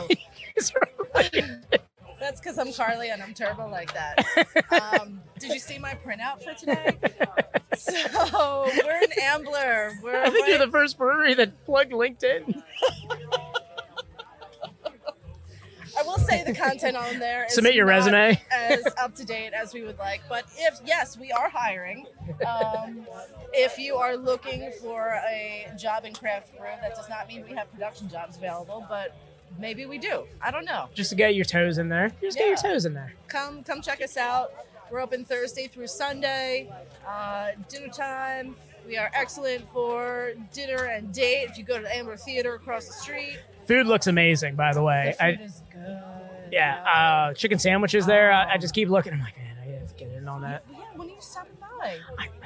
That's 2.19 2.39
because 2.39 2.57
I'm 2.57 2.73
Carly 2.73 3.09
and 3.09 3.21
I'm 3.21 3.33
turbo 3.33 3.69
like 3.69 3.93
that. 3.93 4.25
Um, 5.01 5.21
did 5.39 5.51
you 5.51 5.59
see 5.59 5.77
my 5.77 5.93
printout 5.93 6.41
for 6.43 6.53
today? 6.53 6.97
So 7.77 8.69
we're 8.83 9.03
an 9.03 9.11
Ambler. 9.21 9.91
We're 10.01 10.23
I 10.23 10.29
think 10.29 10.47
you're 10.47 10.57
the 10.57 10.69
first 10.69 10.97
brewery 10.97 11.33
that 11.35 11.65
plugged 11.65 11.91
LinkedIn. 11.91 12.61
I 15.97 16.03
will 16.03 16.17
say 16.17 16.43
the 16.43 16.53
content 16.53 16.97
on 16.97 17.19
there 17.19 17.45
is 17.45 17.53
Submit 17.55 17.75
your 17.75 17.85
not 17.85 17.91
resume. 17.93 18.41
as 18.51 18.85
up 18.97 19.15
to 19.15 19.25
date 19.25 19.53
as 19.53 19.73
we 19.73 19.83
would 19.83 19.97
like. 19.97 20.21
But 20.29 20.45
if 20.57 20.79
yes, 20.85 21.17
we 21.17 21.31
are 21.31 21.49
hiring. 21.49 22.05
Um, 22.45 23.05
if 23.53 23.77
you 23.77 23.95
are 23.95 24.17
looking 24.17 24.71
for 24.81 25.19
a 25.27 25.67
job 25.77 26.05
in 26.05 26.13
craft 26.13 26.51
brew, 26.57 26.67
that 26.81 26.95
does 26.95 27.09
not 27.09 27.27
mean 27.27 27.43
we 27.47 27.55
have 27.55 27.71
production 27.71 28.09
jobs 28.09 28.37
available, 28.37 28.85
but 28.89 29.15
maybe 29.59 29.85
we 29.85 29.97
do. 29.97 30.23
I 30.41 30.51
don't 30.51 30.65
know. 30.65 30.89
Just 30.93 31.11
to 31.11 31.15
get 31.15 31.35
your 31.35 31.45
toes 31.45 31.77
in 31.77 31.89
there. 31.89 32.11
Just 32.21 32.37
get 32.37 32.47
your 32.47 32.57
toes 32.57 32.85
in 32.85 32.93
there. 32.93 33.13
Come 33.27 33.63
come 33.63 33.81
check 33.81 34.01
us 34.01 34.17
out. 34.17 34.51
We're 34.91 35.01
open 35.01 35.25
Thursday 35.25 35.67
through 35.67 35.87
Sunday, 35.87 36.69
uh, 37.07 37.51
dinner 37.69 37.87
time. 37.87 38.55
We 38.85 38.97
are 38.97 39.09
excellent 39.15 39.67
for 39.73 40.33
dinner 40.53 40.83
and 40.85 41.11
date. 41.11 41.47
If 41.49 41.57
you 41.57 41.63
go 41.63 41.77
to 41.77 41.83
the 41.83 41.95
Ambler 41.95 42.17
Theater 42.17 42.53
across 42.53 42.85
the 42.85 42.93
street, 42.93 43.39
Food 43.67 43.87
looks 43.87 44.07
amazing, 44.07 44.55
by 44.55 44.73
the 44.73 44.81
way. 44.83 45.15
the 45.17 45.23
food 45.23 45.39
I, 45.41 45.43
is 45.43 45.61
good. 45.71 46.01
yeah, 46.51 46.83
uh, 47.29 47.33
chicken 47.33 47.59
sandwiches 47.59 48.05
there. 48.05 48.31
I, 48.31 48.53
I 48.53 48.57
just 48.57 48.73
keep 48.73 48.89
looking. 48.89 49.13
I'm 49.13 49.19
like, 49.19 49.37
man, 49.37 49.55
I 49.61 49.71
have 49.79 49.87
to 49.89 49.93
get 49.95 50.11
in 50.13 50.27
on 50.27 50.41
that. 50.41 50.63
Yeah, 50.71 50.79
when 50.95 51.07
are 51.07 51.11
you 51.11 51.17
stopping 51.19 51.53
by? 51.59 51.97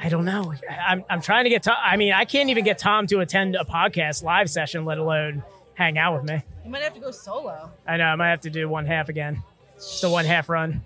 I 0.02 0.10
don't 0.10 0.26
know. 0.26 0.54
I- 0.70 0.76
I'm, 0.78 1.04
I'm 1.10 1.22
trying 1.22 1.44
to 1.46 1.50
get 1.50 1.64
Tom. 1.64 1.76
I 1.82 1.98
mean, 1.98 2.14
I 2.14 2.26
can't 2.26 2.50
even 2.50 2.64
get 2.64 2.78
Tom 2.80 3.08
to 3.08 3.20
attend 3.20 3.56
a 3.56 3.64
podcast 3.66 4.24
live 4.24 4.50
session, 4.50 4.86
let 4.86 4.98
alone 4.98 5.44
hang 5.74 5.98
out 5.98 6.14
with 6.16 6.30
me. 6.30 6.42
You 6.64 6.72
might 6.72 6.82
have 6.84 6.94
to 6.94 7.00
go 7.00 7.12
solo. 7.12 7.70
I 7.88 7.98
know. 7.98 8.06
I 8.06 8.16
might 8.16 8.30
have 8.30 8.42
to 8.42 8.50
do 8.50 8.68
one 8.70 8.86
half 8.86 9.10
again. 9.10 9.44
Just 9.76 10.04
a 10.04 10.10
one 10.10 10.26
half 10.26 10.50
run, 10.50 10.82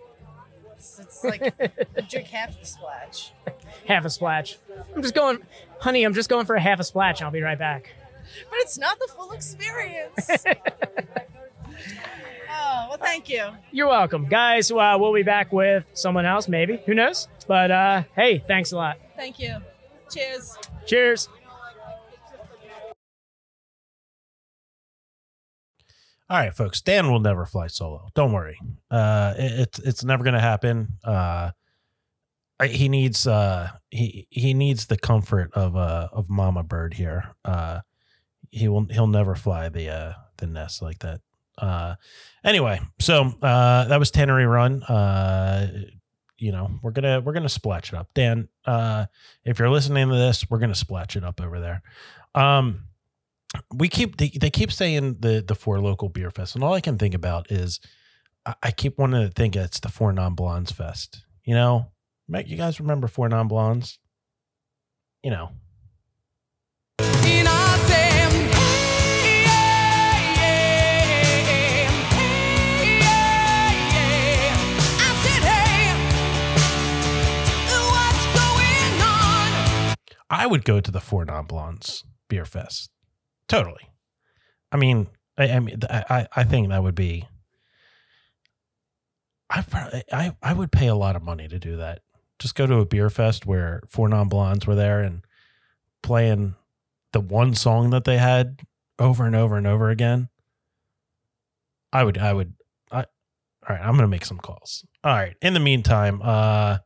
It's, 0.76 1.00
it's 1.00 1.24
like 1.24 1.40
drink 2.10 2.28
half 2.28 2.60
the 2.60 2.66
splash. 2.66 3.32
half 3.88 4.06
a 4.06 4.10
splash. 4.10 4.58
I'm 4.96 5.02
just 5.02 5.16
going, 5.16 5.40
honey. 5.80 6.04
I'm 6.04 6.14
just 6.14 6.30
going 6.30 6.46
for 6.46 6.56
a 6.56 6.62
half 6.62 6.80
a 6.80 6.84
splash. 6.84 7.22
I'll 7.24 7.32
be 7.32 7.42
right 7.42 7.58
back. 7.58 7.92
But 8.50 8.60
it's 8.60 8.78
not 8.78 9.00
the 9.00 9.08
full 9.16 9.32
experience. 9.32 10.30
oh, 12.50 12.86
well, 12.90 12.98
thank 12.98 13.30
you. 13.30 13.50
You're 13.72 13.88
welcome, 13.88 14.28
guys. 14.28 14.72
Uh, 14.72 14.96
we'll 15.00 15.14
be 15.14 15.24
back 15.24 15.52
with 15.52 15.86
someone 15.94 16.26
else, 16.26 16.48
maybe. 16.48 16.82
Who 16.86 16.94
knows? 16.94 17.28
But 17.48 17.72
uh, 17.72 18.04
hey, 18.16 18.40
thanks 18.40 18.72
a 18.72 18.78
lot. 18.78 18.98
Thank 19.16 19.40
you. 19.40 19.58
Cheers. 20.12 20.58
Cheers. 20.86 21.30
All 26.30 26.40
right, 26.40 26.54
folks. 26.54 26.82
Dan 26.82 27.12
will 27.12 27.20
never 27.20 27.46
fly 27.46 27.68
solo. 27.68 28.08
Don't 28.16 28.32
worry. 28.32 28.58
Uh, 28.90 29.34
it, 29.38 29.52
it's 29.60 29.80
it's 29.80 30.04
never 30.04 30.24
gonna 30.24 30.40
happen. 30.42 30.98
Uh, 31.04 31.52
he 32.64 32.88
needs 32.90 33.28
uh 33.28 33.70
he 33.90 34.28
he 34.30 34.54
needs 34.54 34.88
the 34.88 34.98
comfort 34.98 35.52
of 35.54 35.76
uh 35.76 36.08
of 36.12 36.30
Mama 36.30 36.64
Bird 36.64 36.94
here. 36.94 37.36
Uh, 37.44 37.82
he 38.54 38.68
will 38.68 38.86
he'll 38.92 39.08
never 39.08 39.36
fly 39.36 39.70
the 39.70 39.90
uh 39.90 40.14
the 40.38 40.48
nest 40.48 40.82
like 40.82 41.00
that. 41.00 41.22
Uh, 41.58 41.96
anyway, 42.44 42.80
so 43.00 43.34
uh 43.42 43.86
that 43.86 44.00
was 44.00 44.12
Tannery 44.12 44.46
Run. 44.46 44.84
Uh, 44.84 45.68
you 46.38 46.52
know 46.52 46.70
we're 46.82 46.92
gonna 46.92 47.22
we're 47.22 47.34
gonna 47.34 47.50
splash 47.50 47.92
it 47.92 47.96
up. 47.98 48.10
Dan, 48.14 48.48
uh, 48.66 49.06
if 49.44 49.60
you're 49.60 49.70
listening 49.70 50.08
to 50.10 50.16
this, 50.16 50.50
we're 50.50 50.60
gonna 50.60 50.76
splash 50.76 51.16
it 51.16 51.24
up 51.24 51.42
over 51.42 51.60
there. 51.60 51.82
Um 52.36 52.86
we 53.74 53.88
keep 53.88 54.18
they, 54.18 54.30
they 54.30 54.50
keep 54.50 54.72
saying 54.72 55.18
the 55.20 55.44
the 55.46 55.56
four 55.56 55.80
local 55.80 56.10
beer 56.10 56.32
fest 56.32 56.56
and 56.56 56.64
all 56.64 56.74
i 56.74 56.82
can 56.82 56.98
think 56.98 57.14
about 57.14 57.52
is 57.52 57.80
i, 58.46 58.56
I 58.64 58.72
keep 58.72 58.98
wanting 58.98 59.22
to 59.22 59.32
think 59.32 59.56
it's 59.56 59.80
the 59.80 59.90
four 59.90 60.12
non 60.12 60.34
blondes 60.34 60.72
fest 60.72 61.24
you 61.44 61.54
know 61.54 61.92
Mac, 62.28 62.48
you 62.48 62.58
guys 62.58 62.80
remember 62.80 63.08
four 63.08 63.30
non 63.30 63.48
blondes 63.48 64.00
you 65.24 65.32
know 65.32 65.52
i 80.34 80.46
would 80.48 80.66
go 80.66 80.80
to 80.80 80.92
the 80.92 81.00
four 81.00 81.24
non 81.26 81.46
blondes 81.46 82.04
beer 82.30 82.46
fest 82.46 82.90
totally 83.48 83.90
i 84.72 84.78
mean 84.78 85.08
i, 85.38 85.48
I 85.50 85.60
mean 85.60 85.80
I, 85.90 86.28
I 86.36 86.44
think 86.44 86.70
that 86.70 86.82
would 86.84 86.96
be 86.96 87.28
I, 89.50 89.62
probably- 89.62 90.04
I 90.12 90.36
I 90.42 90.54
would 90.54 90.72
pay 90.72 90.88
a 90.88 90.96
lot 90.96 91.16
of 91.16 91.22
money 91.22 91.48
to 91.48 91.60
do 91.60 91.78
that. 91.78 92.00
Just 92.40 92.56
go 92.56 92.66
to 92.66 92.80
a 92.80 92.86
beer 92.86 93.10
fest 93.12 93.46
where 93.46 93.82
four 93.88 94.10
non 94.10 94.28
blondes 94.28 94.66
were 94.66 94.74
there 94.76 95.02
and 95.02 95.24
playing 96.02 96.56
the 97.12 97.20
one 97.20 97.54
song 97.54 97.92
that 97.92 98.04
they 98.04 98.18
had 98.18 98.62
over 98.98 99.26
and 99.28 99.36
over 99.36 99.56
and 99.56 99.68
over 99.68 99.90
again. 99.92 100.30
I 101.92 102.04
would 102.04 102.18
I 102.18 102.34
would 102.34 102.56
I 102.92 103.02
all 103.02 103.06
right, 103.76 103.82
I'm 103.82 103.96
gonna 103.96 104.08
make 104.08 104.26
some 104.26 104.40
calls. 104.40 104.84
All 105.04 105.14
right. 105.14 105.36
In 105.42 105.54
the 105.54 105.60
meantime, 105.60 106.22
uh 106.24 106.80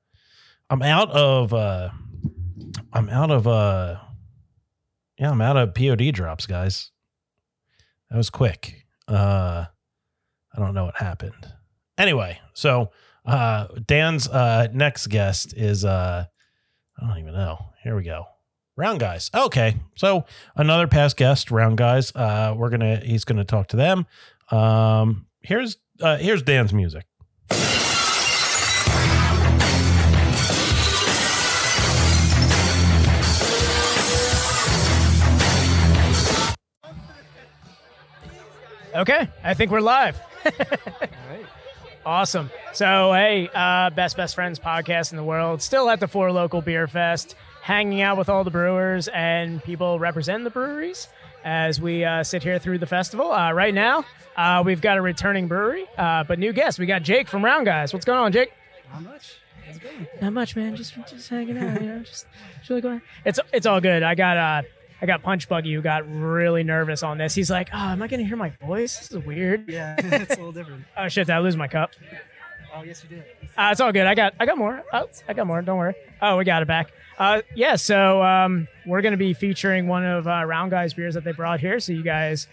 I'm 0.70 0.82
out 0.82 1.10
of 1.12 1.54
uh 1.54 1.90
I'm 2.94 3.10
out 3.10 3.32
of 3.32 3.48
uh 3.48 3.98
yeah, 5.20 5.32
I'm 5.32 5.42
out 5.42 5.58
of 5.58 5.74
POD 5.74 6.12
drops, 6.14 6.46
guys. 6.46 6.92
That 8.10 8.18
was 8.18 8.30
quick. 8.30 8.86
Uh 9.08 9.66
I 10.56 10.60
don't 10.60 10.74
know 10.74 10.86
what 10.86 10.98
happened. 10.98 11.54
Anyway, 11.98 12.40
so 12.54 12.92
uh 13.26 13.68
Dan's 13.86 14.28
uh 14.28 14.68
next 14.74 15.08
guest 15.08 15.54
is 15.56 15.86
uh 15.86 16.26
I 17.00 17.08
don't 17.08 17.20
even 17.20 17.34
know. 17.34 17.60
Here 17.84 17.96
we 17.96 18.04
go. 18.04 18.26
Round 18.76 19.00
guys. 19.00 19.30
Okay. 19.34 19.76
So 19.96 20.26
another 20.56 20.88
past 20.88 21.18
guest, 21.18 21.52
round 21.52 21.78
guys. 21.78 22.12
Uh 22.16 22.54
we're 22.58 22.70
gonna 22.70 22.98
he's 22.98 23.26
gonna 23.26 23.46
talk 23.46 23.68
to 23.70 23.78
them. 23.78 24.06
Um 24.52 25.26
here's 25.42 25.78
uh 26.02 26.18
here's 26.18 26.44
Dan's 26.44 26.74
music. 26.74 27.06
Okay, 38.98 39.30
I 39.44 39.54
think 39.54 39.72
we're 39.72 39.80
live. 39.82 40.20
Awesome. 42.06 42.50
So, 42.72 43.12
hey, 43.12 43.50
uh, 43.54 43.90
best 43.90 44.16
best 44.16 44.34
friends 44.34 44.60
podcast 44.60 45.12
in 45.12 45.18
the 45.18 45.26
world. 45.26 45.62
Still 45.62 45.90
at 45.90 46.00
the 46.00 46.08
Four 46.08 46.32
Local 46.32 46.62
Beer 46.62 46.88
Fest, 46.88 47.36
hanging 47.62 48.00
out 48.00 48.18
with 48.18 48.30
all 48.30 48.46
the 48.46 48.50
brewers 48.50 49.10
and 49.10 49.62
people 49.62 50.00
representing 50.00 50.46
the 50.46 50.50
breweries 50.50 51.10
as 51.44 51.82
we 51.82 52.06
uh, 52.06 52.24
sit 52.24 52.44
here 52.44 52.60
through 52.60 52.78
the 52.78 52.86
festival. 52.86 53.34
Uh, 53.34 53.52
right 53.52 53.74
now, 53.74 54.06
uh, 54.38 54.64
we've 54.66 54.80
got 54.80 54.98
a 54.98 55.02
returning 55.02 55.50
brewery, 55.50 55.86
uh, 55.98 56.24
but 56.24 56.40
new 56.40 56.54
guest. 56.54 56.80
We 56.80 56.86
got 56.86 57.04
Jake 57.04 57.28
from 57.28 57.44
Round 57.44 57.66
Guys. 57.66 57.92
What's 57.92 58.06
going 58.06 58.20
on, 58.20 58.32
Jake? 58.32 58.54
Not 58.94 59.04
much. 59.04 59.40
How's 59.66 59.76
it 59.76 59.84
going? 59.84 60.08
Not 60.22 60.32
much, 60.32 60.56
man. 60.56 60.78
Just 60.78 60.96
just 61.10 61.28
hanging 61.28 61.58
out. 61.58 61.82
You 61.82 61.88
know, 61.90 62.00
just, 62.00 62.26
just 62.60 62.70
really 62.70 62.82
going. 62.82 63.02
It's 63.26 63.42
it's 63.52 63.66
all 63.66 63.82
good. 63.82 64.02
I 64.02 64.16
got 64.16 64.38
uh 64.38 64.62
I 65.02 65.06
got 65.06 65.22
Punch 65.22 65.48
Buggy 65.48 65.74
who 65.74 65.82
got 65.82 66.04
really 66.12 66.64
nervous 66.64 67.04
on 67.04 67.18
this. 67.18 67.36
He's 67.36 67.50
like, 67.52 67.70
"Oh, 67.74 67.78
am 67.78 68.02
I 68.02 68.08
gonna 68.08 68.24
hear 68.24 68.38
my 68.38 68.50
voice? 68.50 68.98
This 68.98 69.12
is 69.12 69.26
weird." 69.26 69.70
Yeah, 69.70 69.96
it's 70.00 70.34
a 70.34 70.38
little 70.38 70.52
different. 70.52 70.86
Oh 70.98 71.08
shit! 71.08 71.28
Did 71.28 71.34
I 71.34 71.40
lose 71.40 71.56
my 71.56 71.68
cup? 71.68 71.92
Oh, 72.76 72.84
yes, 72.84 73.04
you 73.04 73.16
did. 73.18 73.26
Uh, 73.58 73.70
it's 73.72 73.82
all 73.82 73.92
good. 73.92 74.06
I 74.08 74.16
got 74.16 74.34
I 74.40 74.46
got 74.46 74.58
more. 74.58 74.84
Oh, 74.94 75.08
I 75.28 75.34
got 75.34 75.48
more. 75.48 75.62
Don't 75.62 75.78
worry. 75.78 75.96
Oh, 76.22 76.38
we 76.38 76.46
got 76.46 76.62
it 76.62 76.68
back. 76.68 76.92
Uh, 77.18 77.42
yeah. 77.56 77.76
So 77.76 78.22
um, 78.24 78.68
we're 78.86 79.02
gonna 79.02 79.18
be 79.18 79.34
featuring 79.34 79.88
one 79.88 80.06
of 80.06 80.28
uh, 80.28 80.44
Round 80.46 80.72
Guys 80.72 80.94
beers 80.94 81.14
that 81.14 81.24
they 81.24 81.32
brought 81.32 81.60
here. 81.60 81.80
So 81.80 81.94
you 81.94 82.04
guys 82.04 82.48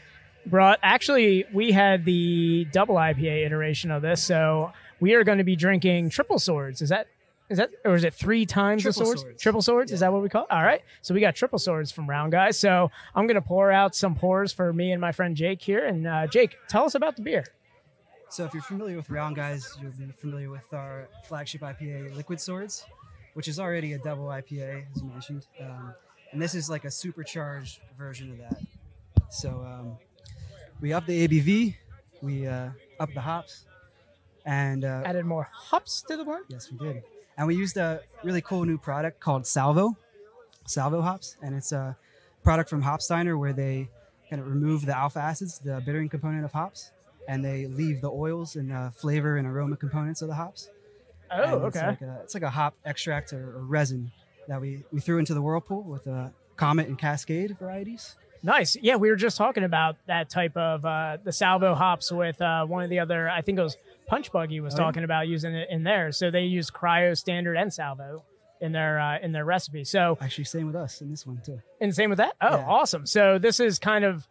brought. 0.46 0.78
Actually, 0.82 1.44
we 1.52 1.72
had 1.72 2.04
the 2.04 2.66
double 2.72 2.96
IPA 2.96 3.46
iteration 3.46 3.90
of 3.90 4.02
this. 4.02 4.22
So 4.22 4.72
we 5.00 5.14
are 5.14 5.24
going 5.24 5.38
to 5.38 5.44
be 5.44 5.56
drinking 5.56 6.10
triple 6.10 6.38
swords. 6.38 6.80
Is 6.80 6.88
that 6.90 7.08
is 7.50 7.58
that 7.58 7.70
or 7.84 7.94
is 7.94 8.04
it 8.04 8.14
three 8.14 8.46
times 8.46 8.82
Triple 8.82 9.00
the 9.00 9.04
swords? 9.06 9.20
swords. 9.22 9.42
Triple 9.42 9.62
swords. 9.62 9.92
Is 9.92 10.00
that 10.00 10.12
what 10.12 10.22
we 10.22 10.28
call? 10.28 10.44
It? 10.44 10.50
All 10.50 10.62
right. 10.62 10.82
So 11.02 11.14
we 11.14 11.20
got 11.20 11.34
triple 11.34 11.58
swords 11.58 11.92
from 11.92 12.08
Round 12.08 12.32
Guys. 12.32 12.58
So 12.58 12.90
I'm 13.14 13.26
gonna 13.26 13.42
pour 13.42 13.70
out 13.70 13.94
some 13.94 14.14
pours 14.14 14.52
for 14.52 14.72
me 14.72 14.92
and 14.92 15.00
my 15.00 15.12
friend 15.12 15.36
Jake 15.36 15.60
here. 15.62 15.84
And 15.84 16.06
uh, 16.06 16.26
Jake, 16.26 16.56
tell 16.68 16.84
us 16.84 16.94
about 16.94 17.16
the 17.16 17.22
beer. 17.22 17.44
So, 18.34 18.44
if 18.44 18.52
you're 18.52 18.64
familiar 18.64 18.96
with 18.96 19.10
Round 19.10 19.36
Guys, 19.36 19.76
you'll 19.80 19.92
be 19.92 20.10
familiar 20.18 20.50
with 20.50 20.72
our 20.74 21.08
flagship 21.24 21.60
IPA, 21.60 22.16
Liquid 22.16 22.40
Swords, 22.40 22.84
which 23.34 23.46
is 23.46 23.60
already 23.60 23.92
a 23.92 23.98
double 23.98 24.24
IPA, 24.24 24.86
as 24.92 25.02
you 25.02 25.08
mentioned. 25.08 25.46
Um, 25.60 25.94
and 26.32 26.42
this 26.42 26.52
is 26.56 26.68
like 26.68 26.84
a 26.84 26.90
supercharged 26.90 27.78
version 27.96 28.32
of 28.32 28.38
that. 28.38 28.60
So, 29.30 29.50
um, 29.64 29.98
we 30.80 30.92
up 30.92 31.06
the 31.06 31.28
ABV, 31.28 31.76
we 32.22 32.48
uh, 32.48 32.70
up 32.98 33.14
the 33.14 33.20
hops, 33.20 33.66
and 34.44 34.84
uh, 34.84 35.02
Added 35.04 35.26
more 35.26 35.48
hops 35.52 36.02
to 36.08 36.16
the 36.16 36.24
blend. 36.24 36.46
Yes, 36.48 36.72
we 36.72 36.78
did. 36.78 37.04
And 37.36 37.46
we 37.46 37.56
used 37.56 37.76
a 37.76 38.00
really 38.22 38.40
cool 38.40 38.64
new 38.64 38.78
product 38.78 39.20
called 39.20 39.46
Salvo, 39.46 39.96
Salvo 40.66 41.00
hops, 41.00 41.36
and 41.42 41.54
it's 41.54 41.72
a 41.72 41.96
product 42.42 42.70
from 42.70 42.82
Hopsteiner 42.82 43.38
where 43.38 43.52
they 43.52 43.88
kind 44.30 44.40
of 44.40 44.48
remove 44.48 44.86
the 44.86 44.96
alpha 44.96 45.18
acids, 45.18 45.58
the 45.58 45.82
bittering 45.84 46.08
component 46.08 46.44
of 46.44 46.52
hops, 46.52 46.92
and 47.28 47.44
they 47.44 47.66
leave 47.66 48.00
the 48.00 48.10
oils 48.10 48.56
and 48.56 48.72
uh, 48.72 48.90
flavor 48.90 49.36
and 49.36 49.46
aroma 49.46 49.76
components 49.76 50.22
of 50.22 50.28
the 50.28 50.34
hops. 50.34 50.70
Oh, 51.30 51.42
And 51.42 51.64
it's 51.66 51.76
okay. 51.76 51.86
Like 51.88 52.00
a, 52.02 52.20
it's 52.22 52.34
like 52.34 52.42
a 52.42 52.50
hop 52.50 52.74
extract 52.84 53.32
or, 53.32 53.56
or 53.56 53.64
resin 53.64 54.12
that 54.46 54.60
we, 54.60 54.84
we 54.92 55.00
threw 55.00 55.18
into 55.18 55.34
the 55.34 55.42
whirlpool 55.42 55.82
with 55.82 56.06
uh, 56.06 56.28
Comet 56.56 56.86
and 56.86 56.98
Cascade 56.98 57.56
varieties. 57.58 58.14
Nice. 58.42 58.76
Yeah, 58.80 58.96
we 58.96 59.08
were 59.08 59.16
just 59.16 59.38
talking 59.38 59.64
about 59.64 59.96
that 60.06 60.28
type 60.28 60.54
of 60.54 60.84
uh, 60.84 61.16
the 61.24 61.32
salvo 61.32 61.74
hops 61.74 62.12
with 62.12 62.40
uh, 62.42 62.66
one 62.66 62.84
of 62.84 62.90
the 62.90 62.98
other. 62.98 63.28
I 63.28 63.40
think 63.40 63.58
it 63.58 63.62
was 63.62 63.78
Punch 64.06 64.30
Buggy 64.32 64.60
was 64.60 64.74
Oh, 64.74 64.78
yeah? 64.78 64.84
talking 64.84 65.04
about 65.04 65.28
using 65.28 65.54
it 65.54 65.68
in 65.70 65.82
there. 65.82 66.12
So 66.12 66.30
they 66.30 66.42
use 66.44 66.70
cryo 66.70 67.16
standard 67.16 67.56
and 67.56 67.72
salvo 67.72 68.24
in 68.60 68.72
their 68.72 68.98
uh, 69.00 69.18
in 69.20 69.32
their 69.32 69.44
recipe. 69.44 69.84
So 69.84 70.16
actually, 70.20 70.44
same 70.44 70.66
with 70.66 70.76
us 70.76 71.00
in 71.00 71.10
this 71.10 71.26
one 71.26 71.40
too. 71.44 71.60
And 71.80 71.94
same 71.94 72.10
with 72.10 72.18
that. 72.18 72.34
Oh, 72.40 72.56
Yeah. 72.56 72.64
awesome. 72.66 73.06
So 73.06 73.38
this 73.38 73.60
is 73.60 73.78
kind 73.78 74.04
of 74.04 74.26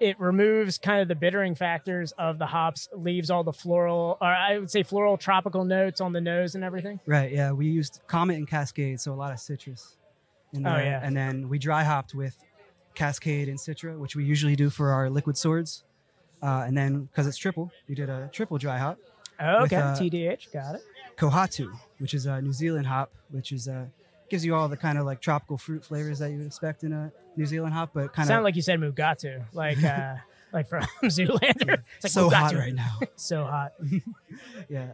it 0.00 0.18
removes 0.18 0.76
kind 0.76 1.00
of 1.00 1.08
the 1.08 1.14
bittering 1.14 1.54
factors 1.54 2.12
of 2.18 2.38
the 2.38 2.46
hops, 2.46 2.88
leaves 2.94 3.30
all 3.30 3.44
the 3.44 3.52
floral, 3.52 4.18
or 4.20 4.26
I 4.28 4.58
would 4.58 4.70
say 4.70 4.82
floral 4.82 5.16
tropical 5.16 5.64
notes 5.64 6.00
on 6.00 6.12
the 6.12 6.20
nose 6.20 6.56
and 6.56 6.64
everything. 6.64 6.98
Right. 7.06 7.32
Yeah. 7.32 7.52
We 7.52 7.66
used 7.68 8.00
Comet 8.08 8.36
and 8.36 8.46
Cascade, 8.48 9.00
so 9.00 9.12
a 9.12 9.14
lot 9.14 9.32
of 9.32 9.38
citrus. 9.38 9.96
in 10.52 10.66
Oh, 10.66 10.76
yeah. 10.76 11.00
and 11.02 11.16
then 11.16 11.48
we 11.48 11.58
dry 11.58 11.84
hopped 11.84 12.12
with 12.14 12.36
Cascade 12.94 13.48
and 13.48 13.58
Citra, 13.58 13.96
which 13.98 14.14
we 14.16 14.24
usually 14.24 14.56
do 14.56 14.68
for 14.68 14.90
our 14.92 15.08
liquid 15.10 15.36
swords. 15.36 15.84
Uh, 16.44 16.64
and 16.66 16.76
then 16.76 17.04
because 17.04 17.26
it's 17.26 17.38
triple, 17.38 17.72
we 17.88 17.94
did 17.94 18.10
a 18.10 18.28
triple 18.30 18.58
dry 18.58 18.76
hop. 18.76 18.98
Oh, 19.40 19.62
with, 19.62 19.72
okay, 19.72 19.82
uh, 19.82 19.94
TDH, 19.96 20.52
got 20.52 20.74
it. 20.74 20.82
Kohatu, 21.16 21.72
which 21.98 22.12
is 22.12 22.26
a 22.26 22.40
New 22.42 22.52
Zealand 22.52 22.86
hop, 22.86 23.10
which 23.30 23.50
is 23.50 23.66
uh, 23.66 23.86
gives 24.28 24.44
you 24.44 24.54
all 24.54 24.68
the 24.68 24.76
kind 24.76 24.98
of 24.98 25.06
like 25.06 25.20
tropical 25.20 25.56
fruit 25.56 25.84
flavors 25.84 26.18
that 26.18 26.30
you 26.30 26.36
would 26.38 26.46
expect 26.46 26.84
in 26.84 26.92
a 26.92 27.10
New 27.36 27.46
Zealand 27.46 27.72
hop, 27.72 27.90
but 27.94 28.12
kind 28.12 28.26
of 28.26 28.28
Sound 28.28 28.44
like 28.44 28.56
you 28.56 28.62
said 28.62 28.78
Mugatu, 28.78 29.42
like 29.54 29.82
uh, 29.82 30.16
like 30.52 30.68
from 30.68 30.82
Zoolander. 31.04 31.82
It's 31.96 32.04
like 32.04 32.12
So 32.12 32.28
hot 32.28 32.52
right 32.54 32.74
now. 32.74 32.98
so 33.16 33.44
hot. 33.44 33.72
yeah, 34.68 34.88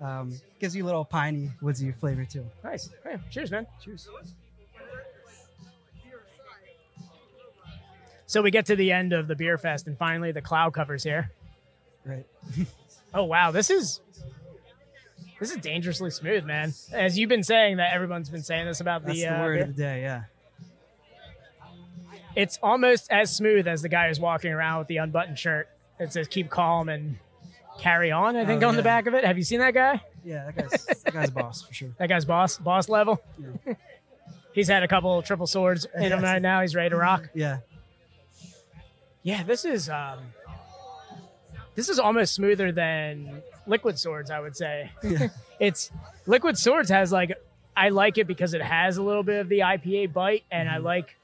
um, 0.00 0.34
gives 0.58 0.74
you 0.74 0.84
a 0.84 0.86
little 0.86 1.04
piney, 1.04 1.50
woodsy 1.62 1.92
flavor 1.92 2.24
too. 2.24 2.44
Nice. 2.64 2.90
Hey, 3.04 3.16
cheers, 3.30 3.52
man. 3.52 3.66
Cheers. 3.80 4.08
So 8.26 8.42
we 8.42 8.50
get 8.50 8.66
to 8.66 8.76
the 8.76 8.90
end 8.92 9.12
of 9.12 9.28
the 9.28 9.36
beer 9.36 9.56
fest, 9.56 9.86
and 9.86 9.96
finally 9.96 10.32
the 10.32 10.42
cloud 10.42 10.72
covers 10.74 11.02
here. 11.04 11.30
Right. 12.04 12.26
Oh 13.14 13.24
wow, 13.24 13.50
this 13.50 13.70
is 13.70 14.00
this 15.40 15.50
is 15.50 15.56
dangerously 15.58 16.10
smooth, 16.10 16.44
man. 16.44 16.74
As 16.92 17.18
you've 17.18 17.30
been 17.30 17.44
saying 17.44 17.78
that 17.78 17.94
everyone's 17.94 18.28
been 18.28 18.42
saying 18.42 18.66
this 18.66 18.80
about 18.80 19.04
That's 19.06 19.16
the, 19.18 19.24
the 19.24 19.34
uh, 19.34 19.40
word 19.42 19.54
beer. 19.54 19.62
of 19.62 19.68
the 19.76 19.82
day. 19.82 20.02
Yeah. 20.02 20.22
It's 22.34 22.58
almost 22.62 23.10
as 23.10 23.34
smooth 23.34 23.66
as 23.66 23.80
the 23.80 23.88
guy 23.88 24.08
who's 24.08 24.20
walking 24.20 24.52
around 24.52 24.80
with 24.80 24.88
the 24.88 24.98
unbuttoned 24.98 25.38
shirt. 25.38 25.68
It 25.98 26.12
says 26.12 26.28
"Keep 26.28 26.50
calm 26.50 26.90
and 26.90 27.16
carry 27.80 28.10
on." 28.12 28.36
I 28.36 28.44
think 28.44 28.62
Oh, 28.62 28.68
on 28.68 28.76
the 28.76 28.82
back 28.82 29.06
of 29.06 29.14
it. 29.14 29.24
Have 29.24 29.38
you 29.38 29.44
seen 29.44 29.60
that 29.60 29.72
guy? 29.72 30.02
Yeah, 30.24 30.50
that 30.50 30.56
guy's 30.70 30.84
that 31.04 31.12
guy's 31.14 31.30
boss 31.42 31.62
for 31.62 31.72
sure. 31.72 31.90
That 31.98 32.08
guy's 32.10 32.26
boss, 32.26 32.58
boss 32.58 32.88
level. 32.90 33.22
He's 34.52 34.68
had 34.68 34.82
a 34.82 34.88
couple 34.88 35.22
triple 35.22 35.46
swords 35.46 35.86
in 35.94 36.12
him 36.12 36.20
right 36.22 36.42
now. 36.42 36.60
He's 36.60 36.74
ready 36.74 36.90
to 36.90 36.96
rock. 36.96 37.30
Yeah. 37.34 37.58
Yeah, 39.26 39.42
this 39.42 39.64
is 39.64 39.88
um, 39.88 40.20
this 41.74 41.88
is 41.88 41.98
almost 41.98 42.32
smoother 42.32 42.70
than 42.70 43.42
liquid 43.66 43.98
swords. 43.98 44.30
I 44.30 44.38
would 44.38 44.56
say. 44.56 44.92
Yeah. 45.02 45.30
it's 45.58 45.90
liquid 46.26 46.56
swords 46.56 46.90
has 46.90 47.10
like 47.10 47.32
I 47.76 47.88
like 47.88 48.18
it 48.18 48.28
because 48.28 48.54
it 48.54 48.62
has 48.62 48.98
a 48.98 49.02
little 49.02 49.24
bit 49.24 49.40
of 49.40 49.48
the 49.48 49.58
IPA 49.58 50.12
bite, 50.12 50.44
and 50.52 50.68
I 50.68 50.76
like 50.76 51.16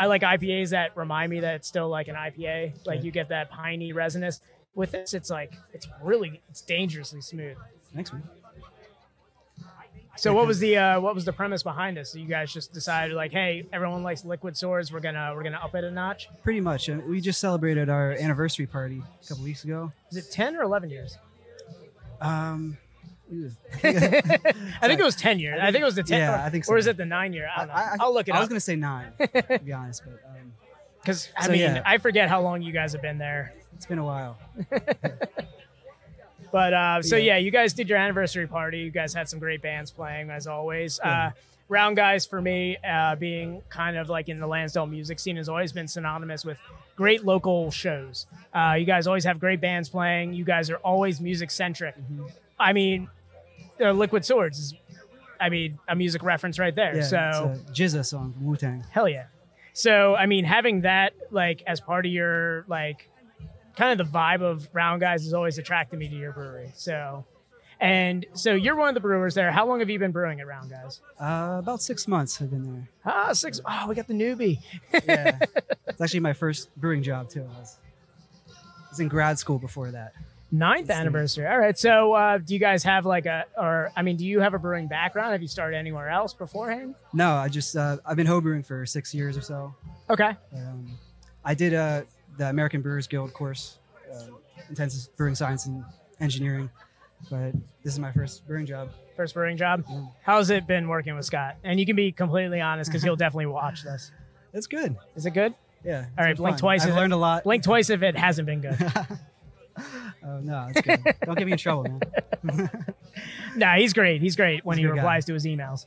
I 0.00 0.06
like 0.06 0.22
IPAs 0.22 0.70
that 0.70 0.96
remind 0.96 1.30
me 1.30 1.38
that 1.38 1.54
it's 1.54 1.68
still 1.68 1.88
like 1.88 2.08
an 2.08 2.16
IPA. 2.16 2.72
Like 2.84 2.98
Yeah. 2.98 3.04
you 3.04 3.10
get 3.12 3.28
that 3.28 3.50
piney 3.50 3.92
resinous. 3.92 4.40
With 4.74 4.90
this, 4.90 5.14
it's 5.14 5.30
like 5.30 5.52
it's 5.72 5.86
really 6.02 6.40
it's 6.50 6.60
dangerously 6.62 7.20
smooth. 7.20 7.56
Thanks, 7.94 8.12
man. 8.12 8.24
So 10.18 10.34
what 10.34 10.46
was 10.48 10.58
the 10.58 10.76
uh, 10.76 11.00
what 11.00 11.14
was 11.14 11.24
the 11.24 11.32
premise 11.32 11.62
behind 11.62 11.96
this? 11.96 12.14
You 12.14 12.26
guys 12.26 12.52
just 12.52 12.72
decided 12.72 13.14
like, 13.14 13.30
hey, 13.32 13.66
everyone 13.72 14.02
likes 14.02 14.24
liquid 14.24 14.56
swords. 14.56 14.92
We're 14.92 15.00
gonna 15.00 15.32
we're 15.34 15.44
gonna 15.44 15.60
up 15.62 15.74
it 15.76 15.84
a 15.84 15.90
notch. 15.90 16.28
Pretty 16.42 16.60
much. 16.60 16.90
Uh, 16.90 16.98
we 17.06 17.20
just 17.20 17.40
celebrated 17.40 17.88
our 17.88 18.12
anniversary 18.12 18.66
party 18.66 19.00
a 19.22 19.26
couple 19.28 19.44
weeks 19.44 19.62
ago. 19.64 19.92
Is 20.10 20.16
it 20.16 20.30
ten 20.32 20.56
or 20.56 20.62
eleven 20.62 20.90
years? 20.90 21.16
Um. 22.20 22.76
I 23.84 23.90
think 24.82 24.98
it 25.00 25.04
was 25.04 25.14
ten 25.14 25.38
years. 25.38 25.60
I 25.62 25.70
think 25.70 25.82
it 25.82 25.84
was 25.84 25.94
the 25.94 26.02
ten. 26.02 26.18
Yeah, 26.20 26.42
or, 26.42 26.46
I 26.46 26.50
think 26.50 26.64
so. 26.64 26.72
Or 26.72 26.78
is 26.78 26.86
it 26.86 26.96
the 26.96 27.04
nine 27.04 27.32
year? 27.32 27.48
I 27.54 27.58
don't 27.60 27.68
know. 27.68 27.74
I, 27.74 28.06
will 28.06 28.14
look 28.14 28.26
it 28.26 28.32
I 28.32 28.38
up. 28.38 28.40
was 28.40 28.48
gonna 28.48 28.60
say 28.60 28.74
nine, 28.74 29.12
to 29.20 29.60
be 29.62 29.72
honest, 29.72 30.02
but 30.04 30.14
um, 30.30 30.52
Because 31.00 31.28
I 31.36 31.44
So, 31.44 31.52
mean, 31.52 31.60
yeah. 31.60 31.82
I 31.84 31.98
forget 31.98 32.28
how 32.28 32.40
long 32.40 32.62
you 32.62 32.72
guys 32.72 32.92
have 32.92 33.02
been 33.02 33.18
there. 33.18 33.52
it's 33.76 33.86
been 33.86 33.98
a 33.98 34.04
while. 34.04 34.38
But 36.52 36.72
uh, 36.72 37.02
so 37.02 37.16
Yeah. 37.16 37.34
yeah, 37.34 37.36
you 37.38 37.50
guys 37.50 37.72
did 37.72 37.88
your 37.88 37.98
anniversary 37.98 38.46
party. 38.46 38.78
You 38.80 38.90
guys 38.90 39.12
had 39.14 39.28
some 39.28 39.38
great 39.38 39.62
bands 39.62 39.90
playing 39.90 40.30
as 40.30 40.46
always. 40.46 40.98
Yeah. 41.04 41.26
Uh, 41.26 41.30
Round 41.70 41.96
Guys 41.96 42.24
for 42.24 42.40
me, 42.40 42.78
uh, 42.78 43.14
being 43.16 43.60
kind 43.68 43.98
of 43.98 44.08
like 44.08 44.30
in 44.30 44.40
the 44.40 44.46
Lansdale 44.46 44.86
music 44.86 45.18
scene, 45.18 45.36
has 45.36 45.50
always 45.50 45.70
been 45.70 45.86
synonymous 45.86 46.42
with 46.42 46.56
great 46.96 47.26
local 47.26 47.70
shows. 47.70 48.26
Uh, 48.54 48.74
you 48.78 48.86
guys 48.86 49.06
always 49.06 49.24
have 49.24 49.38
great 49.38 49.60
bands 49.60 49.90
playing. 49.90 50.32
You 50.32 50.44
guys 50.44 50.70
are 50.70 50.78
always 50.78 51.20
music 51.20 51.50
centric. 51.50 51.94
Mm-hmm. 51.98 52.24
I 52.58 52.72
mean, 52.72 53.08
uh, 53.82 53.92
Liquid 53.92 54.24
Swords 54.24 54.58
is, 54.58 54.74
I 55.38 55.50
mean, 55.50 55.78
a 55.86 55.94
music 55.94 56.22
reference 56.22 56.58
right 56.58 56.74
there. 56.74 56.96
Yeah, 56.96 57.02
so 57.02 57.54
GZA 57.70 58.06
song 58.06 58.32
from 58.32 58.46
Wu 58.46 58.56
Tang. 58.56 58.82
Hell 58.90 59.06
yeah. 59.08 59.26
So 59.74 60.14
I 60.16 60.24
mean, 60.24 60.46
having 60.46 60.80
that 60.80 61.12
like 61.30 61.62
as 61.66 61.80
part 61.82 62.06
of 62.06 62.10
your 62.12 62.64
like 62.66 63.07
kind 63.78 63.98
of 63.98 64.06
the 64.06 64.18
vibe 64.18 64.42
of 64.42 64.68
Round 64.72 65.00
Guys 65.00 65.22
has 65.22 65.32
always 65.32 65.56
attracted 65.56 65.98
me 65.98 66.08
to 66.08 66.14
your 66.14 66.32
brewery. 66.32 66.72
So 66.74 67.24
and 67.80 68.26
so 68.34 68.54
you're 68.54 68.74
one 68.74 68.88
of 68.88 68.94
the 68.94 69.00
brewers 69.00 69.34
there. 69.34 69.52
How 69.52 69.66
long 69.66 69.78
have 69.78 69.88
you 69.88 69.98
been 70.00 70.10
brewing 70.10 70.40
at 70.40 70.46
Round 70.48 70.68
Guys? 70.68 71.00
Uh, 71.18 71.58
about 71.60 71.80
six 71.80 72.08
months 72.08 72.42
I've 72.42 72.50
been 72.50 72.64
there. 72.64 72.88
Ah, 73.06 73.32
six. 73.32 73.60
Oh, 73.64 73.86
we 73.88 73.94
got 73.94 74.08
the 74.08 74.14
newbie. 74.14 74.58
Yeah, 75.06 75.38
it's 75.86 76.00
actually 76.00 76.20
my 76.20 76.32
first 76.32 76.74
brewing 76.76 77.04
job 77.04 77.30
too. 77.30 77.42
I 77.42 77.60
was, 77.60 77.78
I 78.48 78.90
was 78.90 79.00
in 79.00 79.06
grad 79.08 79.38
school 79.38 79.60
before 79.60 79.92
that. 79.92 80.12
Ninth 80.50 80.90
anniversary. 80.90 81.46
All 81.46 81.58
right. 81.58 81.78
So 81.78 82.14
uh, 82.14 82.38
do 82.38 82.54
you 82.54 82.60
guys 82.60 82.82
have 82.82 83.06
like 83.06 83.26
a 83.26 83.44
or 83.56 83.92
I 83.94 84.02
mean, 84.02 84.16
do 84.16 84.26
you 84.26 84.40
have 84.40 84.54
a 84.54 84.58
brewing 84.58 84.88
background? 84.88 85.32
Have 85.32 85.42
you 85.42 85.48
started 85.48 85.76
anywhere 85.76 86.08
else 86.08 86.34
beforehand? 86.34 86.96
No, 87.12 87.32
I 87.34 87.48
just 87.48 87.76
uh, 87.76 87.98
I've 88.04 88.16
been 88.16 88.26
homebrewing 88.26 88.66
for 88.66 88.86
six 88.86 89.14
years 89.14 89.36
or 89.36 89.42
so. 89.42 89.74
Okay. 90.10 90.34
Um, 90.56 90.98
I 91.44 91.54
did 91.54 91.74
uh, 91.74 92.02
the 92.38 92.48
American 92.48 92.80
Brewers 92.82 93.06
Guild 93.06 93.32
course, 93.34 93.78
uh, 94.12 94.22
intensive 94.68 95.14
brewing 95.16 95.34
science 95.34 95.66
and 95.66 95.84
engineering, 96.20 96.70
but 97.30 97.52
this 97.82 97.92
is 97.92 97.98
my 97.98 98.12
first 98.12 98.46
brewing 98.46 98.66
job. 98.66 98.90
First 99.16 99.34
brewing 99.34 99.56
job. 99.56 99.84
How's 100.22 100.50
it 100.50 100.66
been 100.66 100.88
working 100.88 101.14
with 101.16 101.24
Scott? 101.24 101.56
And 101.64 101.78
you 101.80 101.84
can 101.86 101.96
be 101.96 102.12
completely 102.12 102.60
honest 102.60 102.90
because 102.90 103.02
he'll 103.02 103.16
definitely 103.24 103.46
watch 103.46 103.82
this. 103.82 104.12
It's 104.52 104.66
good. 104.66 104.96
Is 105.16 105.26
it 105.26 105.32
good? 105.32 105.54
Yeah. 105.84 106.06
All 106.16 106.24
right, 106.24 106.36
blink 106.36 106.54
fun. 106.54 106.60
twice. 106.60 106.86
I've 106.86 106.94
learned 106.94 107.12
it, 107.12 107.16
a 107.16 107.18
lot. 107.18 107.44
Blink 107.44 107.62
twice 107.64 107.90
if 107.90 108.02
it 108.02 108.16
hasn't 108.16 108.46
been 108.46 108.60
good. 108.60 108.78
Oh 110.24 110.40
no, 110.40 110.66
it's 110.70 110.80
good. 110.80 111.00
Don't 111.24 111.38
get 111.38 111.46
me 111.46 111.52
in 111.52 111.58
trouble, 111.58 111.84
man. 112.42 112.70
nah, 113.56 113.76
he's 113.76 113.92
great. 113.92 114.20
He's 114.20 114.34
great 114.34 114.64
when 114.64 114.76
He's 114.76 114.82
he 114.84 114.88
good 114.88 114.96
guy. 114.96 115.02
replies 115.02 115.24
to 115.26 115.34
his 115.34 115.46
emails. 115.46 115.86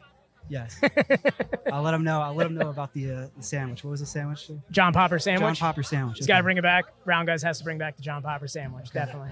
Yes. 0.51 0.79
I'll 1.71 1.81
let 1.81 1.93
him 1.93 2.03
know. 2.03 2.19
I'll 2.21 2.35
let 2.35 2.45
him 2.47 2.55
know 2.55 2.69
about 2.69 2.93
the 2.93 3.09
uh, 3.11 3.27
the 3.37 3.41
sandwich. 3.43 3.85
What 3.85 3.91
was 3.91 4.01
the 4.01 4.05
sandwich? 4.05 4.51
John 4.69 4.91
Popper 4.91 5.17
sandwich. 5.17 5.57
John 5.59 5.67
Popper 5.67 5.81
sandwich. 5.81 6.17
He's 6.17 6.27
got 6.27 6.37
to 6.37 6.43
bring 6.43 6.57
it 6.57 6.61
back. 6.63 6.85
Round 7.05 7.25
Guys 7.25 7.41
has 7.43 7.57
to 7.59 7.63
bring 7.63 7.77
back 7.77 7.95
the 7.95 8.01
John 8.01 8.21
Popper 8.21 8.47
sandwich. 8.49 8.91
Definitely. 8.91 9.29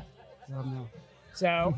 Let 0.49 0.63
him 0.63 0.73
know. 0.75 0.87
So, 1.33 1.75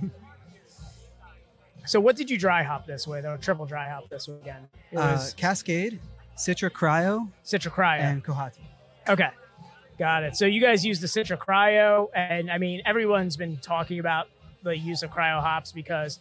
so 1.85 1.99
what 1.99 2.15
did 2.15 2.29
you 2.29 2.37
dry 2.37 2.61
hop 2.63 2.85
this 2.85 3.07
with, 3.07 3.25
or 3.25 3.37
triple 3.37 3.65
dry 3.65 3.89
hop 3.89 4.09
this 4.09 4.27
again? 4.27 4.67
It 4.91 4.97
Uh, 4.97 5.13
was 5.13 5.33
Cascade, 5.33 5.99
Citra 6.37 6.69
Cryo, 6.69 7.27
Citra 7.43 7.71
Cryo. 7.71 7.99
and 7.99 8.23
Kohatu. 8.23 8.59
Okay. 9.09 9.29
Got 9.97 10.23
it. 10.23 10.35
So 10.35 10.45
you 10.45 10.61
guys 10.61 10.85
use 10.85 10.99
the 10.99 11.07
Citra 11.07 11.37
Cryo, 11.37 12.09
and 12.13 12.49
I 12.51 12.57
mean, 12.59 12.81
everyone's 12.85 13.37
been 13.37 13.57
talking 13.57 13.99
about 13.99 14.27
the 14.63 14.77
use 14.77 15.01
of 15.01 15.09
cryo 15.09 15.41
hops 15.41 15.71
because 15.71 16.19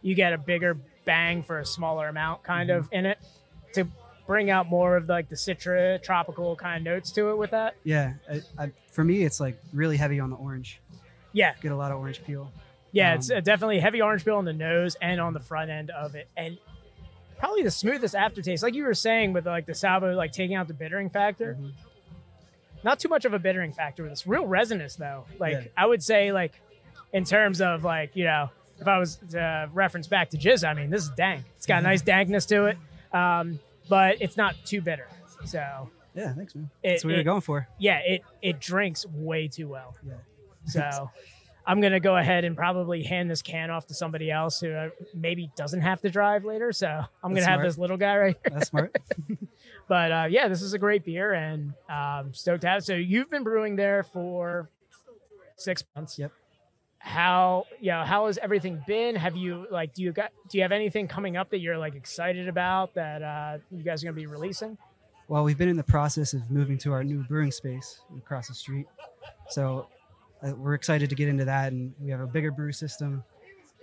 you 0.00 0.14
get 0.14 0.32
a 0.32 0.38
bigger 0.38 0.76
bang 1.04 1.42
for 1.42 1.58
a 1.58 1.66
smaller 1.66 2.08
amount, 2.08 2.42
kind 2.42 2.70
of 2.70 2.88
in 2.92 3.06
it, 3.06 3.18
to 3.74 3.86
bring 4.26 4.50
out 4.50 4.68
more 4.68 4.96
of 4.96 5.08
like 5.08 5.28
the 5.28 5.36
Citra 5.36 6.02
tropical 6.02 6.56
kind 6.56 6.86
of 6.86 6.92
notes 6.92 7.10
to 7.12 7.30
it 7.30 7.36
with 7.36 7.50
that. 7.50 7.74
Yeah, 7.84 8.14
I, 8.30 8.42
I, 8.58 8.72
for 8.90 9.04
me, 9.04 9.24
it's 9.24 9.40
like 9.40 9.60
really 9.72 9.96
heavy 9.96 10.20
on 10.20 10.30
the 10.30 10.36
orange. 10.36 10.80
Yeah. 11.32 11.54
Get 11.60 11.72
a 11.72 11.76
lot 11.76 11.90
of 11.90 11.98
orange 11.98 12.22
peel. 12.24 12.52
Yeah, 12.92 13.12
Um, 13.12 13.18
it's 13.18 13.30
uh, 13.30 13.40
definitely 13.40 13.80
heavy 13.80 14.02
orange 14.02 14.24
peel 14.24 14.36
on 14.36 14.44
the 14.44 14.52
nose 14.52 14.96
and 15.00 15.20
on 15.20 15.32
the 15.32 15.40
front 15.40 15.70
end 15.70 15.90
of 15.90 16.14
it, 16.14 16.28
and 16.36 16.58
probably 17.38 17.62
the 17.62 17.70
smoothest 17.70 18.14
aftertaste. 18.14 18.62
Like 18.62 18.74
you 18.74 18.84
were 18.84 18.94
saying 18.94 19.32
with 19.32 19.46
like 19.46 19.66
the 19.66 19.74
salvo, 19.74 20.14
like 20.14 20.32
taking 20.32 20.56
out 20.56 20.68
the 20.68 20.74
bittering 20.74 21.08
factor. 21.10 21.54
Mm-hmm. 21.58 21.70
Not 22.84 22.98
too 22.98 23.08
much 23.08 23.24
of 23.24 23.32
a 23.32 23.38
bittering 23.38 23.72
factor 23.72 24.02
with 24.02 24.12
this. 24.12 24.26
Real 24.26 24.46
resinous 24.46 24.96
though. 24.96 25.24
Like 25.38 25.52
Yeah. 25.54 25.64
I 25.76 25.86
would 25.86 26.02
say, 26.02 26.32
like 26.32 26.60
in 27.12 27.24
terms 27.24 27.60
of 27.60 27.82
like 27.84 28.14
you 28.14 28.24
know, 28.24 28.50
if 28.82 28.88
I 28.88 28.98
was 28.98 29.16
to 29.30 29.70
reference 29.72 30.06
back 30.08 30.30
to 30.30 30.36
GZA, 30.36 30.68
I 30.68 30.74
mean 30.74 30.90
this 30.90 31.04
is 31.04 31.10
dank. 31.10 31.44
It's 31.56 31.66
got 31.66 31.80
a 31.80 31.82
nice 31.82 32.02
dankness 32.02 32.44
to 32.46 32.66
it, 32.66 32.76
um, 33.16 33.58
but 33.88 34.16
it's 34.20 34.36
not 34.36 34.54
too 34.64 34.80
bitter. 34.82 35.08
So 35.46 35.88
Yeah, 36.14 36.34
thanks, 36.34 36.54
man. 36.54 36.68
It- 36.82 36.90
That's 36.90 37.04
what 37.04 37.08
we 37.08 37.14
were 37.14 37.20
it- 37.20 37.24
going 37.24 37.40
for. 37.40 37.68
yeah, 37.78 37.98
it 38.00 38.22
it 38.42 38.60
drinks 38.60 39.06
way 39.06 39.48
too 39.48 39.68
well. 39.68 39.96
Yeah. 40.06 40.14
So 40.66 41.10
I'm 41.66 41.80
gonna 41.80 42.00
go 42.00 42.16
ahead 42.16 42.44
and 42.44 42.56
probably 42.56 43.02
hand 43.04 43.30
this 43.30 43.40
can 43.42 43.70
off 43.70 43.86
to 43.86 43.94
somebody 43.94 44.30
else 44.30 44.60
who 44.60 44.72
uh, 44.72 44.90
maybe 45.14 45.50
doesn't 45.56 45.80
have 45.80 46.00
to 46.02 46.10
drive 46.10 46.44
later. 46.44 46.72
So 46.72 46.88
I'm 46.88 47.06
gonna 47.30 47.34
That's 47.36 47.46
have 47.46 47.62
this 47.62 47.78
little 47.78 47.96
guy 47.96 48.16
right 48.18 48.36
here. 48.44 48.52
That's 48.58 48.68
smart. 48.68 48.94
but 49.88 50.12
uh, 50.12 50.26
yeah, 50.28 50.48
this 50.48 50.60
is 50.62 50.74
a 50.74 50.78
great 50.78 51.04
beer 51.04 51.32
and 51.32 51.72
um, 51.88 52.32
stoked 52.34 52.62
to 52.62 52.68
have. 52.68 52.78
it. 52.78 52.84
So 52.84 52.94
you've 52.94 53.30
been 53.30 53.44
brewing 53.44 53.76
there 53.76 54.02
for 54.02 54.68
six 55.56 55.84
months. 55.94 56.18
Yep. 56.18 56.32
How 57.04 57.66
you 57.80 57.90
know 57.90 58.04
how 58.04 58.26
has 58.26 58.38
everything 58.38 58.82
been? 58.86 59.16
Have 59.16 59.36
you 59.36 59.66
like 59.70 59.92
do 59.92 60.02
you 60.02 60.12
got 60.12 60.30
do 60.48 60.56
you 60.58 60.62
have 60.62 60.70
anything 60.72 61.08
coming 61.08 61.36
up 61.36 61.50
that 61.50 61.58
you're 61.58 61.76
like 61.76 61.94
excited 61.96 62.46
about 62.48 62.94
that 62.94 63.22
uh, 63.22 63.58
you 63.72 63.82
guys 63.82 64.02
are 64.02 64.06
gonna 64.06 64.14
be 64.16 64.26
releasing? 64.26 64.78
Well, 65.28 65.42
we've 65.44 65.58
been 65.58 65.68
in 65.68 65.76
the 65.76 65.82
process 65.82 66.32
of 66.32 66.48
moving 66.50 66.78
to 66.78 66.92
our 66.92 67.02
new 67.02 67.24
brewing 67.24 67.50
space 67.50 68.00
across 68.16 68.48
the 68.48 68.54
street. 68.54 68.86
So 69.48 69.88
uh, 70.46 70.52
we're 70.54 70.74
excited 70.74 71.08
to 71.10 71.16
get 71.16 71.28
into 71.28 71.44
that. 71.46 71.72
And 71.72 71.92
we 72.00 72.10
have 72.10 72.20
a 72.20 72.26
bigger 72.26 72.50
brew 72.52 72.72
system. 72.72 73.24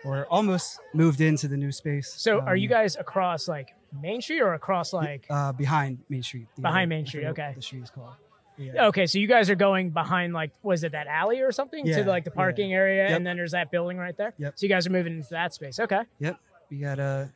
We're 0.05 0.25
almost 0.25 0.79
moved 0.93 1.19
into 1.21 1.47
the 1.49 1.57
new 1.57 1.71
space. 1.71 2.13
So 2.15 2.39
are 2.41 2.55
you 2.55 2.67
Um, 2.69 2.71
guys 2.71 2.95
across 2.95 3.47
like 3.49 3.73
Main 4.01 4.21
Street 4.21 4.41
or 4.41 4.53
across 4.53 4.93
like 4.93 5.25
Uh, 5.29 5.51
behind 5.51 5.99
Main 6.07 6.23
Street. 6.23 6.47
Behind 6.61 6.87
Main 6.89 7.05
Street, 7.05 7.25
okay. 7.27 7.51
The 7.55 7.61
street 7.61 7.83
is 7.83 7.89
called. 7.89 8.13
Yeah. 8.60 8.88
Okay, 8.88 9.06
so 9.07 9.18
you 9.19 9.27
guys 9.27 9.49
are 9.49 9.56
going 9.56 9.90
behind 9.91 10.34
like 10.34 10.52
was 10.64 10.84
it 10.84 10.91
that 10.91 11.07
alley 11.07 11.40
or 11.40 11.52
something 11.52 11.86
Yeah, 11.86 12.03
to 12.03 12.10
like 12.10 12.26
the 12.26 12.31
yeah. 12.31 12.36
parking 12.36 12.73
area, 12.73 13.07
Yep. 13.07 13.18
and 13.18 13.26
then 13.26 13.38
there's 13.38 13.53
that 13.53 13.72
building 13.72 13.98
right 13.98 14.15
there. 14.18 14.34
Yep. 14.38 14.53
So 14.60 14.65
you 14.65 14.69
guys 14.69 14.86
are 14.86 14.90
moving 14.91 15.14
into 15.18 15.30
that 15.31 15.53
space. 15.53 15.80
Okay. 15.80 16.02
Yep. 16.19 16.38
We 16.69 16.77
got 16.80 16.99
a 16.99 17.31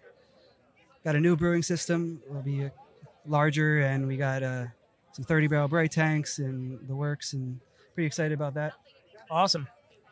got 1.05 1.15
a 1.15 1.19
new 1.19 1.35
brewing 1.37 1.63
system. 1.63 2.21
It'll 2.29 2.41
be 2.41 2.69
larger, 3.25 3.79
and 3.79 4.05
we 4.07 4.17
got 4.17 4.43
uh, 4.43 4.65
some 5.13 5.23
30 5.25 5.47
barrel 5.47 5.67
bright 5.69 5.91
tanks 5.91 6.39
and 6.39 6.85
the 6.87 6.95
works, 6.95 7.33
and 7.33 7.59
pretty 7.95 8.07
excited 8.07 8.33
about 8.33 8.53
that. 8.55 8.73
Awesome. 9.31 9.67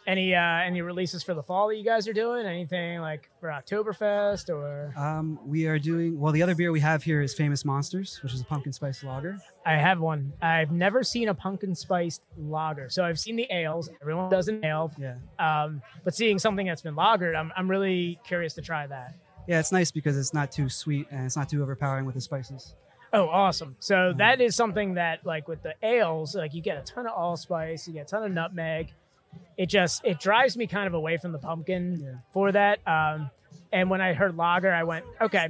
Any 0.08 0.34
uh 0.34 0.40
any 0.42 0.82
releases 0.82 1.22
for 1.22 1.34
the 1.36 1.44
fall 1.44 1.68
that 1.68 1.76
you 1.78 1.84
guys 1.84 2.08
are 2.08 2.14
doing? 2.14 2.46
Anything 2.46 3.02
like 3.02 3.30
for 3.40 3.50
Oktoberfest 3.50 4.50
or 4.50 4.94
Um, 4.98 5.40
we 5.46 5.68
are 5.68 5.78
doing 5.78 6.20
well. 6.20 6.34
The 6.34 6.42
other 6.42 6.56
beer 6.56 6.72
we 6.72 6.80
have 6.80 7.04
here 7.04 7.22
is 7.22 7.34
Famous 7.36 7.64
Monsters, 7.64 8.20
which 8.24 8.34
is 8.34 8.42
a 8.42 8.46
pumpkin 8.46 8.74
spice 8.74 9.04
lager. 9.04 9.38
I 9.66 9.76
have 9.76 10.00
one. 10.00 10.34
I've 10.42 10.72
never 10.72 11.04
seen 11.04 11.30
a 11.30 11.36
pumpkin 11.36 11.76
spiced 11.76 12.26
lager. 12.36 12.90
So 12.90 13.04
I've 13.04 13.20
seen 13.20 13.36
the 13.36 13.48
ales. 13.52 13.90
Everyone 14.02 14.30
does 14.32 14.48
an 14.48 14.66
ale. 14.66 14.92
Yeah. 14.98 15.16
Um, 15.38 15.82
but 16.04 16.16
seeing 16.16 16.40
something 16.40 16.66
that's 16.66 16.82
been 16.82 16.96
lagered, 16.96 17.36
I'm 17.36 17.52
I'm 17.56 17.70
really 17.70 18.20
curious 18.26 18.56
to 18.56 18.62
try 18.62 18.88
that. 18.88 19.14
Yeah, 19.48 19.60
it's 19.60 19.72
nice 19.72 19.92
because 19.92 20.18
it's 20.18 20.34
not 20.34 20.52
too 20.52 20.68
sweet 20.70 21.08
and 21.12 21.26
it's 21.26 21.36
not 21.36 21.50
too 21.50 21.62
overpowering 21.62 22.06
with 22.06 22.16
the 22.16 22.22
spices. 22.22 22.76
Oh, 23.14 23.28
awesome. 23.28 23.76
So 23.80 24.14
that 24.18 24.40
is 24.40 24.56
something 24.56 24.94
that 24.94 25.26
like 25.26 25.48
with 25.48 25.62
the 25.64 25.74
ales, 25.84 26.34
like 26.36 26.54
you 26.54 26.62
get 26.62 26.78
a 26.78 26.82
ton 26.82 27.06
of 27.06 27.14
allspice, 27.14 27.88
you 27.88 27.94
get 27.94 28.04
a 28.08 28.10
ton 28.10 28.24
of 28.24 28.32
nutmeg. 28.32 28.94
It 29.58 29.68
just 29.68 30.04
it 30.04 30.20
drives 30.20 30.58
me 30.58 30.68
kind 30.68 30.88
of 30.88 30.94
away 30.94 31.18
from 31.18 31.32
the 31.32 31.38
pumpkin 31.40 32.20
for 32.34 32.52
that. 32.52 32.80
Um, 32.88 33.30
and 33.72 33.90
when 33.90 34.02
I 34.02 34.14
heard 34.14 34.36
lager, 34.36 34.72
I 34.72 34.84
went, 34.84 35.06
okay, 35.20 35.50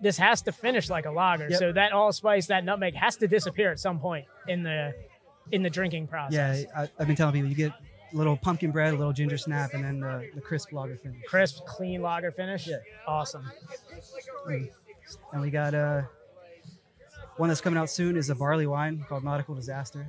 this 0.00 0.16
has 0.18 0.42
to 0.42 0.52
finish 0.52 0.90
like 0.90 1.06
a 1.06 1.10
lager. 1.10 1.48
Yep. 1.48 1.58
So 1.58 1.72
that 1.72 1.92
allspice, 1.92 2.46
that 2.46 2.64
nutmeg 2.64 2.94
has 2.94 3.16
to 3.16 3.28
disappear 3.28 3.70
at 3.70 3.78
some 3.78 3.98
point 3.98 4.26
in 4.48 4.62
the 4.62 4.94
in 5.50 5.62
the 5.62 5.70
drinking 5.70 6.06
process. 6.06 6.64
Yeah, 6.68 6.80
I, 6.82 6.90
I've 6.98 7.06
been 7.06 7.16
telling 7.16 7.34
people 7.34 7.48
you 7.48 7.56
get 7.56 7.72
a 8.12 8.16
little 8.16 8.36
pumpkin 8.36 8.70
bread, 8.70 8.94
a 8.94 8.96
little 8.96 9.12
ginger 9.12 9.38
snap, 9.38 9.74
and 9.74 9.84
then 9.84 10.00
the, 10.00 10.28
the 10.34 10.40
crisp 10.40 10.72
lager 10.72 10.96
finish. 10.96 11.24
Crisp, 11.26 11.64
clean 11.66 12.02
lager 12.02 12.30
finish. 12.30 12.66
Yeah. 12.66 12.76
Awesome. 13.06 13.50
And 15.32 15.40
we 15.40 15.50
got 15.50 15.74
uh, 15.74 16.02
one 17.36 17.48
that's 17.48 17.60
coming 17.60 17.78
out 17.78 17.90
soon 17.90 18.16
is 18.16 18.30
a 18.30 18.34
barley 18.34 18.66
wine 18.66 19.04
called 19.08 19.24
Nautical 19.24 19.54
Disaster. 19.54 20.08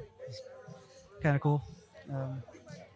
Kind 1.22 1.36
of 1.36 1.42
cool. 1.42 1.64
Um, 2.12 2.44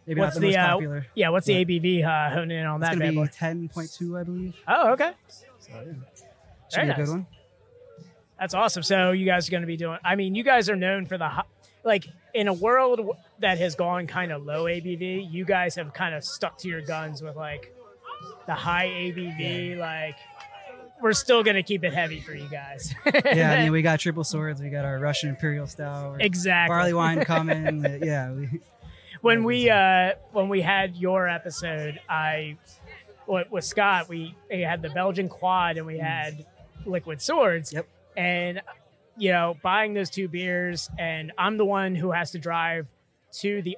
maybe 0.08 0.22
what's 0.22 0.36
not 0.36 0.42
the, 0.42 0.48
the, 0.52 0.58
most 0.58 0.66
uh, 0.66 0.72
popular. 0.74 1.08
yeah? 1.16 1.30
What's 1.30 1.46
the 1.46 1.64
but 1.64 1.72
ABV? 1.72 2.06
Uh, 2.06 2.34
honing 2.34 2.60
in 2.60 2.66
on 2.66 2.82
It's 2.82 2.90
that 2.90 3.00
gonna 3.00 3.22
be 3.22 3.28
ten 3.28 3.70
point 3.70 3.94
two, 3.94 4.18
I 4.18 4.24
believe. 4.24 4.56
Oh, 4.68 4.92
okay. 4.94 5.12
So, 5.28 5.44
yeah. 5.70 5.84
Should 6.70 6.76
Very 6.76 6.86
be 6.88 6.92
a 6.92 6.96
good 6.96 7.10
one. 7.10 7.28
That's 8.40 8.54
awesome. 8.54 8.84
So 8.84 9.12
you 9.12 9.26
guys 9.26 9.48
are 9.48 9.52
going 9.52 9.62
to 9.62 9.68
be 9.68 9.78
doing. 9.78 9.98
I 10.04 10.16
mean, 10.16 10.36
you 10.36 10.44
guys 10.44 10.70
are 10.70 10.76
known 10.76 11.06
for 11.06 11.18
the 11.18 11.28
ho- 11.28 11.48
like 11.84 12.08
in 12.34 12.48
a 12.48 12.54
world 12.54 13.02
that 13.40 13.58
has 13.58 13.76
gone 13.76 14.06
kind 14.08 14.32
of 14.32 14.46
low 14.46 14.66
ABV. 14.66 15.32
You 15.32 15.46
guys 15.46 15.76
have 15.76 15.94
kind 15.94 16.14
of 16.14 16.24
stuck 16.24 16.58
to 16.60 16.68
your 16.68 16.82
guns 16.82 17.22
with 17.22 17.36
like 17.36 17.74
the 18.46 18.54
high 18.54 18.88
ABV. 18.88 19.78
Like 19.78 20.18
we're 21.02 21.14
still 21.14 21.44
going 21.44 21.56
to 21.56 21.64
keep 21.64 21.84
it 21.84 21.94
heavy 21.94 22.20
for 22.20 22.34
you 22.34 22.48
guys. 22.50 22.94
yeah, 23.26 23.52
I 23.52 23.64
mean, 23.64 23.72
we 23.72 23.82
got 23.82 24.00
triple 24.00 24.24
swords. 24.24 24.62
We 24.62 24.70
got 24.70 24.86
our 24.86 25.00
Russian 25.00 25.30
Imperial 25.30 25.68
style. 25.68 26.16
Exactly. 26.20 26.74
Barley 26.74 26.94
wine 26.94 27.24
coming. 27.26 28.00
yeah. 28.04 28.32
We, 28.32 28.60
when 29.28 29.44
we 29.44 29.70
uh 29.70 30.14
when 30.32 30.48
we 30.48 30.62
had 30.62 30.96
your 30.96 31.28
episode, 31.28 32.00
I 32.10 32.58
with, 33.28 33.66
Scott, 33.66 34.08
we, 34.08 34.34
we 34.50 34.62
had 34.62 34.82
the 34.82 34.90
Belgian 34.90 35.28
quad 35.28 35.76
and 35.76 35.86
we 35.86 35.98
had 35.98 36.46
liquid 36.86 37.22
swords. 37.22 37.74
Yep. 37.74 37.86
And 38.16 38.62
you 39.18 39.32
know, 39.32 39.58
buying 39.62 39.94
those 39.94 40.10
two 40.10 40.30
beers, 40.30 40.90
and 40.98 41.34
I'm 41.38 41.58
the 41.58 41.66
one 41.66 41.96
who 41.96 42.12
has 42.12 42.32
to 42.32 42.40
drive 42.40 42.88
to 43.40 43.62
the 43.62 43.78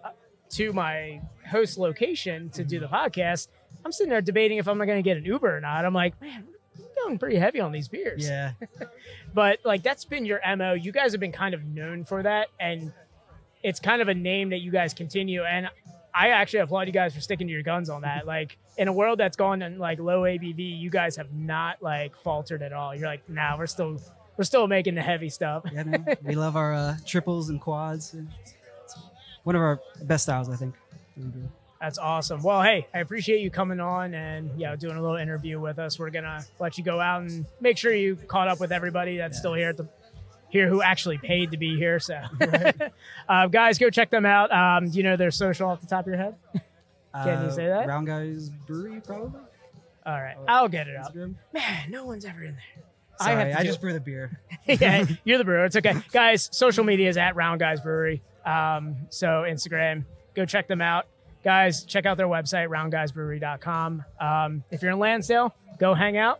to 0.51 0.71
my 0.71 1.21
host 1.49 1.79
location 1.79 2.51
to 2.51 2.63
do 2.63 2.79
the 2.79 2.87
podcast. 2.87 3.47
I'm 3.83 3.91
sitting 3.91 4.11
there 4.11 4.21
debating 4.21 4.59
if 4.59 4.67
I'm 4.67 4.77
going 4.77 4.89
to 4.89 5.01
get 5.01 5.17
an 5.17 5.25
Uber 5.25 5.57
or 5.57 5.61
not. 5.61 5.83
I'm 5.83 5.93
like, 5.93 6.19
man, 6.21 6.45
I'm 6.77 6.85
going 7.03 7.17
pretty 7.17 7.37
heavy 7.37 7.59
on 7.59 7.71
these 7.71 7.87
beers. 7.87 8.27
yeah. 8.27 8.51
but 9.33 9.59
like 9.63 9.81
that's 9.81 10.05
been 10.05 10.25
your 10.25 10.41
mo 10.57 10.73
you 10.73 10.91
guys 10.91 11.11
have 11.13 11.21
been 11.21 11.31
kind 11.31 11.55
of 11.55 11.63
known 11.65 12.03
for 12.03 12.21
that 12.21 12.49
and 12.59 12.91
it's 13.63 13.79
kind 13.79 14.01
of 14.01 14.07
a 14.07 14.13
name 14.13 14.49
that 14.49 14.59
you 14.59 14.71
guys 14.71 14.93
continue 14.93 15.43
and 15.43 15.69
i 16.13 16.29
actually 16.29 16.59
applaud 16.59 16.87
you 16.87 16.93
guys 16.93 17.13
for 17.13 17.21
sticking 17.21 17.47
to 17.47 17.53
your 17.53 17.61
guns 17.63 17.89
on 17.89 18.01
that 18.01 18.25
like 18.25 18.57
in 18.77 18.87
a 18.87 18.93
world 18.93 19.19
that's 19.19 19.35
gone 19.37 19.61
in 19.61 19.77
like 19.77 19.99
low 19.99 20.21
abv 20.21 20.57
you 20.79 20.89
guys 20.89 21.15
have 21.17 21.31
not 21.33 21.81
like 21.81 22.15
faltered 22.23 22.61
at 22.61 22.73
all 22.73 22.95
you're 22.95 23.07
like 23.07 23.27
nah 23.29 23.57
we're 23.57 23.67
still 23.67 23.99
we're 24.37 24.43
still 24.45 24.67
making 24.67 24.95
the 24.95 25.01
heavy 25.01 25.29
stuff 25.29 25.63
Yeah, 25.73 25.83
man. 25.83 26.05
we 26.23 26.35
love 26.35 26.55
our 26.55 26.73
uh, 26.73 26.95
triples 27.05 27.49
and 27.49 27.59
quads. 27.59 28.15
It's 28.85 28.95
one 29.43 29.53
of 29.55 29.61
our 29.61 29.81
best 30.03 30.23
styles, 30.23 30.49
I 30.49 30.55
think. 30.55 30.75
that 31.17 31.25
we 31.25 31.29
do. 31.31 31.49
That's 31.81 31.97
awesome. 31.97 32.41
Well, 32.41 32.61
hey, 32.61 32.87
I 32.93 32.99
appreciate 32.99 33.41
you 33.41 33.49
coming 33.51 33.81
on 33.81 34.13
and 34.13 34.49
you 34.57 34.65
know 34.65 34.77
doing 34.77 34.95
a 34.95 35.01
little 35.01 35.17
interview 35.17 35.59
with 35.59 35.77
us. 35.77 35.99
We're 35.99 36.09
gonna 36.09 36.45
let 36.57 36.77
you 36.77 36.85
go 36.85 37.01
out 37.01 37.23
and 37.23 37.45
make 37.59 37.77
sure 37.77 37.93
you 37.93 38.15
caught 38.15 38.47
up 38.47 38.61
with 38.61 38.71
everybody 38.71 39.17
that's 39.17 39.37
still 39.37 39.53
here 39.55 39.69
at 39.69 39.77
the 39.77 39.89
here 40.49 40.67
who 40.67 40.81
actually 40.81 41.17
paid 41.17 41.51
to 41.51 41.57
be 41.57 41.77
here. 41.77 41.99
So, 41.99 42.19
uh, 43.29 43.47
guys, 43.47 43.77
go 43.77 43.89
check 43.89 44.09
them 44.09 44.25
out. 44.25 44.51
Um, 44.51 44.89
do 44.89 44.97
you 44.97 45.03
know 45.03 45.15
their 45.15 45.31
social 45.31 45.69
off 45.69 45.81
the 45.81 45.87
top 45.87 46.01
of 46.01 46.07
your 46.07 46.17
head? 46.17 46.35
Can 47.13 47.41
you 47.43 47.47
Uh, 47.47 47.51
say 47.51 47.67
that? 47.67 47.87
Round 47.87 48.05
Guys 48.07 48.49
Brewery, 48.67 49.01
probably. 49.01 49.39
All 50.05 50.21
right, 50.21 50.35
I'll 50.47 50.67
get 50.69 50.87
it 50.87 50.95
up. 50.95 51.13
Man, 51.15 51.35
no 51.89 52.05
one's 52.05 52.25
ever 52.25 52.43
in 52.43 52.55
there. 52.55 52.83
Sorry, 53.21 53.51
have 53.51 53.59
I, 53.59 53.63
just 53.65 53.81
brew 53.81 53.91
the 53.93 53.99
beer. 53.99 54.39
yeah, 54.65 55.05
you're 55.25 55.37
the 55.37 55.43
brewer. 55.43 55.65
It's 55.65 55.75
okay, 55.75 55.95
guys. 56.11 56.49
Social 56.53 56.83
media 56.85 57.09
is 57.09 57.17
at 57.17 57.35
Round 57.35 57.59
Guys 57.59 57.81
Brewery. 57.81 58.21
Um, 58.45 58.95
so 59.09 59.43
Instagram, 59.47 60.05
go 60.35 60.45
check 60.45 60.67
them 60.69 60.81
out, 60.81 61.05
guys. 61.43 61.83
Check 61.83 62.05
out 62.05 62.15
their 62.17 62.27
website, 62.29 62.69
roundguysbrewery.com. 62.69 64.05
Um, 64.19 64.63
if 64.71 64.81
you're 64.81 64.91
in 64.91 64.99
Lansdale, 64.99 65.53
go 65.79 65.93
hang 65.93 66.17
out. 66.17 66.39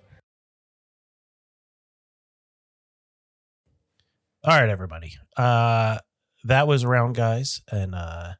All 4.41 4.57
right, 4.57 4.69
everybody. 4.69 5.17
Uh, 5.35 5.97
that 6.45 6.65
was 6.65 6.85
Round 6.85 7.13
Guys. 7.13 7.61
And 7.69 7.93
uh, 7.93 8.33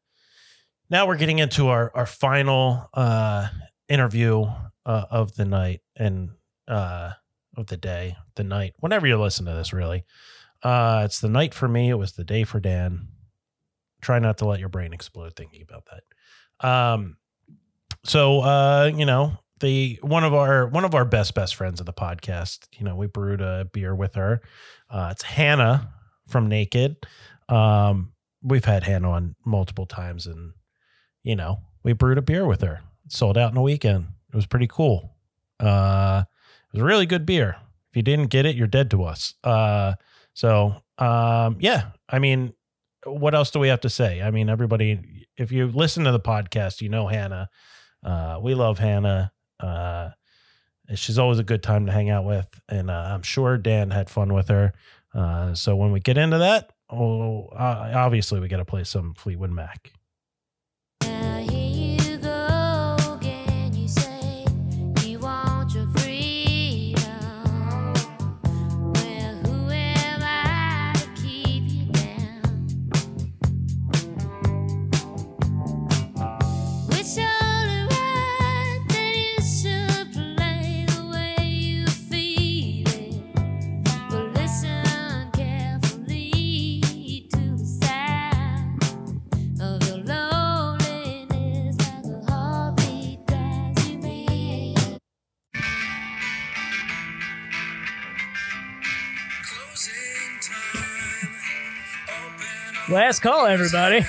now 0.90 1.06
we're 1.06 1.18
getting 1.18 1.40
into 1.40 1.68
our, 1.68 1.92
our 1.94 2.06
final 2.06 2.88
uh, 2.94 3.50
interview 3.90 4.46
uh, 4.86 5.06
of 5.12 5.36
the 5.36 5.44
night 5.44 5.82
and 5.98 6.30
uh, 6.70 7.12
of 7.58 7.68
the 7.68 7.76
day, 7.76 8.16
the 8.36 8.46
night, 8.46 8.76
whenever 8.80 9.08
you 9.08 9.20
listen 9.20 9.46
to 9.48 9.54
this, 9.54 9.74
really. 9.74 10.06
Uh, 10.64 11.02
it's 11.04 11.20
the 11.20 11.28
night 11.28 11.54
for 11.54 11.68
me. 11.68 11.90
It 11.90 11.96
was 11.96 12.14
the 12.14 12.24
day 12.24 12.46
for 12.46 12.62
Dan. 12.62 13.10
Try 14.02 14.20
not 14.20 14.38
to 14.38 14.48
let 14.48 14.62
your 14.62 14.70
brain 14.70 14.94
explode 14.94 15.36
thinking 15.36 15.62
about 15.62 15.86
that. 15.92 16.66
Um, 16.66 17.18
so 18.06 18.40
uh, 18.40 18.90
you 18.96 19.06
know, 19.06 19.38
the 19.60 19.99
one 20.02 20.23
of 20.23 20.34
our 20.34 20.68
one 20.68 20.86
of 20.86 20.95
our 20.95 21.06
best 21.06 21.34
best 21.36 21.56
friends 21.56 21.80
of 21.80 21.86
the 21.86 21.94
podcast. 21.94 22.68
You 22.77 22.86
know, 22.86 22.95
we 22.95 23.07
brewed 23.07 23.41
a 23.41 23.68
beer 23.72 23.95
with 23.95 24.15
her. 24.15 24.41
Uh, 24.90 25.10
it's 25.11 25.23
Hannah 25.23 25.94
from 26.27 26.48
Naked. 26.48 26.98
Um, 27.48 28.14
we've 28.41 28.65
had 28.65 28.84
Hannah 28.84 29.11
on 29.11 29.36
multiple 29.45 29.86
times, 29.86 30.27
and 30.27 30.53
you 31.23 31.36
know, 31.36 31.60
we 31.84 31.94
brewed 31.94 32.18
a 32.18 32.22
beer 32.22 32.45
with 32.45 32.61
her. 32.61 32.81
Sold 33.07 33.38
out 33.38 33.52
in 33.52 33.57
a 33.57 33.61
weekend. 33.61 34.07
It 34.31 34.36
was 34.36 34.45
pretty 34.45 34.68
cool. 34.68 35.15
Uh, 35.60 36.23
it 36.26 36.73
was 36.73 36.81
a 36.81 36.86
really 36.86 37.06
good 37.06 37.26
beer. 37.26 37.57
If 37.91 37.98
you 37.98 38.03
didn't 38.03 38.27
get 38.27 38.45
it, 38.45 38.56
you're 38.56 38.68
dead 38.68 38.91
to 38.91 39.03
us. 39.03 39.34
Uh, 39.44 39.94
so 40.34 40.76
um, 40.99 41.57
yeah, 41.60 41.91
I 42.07 42.19
mean, 42.19 42.53
what 43.06 43.34
else 43.34 43.52
do 43.52 43.60
we 43.60 43.69
have 43.69 43.81
to 43.81 43.90
say? 43.90 44.22
I 44.22 44.31
mean, 44.31 44.49
everybody, 44.49 45.26
if 45.38 45.52
you 45.52 45.68
listen 45.68 46.03
to 46.03 46.11
the 46.11 46.19
podcast, 46.19 46.81
you 46.81 46.90
know 46.90 47.07
Hannah. 47.07 47.49
Uh, 48.03 48.40
we 48.41 48.53
love 48.53 48.80
Hannah. 48.80 49.31
Uh, 49.60 50.10
she's 50.95 51.19
always 51.19 51.40
a 51.40 51.44
good 51.44 51.64
time 51.64 51.86
to 51.86 51.91
hang 51.91 52.10
out 52.10 52.26
with, 52.26 52.48
and 52.69 52.90
uh, 52.90 53.11
I'm 53.14 53.23
sure 53.23 53.57
Dan 53.57 53.91
had 53.91 54.10
fun 54.10 54.34
with 54.34 54.48
her. 54.48 54.73
Uh, 55.14 55.53
so 55.53 55.76
when 55.76 55.91
we 55.91 55.99
get 55.99 56.18
into 56.18 56.38
that, 56.38 56.72
oh, 56.90 57.49
obviously 57.52 58.40
we 58.40 58.48
got 58.48 58.57
to 58.57 58.65
play 58.65 58.84
some 58.84 59.14
Fleetwood 59.14 59.52
Mac. 59.52 59.91
Last 102.90 103.20
call, 103.22 103.45
everybody. 103.45 104.06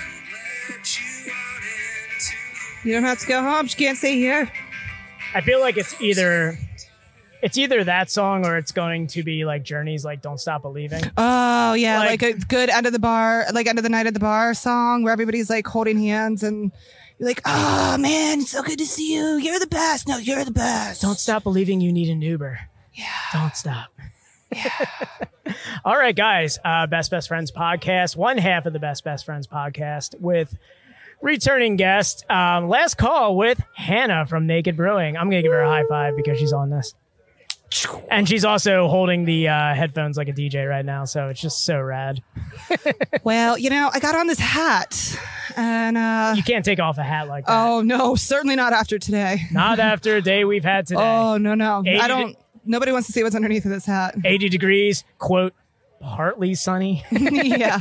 You 2.84 2.92
don't 2.94 3.02
have 3.02 3.18
to 3.20 3.26
go 3.26 3.42
home. 3.42 3.66
She 3.66 3.76
can't 3.76 3.98
stay 3.98 4.16
here. 4.16 4.50
I 5.34 5.42
feel 5.42 5.60
like 5.60 5.76
it's 5.76 6.00
either 6.00 6.56
it's 7.42 7.56
either 7.58 7.84
that 7.84 8.10
song 8.10 8.46
or 8.46 8.56
it's 8.56 8.72
going 8.72 9.06
to 9.08 9.22
be 9.22 9.44
like 9.44 9.62
Journey's 9.64 10.04
like 10.04 10.22
"Don't 10.22 10.38
Stop 10.40 10.62
Believing." 10.62 11.02
Oh 11.16 11.74
yeah, 11.74 11.98
Like- 11.98 12.22
like, 12.22 12.36
a 12.36 12.38
good 12.46 12.70
end 12.70 12.86
of 12.86 12.92
the 12.92 12.98
bar, 12.98 13.44
like 13.52 13.66
end 13.66 13.78
of 13.78 13.82
the 13.82 13.90
night 13.90 14.06
at 14.06 14.14
the 14.14 14.20
bar 14.20 14.54
song 14.54 15.02
where 15.02 15.12
everybody's 15.12 15.50
like 15.50 15.66
holding 15.66 15.98
hands 16.00 16.42
and 16.42 16.72
you're 17.18 17.28
like, 17.28 17.42
oh 17.44 17.96
man, 17.98 18.40
it's 18.40 18.50
so 18.52 18.62
good 18.62 18.78
to 18.78 18.86
see 18.86 19.14
you. 19.14 19.36
You're 19.36 19.58
the 19.60 19.66
best. 19.66 20.08
No, 20.08 20.16
you're 20.16 20.44
the 20.44 20.50
best. 20.50 21.02
Don't 21.02 21.18
stop 21.18 21.42
believing 21.42 21.82
you 21.82 21.92
need 21.92 22.08
an 22.08 22.22
Uber. 22.22 22.60
Yeah. 22.94 23.04
Don't 23.34 23.54
stop. 23.54 23.90
All 25.84 25.96
right, 25.96 26.14
guys. 26.14 26.58
Uh, 26.64 26.86
Best 26.86 27.10
Best 27.10 27.28
Friends 27.28 27.50
podcast, 27.50 28.16
one 28.16 28.38
half 28.38 28.66
of 28.66 28.72
the 28.72 28.78
Best 28.78 29.04
Best 29.04 29.24
Friends 29.24 29.46
podcast 29.46 30.18
with 30.20 30.56
returning 31.22 31.76
guest. 31.76 32.24
Um, 32.30 32.68
last 32.68 32.96
call 32.96 33.36
with 33.36 33.60
Hannah 33.74 34.26
from 34.26 34.46
Naked 34.46 34.76
Brewing. 34.76 35.16
I'm 35.16 35.28
going 35.30 35.42
to 35.42 35.48
give 35.48 35.52
her 35.52 35.60
a 35.60 35.68
high 35.68 35.84
five 35.88 36.16
because 36.16 36.38
she's 36.38 36.52
on 36.52 36.70
this. 36.70 36.94
And 38.10 38.28
she's 38.28 38.44
also 38.44 38.88
holding 38.88 39.24
the 39.24 39.46
uh, 39.48 39.74
headphones 39.74 40.16
like 40.16 40.26
a 40.28 40.32
DJ 40.32 40.68
right 40.68 40.84
now. 40.84 41.04
So 41.04 41.28
it's 41.28 41.40
just 41.40 41.64
so 41.64 41.80
rad. 41.80 42.20
Well, 43.22 43.58
you 43.58 43.68
know, 43.70 43.90
I 43.92 44.00
got 44.00 44.14
on 44.14 44.26
this 44.28 44.38
hat 44.38 45.18
and 45.56 45.96
uh 45.98 46.32
You 46.36 46.42
can't 46.42 46.64
take 46.64 46.80
off 46.80 46.96
a 46.96 47.02
hat 47.02 47.28
like 47.28 47.44
that. 47.46 47.52
Oh 47.66 47.82
no, 47.82 48.14
certainly 48.14 48.56
not 48.56 48.72
after 48.72 48.98
today. 48.98 49.42
Not 49.52 49.78
after 49.78 50.16
a 50.16 50.22
day 50.22 50.44
we've 50.44 50.64
had 50.64 50.86
today. 50.86 51.00
Oh 51.02 51.36
no, 51.36 51.54
no. 51.54 51.82
80 51.86 52.00
I 52.00 52.08
don't 52.08 52.36
nobody 52.64 52.92
wants 52.92 53.06
to 53.06 53.12
see 53.12 53.22
what's 53.22 53.36
underneath 53.36 53.64
of 53.64 53.70
this 53.70 53.86
hat. 53.86 54.14
80 54.24 54.48
degrees, 54.48 55.04
quote, 55.18 55.54
partly 56.00 56.54
sunny. 56.54 57.04
yeah. 57.10 57.78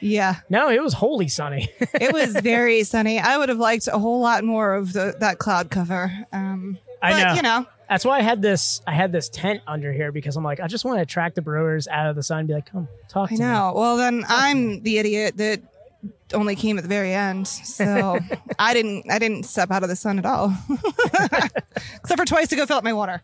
Yeah. 0.00 0.36
No, 0.50 0.68
it 0.68 0.82
was 0.82 0.92
wholly 0.92 1.28
sunny. 1.28 1.70
It 1.94 2.12
was 2.12 2.34
very 2.34 2.84
sunny. 2.84 3.18
I 3.18 3.38
would 3.38 3.48
have 3.48 3.58
liked 3.58 3.88
a 3.88 3.98
whole 3.98 4.20
lot 4.20 4.44
more 4.44 4.74
of 4.74 4.92
the, 4.92 5.16
that 5.20 5.38
cloud 5.38 5.70
cover. 5.70 6.12
Um 6.32 6.78
I 7.02 7.12
but, 7.12 7.24
know. 7.24 7.34
you 7.34 7.42
know. 7.42 7.66
That's 7.88 8.04
why 8.04 8.18
I 8.18 8.22
had 8.22 8.42
this. 8.42 8.82
I 8.86 8.94
had 8.94 9.12
this 9.12 9.28
tent 9.28 9.62
under 9.66 9.92
here 9.92 10.10
because 10.10 10.36
I'm 10.36 10.42
like, 10.42 10.60
I 10.60 10.66
just 10.66 10.84
want 10.84 10.98
to 10.98 11.02
attract 11.02 11.36
the 11.36 11.42
brewers 11.42 11.86
out 11.86 12.08
of 12.08 12.16
the 12.16 12.22
sun. 12.22 12.40
And 12.40 12.48
be 12.48 12.54
like, 12.54 12.70
come 12.70 12.88
talk. 13.08 13.30
I 13.30 13.36
know. 13.36 13.72
Well, 13.76 13.96
then 13.96 14.24
I'm 14.26 14.82
the 14.82 14.98
idiot 14.98 15.36
that 15.36 15.62
only 16.34 16.56
came 16.56 16.78
at 16.78 16.82
the 16.82 16.88
very 16.88 17.12
end. 17.12 17.46
So 17.46 18.18
I 18.58 18.74
didn't. 18.74 19.10
I 19.10 19.18
didn't 19.18 19.44
step 19.44 19.70
out 19.70 19.82
of 19.84 19.88
the 19.88 19.96
sun 19.96 20.18
at 20.18 20.26
all, 20.26 20.52
except 21.96 22.18
for 22.18 22.24
twice 22.24 22.48
to 22.48 22.56
go 22.56 22.66
fill 22.66 22.78
up 22.78 22.84
my 22.84 22.92
water. 22.92 23.22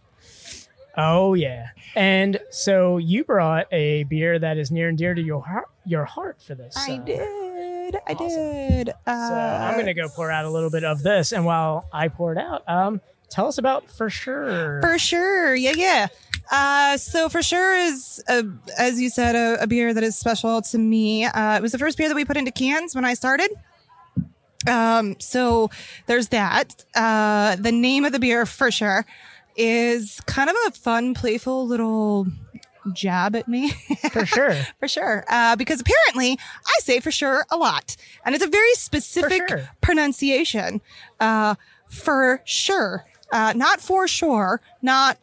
Oh 0.96 1.34
yeah. 1.34 1.68
And 1.94 2.38
so 2.50 2.98
you 2.98 3.24
brought 3.24 3.66
a 3.72 4.04
beer 4.04 4.38
that 4.38 4.58
is 4.58 4.70
near 4.70 4.88
and 4.88 4.98
dear 4.98 5.14
to 5.14 5.22
your 5.22 5.42
heart, 5.42 5.68
your 5.86 6.04
heart 6.04 6.42
for 6.42 6.54
this. 6.54 6.76
I 6.76 6.94
uh, 6.94 7.04
did. 7.04 7.96
I 8.06 8.14
did. 8.14 8.88
Uh, 9.06 9.28
So 9.28 9.34
I'm 9.34 9.78
gonna 9.78 9.94
go 9.94 10.08
pour 10.08 10.30
out 10.30 10.44
a 10.44 10.50
little 10.50 10.70
bit 10.70 10.84
of 10.84 11.02
this, 11.02 11.32
and 11.32 11.44
while 11.44 11.88
I 11.92 12.08
pour 12.08 12.32
it 12.32 12.38
out, 12.38 12.62
um, 12.68 13.00
tell 13.30 13.46
us 13.46 13.58
about 13.58 13.90
for 13.90 14.10
sure. 14.10 14.80
For 14.82 14.98
sure. 14.98 15.54
Yeah, 15.54 15.72
yeah. 15.76 16.08
Uh, 16.50 16.96
so 16.98 17.28
for 17.28 17.42
sure 17.42 17.74
is, 17.76 18.22
a, 18.28 18.44
as 18.78 19.00
you 19.00 19.08
said, 19.08 19.34
a, 19.34 19.62
a 19.62 19.66
beer 19.66 19.94
that 19.94 20.02
is 20.02 20.18
special 20.18 20.60
to 20.60 20.78
me. 20.78 21.24
Uh, 21.24 21.56
it 21.56 21.62
was 21.62 21.72
the 21.72 21.78
first 21.78 21.96
beer 21.96 22.08
that 22.08 22.14
we 22.14 22.24
put 22.24 22.36
into 22.36 22.50
cans 22.50 22.94
when 22.94 23.04
I 23.04 23.14
started. 23.14 23.50
Um, 24.66 25.16
so 25.18 25.70
there's 26.06 26.28
that. 26.28 26.84
Uh, 26.94 27.56
the 27.56 27.72
name 27.72 28.04
of 28.04 28.12
the 28.12 28.18
beer 28.18 28.44
for 28.46 28.70
sure 28.70 29.06
is 29.56 30.20
kind 30.26 30.50
of 30.50 30.56
a 30.66 30.70
fun, 30.72 31.14
playful 31.14 31.66
little 31.66 32.26
jab 32.92 33.36
at 33.36 33.48
me. 33.48 33.70
for 34.10 34.26
sure. 34.26 34.54
for 34.78 34.88
sure. 34.88 35.24
Uh, 35.28 35.56
because 35.56 35.80
apparently 35.80 36.38
I 36.66 36.80
say 36.80 37.00
for 37.00 37.10
sure 37.10 37.44
a 37.50 37.56
lot. 37.56 37.96
And 38.24 38.34
it's 38.34 38.44
a 38.44 38.48
very 38.48 38.74
specific 38.74 39.42
sure. 39.48 39.68
pronunciation. 39.80 40.80
Uh, 41.20 41.54
for 41.86 42.40
sure. 42.44 43.04
Uh, 43.32 43.52
not 43.56 43.80
for 43.80 44.06
sure, 44.06 44.60
not 44.82 45.18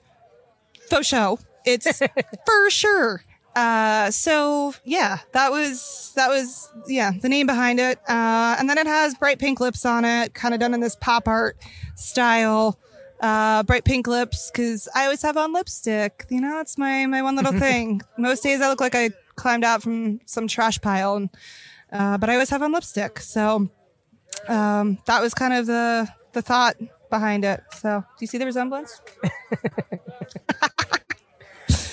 faux 0.90 1.06
show. 1.06 1.40
It's 1.66 2.00
for 2.46 2.70
sure. 2.70 3.24
Uh, 3.56 4.10
so 4.10 4.74
yeah, 4.84 5.20
that 5.34 5.52
was 5.52 6.12
that 6.16 6.30
was 6.30 6.72
yeah 6.88 7.12
the 7.22 7.30
name 7.30 7.46
behind 7.46 7.80
it. 7.80 8.00
Uh, 8.08 8.56
and 8.58 8.70
then 8.70 8.78
it 8.78 8.88
has 8.88 9.16
bright 9.16 9.38
pink 9.38 9.60
lips 9.60 9.86
on 9.86 10.06
it, 10.06 10.34
kind 10.34 10.54
of 10.54 10.60
done 10.60 10.74
in 10.74 10.80
this 10.80 10.96
pop 10.96 11.28
art 11.28 11.58
style. 11.96 12.80
Uh, 13.22 13.64
bright 13.64 13.84
pink 13.84 14.08
lips 14.08 14.50
because 14.50 14.88
I 14.96 15.04
always 15.04 15.22
have 15.24 15.36
on 15.36 15.52
lipstick. 15.52 16.26
You 16.30 16.40
know, 16.42 16.60
it's 16.62 16.78
my 16.78 17.06
my 17.06 17.22
one 17.22 17.36
little 17.36 17.52
thing. 17.60 18.02
Most 18.18 18.44
days 18.44 18.62
I 18.62 18.70
look 18.70 18.80
like 18.80 18.96
I 18.96 19.10
climbed 19.36 19.64
out 19.66 19.82
from 19.84 20.22
some 20.26 20.48
trash 20.48 20.80
pile, 20.80 21.16
and, 21.18 21.30
uh, 21.92 22.18
but 22.18 22.30
I 22.30 22.34
always 22.34 22.50
have 22.50 22.62
on 22.62 22.72
lipstick. 22.72 23.20
So 23.20 23.70
um, 24.48 24.98
that 25.06 25.22
was 25.22 25.34
kind 25.34 25.54
of 25.54 25.66
the 25.66 26.08
the 26.32 26.42
thought 26.42 26.78
behind 27.10 27.44
it. 27.44 27.62
So 27.80 28.00
do 28.02 28.24
you 28.24 28.28
see 28.28 28.38
the 28.38 28.46
resemblance? 28.46 29.02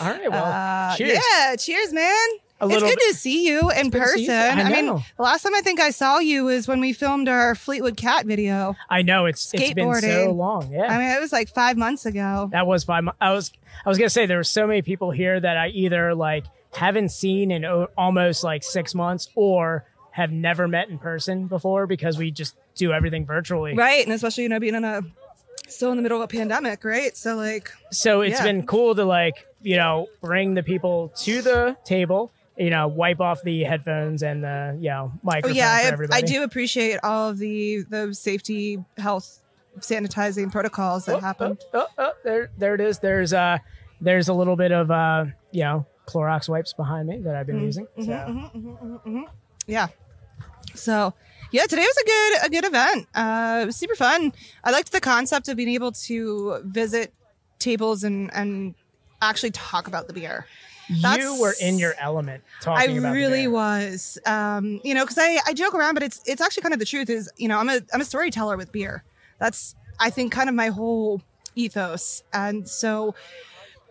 All 0.00 0.08
right. 0.10 0.30
Well, 0.30 0.44
Uh, 0.44 0.96
cheers. 0.96 1.18
Yeah, 1.32 1.56
cheers, 1.56 1.92
man. 1.92 2.28
A 2.60 2.66
it's 2.66 2.74
good 2.82 2.96
bit- 2.98 3.08
to 3.10 3.14
see 3.14 3.46
you 3.46 3.70
in 3.70 3.90
person. 3.90 4.20
you. 4.20 4.32
I 4.32 4.70
mean, 4.70 4.86
the 4.86 5.22
last 5.22 5.42
time 5.42 5.54
I 5.54 5.60
think 5.60 5.78
I 5.78 5.90
saw 5.90 6.18
you 6.20 6.44
was 6.44 6.66
when 6.66 6.80
we 6.80 6.92
filmed 6.94 7.28
our 7.28 7.54
Fleetwood 7.54 7.96
Cat 7.98 8.24
video. 8.24 8.74
I 8.88 9.02
know 9.02 9.26
it's 9.26 9.52
it's 9.52 9.74
been 9.74 9.92
so 10.00 10.30
long. 10.32 10.72
Yeah. 10.72 10.84
I 10.92 10.98
mean, 10.98 11.08
it 11.16 11.20
was 11.20 11.32
like 11.32 11.48
five 11.50 11.76
months 11.76 12.06
ago. 12.06 12.48
That 12.52 12.66
was 12.66 12.84
five. 12.84 13.04
I 13.20 13.32
was 13.32 13.52
I 13.84 13.88
was 13.88 13.98
gonna 13.98 14.08
say 14.08 14.24
there 14.24 14.38
were 14.38 14.44
so 14.44 14.66
many 14.66 14.80
people 14.80 15.10
here 15.10 15.38
that 15.38 15.56
I 15.58 15.68
either 15.68 16.14
like 16.14 16.44
haven't 16.74 17.10
seen 17.10 17.50
in 17.50 17.64
o- 17.66 17.88
almost 17.96 18.42
like 18.42 18.62
six 18.62 18.94
months 18.94 19.28
or 19.34 19.84
have 20.12 20.32
never 20.32 20.66
met 20.66 20.88
in 20.88 20.98
person 20.98 21.46
before 21.48 21.86
because 21.86 22.16
we 22.16 22.30
just 22.30 22.56
do 22.74 22.90
everything 22.92 23.26
virtually. 23.26 23.74
Right. 23.74 24.02
And 24.02 24.14
especially, 24.14 24.44
you 24.44 24.48
know, 24.48 24.60
being 24.60 24.74
in 24.74 24.84
a 24.84 25.02
still 25.68 25.90
in 25.90 25.96
the 25.96 26.02
middle 26.02 26.22
of 26.22 26.24
a 26.24 26.28
pandemic, 26.28 26.84
right? 26.84 27.14
So 27.16 27.36
like 27.36 27.70
So 27.90 28.22
it's 28.22 28.38
Yeah. 28.38 28.44
been 28.44 28.66
cool 28.66 28.94
to 28.94 29.04
like 29.04 29.46
you 29.60 29.76
know 29.76 30.06
bring 30.22 30.54
the 30.54 30.62
people 30.62 31.12
to 31.18 31.42
the 31.42 31.76
table. 31.84 32.32
You 32.56 32.70
know, 32.70 32.88
wipe 32.88 33.20
off 33.20 33.42
the 33.42 33.64
headphones 33.64 34.22
and 34.22 34.42
the 34.42 34.76
you 34.80 34.88
know 34.88 35.12
microphone. 35.22 35.50
Oh 35.52 35.54
yeah, 35.54 35.70
I, 35.70 35.82
everybody. 35.84 36.22
I 36.22 36.26
do 36.26 36.42
appreciate 36.42 36.98
all 37.02 37.28
of 37.30 37.38
the 37.38 37.84
the 37.88 38.14
safety, 38.14 38.82
health, 38.96 39.42
sanitizing 39.80 40.50
protocols 40.50 41.04
that 41.06 41.20
happened. 41.20 41.58
Oh, 41.74 41.86
oh, 41.98 42.12
there, 42.24 42.50
there 42.56 42.74
it 42.74 42.80
is. 42.80 42.98
There's 42.98 43.32
uh, 43.32 43.58
there's 44.00 44.28
a 44.28 44.32
little 44.34 44.56
bit 44.56 44.72
of 44.72 44.90
uh, 44.90 45.26
you 45.50 45.64
know, 45.64 45.86
Clorox 46.06 46.48
wipes 46.48 46.72
behind 46.72 47.08
me 47.08 47.18
that 47.24 47.36
I've 47.36 47.46
been 47.46 47.60
Mhm, 47.60 47.66
using. 47.66 47.86
mhm, 47.98 48.04
So. 48.04 48.12
mhm, 48.12 48.54
mhm, 48.54 48.78
mhm, 48.82 49.00
mhm. 49.04 49.24
Yeah. 49.66 49.88
So 50.74 51.12
yeah, 51.50 51.64
today 51.64 51.82
was 51.82 51.96
a 51.96 52.06
good 52.06 52.46
a 52.46 52.50
good 52.50 52.64
event. 52.64 53.06
Uh, 53.14 53.60
it 53.62 53.66
was 53.66 53.76
super 53.76 53.94
fun. 53.96 54.32
I 54.64 54.70
liked 54.70 54.92
the 54.92 55.00
concept 55.00 55.48
of 55.48 55.56
being 55.56 55.70
able 55.70 55.92
to 55.92 56.60
visit 56.64 57.12
tables 57.58 58.02
and 58.04 58.32
and 58.34 58.74
actually 59.22 59.50
talk 59.50 59.88
about 59.88 60.06
the 60.06 60.12
beer. 60.12 60.46
You 60.88 61.40
were 61.40 61.54
in 61.60 61.78
your 61.78 61.94
element 61.98 62.44
talking 62.60 62.90
I 63.06 63.10
really 63.10 63.48
was. 63.48 64.18
Um, 64.26 64.80
you 64.84 64.94
know, 64.94 65.04
because 65.04 65.18
I, 65.18 65.38
I 65.46 65.52
joke 65.52 65.74
around, 65.74 65.94
but 65.94 66.02
it's 66.02 66.20
it's 66.26 66.40
actually 66.40 66.62
kind 66.62 66.72
of 66.74 66.78
the 66.80 66.86
truth. 66.86 67.10
Is 67.10 67.30
you 67.36 67.48
know, 67.48 67.58
I'm 67.58 67.68
a 67.68 67.80
I'm 67.92 68.00
a 68.00 68.04
storyteller 68.04 68.56
with 68.56 68.72
beer. 68.72 69.04
That's 69.40 69.74
I 69.98 70.10
think 70.10 70.32
kind 70.32 70.48
of 70.48 70.54
my 70.54 70.68
whole 70.68 71.22
ethos, 71.54 72.22
and 72.32 72.68
so 72.68 73.14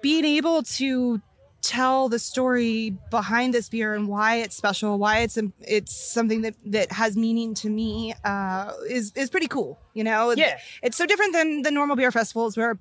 being 0.02 0.26
able 0.26 0.64
to 0.64 1.22
tell 1.62 2.10
the 2.10 2.20
story 2.20 2.96
behind 3.10 3.52
this 3.52 3.70
beer 3.70 3.96
and 3.96 4.08
why 4.08 4.36
it's 4.36 4.56
special, 4.56 5.00
why 5.00 5.20
it's 5.20 5.38
it's 5.62 5.96
something 5.96 6.42
that 6.44 6.56
that 6.66 6.92
has 6.92 7.18
meaning 7.18 7.56
to 7.56 7.70
me, 7.70 8.14
uh, 8.24 8.72
is 8.88 9.12
is 9.16 9.30
pretty 9.30 9.48
cool. 9.48 9.80
You 9.94 10.04
know, 10.04 10.32
Yeah. 10.32 10.58
it's 10.84 10.96
so 10.96 11.06
different 11.08 11.34
than 11.34 11.64
the 11.64 11.72
normal 11.72 11.96
beer 11.96 12.12
festivals 12.12 12.56
where 12.56 12.78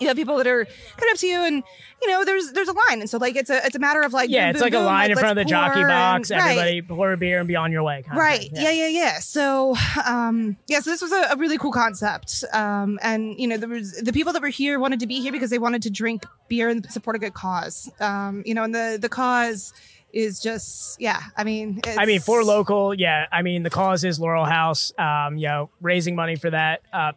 you 0.00 0.06
have 0.08 0.16
people 0.16 0.36
that 0.36 0.46
are 0.46 0.64
kind 0.64 1.02
of 1.02 1.12
up 1.12 1.18
to 1.18 1.26
you 1.26 1.38
and 1.44 1.62
you 2.02 2.08
know 2.08 2.24
there's 2.24 2.52
there's 2.52 2.68
a 2.68 2.72
line 2.72 3.00
and 3.00 3.10
so 3.10 3.18
like 3.18 3.34
it's 3.36 3.50
a 3.50 3.64
it's 3.66 3.74
a 3.76 3.78
matter 3.78 4.02
of 4.02 4.12
like 4.12 4.30
yeah, 4.30 4.46
boom, 4.46 4.50
it's 4.50 4.58
boom, 4.60 4.66
like 4.66 4.72
a 4.72 4.76
boom, 4.76 4.86
line 4.86 5.10
in 5.10 5.16
front 5.18 5.38
of 5.38 5.44
the 5.44 5.48
jockey 5.50 5.82
box. 5.82 6.30
and- 6.30 6.40
right, 6.40 6.50
Everybody 6.58 6.82
pour 6.82 7.12
a 7.12 7.16
beer 7.16 7.38
and 7.40 7.48
be 7.48 7.56
on 7.56 7.72
your 7.72 7.82
way. 7.82 8.02
kind 8.06 8.16
right 8.18 8.40
thing. 8.40 8.50
yeah. 8.54 8.70
yeah 8.70 8.86
yeah 8.88 9.18
so 9.18 9.74
um 10.06 10.56
yeah 10.68 10.80
so 10.80 10.90
this 10.90 11.02
was 11.02 11.12
a, 11.12 11.32
a 11.32 11.36
really 11.36 11.58
cool 11.58 11.72
concept 11.72 12.44
um 12.52 12.98
and 13.02 13.38
you 13.38 13.46
know 13.48 13.56
there 13.56 13.68
was 13.68 13.92
the 13.94 14.12
people 14.12 14.32
that 14.32 14.42
were 14.42 14.48
here 14.48 14.78
wanted 14.78 15.00
to 15.00 15.06
be 15.06 15.20
here 15.20 15.32
because 15.32 15.50
they 15.50 15.58
wanted 15.58 15.82
to 15.82 15.90
drink 15.90 16.24
beer 16.48 16.68
and 16.68 16.90
support 16.90 17.16
a 17.16 17.18
good 17.18 17.34
cause 17.34 17.90
um 18.00 18.42
you 18.46 18.54
know 18.54 18.62
and 18.62 18.74
the 18.74 18.98
the 19.00 19.08
cause 19.08 19.72
is 20.12 20.40
just 20.40 20.98
yeah 21.00 21.20
i 21.36 21.44
mean 21.44 21.80
I 21.98 22.06
mean, 22.06 22.20
Four 22.20 22.42
Local, 22.44 22.94
yeah. 22.94 23.26
I 23.30 23.42
mean, 23.42 23.62
the 23.62 23.70
cause 23.70 24.04
is 24.04 24.18
Laurel 24.20 24.44
House. 24.46 24.92
Um, 24.98 25.36
you 25.36 25.46
know, 25.48 25.70
raising 25.80 26.14
money 26.16 26.36
for 26.36 26.48
that. 26.50 26.80
Uh, 26.92 27.12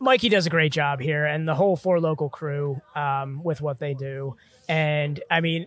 Mikey 0.00 0.28
does 0.28 0.46
a 0.46 0.50
great 0.50 0.72
job 0.72 1.00
here, 1.00 1.24
and 1.24 1.46
the 1.48 1.54
whole 1.54 1.76
Four 1.76 2.00
Local 2.00 2.28
crew 2.28 2.80
um, 2.94 3.42
with 3.42 3.60
what 3.60 3.78
they 3.78 3.94
do. 3.94 4.36
And 4.68 5.20
I 5.30 5.40
mean, 5.40 5.66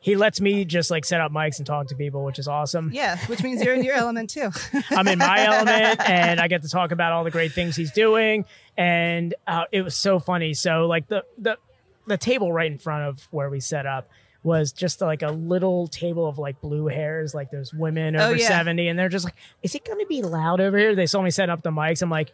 he 0.00 0.16
lets 0.16 0.40
me 0.40 0.64
just 0.64 0.90
like 0.90 1.04
set 1.04 1.20
up 1.20 1.30
mics 1.30 1.58
and 1.58 1.66
talk 1.66 1.88
to 1.88 1.94
people, 1.94 2.24
which 2.24 2.38
is 2.38 2.48
awesome. 2.48 2.90
yeah 2.92 3.18
which 3.26 3.42
means 3.42 3.62
you're 3.62 3.74
in 3.74 3.84
your 3.84 3.94
element 3.94 4.30
too 4.30 4.50
I'm 4.90 5.06
in 5.06 5.18
my 5.18 5.44
element 5.44 6.00
and 6.08 6.40
I 6.40 6.48
get 6.48 6.62
to 6.62 6.70
talk 6.70 6.90
about 6.90 7.12
all 7.12 7.22
the 7.22 7.30
great 7.30 7.52
things 7.52 7.76
he's 7.76 7.92
doing. 7.92 8.46
And 8.78 9.34
uh, 9.46 9.64
it 9.70 9.82
was 9.82 9.94
so 9.94 10.18
funny. 10.18 10.54
So 10.54 10.86
like 10.86 11.08
the 11.08 11.24
the 11.36 11.58
the 12.06 12.16
table 12.16 12.50
right 12.50 12.70
in 12.72 12.78
front 12.78 13.04
of 13.08 13.28
where 13.30 13.50
we 13.50 13.60
set 13.60 13.84
up 13.84 14.08
was 14.42 14.72
just 14.72 15.02
like 15.02 15.20
a 15.20 15.30
little 15.30 15.86
table 15.86 16.26
of 16.26 16.38
like 16.38 16.62
blue 16.62 16.86
hairs, 16.86 17.34
like 17.34 17.50
those 17.50 17.74
women 17.74 18.16
Oh, 18.16 18.28
over 18.28 18.36
yeah. 18.36 18.48
70. 18.48 18.88
And 18.88 18.98
they're 18.98 19.10
just 19.10 19.26
like, 19.26 19.34
is 19.62 19.74
it 19.74 19.84
going 19.84 19.98
to 20.00 20.06
be 20.06 20.22
loud 20.22 20.62
over 20.62 20.78
here? 20.78 20.94
They 20.94 21.04
saw 21.04 21.20
me 21.20 21.30
set 21.30 21.50
up 21.50 21.62
the 21.62 21.70
mics. 21.70 22.00
I'm 22.00 22.08
like, 22.08 22.32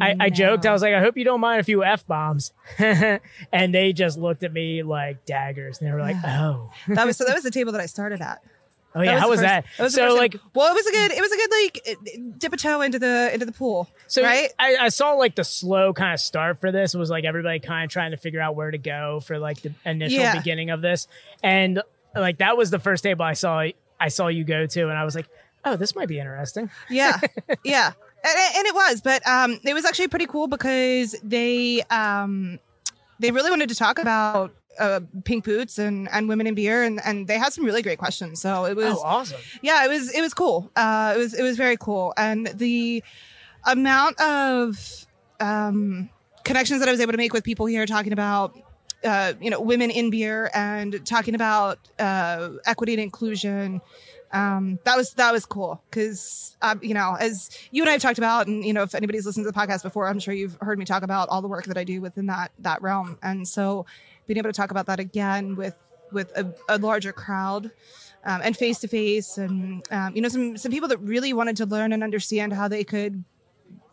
I, 0.00 0.16
I 0.20 0.30
joked. 0.30 0.66
I 0.66 0.72
was 0.72 0.82
like, 0.82 0.94
I 0.94 1.00
hope 1.00 1.16
you 1.16 1.24
don't 1.24 1.40
mind 1.40 1.60
a 1.60 1.64
few 1.64 1.82
F 1.84 2.06
bombs. 2.06 2.52
and 2.78 3.74
they 3.74 3.92
just 3.92 4.18
looked 4.18 4.42
at 4.42 4.52
me 4.52 4.82
like 4.82 5.24
daggers. 5.24 5.78
And 5.80 5.88
they 5.88 5.92
were 5.92 6.00
like, 6.00 6.16
oh. 6.24 6.70
that 6.88 7.06
was 7.06 7.16
so 7.16 7.24
that 7.24 7.34
was 7.34 7.44
the 7.44 7.50
table 7.50 7.72
that 7.72 7.80
I 7.80 7.86
started 7.86 8.20
at. 8.20 8.40
Oh, 8.92 9.02
yeah. 9.02 9.14
That 9.14 9.20
How 9.20 9.28
was 9.30 9.38
first- 9.40 9.48
that? 9.48 9.64
was 9.78 9.94
So, 9.94 10.14
like- 10.16 10.34
well, 10.52 10.68
it 10.68 10.74
was 10.74 10.86
a 10.86 10.90
good, 10.90 11.12
it 11.12 11.20
was 11.20 11.30
a 11.32 11.36
good 11.36 11.50
like 12.26 12.38
dip 12.38 12.52
a 12.52 12.56
toe 12.56 12.80
into 12.80 12.98
the 12.98 13.30
into 13.32 13.46
the 13.46 13.52
pool. 13.52 13.88
So 14.08 14.22
right? 14.22 14.48
I, 14.58 14.76
I 14.76 14.88
saw 14.88 15.12
like 15.12 15.36
the 15.36 15.44
slow 15.44 15.92
kind 15.92 16.12
of 16.12 16.18
start 16.20 16.60
for 16.60 16.72
this. 16.72 16.94
Was 16.94 17.08
like 17.08 17.24
everybody 17.24 17.60
kind 17.60 17.84
of 17.84 17.90
trying 17.90 18.10
to 18.10 18.16
figure 18.16 18.40
out 18.40 18.56
where 18.56 18.70
to 18.70 18.78
go 18.78 19.20
for 19.20 19.38
like 19.38 19.62
the 19.62 19.72
initial 19.84 20.18
Yeah. 20.18 20.36
beginning 20.36 20.70
of 20.70 20.82
this. 20.82 21.06
And 21.42 21.82
like 22.16 22.38
that 22.38 22.56
was 22.56 22.70
the 22.70 22.80
first 22.80 23.04
table 23.04 23.24
I 23.24 23.34
saw 23.34 23.64
I 24.00 24.08
saw 24.08 24.26
you 24.26 24.42
go 24.42 24.66
to 24.66 24.82
and 24.88 24.98
I 24.98 25.04
was 25.04 25.14
like, 25.14 25.26
oh, 25.64 25.76
this 25.76 25.94
might 25.94 26.08
be 26.08 26.18
interesting. 26.18 26.68
yeah 26.88 27.20
yeah 27.64 27.92
and, 28.24 28.56
and 28.56 28.66
it 28.66 28.74
was 28.74 29.00
but 29.00 29.26
um 29.26 29.58
it 29.64 29.74
was 29.74 29.84
actually 29.84 30.08
pretty 30.08 30.26
cool 30.26 30.46
because 30.48 31.14
they 31.22 31.82
um 31.90 32.58
they 33.18 33.30
really 33.30 33.50
wanted 33.50 33.68
to 33.68 33.74
talk 33.74 33.98
about 33.98 34.54
uh, 34.78 35.00
pink 35.24 35.44
boots 35.44 35.78
and, 35.78 36.08
and 36.10 36.26
women 36.28 36.46
in 36.46 36.54
beer 36.54 36.82
and, 36.82 37.00
and 37.04 37.26
they 37.28 37.36
had 37.38 37.52
some 37.52 37.64
really 37.64 37.82
great 37.82 37.98
questions 37.98 38.40
so 38.40 38.64
it 38.64 38.74
was 38.76 38.94
Oh, 38.98 39.02
awesome. 39.04 39.40
yeah 39.62 39.84
it 39.84 39.88
was 39.88 40.10
it 40.14 40.20
was 40.22 40.32
cool 40.32 40.70
uh 40.76 41.12
it 41.14 41.18
was 41.18 41.34
it 41.34 41.42
was 41.42 41.56
very 41.56 41.76
cool 41.76 42.14
and 42.16 42.46
the 42.54 43.02
amount 43.64 44.18
of 44.20 45.06
um 45.40 46.08
connections 46.44 46.80
that 46.80 46.88
i 46.88 46.92
was 46.92 47.00
able 47.00 47.12
to 47.12 47.18
make 47.18 47.32
with 47.34 47.44
people 47.44 47.66
here 47.66 47.84
talking 47.84 48.12
about 48.12 48.56
uh, 49.02 49.32
you 49.40 49.48
know, 49.48 49.58
women 49.62 49.90
in 49.90 50.10
beer 50.10 50.50
and 50.52 51.04
talking 51.06 51.34
about 51.34 51.78
uh, 51.98 52.50
equity 52.66 52.92
and 52.92 53.00
inclusion. 53.00 53.80
Um, 54.32 54.78
that 54.84 54.96
was 54.96 55.12
that 55.14 55.32
was 55.32 55.44
cool 55.44 55.82
because 55.90 56.56
um, 56.62 56.80
you 56.82 56.94
know, 56.94 57.16
as 57.18 57.50
you 57.70 57.82
and 57.82 57.88
I 57.88 57.92
have 57.92 58.02
talked 58.02 58.18
about, 58.18 58.46
and 58.46 58.64
you 58.64 58.72
know, 58.72 58.82
if 58.82 58.94
anybody's 58.94 59.26
listened 59.26 59.44
to 59.44 59.50
the 59.50 59.58
podcast 59.58 59.82
before, 59.82 60.08
I'm 60.08 60.20
sure 60.20 60.32
you've 60.32 60.56
heard 60.60 60.78
me 60.78 60.84
talk 60.84 61.02
about 61.02 61.28
all 61.28 61.42
the 61.42 61.48
work 61.48 61.64
that 61.66 61.76
I 61.76 61.84
do 61.84 62.00
within 62.00 62.26
that 62.26 62.52
that 62.60 62.80
realm. 62.82 63.18
And 63.22 63.46
so, 63.46 63.86
being 64.26 64.38
able 64.38 64.50
to 64.50 64.56
talk 64.56 64.70
about 64.70 64.86
that 64.86 65.00
again 65.00 65.56
with 65.56 65.74
with 66.12 66.30
a, 66.36 66.54
a 66.68 66.78
larger 66.78 67.12
crowd 67.12 67.70
um, 68.24 68.40
and 68.44 68.56
face 68.56 68.78
to 68.80 68.88
face, 68.88 69.36
and 69.36 69.84
um, 69.90 70.14
you 70.14 70.22
know, 70.22 70.28
some 70.28 70.56
some 70.56 70.70
people 70.70 70.88
that 70.88 70.98
really 70.98 71.32
wanted 71.32 71.56
to 71.56 71.66
learn 71.66 71.92
and 71.92 72.04
understand 72.04 72.52
how 72.52 72.68
they 72.68 72.84
could 72.84 73.24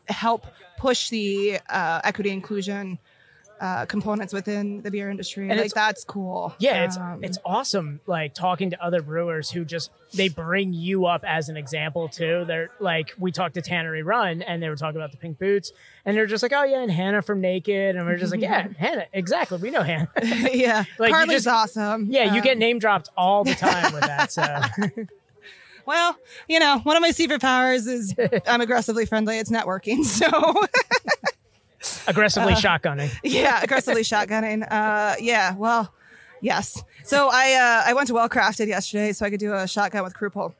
help 0.07 0.45
push 0.77 1.09
the 1.09 1.59
uh, 1.69 2.01
equity 2.03 2.29
inclusion 2.29 2.99
uh, 3.59 3.85
components 3.85 4.33
within 4.33 4.81
the 4.81 4.91
beer 4.91 5.09
industry. 5.09 5.49
And 5.49 5.59
like 5.59 5.73
that's 5.73 6.03
cool. 6.03 6.53
Yeah, 6.59 6.83
it's 6.85 6.97
Um, 6.97 7.23
it's 7.23 7.37
awesome. 7.45 7.99
Like 8.05 8.33
talking 8.33 8.69
to 8.71 8.83
other 8.83 9.01
brewers 9.01 9.49
who 9.51 9.65
just 9.65 9.91
they 10.13 10.29
bring 10.29 10.73
you 10.73 11.05
up 11.05 11.23
as 11.25 11.49
an 11.49 11.57
example 11.57 12.07
too. 12.07 12.45
They're 12.47 12.69
like 12.79 13.13
we 13.19 13.31
talked 13.31 13.55
to 13.55 13.61
Tannery 13.61 14.03
Run 14.03 14.41
and 14.41 14.61
they 14.61 14.69
were 14.69 14.75
talking 14.75 14.97
about 14.99 15.11
the 15.11 15.17
pink 15.17 15.39
boots 15.39 15.71
and 16.05 16.15
they're 16.15 16.25
just 16.27 16.43
like, 16.43 16.53
oh 16.53 16.63
yeah, 16.63 16.81
and 16.81 16.91
Hannah 16.91 17.21
from 17.21 17.41
Naked, 17.41 17.95
and 17.95 18.05
we're 18.05 18.17
just 18.17 18.31
like, 18.31 18.41
yeah, 18.41 18.67
Hannah, 18.77 19.05
exactly. 19.11 19.57
We 19.57 19.71
know 19.71 19.81
Hannah. 19.83 20.09
yeah, 20.53 20.83
Like, 20.99 21.09
you 21.09 21.13
Carly's 21.15 21.43
just- 21.43 21.47
awesome. 21.47 22.07
Yeah, 22.11 22.25
you 22.33 22.39
Um, 22.39 22.43
get 22.43 22.57
name 22.57 22.79
dropped 22.79 23.09
all 23.17 23.43
the 23.43 23.55
time 23.55 23.91
with 23.93 24.01
that. 24.03 24.31
So 24.31 24.43
Well, 25.85 26.17
you 26.49 26.59
know, 26.59 26.79
one 26.79 26.97
of 26.97 27.01
my 27.01 27.11
secret 27.11 27.39
powers 27.41 27.87
is 27.87 28.13
I'm 28.45 28.59
aggressively 28.59 29.05
friendly. 29.05 29.39
It's 29.39 29.49
networking. 29.49 30.03
So 30.03 30.27
aggressively 32.07 32.53
Uh, 32.53 32.57
shotgunning. 32.57 33.11
yeah, 33.23 33.61
aggressively 33.61 34.03
shotgunning. 34.03 34.65
Uh, 34.69 35.15
yeah, 35.19 35.55
well, 35.55 35.93
yes. 36.41 36.83
So 37.03 37.29
I 37.31 37.53
uh, 37.53 37.89
I 37.89 37.93
went 37.93 38.07
to 38.07 38.13
Well 38.13 38.29
Crafted 38.29 38.67
yesterday 38.67 39.13
so 39.13 39.25
I 39.25 39.29
could 39.29 39.39
do 39.39 39.53
a 39.53 39.67
shotgun 39.67 40.03
with 40.03 40.13
Krupel, 40.13 40.53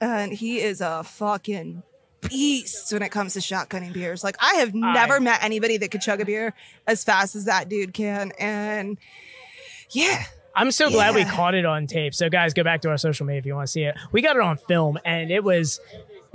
and 0.00 0.32
he 0.32 0.60
is 0.60 0.80
a 0.80 1.02
fucking 1.04 1.82
beast 2.28 2.92
when 2.92 3.02
it 3.02 3.10
comes 3.10 3.34
to 3.34 3.40
shotgunning 3.40 3.92
beers. 3.92 4.22
Like 4.24 4.36
I 4.40 4.54
have 4.54 4.74
never 4.74 5.14
I- 5.14 5.18
met 5.20 5.42
anybody 5.42 5.76
that 5.78 5.90
could 5.90 6.02
chug 6.02 6.20
a 6.20 6.24
beer 6.24 6.54
as 6.86 7.04
fast 7.04 7.34
as 7.36 7.44
that 7.46 7.68
dude 7.68 7.92
can, 7.94 8.32
and 8.38 8.98
yeah. 9.90 10.24
I'm 10.54 10.70
so 10.70 10.90
glad 10.90 11.14
we 11.14 11.24
caught 11.24 11.54
it 11.54 11.64
on 11.64 11.86
tape. 11.86 12.14
So 12.14 12.28
guys, 12.28 12.52
go 12.52 12.62
back 12.62 12.82
to 12.82 12.90
our 12.90 12.98
social 12.98 13.24
media 13.24 13.38
if 13.38 13.46
you 13.46 13.54
want 13.54 13.68
to 13.68 13.72
see 13.72 13.84
it. 13.84 13.94
We 14.12 14.20
got 14.20 14.36
it 14.36 14.42
on 14.42 14.58
film 14.58 14.98
and 15.02 15.30
it 15.30 15.42
was 15.42 15.80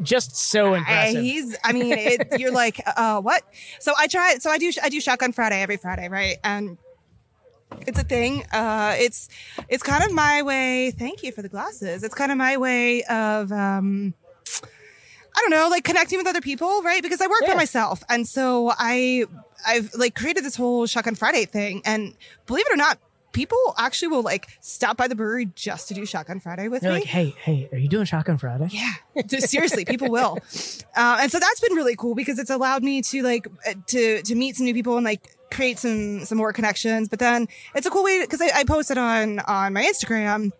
just 0.01 0.35
so 0.35 0.73
I, 0.73 0.77
impressive. 0.77 1.21
he's. 1.23 1.55
I 1.63 1.73
mean, 1.73 1.91
it, 1.97 2.27
you're 2.39 2.51
like, 2.51 2.81
uh, 2.85 3.21
what? 3.21 3.43
So 3.79 3.93
I 3.97 4.07
try. 4.07 4.35
So 4.39 4.49
I 4.49 4.57
do. 4.57 4.71
I 4.81 4.89
do 4.89 4.99
shotgun 5.01 5.31
Friday 5.31 5.61
every 5.61 5.77
Friday, 5.77 6.07
right? 6.09 6.37
And 6.43 6.77
it's 7.85 7.99
a 7.99 8.03
thing. 8.03 8.43
Uh, 8.51 8.95
it's 8.97 9.29
it's 9.69 9.83
kind 9.83 10.03
of 10.03 10.11
my 10.13 10.41
way. 10.43 10.91
Thank 10.91 11.23
you 11.23 11.31
for 11.31 11.41
the 11.41 11.49
glasses. 11.49 12.03
It's 12.03 12.15
kind 12.15 12.31
of 12.31 12.37
my 12.37 12.57
way 12.57 13.03
of. 13.03 13.51
Um, 13.51 14.13
I 15.35 15.41
don't 15.41 15.51
know, 15.51 15.67
like 15.69 15.83
connecting 15.83 16.17
with 16.17 16.25
other 16.25 16.41
people, 16.41 16.81
right? 16.81 17.03
Because 17.03 17.21
I 17.21 17.27
work 17.27 17.41
Yeah. 17.43 17.51
for 17.51 17.57
myself, 17.57 18.03
and 18.09 18.27
so 18.27 18.71
I 18.75 19.25
I've 19.67 19.93
like 19.93 20.15
created 20.15 20.43
this 20.43 20.55
whole 20.55 20.87
Shotgun 20.87 21.13
Friday 21.13 21.45
thing, 21.45 21.81
and 21.85 22.15
believe 22.47 22.65
it 22.67 22.73
or 22.73 22.77
not, 22.77 22.97
people 23.37 23.75
actually 23.77 24.07
will 24.07 24.23
like 24.23 24.47
stop 24.61 24.97
by 24.97 25.07
the 25.07 25.15
brewery 25.15 25.45
just 25.53 25.87
to 25.87 25.93
do 25.93 26.05
Shotgun 26.07 26.39
Friday 26.39 26.69
with 26.69 26.81
They're 26.81 26.91
me. 26.91 26.99
like, 26.99 27.07
hey, 27.07 27.35
hey, 27.37 27.69
are 27.71 27.77
you 27.77 27.87
doing 27.87 28.05
Shotgun 28.05 28.39
Friday? 28.39 28.67
Yeah, 28.71 28.93
seriously, 29.37 29.85
people 29.85 30.09
will, 30.09 30.39
uh, 30.95 31.17
and 31.21 31.31
so 31.31 31.39
that's 31.39 31.59
been 31.59 31.73
really 31.73 31.95
cool 31.95 32.15
because 32.15 32.39
it's 32.39 32.49
allowed 32.49 32.83
me 32.83 33.03
to 33.03 33.21
like 33.21 33.47
uh, 33.67 33.75
to 33.87 34.23
to 34.23 34.35
meet 34.35 34.55
some 34.55 34.65
new 34.65 34.73
people 34.73 34.97
and 34.97 35.05
like 35.05 35.35
create 35.51 35.77
some 35.77 36.25
some 36.25 36.37
more 36.37 36.51
connections. 36.51 37.07
But 37.07 37.19
then 37.19 37.47
it's 37.75 37.85
a 37.85 37.91
cool 37.91 38.03
way 38.03 38.21
because 38.21 38.41
I, 38.41 38.49
I 38.55 38.63
posted 38.63 38.97
on 38.97 39.39
on 39.39 39.73
my 39.73 39.83
Instagram 39.83 40.51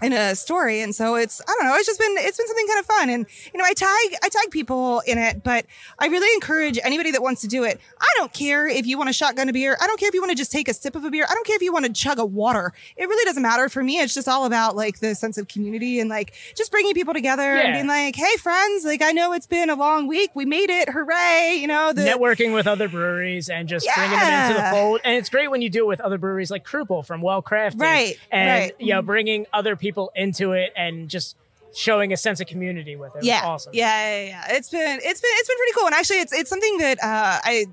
in 0.00 0.12
a 0.12 0.34
story 0.34 0.80
and 0.80 0.94
so 0.94 1.14
it's 1.16 1.40
i 1.46 1.54
don't 1.58 1.64
know 1.66 1.74
it's 1.76 1.86
just 1.86 1.98
been 2.00 2.14
it's 2.18 2.36
been 2.36 2.46
something 2.46 2.66
kind 2.66 2.80
of 2.80 2.86
fun. 2.86 3.10
And 3.10 3.26
you 3.52 3.58
know 3.58 3.64
i 3.64 3.72
tag 3.74 4.18
i 4.22 4.28
tag 4.28 4.50
people 4.50 5.00
in 5.06 5.18
it 5.18 5.42
but 5.42 5.66
i 5.98 6.06
really 6.06 6.32
encourage 6.34 6.78
anybody 6.82 7.10
that 7.10 7.22
wants 7.22 7.40
to 7.42 7.48
do 7.48 7.64
it. 7.64 7.80
I 8.00 8.06
don't 8.16 8.32
care 8.32 8.66
if 8.66 8.86
you 8.86 8.96
want 8.98 9.08
to 9.08 9.12
shotgun 9.12 9.48
a 9.48 9.52
beer. 9.52 9.76
I 9.80 9.86
don't 9.86 9.98
care 9.98 10.08
if 10.08 10.14
you 10.14 10.20
want 10.20 10.30
to 10.30 10.36
just 10.36 10.52
take 10.52 10.68
a 10.68 10.74
sip 10.74 10.96
of 10.96 11.04
a 11.04 11.10
beer. 11.10 11.26
I 11.28 11.34
don't 11.34 11.46
care 11.46 11.56
if 11.56 11.62
you 11.62 11.72
want 11.72 11.84
to 11.86 11.92
chug 11.92 12.18
a 12.18 12.24
water. 12.24 12.72
It 12.96 13.08
really 13.08 13.24
doesn't 13.24 13.42
matter 13.42 13.68
for 13.68 13.82
me. 13.82 13.98
It's 13.98 14.14
just 14.14 14.28
all 14.28 14.44
about 14.46 14.76
like 14.76 15.00
the 15.00 15.14
sense 15.14 15.38
of 15.38 15.48
community 15.48 16.00
and 16.00 16.08
like 16.08 16.34
just 16.56 16.70
bringing 16.70 16.94
people 16.94 17.14
together 17.14 17.42
and 17.42 17.74
being 17.74 17.86
like 17.86 18.14
hey 18.16 18.36
friends 18.38 18.84
like 18.84 19.02
i 19.02 19.12
know 19.12 19.32
it's 19.32 19.46
been 19.46 19.70
a 19.70 19.74
long 19.74 20.06
week. 20.06 20.30
We 20.34 20.44
made 20.44 20.70
it. 20.70 20.88
Hooray! 20.88 21.58
You 21.60 21.66
know 21.66 21.92
the 21.92 22.02
networking 22.02 22.54
with 22.54 22.66
other 22.66 22.88
breweries 22.88 23.48
and 23.48 23.68
just 23.68 23.86
bringing 23.94 24.18
them 24.18 24.50
into 24.50 24.60
the 24.60 24.68
fold. 24.70 25.00
And 25.04 25.16
it's 25.16 25.28
great 25.28 25.50
when 25.50 25.62
you 25.62 25.70
do 25.70 25.80
it 25.84 25.86
with 25.88 26.00
other 26.00 26.18
breweries 26.18 26.50
like 26.50 26.64
Krupel 26.64 27.04
from 27.04 27.20
Well 27.22 27.42
Crafted. 27.42 27.80
Right, 27.80 28.16
And, 28.30 28.48
right. 28.48 28.72
you 28.78 28.92
know, 28.94 29.02
bringing 29.02 29.46
other 29.52 29.76
people 29.76 29.91
into 30.14 30.52
it 30.52 30.72
and 30.76 31.08
just 31.08 31.36
showing 31.74 32.12
a 32.12 32.16
sense 32.16 32.40
of 32.40 32.46
community 32.46 32.96
with 32.96 33.14
it. 33.16 33.20
It 33.20 33.24
yeah, 33.24 33.42
awesome. 33.44 33.72
Yeah, 33.74 33.86
yeah, 33.86 34.28
yeah. 34.28 34.56
It's 34.56 34.70
been 34.70 35.00
it's 35.02 35.20
been 35.20 35.30
it's 35.34 35.48
been 35.48 35.56
pretty 35.56 35.72
cool, 35.76 35.86
and 35.86 35.94
actually, 35.94 36.20
it's 36.20 36.32
it's 36.32 36.50
something 36.50 36.78
that 36.78 36.98
uh, 37.02 37.40
I 37.44 37.66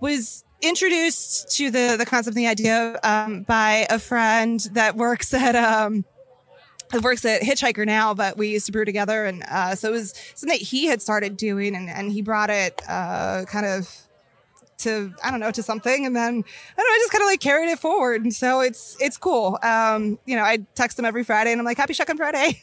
was 0.00 0.44
introduced 0.60 1.56
to 1.56 1.70
the 1.70 1.96
the 1.98 2.06
concept, 2.06 2.36
and 2.36 2.44
the 2.44 2.48
idea 2.48 2.98
um, 3.02 3.42
by 3.42 3.86
a 3.90 3.98
friend 3.98 4.60
that 4.72 4.96
works 4.96 5.32
at 5.34 5.56
um 5.56 6.04
that 6.90 7.02
works 7.02 7.24
at 7.24 7.42
Hitchhiker 7.42 7.86
now, 7.86 8.14
but 8.14 8.36
we 8.36 8.48
used 8.48 8.66
to 8.66 8.72
brew 8.72 8.84
together, 8.84 9.24
and 9.24 9.42
uh, 9.48 9.74
so 9.74 9.88
it 9.88 9.92
was 9.92 10.14
something 10.34 10.58
that 10.58 10.64
he 10.64 10.86
had 10.86 11.02
started 11.02 11.36
doing, 11.36 11.74
and 11.74 11.88
and 11.88 12.12
he 12.12 12.22
brought 12.22 12.50
it 12.50 12.80
uh, 12.88 13.44
kind 13.46 13.66
of 13.66 13.88
to 14.82 15.12
I 15.24 15.30
don't 15.30 15.40
know 15.40 15.50
to 15.50 15.62
something, 15.62 16.06
and 16.06 16.14
then 16.14 16.22
I 16.22 16.30
don't 16.32 16.38
know, 16.38 16.94
I 16.94 16.98
just 17.00 17.12
kind 17.12 17.22
of 17.22 17.26
like 17.26 17.40
carried 17.40 17.70
it 17.70 17.78
forward, 17.78 18.22
and 18.22 18.32
so 18.34 18.60
it's 18.60 18.96
it's 19.00 19.16
cool. 19.16 19.58
Um, 19.62 20.18
you 20.26 20.36
know, 20.36 20.42
I 20.42 20.58
text 20.74 20.98
him 20.98 21.04
every 21.04 21.24
Friday, 21.24 21.52
and 21.52 21.60
I'm 21.60 21.64
like, 21.64 21.76
Happy 21.76 21.92
Shotgun 21.94 22.16
Friday. 22.16 22.58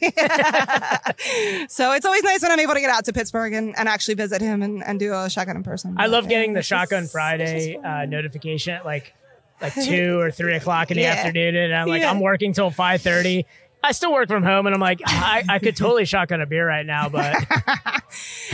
so 1.68 1.92
it's 1.92 2.04
always 2.06 2.22
nice 2.22 2.42
when 2.42 2.50
I'm 2.50 2.60
able 2.60 2.74
to 2.74 2.80
get 2.80 2.90
out 2.90 3.04
to 3.06 3.12
Pittsburgh 3.12 3.52
and, 3.52 3.76
and 3.78 3.88
actually 3.88 4.14
visit 4.14 4.40
him 4.40 4.62
and, 4.62 4.82
and 4.84 4.98
do 4.98 5.12
a 5.14 5.28
shotgun 5.30 5.56
in 5.56 5.62
person. 5.62 5.96
I 5.98 6.06
love 6.06 6.28
getting 6.28 6.52
the 6.52 6.62
Shotgun 6.62 7.06
Friday 7.06 7.76
uh, 7.76 8.04
notification 8.06 8.74
at 8.74 8.84
like 8.84 9.14
like 9.60 9.74
two 9.84 10.18
or 10.18 10.30
three 10.30 10.54
o'clock 10.56 10.90
in 10.90 10.96
the 10.96 11.02
Yeah. 11.02 11.12
afternoon, 11.14 11.56
and 11.56 11.74
I'm 11.74 11.88
like, 11.88 12.02
Yeah. 12.02 12.10
I'm 12.10 12.20
working 12.20 12.52
till 12.52 12.70
five 12.70 13.02
thirty. 13.02 13.46
I 13.82 13.92
still 13.92 14.12
work 14.12 14.28
from 14.28 14.42
home, 14.42 14.66
and 14.66 14.74
I'm 14.74 14.80
like, 14.80 15.00
I, 15.06 15.42
I 15.48 15.58
could 15.58 15.76
totally 15.76 16.04
shotgun 16.04 16.40
a 16.40 16.46
beer 16.46 16.66
right 16.66 16.84
now, 16.84 17.08
but 17.08 17.34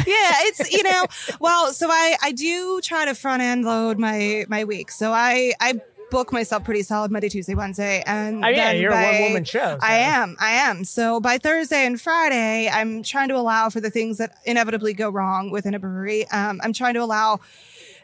yeah, 0.07 0.33
it's 0.47 0.71
you 0.71 0.83
know, 0.83 1.05
well, 1.41 1.73
so 1.73 1.89
I 1.91 2.17
I 2.23 2.33
do 2.33 2.81
try 2.81 3.07
to 3.07 3.15
front 3.15 3.43
end 3.43 3.65
load 3.65 3.99
my 3.99 4.45
my 4.49 4.65
week. 4.65 4.91
So 4.91 5.13
I 5.13 5.53
I 5.61 5.81
book 6.11 6.33
myself 6.33 6.65
pretty 6.65 6.83
solid 6.83 7.11
Monday, 7.11 7.29
Tuesday, 7.29 7.55
Wednesday, 7.55 8.03
and 8.07 8.45
Oh, 8.45 8.49
yeah, 8.49 8.73
then 8.73 8.81
you're 8.81 8.93
a 8.93 9.13
one-woman 9.13 9.45
show, 9.45 9.79
I 9.83 9.97
am, 9.97 10.37
I 10.39 10.53
am. 10.53 10.85
So 10.85 11.21
by 11.21 11.39
Thursday 11.39 11.85
and 11.85 12.01
Friday, 12.01 12.69
I'm 12.69 13.03
trying 13.03 13.29
to 13.29 13.37
allow 13.37 13.71
for 13.71 13.81
the 13.81 13.91
things 13.91 14.19
that 14.19 14.37
inevitably 14.45 14.95
go 14.95 15.11
wrong 15.11 15.51
within 15.51 15.75
a 15.75 15.81
brewery. 15.81 16.29
Um, 16.29 16.61
I'm 16.63 16.73
trying 16.73 16.95
to 16.95 17.01
allow 17.01 17.41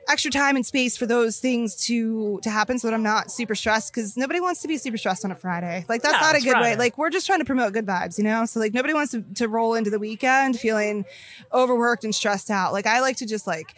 extra 0.09 0.31
time 0.31 0.57
and 0.57 0.67
space 0.67 0.97
for 0.97 1.07
those 1.07 1.39
things 1.39 1.75
to 1.87 2.41
to 2.43 2.51
happen 2.51 2.79
so 2.79 2.89
that 2.89 2.95
I'm 2.95 3.03
not 3.03 3.31
super 3.31 3.55
stressed 3.55 3.93
because 3.93 4.17
nobody 4.17 4.41
wants 4.41 4.63
to 4.63 4.69
be 4.69 4.77
super 4.77 4.97
stressed 4.97 5.25
on 5.25 5.31
a 5.31 5.37
Friday. 5.37 5.85
Like 5.89 6.03
that's 6.03 6.15
No, 6.15 6.21
not 6.21 6.37
a 6.37 6.41
good 6.41 6.61
way. 6.61 6.77
Like 6.77 6.99
we're 6.99 7.11
just 7.11 7.27
trying 7.27 7.39
to 7.39 7.45
promote 7.45 7.73
good 7.73 7.87
vibes, 7.87 8.19
you 8.19 8.25
know? 8.25 8.45
So 8.47 8.61
like 8.61 8.75
nobody 8.75 8.95
wants 8.95 9.13
to, 9.13 9.23
to 9.37 9.49
roll 9.49 9.75
into 9.75 9.91
the 9.91 9.99
weekend 9.99 10.59
feeling 10.59 11.05
overworked 11.53 12.05
and 12.05 12.15
stressed 12.15 12.51
out. 12.51 12.73
Like 12.73 12.87
I 12.87 13.01
like 13.01 13.17
to 13.19 13.27
just 13.27 13.47
like 13.47 13.75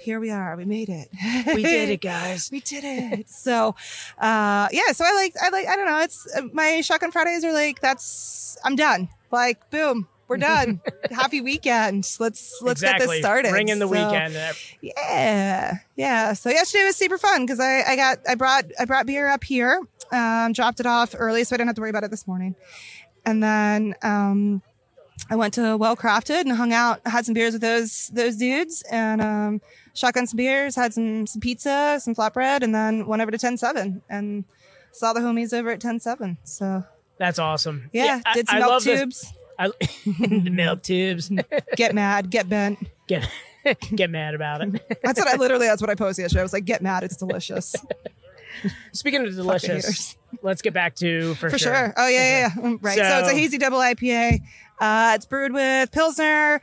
here 0.00 0.20
we 0.20 0.30
are. 0.30 0.56
We 0.56 0.64
made 0.64 0.88
it. 0.88 1.08
We 1.54 1.62
did 1.62 1.88
it, 1.90 2.00
guys. 2.00 2.50
we 2.50 2.60
did 2.60 2.84
it. 2.84 3.28
So, 3.28 3.74
uh, 4.18 4.68
yeah. 4.72 4.92
So 4.92 5.04
I 5.04 5.12
like, 5.14 5.34
I 5.42 5.50
like, 5.50 5.66
I 5.66 5.76
don't 5.76 5.86
know. 5.86 5.98
It's 6.00 6.26
uh, 6.34 6.42
my 6.52 6.80
shotgun 6.80 7.10
Fridays 7.10 7.44
are 7.44 7.52
like, 7.52 7.80
that's, 7.80 8.56
I'm 8.64 8.76
done. 8.76 9.08
Like, 9.30 9.68
boom, 9.70 10.08
we're 10.30 10.36
done. 10.38 10.80
Happy 11.10 11.40
weekend. 11.42 12.08
Let's, 12.18 12.58
let's 12.62 12.80
get 12.80 12.98
this 13.00 13.18
started. 13.18 13.50
Bring 13.50 13.68
in 13.68 13.78
the 13.80 13.86
So, 13.86 13.90
weekend. 13.92 14.34
Yeah. 14.80 15.78
Yeah. 15.96 16.32
So 16.32 16.48
yesterday 16.48 16.84
was 16.84 16.96
super 16.96 17.18
fun 17.18 17.44
because 17.44 17.60
I, 17.60 17.82
I 17.82 17.96
got, 17.96 18.18
I 18.28 18.36
brought, 18.36 18.64
I 18.78 18.84
brought 18.86 19.06
beer 19.06 19.28
up 19.28 19.44
here, 19.44 19.80
um, 20.12 20.52
dropped 20.52 20.80
it 20.80 20.86
off 20.86 21.14
early 21.18 21.44
so 21.44 21.54
I 21.54 21.58
didn't 21.58 21.68
have 21.68 21.76
to 21.76 21.80
worry 21.82 21.90
about 21.90 22.04
it 22.04 22.10
this 22.10 22.26
morning. 22.26 22.54
And 23.26 23.42
then, 23.42 23.94
um, 24.02 24.62
I 25.28 25.36
went 25.36 25.52
to 25.54 25.76
Well 25.76 25.96
Crafted 25.96 26.40
and 26.40 26.52
hung 26.52 26.72
out, 26.72 27.00
had 27.06 27.26
some 27.26 27.34
beers 27.34 27.52
with 27.52 27.60
those 27.60 28.08
those 28.14 28.36
dudes, 28.36 28.82
and 28.90 29.20
um, 29.20 29.60
shotgun 29.94 30.26
some 30.26 30.38
beers, 30.38 30.74
had 30.74 30.94
some 30.94 31.26
some 31.26 31.40
pizza, 31.40 31.98
some 32.00 32.14
flatbread, 32.14 32.62
and 32.62 32.74
then 32.74 33.06
went 33.06 33.20
over 33.20 33.30
to 33.30 33.36
Ten 33.36 33.58
Seven 33.58 34.00
and 34.08 34.44
saw 34.92 35.12
the 35.12 35.20
homies 35.20 35.52
over 35.52 35.70
at 35.70 35.78
Ten 35.80 36.00
Seven. 36.00 36.38
So 36.44 36.84
That's 37.18 37.38
awesome. 37.38 37.90
yeah, 37.92 38.22
I- 38.24 38.32
did 38.32 38.48
some 38.48 38.56
I 38.56 38.58
milk 38.60 38.70
love 38.70 38.84
this- 38.84 39.00
tubes. 39.00 39.32
I, 39.60 39.68
the 40.06 40.50
milk 40.50 40.82
tubes. 40.82 41.30
get 41.76 41.94
mad, 41.94 42.30
get 42.30 42.48
bent. 42.48 42.78
Get 43.06 43.28
get 43.94 44.08
mad 44.08 44.34
about 44.34 44.62
it. 44.62 45.00
That's 45.02 45.20
what 45.20 45.28
I 45.28 45.36
literally. 45.36 45.66
That's 45.66 45.82
what 45.82 45.90
I 45.90 45.94
posted 45.94 46.22
yesterday. 46.22 46.40
I 46.40 46.44
was 46.44 46.54
like, 46.54 46.64
get 46.64 46.80
mad. 46.82 47.04
It's 47.04 47.16
delicious. 47.16 47.76
Speaking 48.92 49.26
of 49.26 49.34
delicious, 49.36 50.16
let's 50.42 50.62
get 50.62 50.72
back 50.72 50.94
to 50.96 51.34
for, 51.34 51.50
For 51.50 51.58
sure. 51.58 51.92
Oh 51.96 52.08
yeah, 52.08 52.48
yeah, 52.48 52.50
yeah. 52.56 52.76
Right. 52.80 52.96
So, 52.96 53.02
it's 53.02 53.30
a 53.30 53.34
hazy 53.34 53.58
double 53.58 53.78
IPA. 53.78 54.40
Uh, 54.80 55.12
it's 55.14 55.26
brewed 55.26 55.52
with 55.52 55.92
pilsner, 55.92 56.62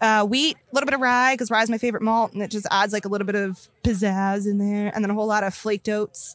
uh, 0.00 0.24
wheat, 0.24 0.56
a 0.56 0.74
little 0.74 0.86
bit 0.86 0.94
of 0.94 1.00
rye 1.00 1.34
because 1.34 1.50
rye 1.50 1.62
is 1.62 1.68
my 1.68 1.76
favorite 1.76 2.02
malt, 2.02 2.32
and 2.32 2.42
it 2.42 2.50
just 2.50 2.66
adds 2.70 2.94
like 2.94 3.04
a 3.04 3.08
little 3.08 3.26
bit 3.26 3.34
of 3.34 3.68
pizzazz 3.84 4.46
in 4.46 4.56
there, 4.56 4.90
and 4.94 5.04
then 5.04 5.10
a 5.10 5.14
whole 5.14 5.26
lot 5.26 5.44
of 5.44 5.54
flaked 5.54 5.88
oats. 5.90 6.34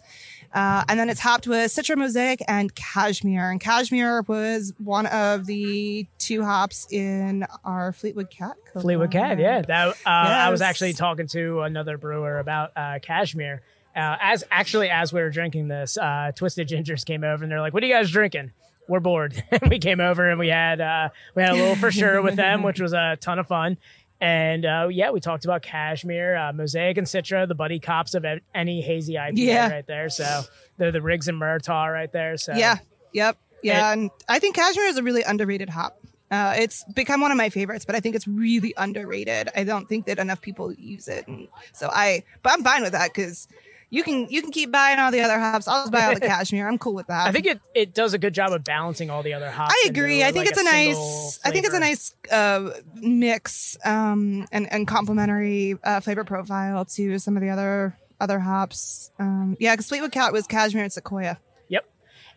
Uh, 0.53 0.84
and 0.88 0.99
then 0.99 1.10
it's 1.10 1.19
hopped 1.19 1.48
with 1.48 1.72
Citra 1.72 1.98
Mosaic 1.98 2.41
and 2.48 2.74
Cashmere. 2.74 3.52
And 3.52 3.60
Cashmere 3.60 4.22
was 4.28 4.74
one 4.78 5.06
of 5.07 5.45
the 5.45 6.07
two 6.18 6.44
hops 6.44 6.88
in 6.91 7.45
our 7.64 7.91
Fleetwood 7.94 8.30
Cat. 8.30 8.56
Fleetwood 8.80 9.11
Cat, 9.11 9.40
yeah. 9.40 9.61
That 9.61 9.90
uh, 9.90 9.94
I 10.06 10.49
was 10.49 10.61
actually 10.61 10.94
talking 10.94 11.28
to 11.28 11.61
another 11.61 11.98
brewer 11.98 12.40
about 12.40 12.72
uh, 12.76 12.99
cashmere. 13.02 13.61
Uh, 13.95 14.15
as 14.22 14.44
actually 14.52 14.90
as 14.90 15.11
we 15.11 15.22
were 15.22 15.32
drinking 15.32 15.68
this, 15.68 15.98
uh, 15.98 16.32
Twisted 16.36 16.68
Gingers 16.68 17.03
came 17.03 17.24
over 17.24 17.44
and 17.44 17.52
they're 17.52 17.61
like, 17.61 17.74
"What 17.74 17.82
are 17.82 17.88
you 17.88 17.94
guys 17.94 18.11
drinking?" 18.11 18.52
We're 18.88 18.99
bored. 18.99 19.44
we 19.69 19.80
came 19.80 19.99
over 19.99 20.30
and 20.30 20.40
we 20.40 20.48
had 20.48 20.80
uh, 20.80 21.10
we 21.36 21.41
had 21.41 21.53
a 21.53 21.56
little 21.56 21.76
for 21.76 21.91
sure 21.91 22.22
with 22.22 22.36
them, 22.36 22.64
which 22.64 22.80
was 22.80 22.94
a 22.94 23.18
ton 23.19 23.40
of 23.40 23.48
fun. 23.48 23.78
And 24.19 24.65
uh, 24.65 24.88
yeah, 24.91 25.11
we 25.11 25.19
talked 25.19 25.45
about 25.45 25.61
cashmere, 25.61 26.35
uh, 26.35 26.53
mosaic, 26.53 26.98
and 26.98 27.06
citra, 27.06 27.48
the 27.48 27.56
buddy 27.56 27.80
cops 27.80 28.15
of 28.15 28.26
any 28.56 28.81
hazy 28.81 29.14
IPA 29.14 29.31
Yeah. 29.35 29.69
right 29.69 29.85
there. 29.85 30.10
So 30.10 30.41
they're 30.77 30.91
the 30.91 31.02
Riggs 31.02 31.27
and 31.27 31.39
Murtaugh 31.39 31.91
right 31.94 32.11
there. 32.11 32.38
So 32.38 32.53
Yeah. 32.56 32.77
Yep. 33.14 33.38
Yeah. 33.64 33.91
And, 33.91 34.10
I 34.27 34.39
think 34.39 34.56
Cashmere 34.56 34.85
is 34.88 34.98
a 34.98 35.03
really 35.03 35.23
underrated 35.23 35.69
hop. 35.69 35.99
Uh, 36.30 36.56
it's 36.57 36.84
become 36.94 37.22
one 37.22 37.31
of 37.31 37.38
my 37.38 37.49
favorites, 37.49 37.85
but 37.85 37.95
I 37.95 37.99
think 38.02 38.15
it's 38.15 38.27
really 38.27 38.73
underrated. 38.76 39.49
I 39.56 39.64
don't 39.64 39.88
think 39.88 40.07
that 40.07 40.19
enough 40.19 40.41
people 40.41 40.73
use 40.73 41.07
it, 41.07 41.26
and 41.27 41.48
so 41.72 41.89
I. 41.89 42.23
But 42.44 42.52
I'm 42.53 42.64
fine 42.64 42.81
with 42.84 42.91
that 42.91 43.14
because 43.14 43.48
you 43.89 44.03
can 44.03 44.27
you 44.30 44.41
can 44.41 44.51
keep 44.51 44.72
buying 44.72 44.99
all 44.99 45.11
the 45.11 45.22
other 45.22 45.39
hops. 45.39 45.68
I'll 45.68 45.84
just 45.84 45.91
buy 45.91 46.05
all 46.05 46.14
the 46.14 46.19
Cashmere. 46.27 46.68
I'm 46.68 46.77
cool 46.77 46.93
with 46.93 47.07
that. 47.07 47.27
I 47.27 47.31
think 47.31 47.45
it, 47.45 47.61
it 47.73 47.93
does 47.93 48.14
a 48.14 48.18
good 48.18 48.34
job 48.34 48.51
of 48.51 48.64
balancing 48.64 49.09
all 49.09 49.23
the 49.23 49.34
other 49.34 49.49
hops. 49.49 49.73
I 49.73 49.88
agree. 49.89 50.23
I 50.23 50.31
think 50.31 50.45
like, 50.45 50.49
it's 50.49 50.59
a, 50.59 50.64
nice. 50.64 51.39
I 51.45 51.51
think 51.51 51.65
it's 51.65 51.76
a 51.76 51.80
nice 51.80 52.14
uh, 52.31 52.72
mix 52.95 53.77
um, 53.85 54.45
and 54.51 54.72
and 54.72 54.88
complementary 54.88 55.77
uh, 55.84 56.01
flavor 56.01 56.23
profile 56.23 56.85
to 56.85 57.19
some 57.19 57.38
of 57.38 57.41
the 57.41 57.49
other 57.49 57.97
other 58.19 58.39
hops. 58.39 59.11
Um, 59.19 59.55
yeah, 59.59 59.73
because 59.73 59.88
Fleetwood 59.88 60.11
Cat 60.11 60.34
was 60.34 60.47
Cashmere 60.47 60.84
and 60.84 60.93
Sequoia. 60.93 61.39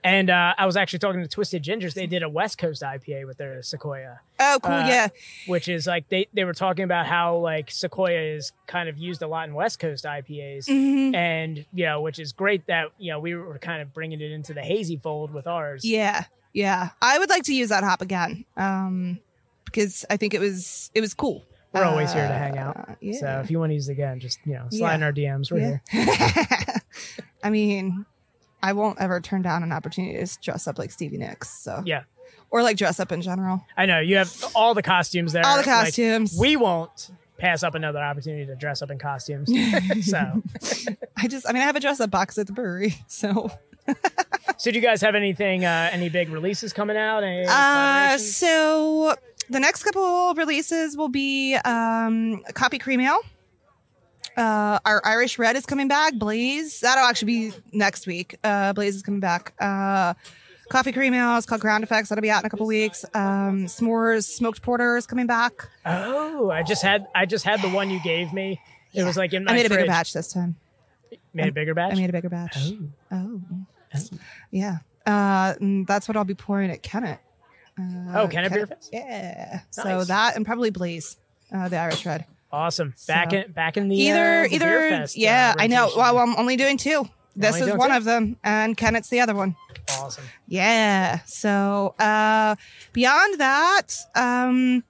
And 0.02 0.30
uh, 0.30 0.54
I 0.56 0.64
was 0.64 0.76
actually 0.78 1.00
talking 1.00 1.20
to 1.20 1.28
Twisted 1.28 1.62
Gingers. 1.62 1.92
They 1.94 2.06
did 2.06 2.22
a 2.22 2.28
West 2.28 2.56
Coast 2.56 2.80
IPA 2.82 3.26
with 3.26 3.36
their 3.36 3.62
Sequoia. 3.62 4.20
Oh, 4.38 4.58
cool. 4.62 4.72
Uh, 4.72 4.88
yeah. 4.88 5.08
Which 5.46 5.68
is 5.68 5.86
like 5.86 6.08
they, 6.08 6.26
they 6.32 6.44
were 6.44 6.54
talking 6.54 6.84
about 6.84 7.06
how 7.06 7.36
like 7.36 7.70
Sequoia 7.70 8.34
is 8.36 8.52
kind 8.66 8.88
of 8.88 8.96
used 8.96 9.20
a 9.20 9.26
lot 9.26 9.46
in 9.48 9.54
West 9.54 9.78
Coast 9.78 10.04
IPAs, 10.06 10.66
Mhm. 10.68 11.14
and 11.14 11.66
you 11.74 11.84
know, 11.84 12.00
which 12.00 12.18
is 12.18 12.32
great 12.32 12.66
that 12.66 12.92
you 12.98 13.10
know 13.12 13.18
we 13.20 13.34
were 13.34 13.58
kind 13.58 13.82
of 13.82 13.92
bringing 13.92 14.20
it 14.22 14.32
into 14.32 14.54
the 14.54 14.62
hazy 14.62 14.96
fold 14.96 15.32
with 15.34 15.46
ours. 15.46 15.84
Yeah, 15.84 16.24
yeah. 16.54 16.90
I 17.02 17.18
would 17.18 17.28
like 17.28 17.42
to 17.44 17.54
use 17.54 17.68
that 17.68 17.84
hop 17.84 18.00
again 18.00 18.46
um, 18.56 19.18
because 19.66 20.06
I 20.08 20.16
think 20.16 20.32
it 20.32 20.40
was 20.40 20.90
it 20.94 21.02
was 21.02 21.12
cool. 21.12 21.44
We're 21.72 21.84
always 21.84 22.12
here 22.12 22.26
to 22.26 22.34
hang 22.34 22.58
Uh, 22.58 22.62
out. 22.62 22.96
yeah. 23.00 23.20
So 23.20 23.40
if 23.44 23.50
you 23.50 23.60
want 23.60 23.70
to 23.70 23.74
use 23.74 23.88
it 23.88 23.92
again, 23.92 24.18
just 24.18 24.40
you 24.46 24.54
know, 24.54 24.66
slide 24.70 24.94
in 24.96 25.02
our 25.04 25.12
DMs. 25.12 25.52
We're 25.52 25.78
Yeah. 25.92 26.04
here. 26.04 26.64
I 27.44 27.50
mean, 27.50 28.04
I 28.62 28.72
won't 28.72 29.00
ever 29.00 29.20
turn 29.20 29.42
down 29.42 29.62
an 29.62 29.72
opportunity 29.72 30.24
to 30.24 30.38
dress 30.40 30.66
up 30.66 30.78
like 30.78 30.90
Stevie 30.90 31.18
Nicks. 31.18 31.50
So 31.50 31.82
Yeah. 31.84 32.02
or 32.50 32.62
like 32.62 32.76
dress 32.76 33.00
up 33.00 33.12
in 33.12 33.22
general. 33.22 33.64
I 33.76 33.86
know 33.86 34.00
you 34.00 34.16
have 34.16 34.32
all 34.54 34.74
the 34.74 34.82
costumes 34.82 35.32
there. 35.32 35.44
All 35.44 35.54
the 35.56 35.66
Like, 35.68 35.84
costumes. 35.86 36.36
we 36.38 36.56
won't 36.56 37.10
pass 37.38 37.62
up 37.62 37.74
another 37.74 38.00
opportunity 38.00 38.44
to 38.46 38.54
dress 38.54 38.82
up 38.82 38.90
in 38.90 38.98
costumes. 38.98 39.50
so, 40.06 40.42
I 41.16 41.26
just, 41.26 41.48
I 41.48 41.52
mean, 41.52 41.62
I 41.62 41.66
have 41.66 41.76
a 41.76 41.80
dress 41.80 41.98
up 42.00 42.10
box 42.10 42.36
at 42.38 42.46
the 42.46 42.52
brewery, 42.52 42.94
so. 43.06 43.50
so 44.58 44.70
do 44.70 44.78
you 44.78 44.82
guys 44.84 45.00
have 45.00 45.14
anything, 45.14 45.64
uh, 45.64 45.88
any 45.90 46.10
big 46.10 46.28
releases 46.28 46.72
coming 46.74 46.98
out? 46.98 47.24
Uh, 47.24 48.18
so 48.18 49.14
the 49.48 49.58
next 49.58 49.82
couple 49.84 50.34
releases 50.34 50.96
will 50.98 51.08
be 51.08 51.54
um, 51.64 52.42
Coffee 52.52 52.78
Cream 52.78 53.00
Ale. 53.00 53.20
Uh, 54.40 54.78
our 54.84 55.02
Irish 55.04 55.38
Red 55.38 55.56
is 55.56 55.66
coming 55.66 55.88
back. 55.88 56.14
Blaze 56.14 56.80
that'll 56.80 57.04
actually 57.04 57.50
be 57.50 57.52
next 57.72 58.06
week. 58.06 58.36
Uh, 58.42 58.72
Blaze 58.72 58.96
is 58.96 59.02
coming 59.02 59.20
back. 59.20 59.52
Uh, 59.60 60.14
Coffee 60.70 60.92
Cream 60.92 61.12
Ale 61.14 61.36
is 61.36 61.46
called 61.46 61.60
Ground 61.60 61.82
Effects. 61.84 62.08
That'll 62.08 62.22
be 62.22 62.30
out 62.30 62.42
in 62.42 62.46
a 62.46 62.50
couple 62.50 62.66
weeks. 62.66 63.04
Um, 63.12 63.66
S'mores 63.66 64.24
Smoked 64.24 64.62
Porter 64.62 64.96
is 64.96 65.06
coming 65.06 65.26
back. 65.26 65.68
Oh, 65.84 66.50
I 66.50 66.62
just 66.62 66.82
had 66.82 67.06
I 67.14 67.26
just 67.26 67.44
had 67.44 67.60
the 67.60 67.68
one 67.68 67.90
you 67.90 68.00
gave 68.02 68.32
me. 68.32 68.60
It 68.94 69.04
was 69.04 69.16
like 69.16 69.32
in 69.32 69.44
my 69.44 69.52
I 69.52 69.54
made 69.56 69.66
a 69.66 69.68
bigger 69.68 69.86
batch 69.86 70.12
this 70.12 70.32
time. 70.32 70.56
Made 71.34 71.48
a 71.48 71.52
bigger 71.52 71.74
batch. 71.74 71.92
I 71.92 71.96
made 71.96 72.08
a 72.10 72.12
bigger 72.12 72.28
batch. 72.28 72.56
Oh, 73.12 73.40
yeah. 74.50 74.78
Uh, 75.06 75.54
that's 75.86 76.08
what 76.08 76.16
I'll 76.16 76.24
be 76.24 76.34
pouring 76.34 76.70
at 76.70 76.82
Kennett. 76.82 77.18
Uh, 77.78 77.82
Oh, 78.20 78.28
Kennett 78.28 78.52
Beer 78.52 78.66
Fest? 78.66 78.90
Yeah. 78.92 79.60
So 79.70 80.04
that 80.04 80.36
and 80.36 80.44
probably 80.46 80.70
Blaze, 80.70 81.16
uh, 81.52 81.68
the 81.68 81.76
Irish 81.78 82.04
Red. 82.06 82.24
Awesome. 82.52 82.94
Back 83.06 83.30
So- 83.30 83.36
in 83.38 83.52
back 83.52 83.76
in 83.76 83.88
the 83.88 83.96
either 83.96 84.40
uh, 84.44 84.48
the 84.48 84.54
either 84.54 84.88
Fest, 84.90 85.16
uh, 85.16 85.20
yeah 85.20 85.54
i 85.58 85.66
know 85.66 85.90
well 85.96 86.18
i'm 86.18 86.34
only 86.36 86.56
doing 86.56 86.76
two 86.76 87.08
this 87.36 87.56
is 87.60 87.72
one 87.74 87.90
two? 87.90 87.96
of 87.96 88.04
them 88.04 88.36
and 88.42 88.76
kennett's 88.76 89.08
the 89.08 89.20
other 89.20 89.34
one 89.34 89.54
Awesome. 89.98 90.24
yeah 90.48 91.20
so 91.26 91.94
uh 92.00 92.56
beyond 92.92 93.38
that 93.40 93.86
um 94.16 94.82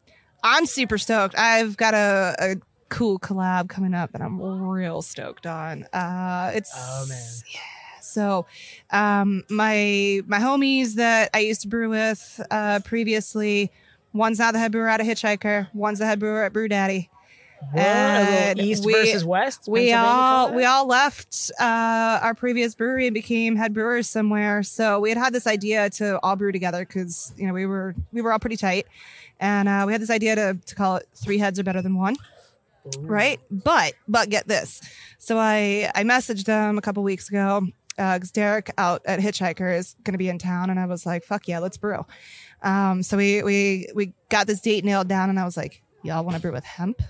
i'm 0.43 0.65
super 0.65 0.97
stoked 0.97 1.37
i've 1.39 1.77
got 1.77 1.93
a, 1.95 2.35
a 2.39 2.57
cool 2.89 3.19
collab 3.19 3.69
coming 3.69 3.93
up 3.95 4.13
that 4.13 4.23
i'm 4.23 4.41
real 4.41 5.03
stoked 5.03 5.47
on 5.47 5.85
uh 5.93 6.51
it's 6.55 6.73
Oh 6.75 7.05
man. 7.09 7.19
Yeah. 7.53 7.61
So 8.01 8.47
um 8.91 9.45
my 9.51 10.23
my 10.27 10.39
homies 10.39 10.95
that 10.95 11.29
i 11.35 11.41
used 11.41 11.61
to 11.61 11.69
brew 11.69 11.91
with 11.91 12.41
uh 12.51 12.81
previously 12.85 13.71
one's 14.15 14.39
now 14.39 14.51
the 14.51 14.59
head 14.59 14.73
brewer 14.73 14.89
out 14.89 15.01
of 15.01 15.07
hitchhiker 15.07 15.69
one's 15.75 15.99
the 15.99 16.07
head 16.07 16.19
brewer 16.19 16.43
at 16.45 16.53
brew 16.55 16.67
daddy 16.69 17.11
What, 17.73 17.81
a 17.85 18.21
little 18.21 18.35
And 18.35 18.59
East 18.59 18.85
we- 18.87 18.93
versus 18.95 19.25
West. 19.25 19.69
we 19.69 19.93
all 19.93 20.53
we 20.55 20.65
all 20.65 20.87
left 20.87 21.51
uh, 21.61 22.21
our 22.23 22.35
previous 22.35 22.75
brewery 22.75 23.07
and 23.07 23.15
became 23.15 23.55
head 23.57 23.75
brewers 23.75 24.09
somewhere. 24.09 24.63
So 24.63 24.99
we 24.99 25.11
had 25.11 25.19
had 25.19 25.33
this 25.33 25.47
idea 25.47 25.91
to 25.91 26.19
all 26.23 26.37
brew 26.37 26.53
together 26.53 26.81
because 26.87 27.33
you 27.37 27.47
know 27.47 27.53
we 27.53 27.67
were 27.67 27.95
we 28.13 28.23
were 28.23 28.33
all 28.33 28.39
pretty 28.39 28.57
tight, 28.57 28.87
and 29.39 29.69
uh, 29.69 29.85
we 29.87 29.93
had 29.93 30.01
this 30.01 30.11
idea 30.11 30.35
to 30.37 30.59
to 30.65 30.75
call 30.75 30.97
it 30.97 31.09
three 31.15 31.39
heads 31.39 31.59
are 31.59 31.63
better 31.65 31.83
than 31.83 31.97
one. 31.99 32.17
Right, 32.99 33.39
but 33.51 33.93
but 34.09 34.31
get 34.31 34.49
this. 34.49 34.81
So 35.19 35.37
I 35.39 35.91
I 35.95 36.03
messaged 36.03 36.45
them 36.47 36.79
a 36.79 36.81
couple 36.81 37.03
weeks 37.03 37.29
ago 37.29 37.67
because 37.97 38.31
Derek 38.31 38.71
out 38.79 39.03
at 39.05 39.21
Hitchhiker 39.21 39.77
is 39.77 39.97
going 40.03 40.15
to 40.15 40.19
be 40.19 40.31
in 40.31 40.39
town, 40.39 40.71
and 40.71 40.81
I 40.81 40.87
was 40.87 41.05
like, 41.05 41.25
"Fuck 41.25 41.47
yeah, 41.47 41.59
let's 41.59 41.77
brew." 41.77 42.07
Um, 42.63 43.03
so 43.03 43.19
we 43.19 43.43
we 43.43 43.87
we 43.95 44.15
got 44.31 44.47
this 44.47 44.63
date 44.63 44.83
nailed 44.85 45.09
down, 45.09 45.29
and 45.29 45.39
I 45.39 45.45
was 45.45 45.59
like, 45.59 45.83
"Y'all 46.03 46.25
want 46.25 46.37
to 46.37 46.41
brew 46.43 46.53
with 46.53 46.65
hemp?" 46.65 47.03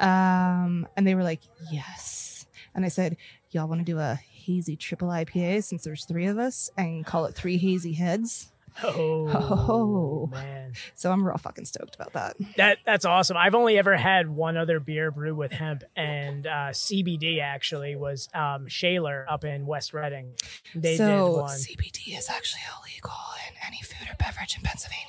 Um, 0.00 0.86
and 0.96 1.06
they 1.06 1.14
were 1.14 1.22
like, 1.22 1.40
yes. 1.70 2.46
And 2.74 2.84
I 2.84 2.88
said, 2.88 3.16
y'all 3.50 3.68
want 3.68 3.80
to 3.80 3.84
do 3.84 3.98
a 3.98 4.14
hazy 4.14 4.76
triple 4.76 5.08
IPA 5.08 5.64
since 5.64 5.84
there's 5.84 6.04
three 6.04 6.26
of 6.26 6.38
us 6.38 6.70
and 6.76 7.06
call 7.06 7.24
it 7.26 7.34
three 7.34 7.56
hazy 7.58 7.92
heads? 7.92 8.50
Oh, 8.82 9.28
Oh, 9.28 10.26
man. 10.32 10.72
So 10.96 11.12
I'm 11.12 11.24
real 11.24 11.38
fucking 11.38 11.64
stoked 11.64 11.94
about 11.94 12.12
that. 12.14 12.34
That 12.56 12.78
that's 12.84 13.04
awesome. 13.04 13.36
I've 13.36 13.54
only 13.54 13.78
ever 13.78 13.96
had 13.96 14.28
one 14.28 14.56
other 14.56 14.80
beer 14.80 15.12
brewed 15.12 15.36
with 15.36 15.52
hemp, 15.52 15.84
and 15.94 16.44
uh, 16.44 16.70
CBD 16.72 17.40
actually 17.40 17.94
was 17.94 18.28
um, 18.34 18.66
Shaler 18.66 19.26
up 19.30 19.44
in 19.44 19.64
West 19.66 19.94
Reading. 19.94 20.32
They 20.74 20.96
so 20.96 21.06
did 21.06 21.40
one. 21.40 21.56
CBD 21.56 22.18
is 22.18 22.28
actually 22.28 22.62
illegal 22.82 23.12
in 23.48 23.54
any 23.64 23.80
food 23.80 24.08
or 24.10 24.16
beverage 24.18 24.56
in 24.56 24.62
Pennsylvania, 24.64 25.04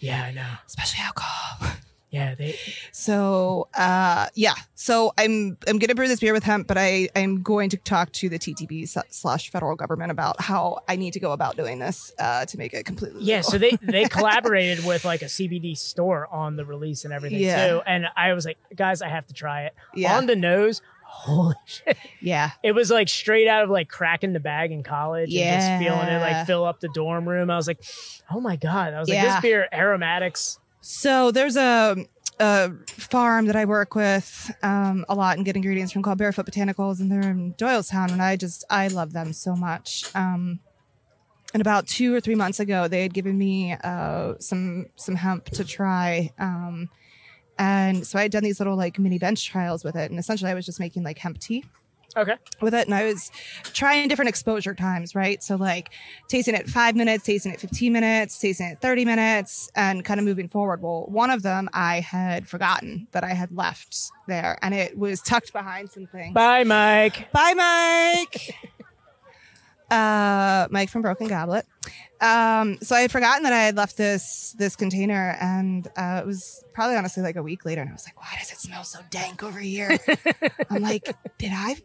yeah, 0.00 0.22
I 0.22 0.32
know. 0.32 0.48
especially 0.66 1.00
alcohol. 1.04 1.76
Yeah, 2.10 2.34
they. 2.34 2.58
So 2.92 3.68
uh, 3.74 4.28
yeah, 4.34 4.54
so 4.74 5.12
I'm 5.18 5.58
I'm 5.66 5.78
gonna 5.78 5.94
brew 5.94 6.08
this 6.08 6.20
beer 6.20 6.32
with 6.32 6.42
hemp, 6.42 6.66
but 6.66 6.78
I 6.78 7.08
I'm 7.14 7.42
going 7.42 7.68
to 7.70 7.76
talk 7.76 8.12
to 8.12 8.28
the 8.28 8.38
TTB 8.38 8.88
slash 9.10 9.50
federal 9.50 9.76
government 9.76 10.10
about 10.10 10.40
how 10.40 10.78
I 10.88 10.96
need 10.96 11.12
to 11.12 11.20
go 11.20 11.32
about 11.32 11.56
doing 11.56 11.78
this 11.78 12.12
uh, 12.18 12.46
to 12.46 12.56
make 12.58 12.72
it 12.72 12.86
completely. 12.86 13.22
Yeah, 13.24 13.38
legal. 13.38 13.50
so 13.50 13.58
they 13.58 13.78
they 13.82 14.04
collaborated 14.08 14.84
with 14.86 15.04
like 15.04 15.20
a 15.22 15.26
CBD 15.26 15.76
store 15.76 16.26
on 16.32 16.56
the 16.56 16.64
release 16.64 17.04
and 17.04 17.12
everything 17.12 17.40
Yeah. 17.40 17.68
too. 17.68 17.80
And 17.86 18.06
I 18.16 18.32
was 18.32 18.46
like, 18.46 18.58
guys, 18.74 19.02
I 19.02 19.08
have 19.08 19.26
to 19.26 19.34
try 19.34 19.64
it. 19.64 19.74
Yeah. 19.94 20.16
On 20.16 20.24
the 20.26 20.36
nose, 20.36 20.80
holy 21.04 21.56
shit. 21.66 21.96
Yeah. 22.22 22.52
It 22.62 22.72
was 22.72 22.90
like 22.90 23.08
straight 23.10 23.48
out 23.48 23.64
of 23.64 23.70
like 23.70 23.88
cracking 23.88 24.32
the 24.32 24.40
bag 24.40 24.72
in 24.72 24.82
college 24.82 25.34
and 25.34 25.60
just 25.62 25.78
feeling 25.82 26.08
it 26.08 26.20
like 26.20 26.46
fill 26.46 26.64
up 26.64 26.80
the 26.80 26.88
dorm 26.88 27.28
room. 27.28 27.50
I 27.50 27.56
was 27.56 27.66
like, 27.66 27.82
oh 28.30 28.40
my 28.40 28.56
God. 28.56 28.94
I 28.94 29.00
was 29.00 29.08
like, 29.10 29.20
this 29.20 29.40
beer 29.40 29.68
aromatics. 29.72 30.58
So 30.80 31.30
there's 31.30 31.56
a, 31.56 31.96
a 32.38 32.72
farm 32.86 33.46
that 33.46 33.56
I 33.56 33.64
work 33.64 33.94
with 33.94 34.50
um, 34.62 35.04
a 35.08 35.14
lot 35.14 35.36
and 35.36 35.44
get 35.44 35.56
ingredients 35.56 35.92
from 35.92 36.02
called 36.02 36.18
Barefoot 36.18 36.46
Botanicals, 36.46 37.00
and 37.00 37.10
they're 37.10 37.30
in 37.30 37.54
Doylestown, 37.54 38.12
and 38.12 38.22
I 38.22 38.36
just 38.36 38.64
I 38.70 38.88
love 38.88 39.12
them 39.12 39.32
so 39.32 39.54
much. 39.54 40.04
Um, 40.14 40.60
and 41.54 41.60
about 41.60 41.86
two 41.86 42.14
or 42.14 42.20
three 42.20 42.34
months 42.34 42.60
ago, 42.60 42.88
they 42.88 43.02
had 43.02 43.14
given 43.14 43.38
me 43.38 43.72
uh, 43.72 44.34
some 44.38 44.86
some 44.96 45.16
hemp 45.16 45.46
to 45.46 45.64
try. 45.64 46.30
Um, 46.38 46.90
and 47.58 48.06
so 48.06 48.18
I 48.18 48.22
had 48.22 48.32
done 48.32 48.44
these 48.44 48.60
little 48.60 48.76
like 48.76 48.98
mini 48.98 49.18
bench 49.18 49.46
trials 49.46 49.82
with 49.82 49.96
it, 49.96 50.10
and 50.10 50.18
essentially 50.18 50.50
I 50.50 50.54
was 50.54 50.66
just 50.66 50.78
making 50.78 51.02
like 51.02 51.18
hemp 51.18 51.38
tea 51.38 51.64
Okay. 52.18 52.34
with 52.60 52.74
it 52.74 52.86
and 52.86 52.94
I 52.94 53.04
was 53.04 53.30
trying 53.62 54.08
different 54.08 54.28
exposure 54.28 54.74
times, 54.74 55.14
right? 55.14 55.40
So 55.42 55.54
like 55.54 55.90
tasting 56.28 56.56
it 56.56 56.68
five 56.68 56.96
minutes, 56.96 57.24
tasting 57.24 57.52
it 57.52 57.60
15 57.60 57.92
minutes, 57.92 58.38
tasting 58.38 58.66
it 58.66 58.80
30 58.80 59.04
minutes, 59.04 59.70
and 59.76 60.04
kind 60.04 60.18
of 60.18 60.26
moving 60.26 60.48
forward. 60.48 60.82
Well, 60.82 61.06
one 61.08 61.30
of 61.30 61.42
them 61.42 61.68
I 61.72 62.00
had 62.00 62.48
forgotten 62.48 63.06
that 63.12 63.22
I 63.22 63.34
had 63.34 63.52
left 63.52 63.96
there 64.26 64.58
and 64.62 64.74
it 64.74 64.98
was 64.98 65.20
tucked 65.20 65.52
behind 65.52 65.90
something. 65.90 66.32
Bye, 66.32 66.64
Mike. 66.64 67.30
Bye, 67.32 67.54
Mike. 67.54 68.54
uh 69.90 70.68
Mike 70.70 70.90
from 70.90 71.02
Broken 71.02 71.28
Goblet. 71.28 71.64
Um, 72.20 72.78
so 72.82 72.96
I 72.96 73.00
had 73.00 73.12
forgotten 73.12 73.44
that 73.44 73.52
I 73.52 73.62
had 73.62 73.76
left 73.76 73.96
this 73.96 74.54
this 74.58 74.74
container 74.76 75.36
and 75.40 75.86
uh, 75.96 76.20
it 76.22 76.26
was 76.26 76.64
probably 76.74 76.96
honestly 76.96 77.22
like 77.22 77.36
a 77.36 77.42
week 77.42 77.64
later 77.64 77.80
and 77.80 77.90
I 77.90 77.92
was 77.92 78.04
like, 78.06 78.20
why 78.20 78.36
does 78.38 78.50
it 78.50 78.58
smell 78.58 78.84
so 78.84 78.98
dank 79.10 79.42
over 79.42 79.60
here? 79.60 79.96
I'm 80.70 80.82
like, 80.82 81.14
did 81.38 81.52
I 81.54 81.76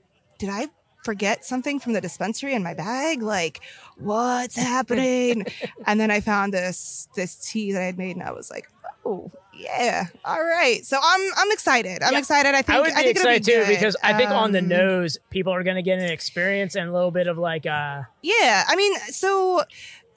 did 0.43 0.49
I 0.51 0.67
forget 1.05 1.45
something 1.45 1.79
from 1.79 1.93
the 1.93 2.01
dispensary 2.01 2.53
in 2.53 2.63
my 2.63 2.73
bag? 2.73 3.21
Like, 3.21 3.61
what's 3.97 4.57
happening? 4.57 5.45
and 5.87 5.99
then 6.01 6.11
I 6.11 6.19
found 6.19 6.53
this 6.53 7.07
this 7.15 7.35
tea 7.35 7.71
that 7.71 7.81
I 7.81 7.85
had 7.85 7.97
made, 7.97 8.17
and 8.17 8.23
I 8.23 8.31
was 8.31 8.51
like, 8.51 8.69
oh 9.05 9.31
yeah, 9.53 10.07
all 10.25 10.43
right. 10.43 10.83
So 10.85 10.97
I'm 11.01 11.21
I'm 11.37 11.51
excited. 11.51 12.03
I'm 12.03 12.11
Yeah. 12.13 12.19
excited. 12.19 12.55
I 12.55 12.61
think 12.61 12.77
I 12.77 12.81
would 12.81 12.87
be 12.87 12.91
think 12.93 13.15
it'll 13.15 13.29
excited 13.31 13.45
be 13.45 13.51
too 13.51 13.57
good. 13.59 13.67
because 13.69 13.95
I 14.03 14.13
think 14.17 14.31
on 14.31 14.51
the 14.51 14.59
Um, 14.59 14.67
nose, 14.67 15.17
people 15.29 15.53
are 15.53 15.63
going 15.63 15.77
to 15.77 15.81
get 15.81 15.99
an 15.99 16.09
experience 16.09 16.75
and 16.75 16.89
a 16.89 16.91
little 16.91 17.11
bit 17.11 17.27
of 17.27 17.37
like, 17.37 17.65
uh, 17.65 18.01
Yeah, 18.21 18.65
I 18.67 18.75
mean, 18.75 18.93
so 19.11 19.63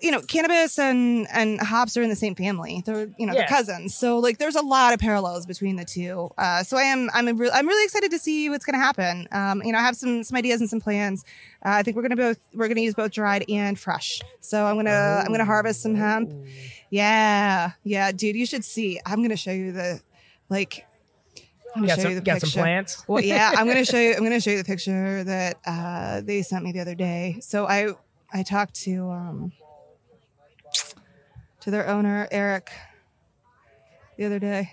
you 0.01 0.11
know, 0.11 0.21
cannabis 0.21 0.79
and 0.79 1.27
and 1.33 1.59
hops 1.61 1.97
are 1.97 2.03
in 2.03 2.11
the 2.11 2.17
same 2.17 2.35
family. 2.35 2.83
They're 2.85 3.09
you 3.19 3.27
know 3.27 3.33
Yeah. 3.33 3.41
they're 3.41 3.49
cousins. 3.49 3.95
So 3.95 4.19
like, 4.19 4.37
there's 4.39 4.55
a 4.57 4.63
lot 4.63 4.93
of 4.93 5.01
parallels 5.01 5.47
between 5.47 5.77
the 5.77 5.85
two. 5.87 6.31
Uh, 6.37 6.63
so 6.63 6.77
I 6.77 6.83
am 6.83 7.09
I'm 7.15 7.27
re- 7.39 7.51
I'm 7.53 7.67
really 7.67 7.85
excited 7.85 8.11
to 8.11 8.19
see 8.19 8.51
what's 8.51 8.65
going 8.67 8.79
to 8.79 8.85
happen. 8.85 9.27
Um, 9.33 9.63
you 9.65 9.73
know, 9.73 9.79
I 9.79 9.83
have 9.83 9.97
some 9.97 10.23
some 10.23 10.37
ideas 10.37 10.61
and 10.61 10.69
some 10.69 10.81
plans. 10.81 11.25
Uh, 11.65 11.71
I 11.71 11.83
think 11.83 11.97
we're 11.97 12.03
gonna 12.03 12.17
both 12.17 12.39
we're 12.55 12.69
gonna 12.69 12.83
use 12.83 12.95
both 12.95 13.11
dried 13.13 13.45
and 13.49 13.79
fresh. 13.79 14.21
So 14.41 14.67
I'm 14.67 14.77
gonna 14.77 15.23
I'm 15.25 15.33
gonna 15.33 15.45
harvest 15.47 15.81
some 15.83 15.95
hemp. 15.95 16.31
Yeah, 16.91 17.73
yeah, 17.83 18.13
dude, 18.13 18.37
you 18.37 18.47
should 18.47 18.65
see. 18.65 19.01
I'm 19.07 19.23
gonna 19.23 19.37
show 19.37 19.51
you 19.53 19.73
the 19.73 20.01
like. 20.49 20.87
I'm 21.75 21.83
gonna 21.83 21.89
Got 21.89 21.97
show 21.97 22.03
some- 22.03 22.11
you 22.13 22.15
the 22.17 22.23
got 22.25 22.41
some 22.41 22.47
picture. 22.49 22.61
plants? 22.61 23.05
Well, 23.09 23.23
yeah, 23.23 23.53
I'm 23.57 23.67
gonna 23.67 23.85
show 23.93 23.99
you. 23.99 24.15
I'm 24.15 24.23
gonna 24.23 24.41
show 24.41 24.51
you 24.51 24.59
the 24.59 24.65
picture 24.65 25.25
that 25.25 25.57
uh, 25.67 26.21
they 26.23 26.43
sent 26.43 26.65
me 26.65 26.73
the 26.73 26.81
other 26.81 26.95
day. 26.95 27.39
So 27.41 27.67
I 27.67 27.89
I 28.33 28.43
talked 28.43 28.75
to 28.85 29.11
um 29.11 29.53
to 31.61 31.71
their 31.71 31.87
owner 31.89 32.29
Eric 32.31 32.71
the 34.17 34.25
other 34.25 34.39
day. 34.39 34.73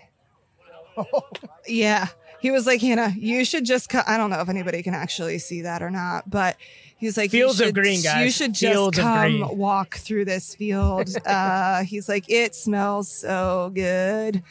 yeah, 1.67 2.07
he 2.39 2.51
was 2.51 2.65
like, 2.67 2.81
Hannah, 2.81 3.13
you 3.17 3.45
should 3.45 3.65
just. 3.65 3.89
Co-. 3.89 4.01
I 4.05 4.17
don't 4.17 4.29
know 4.29 4.41
if 4.41 4.49
anybody 4.49 4.83
can 4.83 4.93
actually 4.93 5.39
see 5.39 5.61
that 5.61 5.81
or 5.81 5.89
not, 5.89 6.29
but 6.29 6.57
he's 6.97 7.17
like, 7.17 7.33
you 7.33 7.39
Fields 7.45 7.59
of 7.59 7.67
should- 7.67 7.75
green, 7.75 8.01
You 8.19 8.29
should 8.29 8.53
just 8.53 8.73
Fields 8.73 8.97
come 8.97 9.57
walk 9.57 9.95
through 9.95 10.25
this 10.25 10.55
field. 10.55 11.09
uh, 11.25 11.83
he's 11.83 12.07
like, 12.07 12.29
it 12.29 12.53
smells 12.55 13.09
so 13.11 13.71
good. 13.73 14.43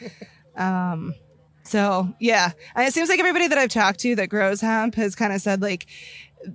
Um, 0.55 1.13
so 1.63 2.13
yeah, 2.19 2.51
and 2.75 2.87
it 2.87 2.93
seems 2.93 3.09
like 3.09 3.19
everybody 3.19 3.47
that 3.47 3.57
I've 3.57 3.69
talked 3.69 3.99
to 4.01 4.15
that 4.15 4.27
grows 4.27 4.59
hemp 4.59 4.95
has 4.95 5.15
kind 5.15 5.31
of 5.31 5.41
said 5.41 5.61
like, 5.61 5.87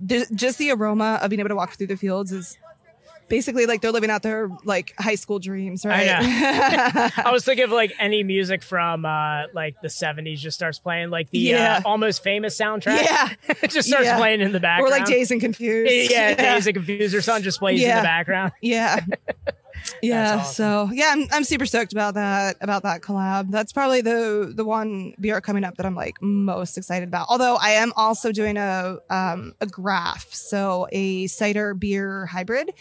just 0.06 0.58
the 0.58 0.70
aroma 0.72 1.18
of 1.22 1.30
being 1.30 1.40
able 1.40 1.48
to 1.48 1.56
walk 1.56 1.72
through 1.72 1.86
the 1.86 1.96
fields 1.96 2.30
is 2.30 2.58
basically 3.28 3.66
like 3.66 3.80
they're 3.80 3.92
living 3.92 4.10
out 4.10 4.22
their 4.22 4.48
like 4.64 4.94
high 4.98 5.14
school 5.14 5.38
dreams, 5.38 5.84
right? 5.84 6.08
I 6.10 6.90
know. 6.92 7.08
I 7.24 7.30
was 7.32 7.44
thinking 7.44 7.64
of 7.64 7.70
like 7.70 7.92
any 7.98 8.22
music 8.22 8.62
from 8.62 9.04
uh 9.04 9.44
like 9.52 9.80
the 9.82 9.88
70s 9.88 10.38
just 10.38 10.56
starts 10.56 10.78
playing, 10.78 11.10
like 11.10 11.30
the 11.30 11.38
Yeah. 11.38 11.78
uh, 11.84 11.88
almost 11.88 12.22
famous 12.22 12.58
soundtrack. 12.58 13.02
Yeah. 13.04 13.28
it 13.62 13.70
just 13.70 13.88
starts 13.88 14.06
Yeah. 14.06 14.16
playing 14.18 14.40
in 14.40 14.52
the 14.52 14.60
background, 14.60 14.92
Or 14.92 14.96
like 14.96 15.06
Dazed 15.06 15.30
and 15.32 15.40
Confused. 15.40 15.92
Yeah, 16.10 16.34
Dazed 16.34 16.66
and 16.68 16.74
Confused 16.76 17.14
or 17.14 17.20
something 17.22 17.44
just 17.44 17.58
plays 17.58 17.82
in 17.82 17.88
the 17.96 18.02
background. 18.02 18.52
Yeah. 18.60 19.00
Yeah. 20.02 20.36
That's 20.36 20.56
So 20.56 20.90
yeah, 20.92 21.12
I'm, 21.16 21.26
I'm 21.30 21.44
super 21.44 21.66
stoked 21.66 21.92
about 21.92 22.14
that 22.14 22.56
about 22.60 22.82
that 22.82 23.00
collab. 23.00 23.50
That's 23.50 23.72
probably 23.72 24.00
the 24.00 24.52
the 24.54 24.64
one 24.64 25.14
beer 25.20 25.40
coming 25.40 25.64
up 25.64 25.76
that 25.76 25.86
I'm 25.86 25.94
like 25.94 26.20
most 26.20 26.78
excited 26.78 27.08
about. 27.08 27.26
Although 27.28 27.56
I 27.56 27.70
am 27.70 27.92
also 27.96 28.32
doing 28.32 28.56
a 28.56 28.98
um 29.10 29.54
a 29.60 29.66
graf, 29.66 30.32
so 30.32 30.86
a 30.92 31.26
cider 31.26 31.74
beer 31.74 32.26
hybrid. 32.26 32.72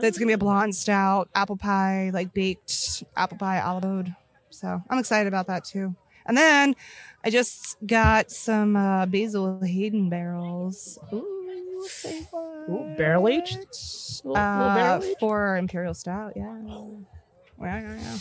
That's 0.00 0.18
gonna 0.18 0.28
be 0.28 0.32
a 0.32 0.38
blonde 0.38 0.74
stout, 0.74 1.28
apple 1.34 1.56
pie, 1.56 2.10
like 2.12 2.34
baked 2.34 3.04
apple 3.16 3.38
pie 3.38 3.60
olive 3.60 3.84
oud. 3.84 4.14
So 4.50 4.82
I'm 4.88 4.98
excited 4.98 5.28
about 5.28 5.46
that 5.46 5.64
too. 5.64 5.94
And 6.26 6.36
then 6.36 6.76
I 7.24 7.30
just 7.30 7.76
got 7.86 8.30
some 8.30 8.76
uh, 8.76 9.06
Basil 9.06 9.60
Hayden 9.62 10.10
barrels. 10.10 10.98
Ooh? 11.12 11.37
Ooh, 12.70 12.94
barrel 12.96 13.28
aged? 13.28 13.56
Little- 14.24 14.32
little 14.32 14.36
Uh, 14.36 14.74
barrel 14.74 15.04
aged? 15.04 15.16
for 15.20 15.56
Imperial 15.56 15.94
Stout, 15.94 16.32
yeah. 16.36 16.56
Yeah, 17.60 17.80
yeah, 17.80 17.96
yeah. 17.96 18.16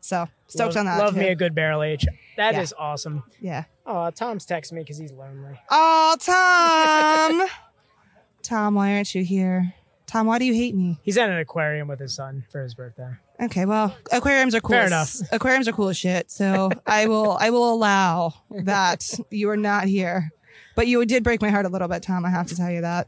So 0.00 0.28
stoked 0.48 0.74
love, 0.74 0.80
on 0.80 0.86
that. 0.86 0.98
Love 0.98 1.16
me 1.16 1.28
a 1.28 1.34
good 1.34 1.54
barrel 1.54 1.82
age. 1.82 2.06
That 2.36 2.54
is 2.56 2.72
Yeah. 2.76 2.84
awesome. 2.84 3.22
Yeah. 3.40 3.64
Oh, 3.86 4.10
Tom's 4.10 4.46
texting 4.46 4.72
me 4.72 4.80
because 4.82 4.98
he's 4.98 5.12
lonely. 5.12 5.58
Oh, 5.70 6.16
Tom. 6.20 7.46
Tom, 8.42 8.74
why 8.74 8.94
aren't 8.94 9.14
you 9.14 9.22
here? 9.24 9.74
Tom, 10.06 10.26
why 10.26 10.38
do 10.38 10.44
you 10.44 10.52
hate 10.54 10.74
me? 10.74 10.98
He's 11.02 11.16
at 11.16 11.30
an 11.30 11.38
aquarium 11.38 11.88
with 11.88 12.00
his 12.00 12.14
son 12.14 12.44
for 12.50 12.62
his 12.62 12.74
birthday. 12.74 13.12
Okay, 13.40 13.64
well, 13.64 13.96
aquariums 14.10 14.54
are 14.54 14.60
cool. 14.60 14.74
Fair 14.76 14.82
as- 14.84 15.20
enough. 15.20 15.32
Aquariums 15.32 15.68
are 15.68 15.72
cool 15.72 15.88
as 15.88 15.96
shit. 15.96 16.30
So 16.30 16.70
I 16.86 17.06
will 17.06 17.36
I 17.40 17.50
will 17.50 17.72
allow 17.72 18.34
that 18.50 19.08
you 19.30 19.48
are 19.50 19.56
not 19.56 19.84
here. 19.84 20.30
But 20.74 20.86
you 20.86 21.04
did 21.04 21.22
break 21.24 21.40
my 21.42 21.50
heart 21.50 21.66
a 21.66 21.68
little 21.68 21.88
bit, 21.88 22.02
Tom. 22.02 22.24
I 22.24 22.30
have 22.30 22.46
to 22.48 22.56
tell 22.56 22.70
you 22.70 22.80
that. 22.80 23.06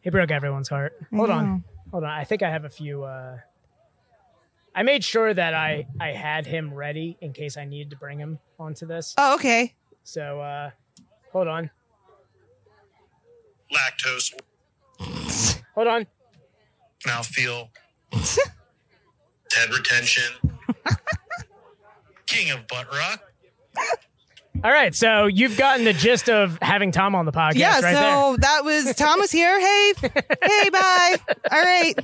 He 0.00 0.10
broke 0.10 0.30
everyone's 0.30 0.68
heart. 0.68 0.94
I 1.12 1.16
Hold 1.16 1.28
know. 1.30 1.34
on. 1.34 1.64
Hold 1.90 2.04
on. 2.04 2.10
I 2.10 2.24
think 2.24 2.42
I 2.42 2.50
have 2.50 2.64
a 2.64 2.70
few 2.70 3.04
uh 3.04 3.38
I 4.74 4.82
made 4.82 5.02
sure 5.02 5.32
that 5.32 5.54
I 5.54 5.86
I 5.98 6.08
had 6.08 6.46
him 6.46 6.74
ready 6.74 7.16
in 7.20 7.32
case 7.32 7.56
I 7.56 7.64
needed 7.64 7.90
to 7.90 7.96
bring 7.96 8.18
him 8.18 8.38
onto 8.58 8.86
this. 8.86 9.14
Oh, 9.16 9.34
okay. 9.36 9.74
So 10.04 10.40
uh 10.40 10.70
hold 11.32 11.48
on. 11.48 11.70
lactose, 13.74 14.32
Hold 15.74 15.88
on. 15.88 16.06
mouthfeel, 17.06 17.68
head 19.52 19.70
retention, 19.70 20.32
king 22.26 22.50
of 22.52 22.66
butt 22.68 22.86
rock. 22.92 23.22
All 24.64 24.70
right, 24.72 24.94
so 24.94 25.26
you've 25.26 25.56
gotten 25.56 25.84
the 25.84 25.92
gist 25.92 26.28
of 26.28 26.58
having 26.60 26.90
Tom 26.90 27.14
on 27.14 27.24
the 27.24 27.32
podcast 27.32 27.54
yeah, 27.56 27.80
right 27.80 27.94
so 27.94 28.36
that 28.40 28.64
was 28.64 28.94
Tom 28.96 29.20
was 29.20 29.30
here. 29.30 29.60
Hey, 29.60 29.92
hey, 30.42 30.70
bye. 30.72 31.16
All 31.52 31.62
right. 31.62 31.94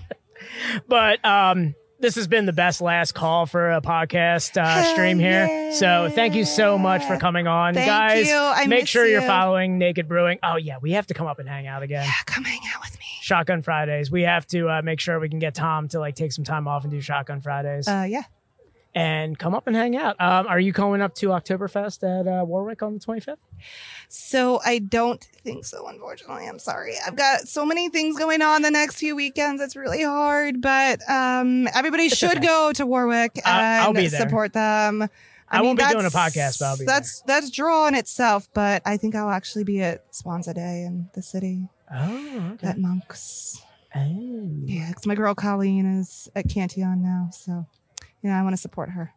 But 0.86 1.24
um 1.24 1.74
this 1.98 2.16
has 2.16 2.26
been 2.26 2.46
the 2.46 2.52
best 2.52 2.80
last 2.80 3.12
call 3.12 3.46
for 3.46 3.70
a 3.70 3.80
podcast 3.80 4.60
uh, 4.60 4.82
stream 4.92 5.20
here. 5.20 5.72
So 5.72 6.10
thank 6.12 6.34
you 6.34 6.44
so 6.44 6.76
much 6.76 7.04
for 7.04 7.16
coming 7.16 7.46
on, 7.46 7.74
Thank 7.74 7.86
guys. 7.86 8.26
you. 8.26 8.34
I 8.36 8.66
make 8.66 8.88
sure 8.88 9.06
you're 9.06 9.22
following 9.22 9.78
Naked 9.78 10.08
Brewing. 10.08 10.40
Oh 10.42 10.56
yeah, 10.56 10.78
we 10.82 10.92
have 10.92 11.06
to 11.06 11.14
come 11.14 11.28
up 11.28 11.38
and 11.38 11.48
hang 11.48 11.68
out 11.68 11.84
again. 11.84 12.04
Yeah, 12.04 12.12
come 12.26 12.42
hang 12.44 12.58
out 12.74 12.82
with 12.82 12.98
me. 12.98 13.06
Shotgun 13.20 13.62
Fridays. 13.62 14.10
We 14.10 14.22
have 14.22 14.46
to 14.48 14.68
uh, 14.68 14.82
make 14.82 14.98
sure 14.98 15.20
we 15.20 15.28
can 15.28 15.38
get 15.38 15.54
Tom 15.54 15.86
to 15.88 16.00
like 16.00 16.16
take 16.16 16.32
some 16.32 16.44
time 16.44 16.66
off 16.66 16.82
and 16.82 16.90
do 16.90 17.00
Shotgun 17.00 17.40
Fridays 17.40 17.86
Uh, 17.86 18.04
yeah. 18.08 18.22
And 18.94 19.39
come 19.39 19.55
up 19.55 19.66
and 19.66 19.74
hang 19.74 19.97
out. 19.97 20.20
Um, 20.20 20.47
are 20.47 20.60
you 20.60 20.70
going 20.70 21.01
up 21.01 21.14
to 21.16 21.28
Oktoberfest 21.28 22.02
at 22.02 22.28
uh, 22.28 22.44
Warwick 22.44 22.82
on 22.82 22.93
the 22.93 23.01
25th? 23.01 23.39
So 24.09 24.60
I 24.62 24.81
don't 24.81 25.23
think 25.43 25.64
so, 25.64 25.89
unfortunately. 25.89 26.47
I'm 26.47 26.59
sorry. 26.59 26.97
I've 27.06 27.16
got 27.16 27.48
so 27.48 27.64
many 27.64 27.89
things 27.89 28.19
going 28.19 28.43
on 28.43 28.60
the 28.60 28.70
next 28.70 28.97
few 28.97 29.16
weekends. 29.16 29.62
It's 29.62 29.77
really 29.77 30.02
hard, 30.02 30.60
but 30.60 31.01
um, 31.09 31.69
everybody 31.74 32.10
should 32.10 32.36
okay. 32.36 32.47
go 32.47 32.73
to 32.74 32.85
Warwick 32.85 33.40
and 33.47 33.47
I- 33.47 33.93
there. 33.93 34.10
support 34.10 34.52
them. 34.52 35.09
I 35.52 35.60
won't 35.60 35.78
be 35.78 35.86
doing 35.86 36.06
a 36.06 36.10
podcast, 36.10 36.60
but 36.60 36.66
I'll 36.66 36.78
be 36.78 36.86
That's 36.86 37.20
that's 37.23 37.51
draw 37.51 37.86
in 37.86 37.94
itself, 37.94 38.48
but 38.55 38.81
I 38.86 38.97
think 38.97 39.14
I'll 39.14 39.28
actually 39.28 39.64
be 39.64 39.82
at 39.82 40.10
Zwanze 40.12 40.55
Day 40.55 40.85
in 40.85 41.10
the 41.14 41.20
city. 41.20 41.69
Oh, 41.94 42.52
okay. 42.55 42.69
At 42.69 42.78
Monks. 42.78 43.62
Oh. 43.94 44.48
Yeah, 44.64 44.89
because 44.89 45.06
my 45.06 45.14
girl 45.14 45.35
Colleen 45.35 45.85
is 46.01 46.31
at 46.35 46.48
Cantillon 46.48 47.02
now, 47.02 47.28
so 47.32 47.66
you 48.23 48.31
know 48.31 48.36
I 48.36 48.43
want 48.43 48.55
to 48.55 48.61
support 48.61 48.90
her. 48.90 49.12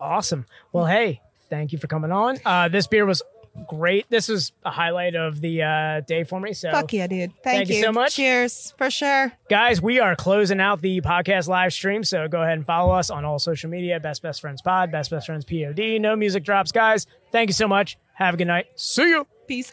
Awesome. 0.00 0.46
Well, 0.72 0.86
hey, 0.86 1.20
thank 1.48 1.72
you 1.72 1.78
for 1.78 1.86
coming 1.86 2.12
on. 2.12 2.38
Uh, 2.44 2.68
this 2.68 2.86
beer 2.86 3.06
was 3.06 3.22
great. 3.66 4.06
This 4.10 4.28
was 4.28 4.52
a 4.64 4.70
highlight 4.70 5.14
of 5.14 5.40
the 5.40 5.62
uh, 5.62 6.00
day 6.00 6.24
for 6.24 6.40
me. 6.40 6.52
So 6.52 6.70
Fuck 6.70 6.92
yeah, 6.92 7.06
dude! 7.06 7.30
Thank, 7.42 7.68
Thank 7.68 7.68
you 7.70 7.82
so 7.82 7.92
much. 7.92 8.16
Cheers 8.16 8.74
for 8.76 8.90
sure. 8.90 9.32
Guys, 9.48 9.80
we 9.80 10.00
are 10.00 10.16
closing 10.16 10.60
out 10.60 10.82
the 10.82 11.00
podcast 11.00 11.48
live 11.48 11.72
stream, 11.72 12.04
so 12.04 12.28
go 12.28 12.42
ahead 12.42 12.58
and 12.58 12.66
follow 12.66 12.92
us 12.92 13.10
on 13.10 13.24
all 13.24 13.38
social 13.38 13.70
media. 13.70 14.00
Best 14.00 14.22
Best 14.22 14.40
Friends 14.40 14.62
Pod, 14.62 14.90
Best 14.92 15.10
Best 15.10 15.26
Friends 15.26 15.44
Pod. 15.44 15.78
No 15.78 16.16
music 16.16 16.44
drops, 16.44 16.72
guys. 16.72 17.06
Thank 17.32 17.48
you 17.48 17.54
so 17.54 17.68
much. 17.68 17.98
Have 18.14 18.34
a 18.34 18.36
good 18.36 18.46
night. 18.46 18.66
See 18.76 19.08
you. 19.08 19.26
Peace. 19.46 19.72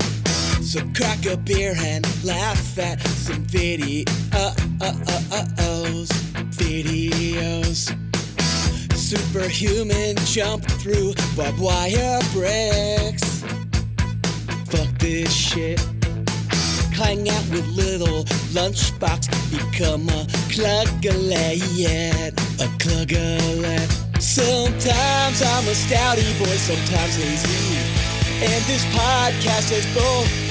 So 0.71 0.79
crack 0.95 1.25
a 1.25 1.35
beer 1.35 1.73
and 1.75 2.07
laugh 2.23 2.79
at 2.79 3.01
some 3.05 3.43
videos. 3.47 4.05
Videos. 6.55 7.91
Superhuman 8.95 10.15
jump 10.23 10.63
through 10.79 11.13
barbed 11.35 11.59
wire 11.59 12.21
bricks. 12.31 13.43
Fuck 14.69 14.97
this 14.97 15.33
shit. 15.33 15.77
Hang 16.93 17.27
out 17.27 17.49
with 17.49 17.67
little 17.75 18.23
lunchbox. 18.55 19.27
Become 19.51 20.07
a 20.07 20.25
cluggalet. 20.47 22.31
A 22.61 22.67
cluggalet. 22.79 24.21
Sometimes 24.21 25.41
I'm 25.41 25.67
a 25.67 25.75
stouty 25.75 26.39
boy, 26.39 26.55
sometimes 26.55 27.19
lazy. 27.19 27.77
And 28.43 28.63
this 28.63 28.85
podcast 28.85 29.71
is 29.73 29.85
both, 29.93 30.50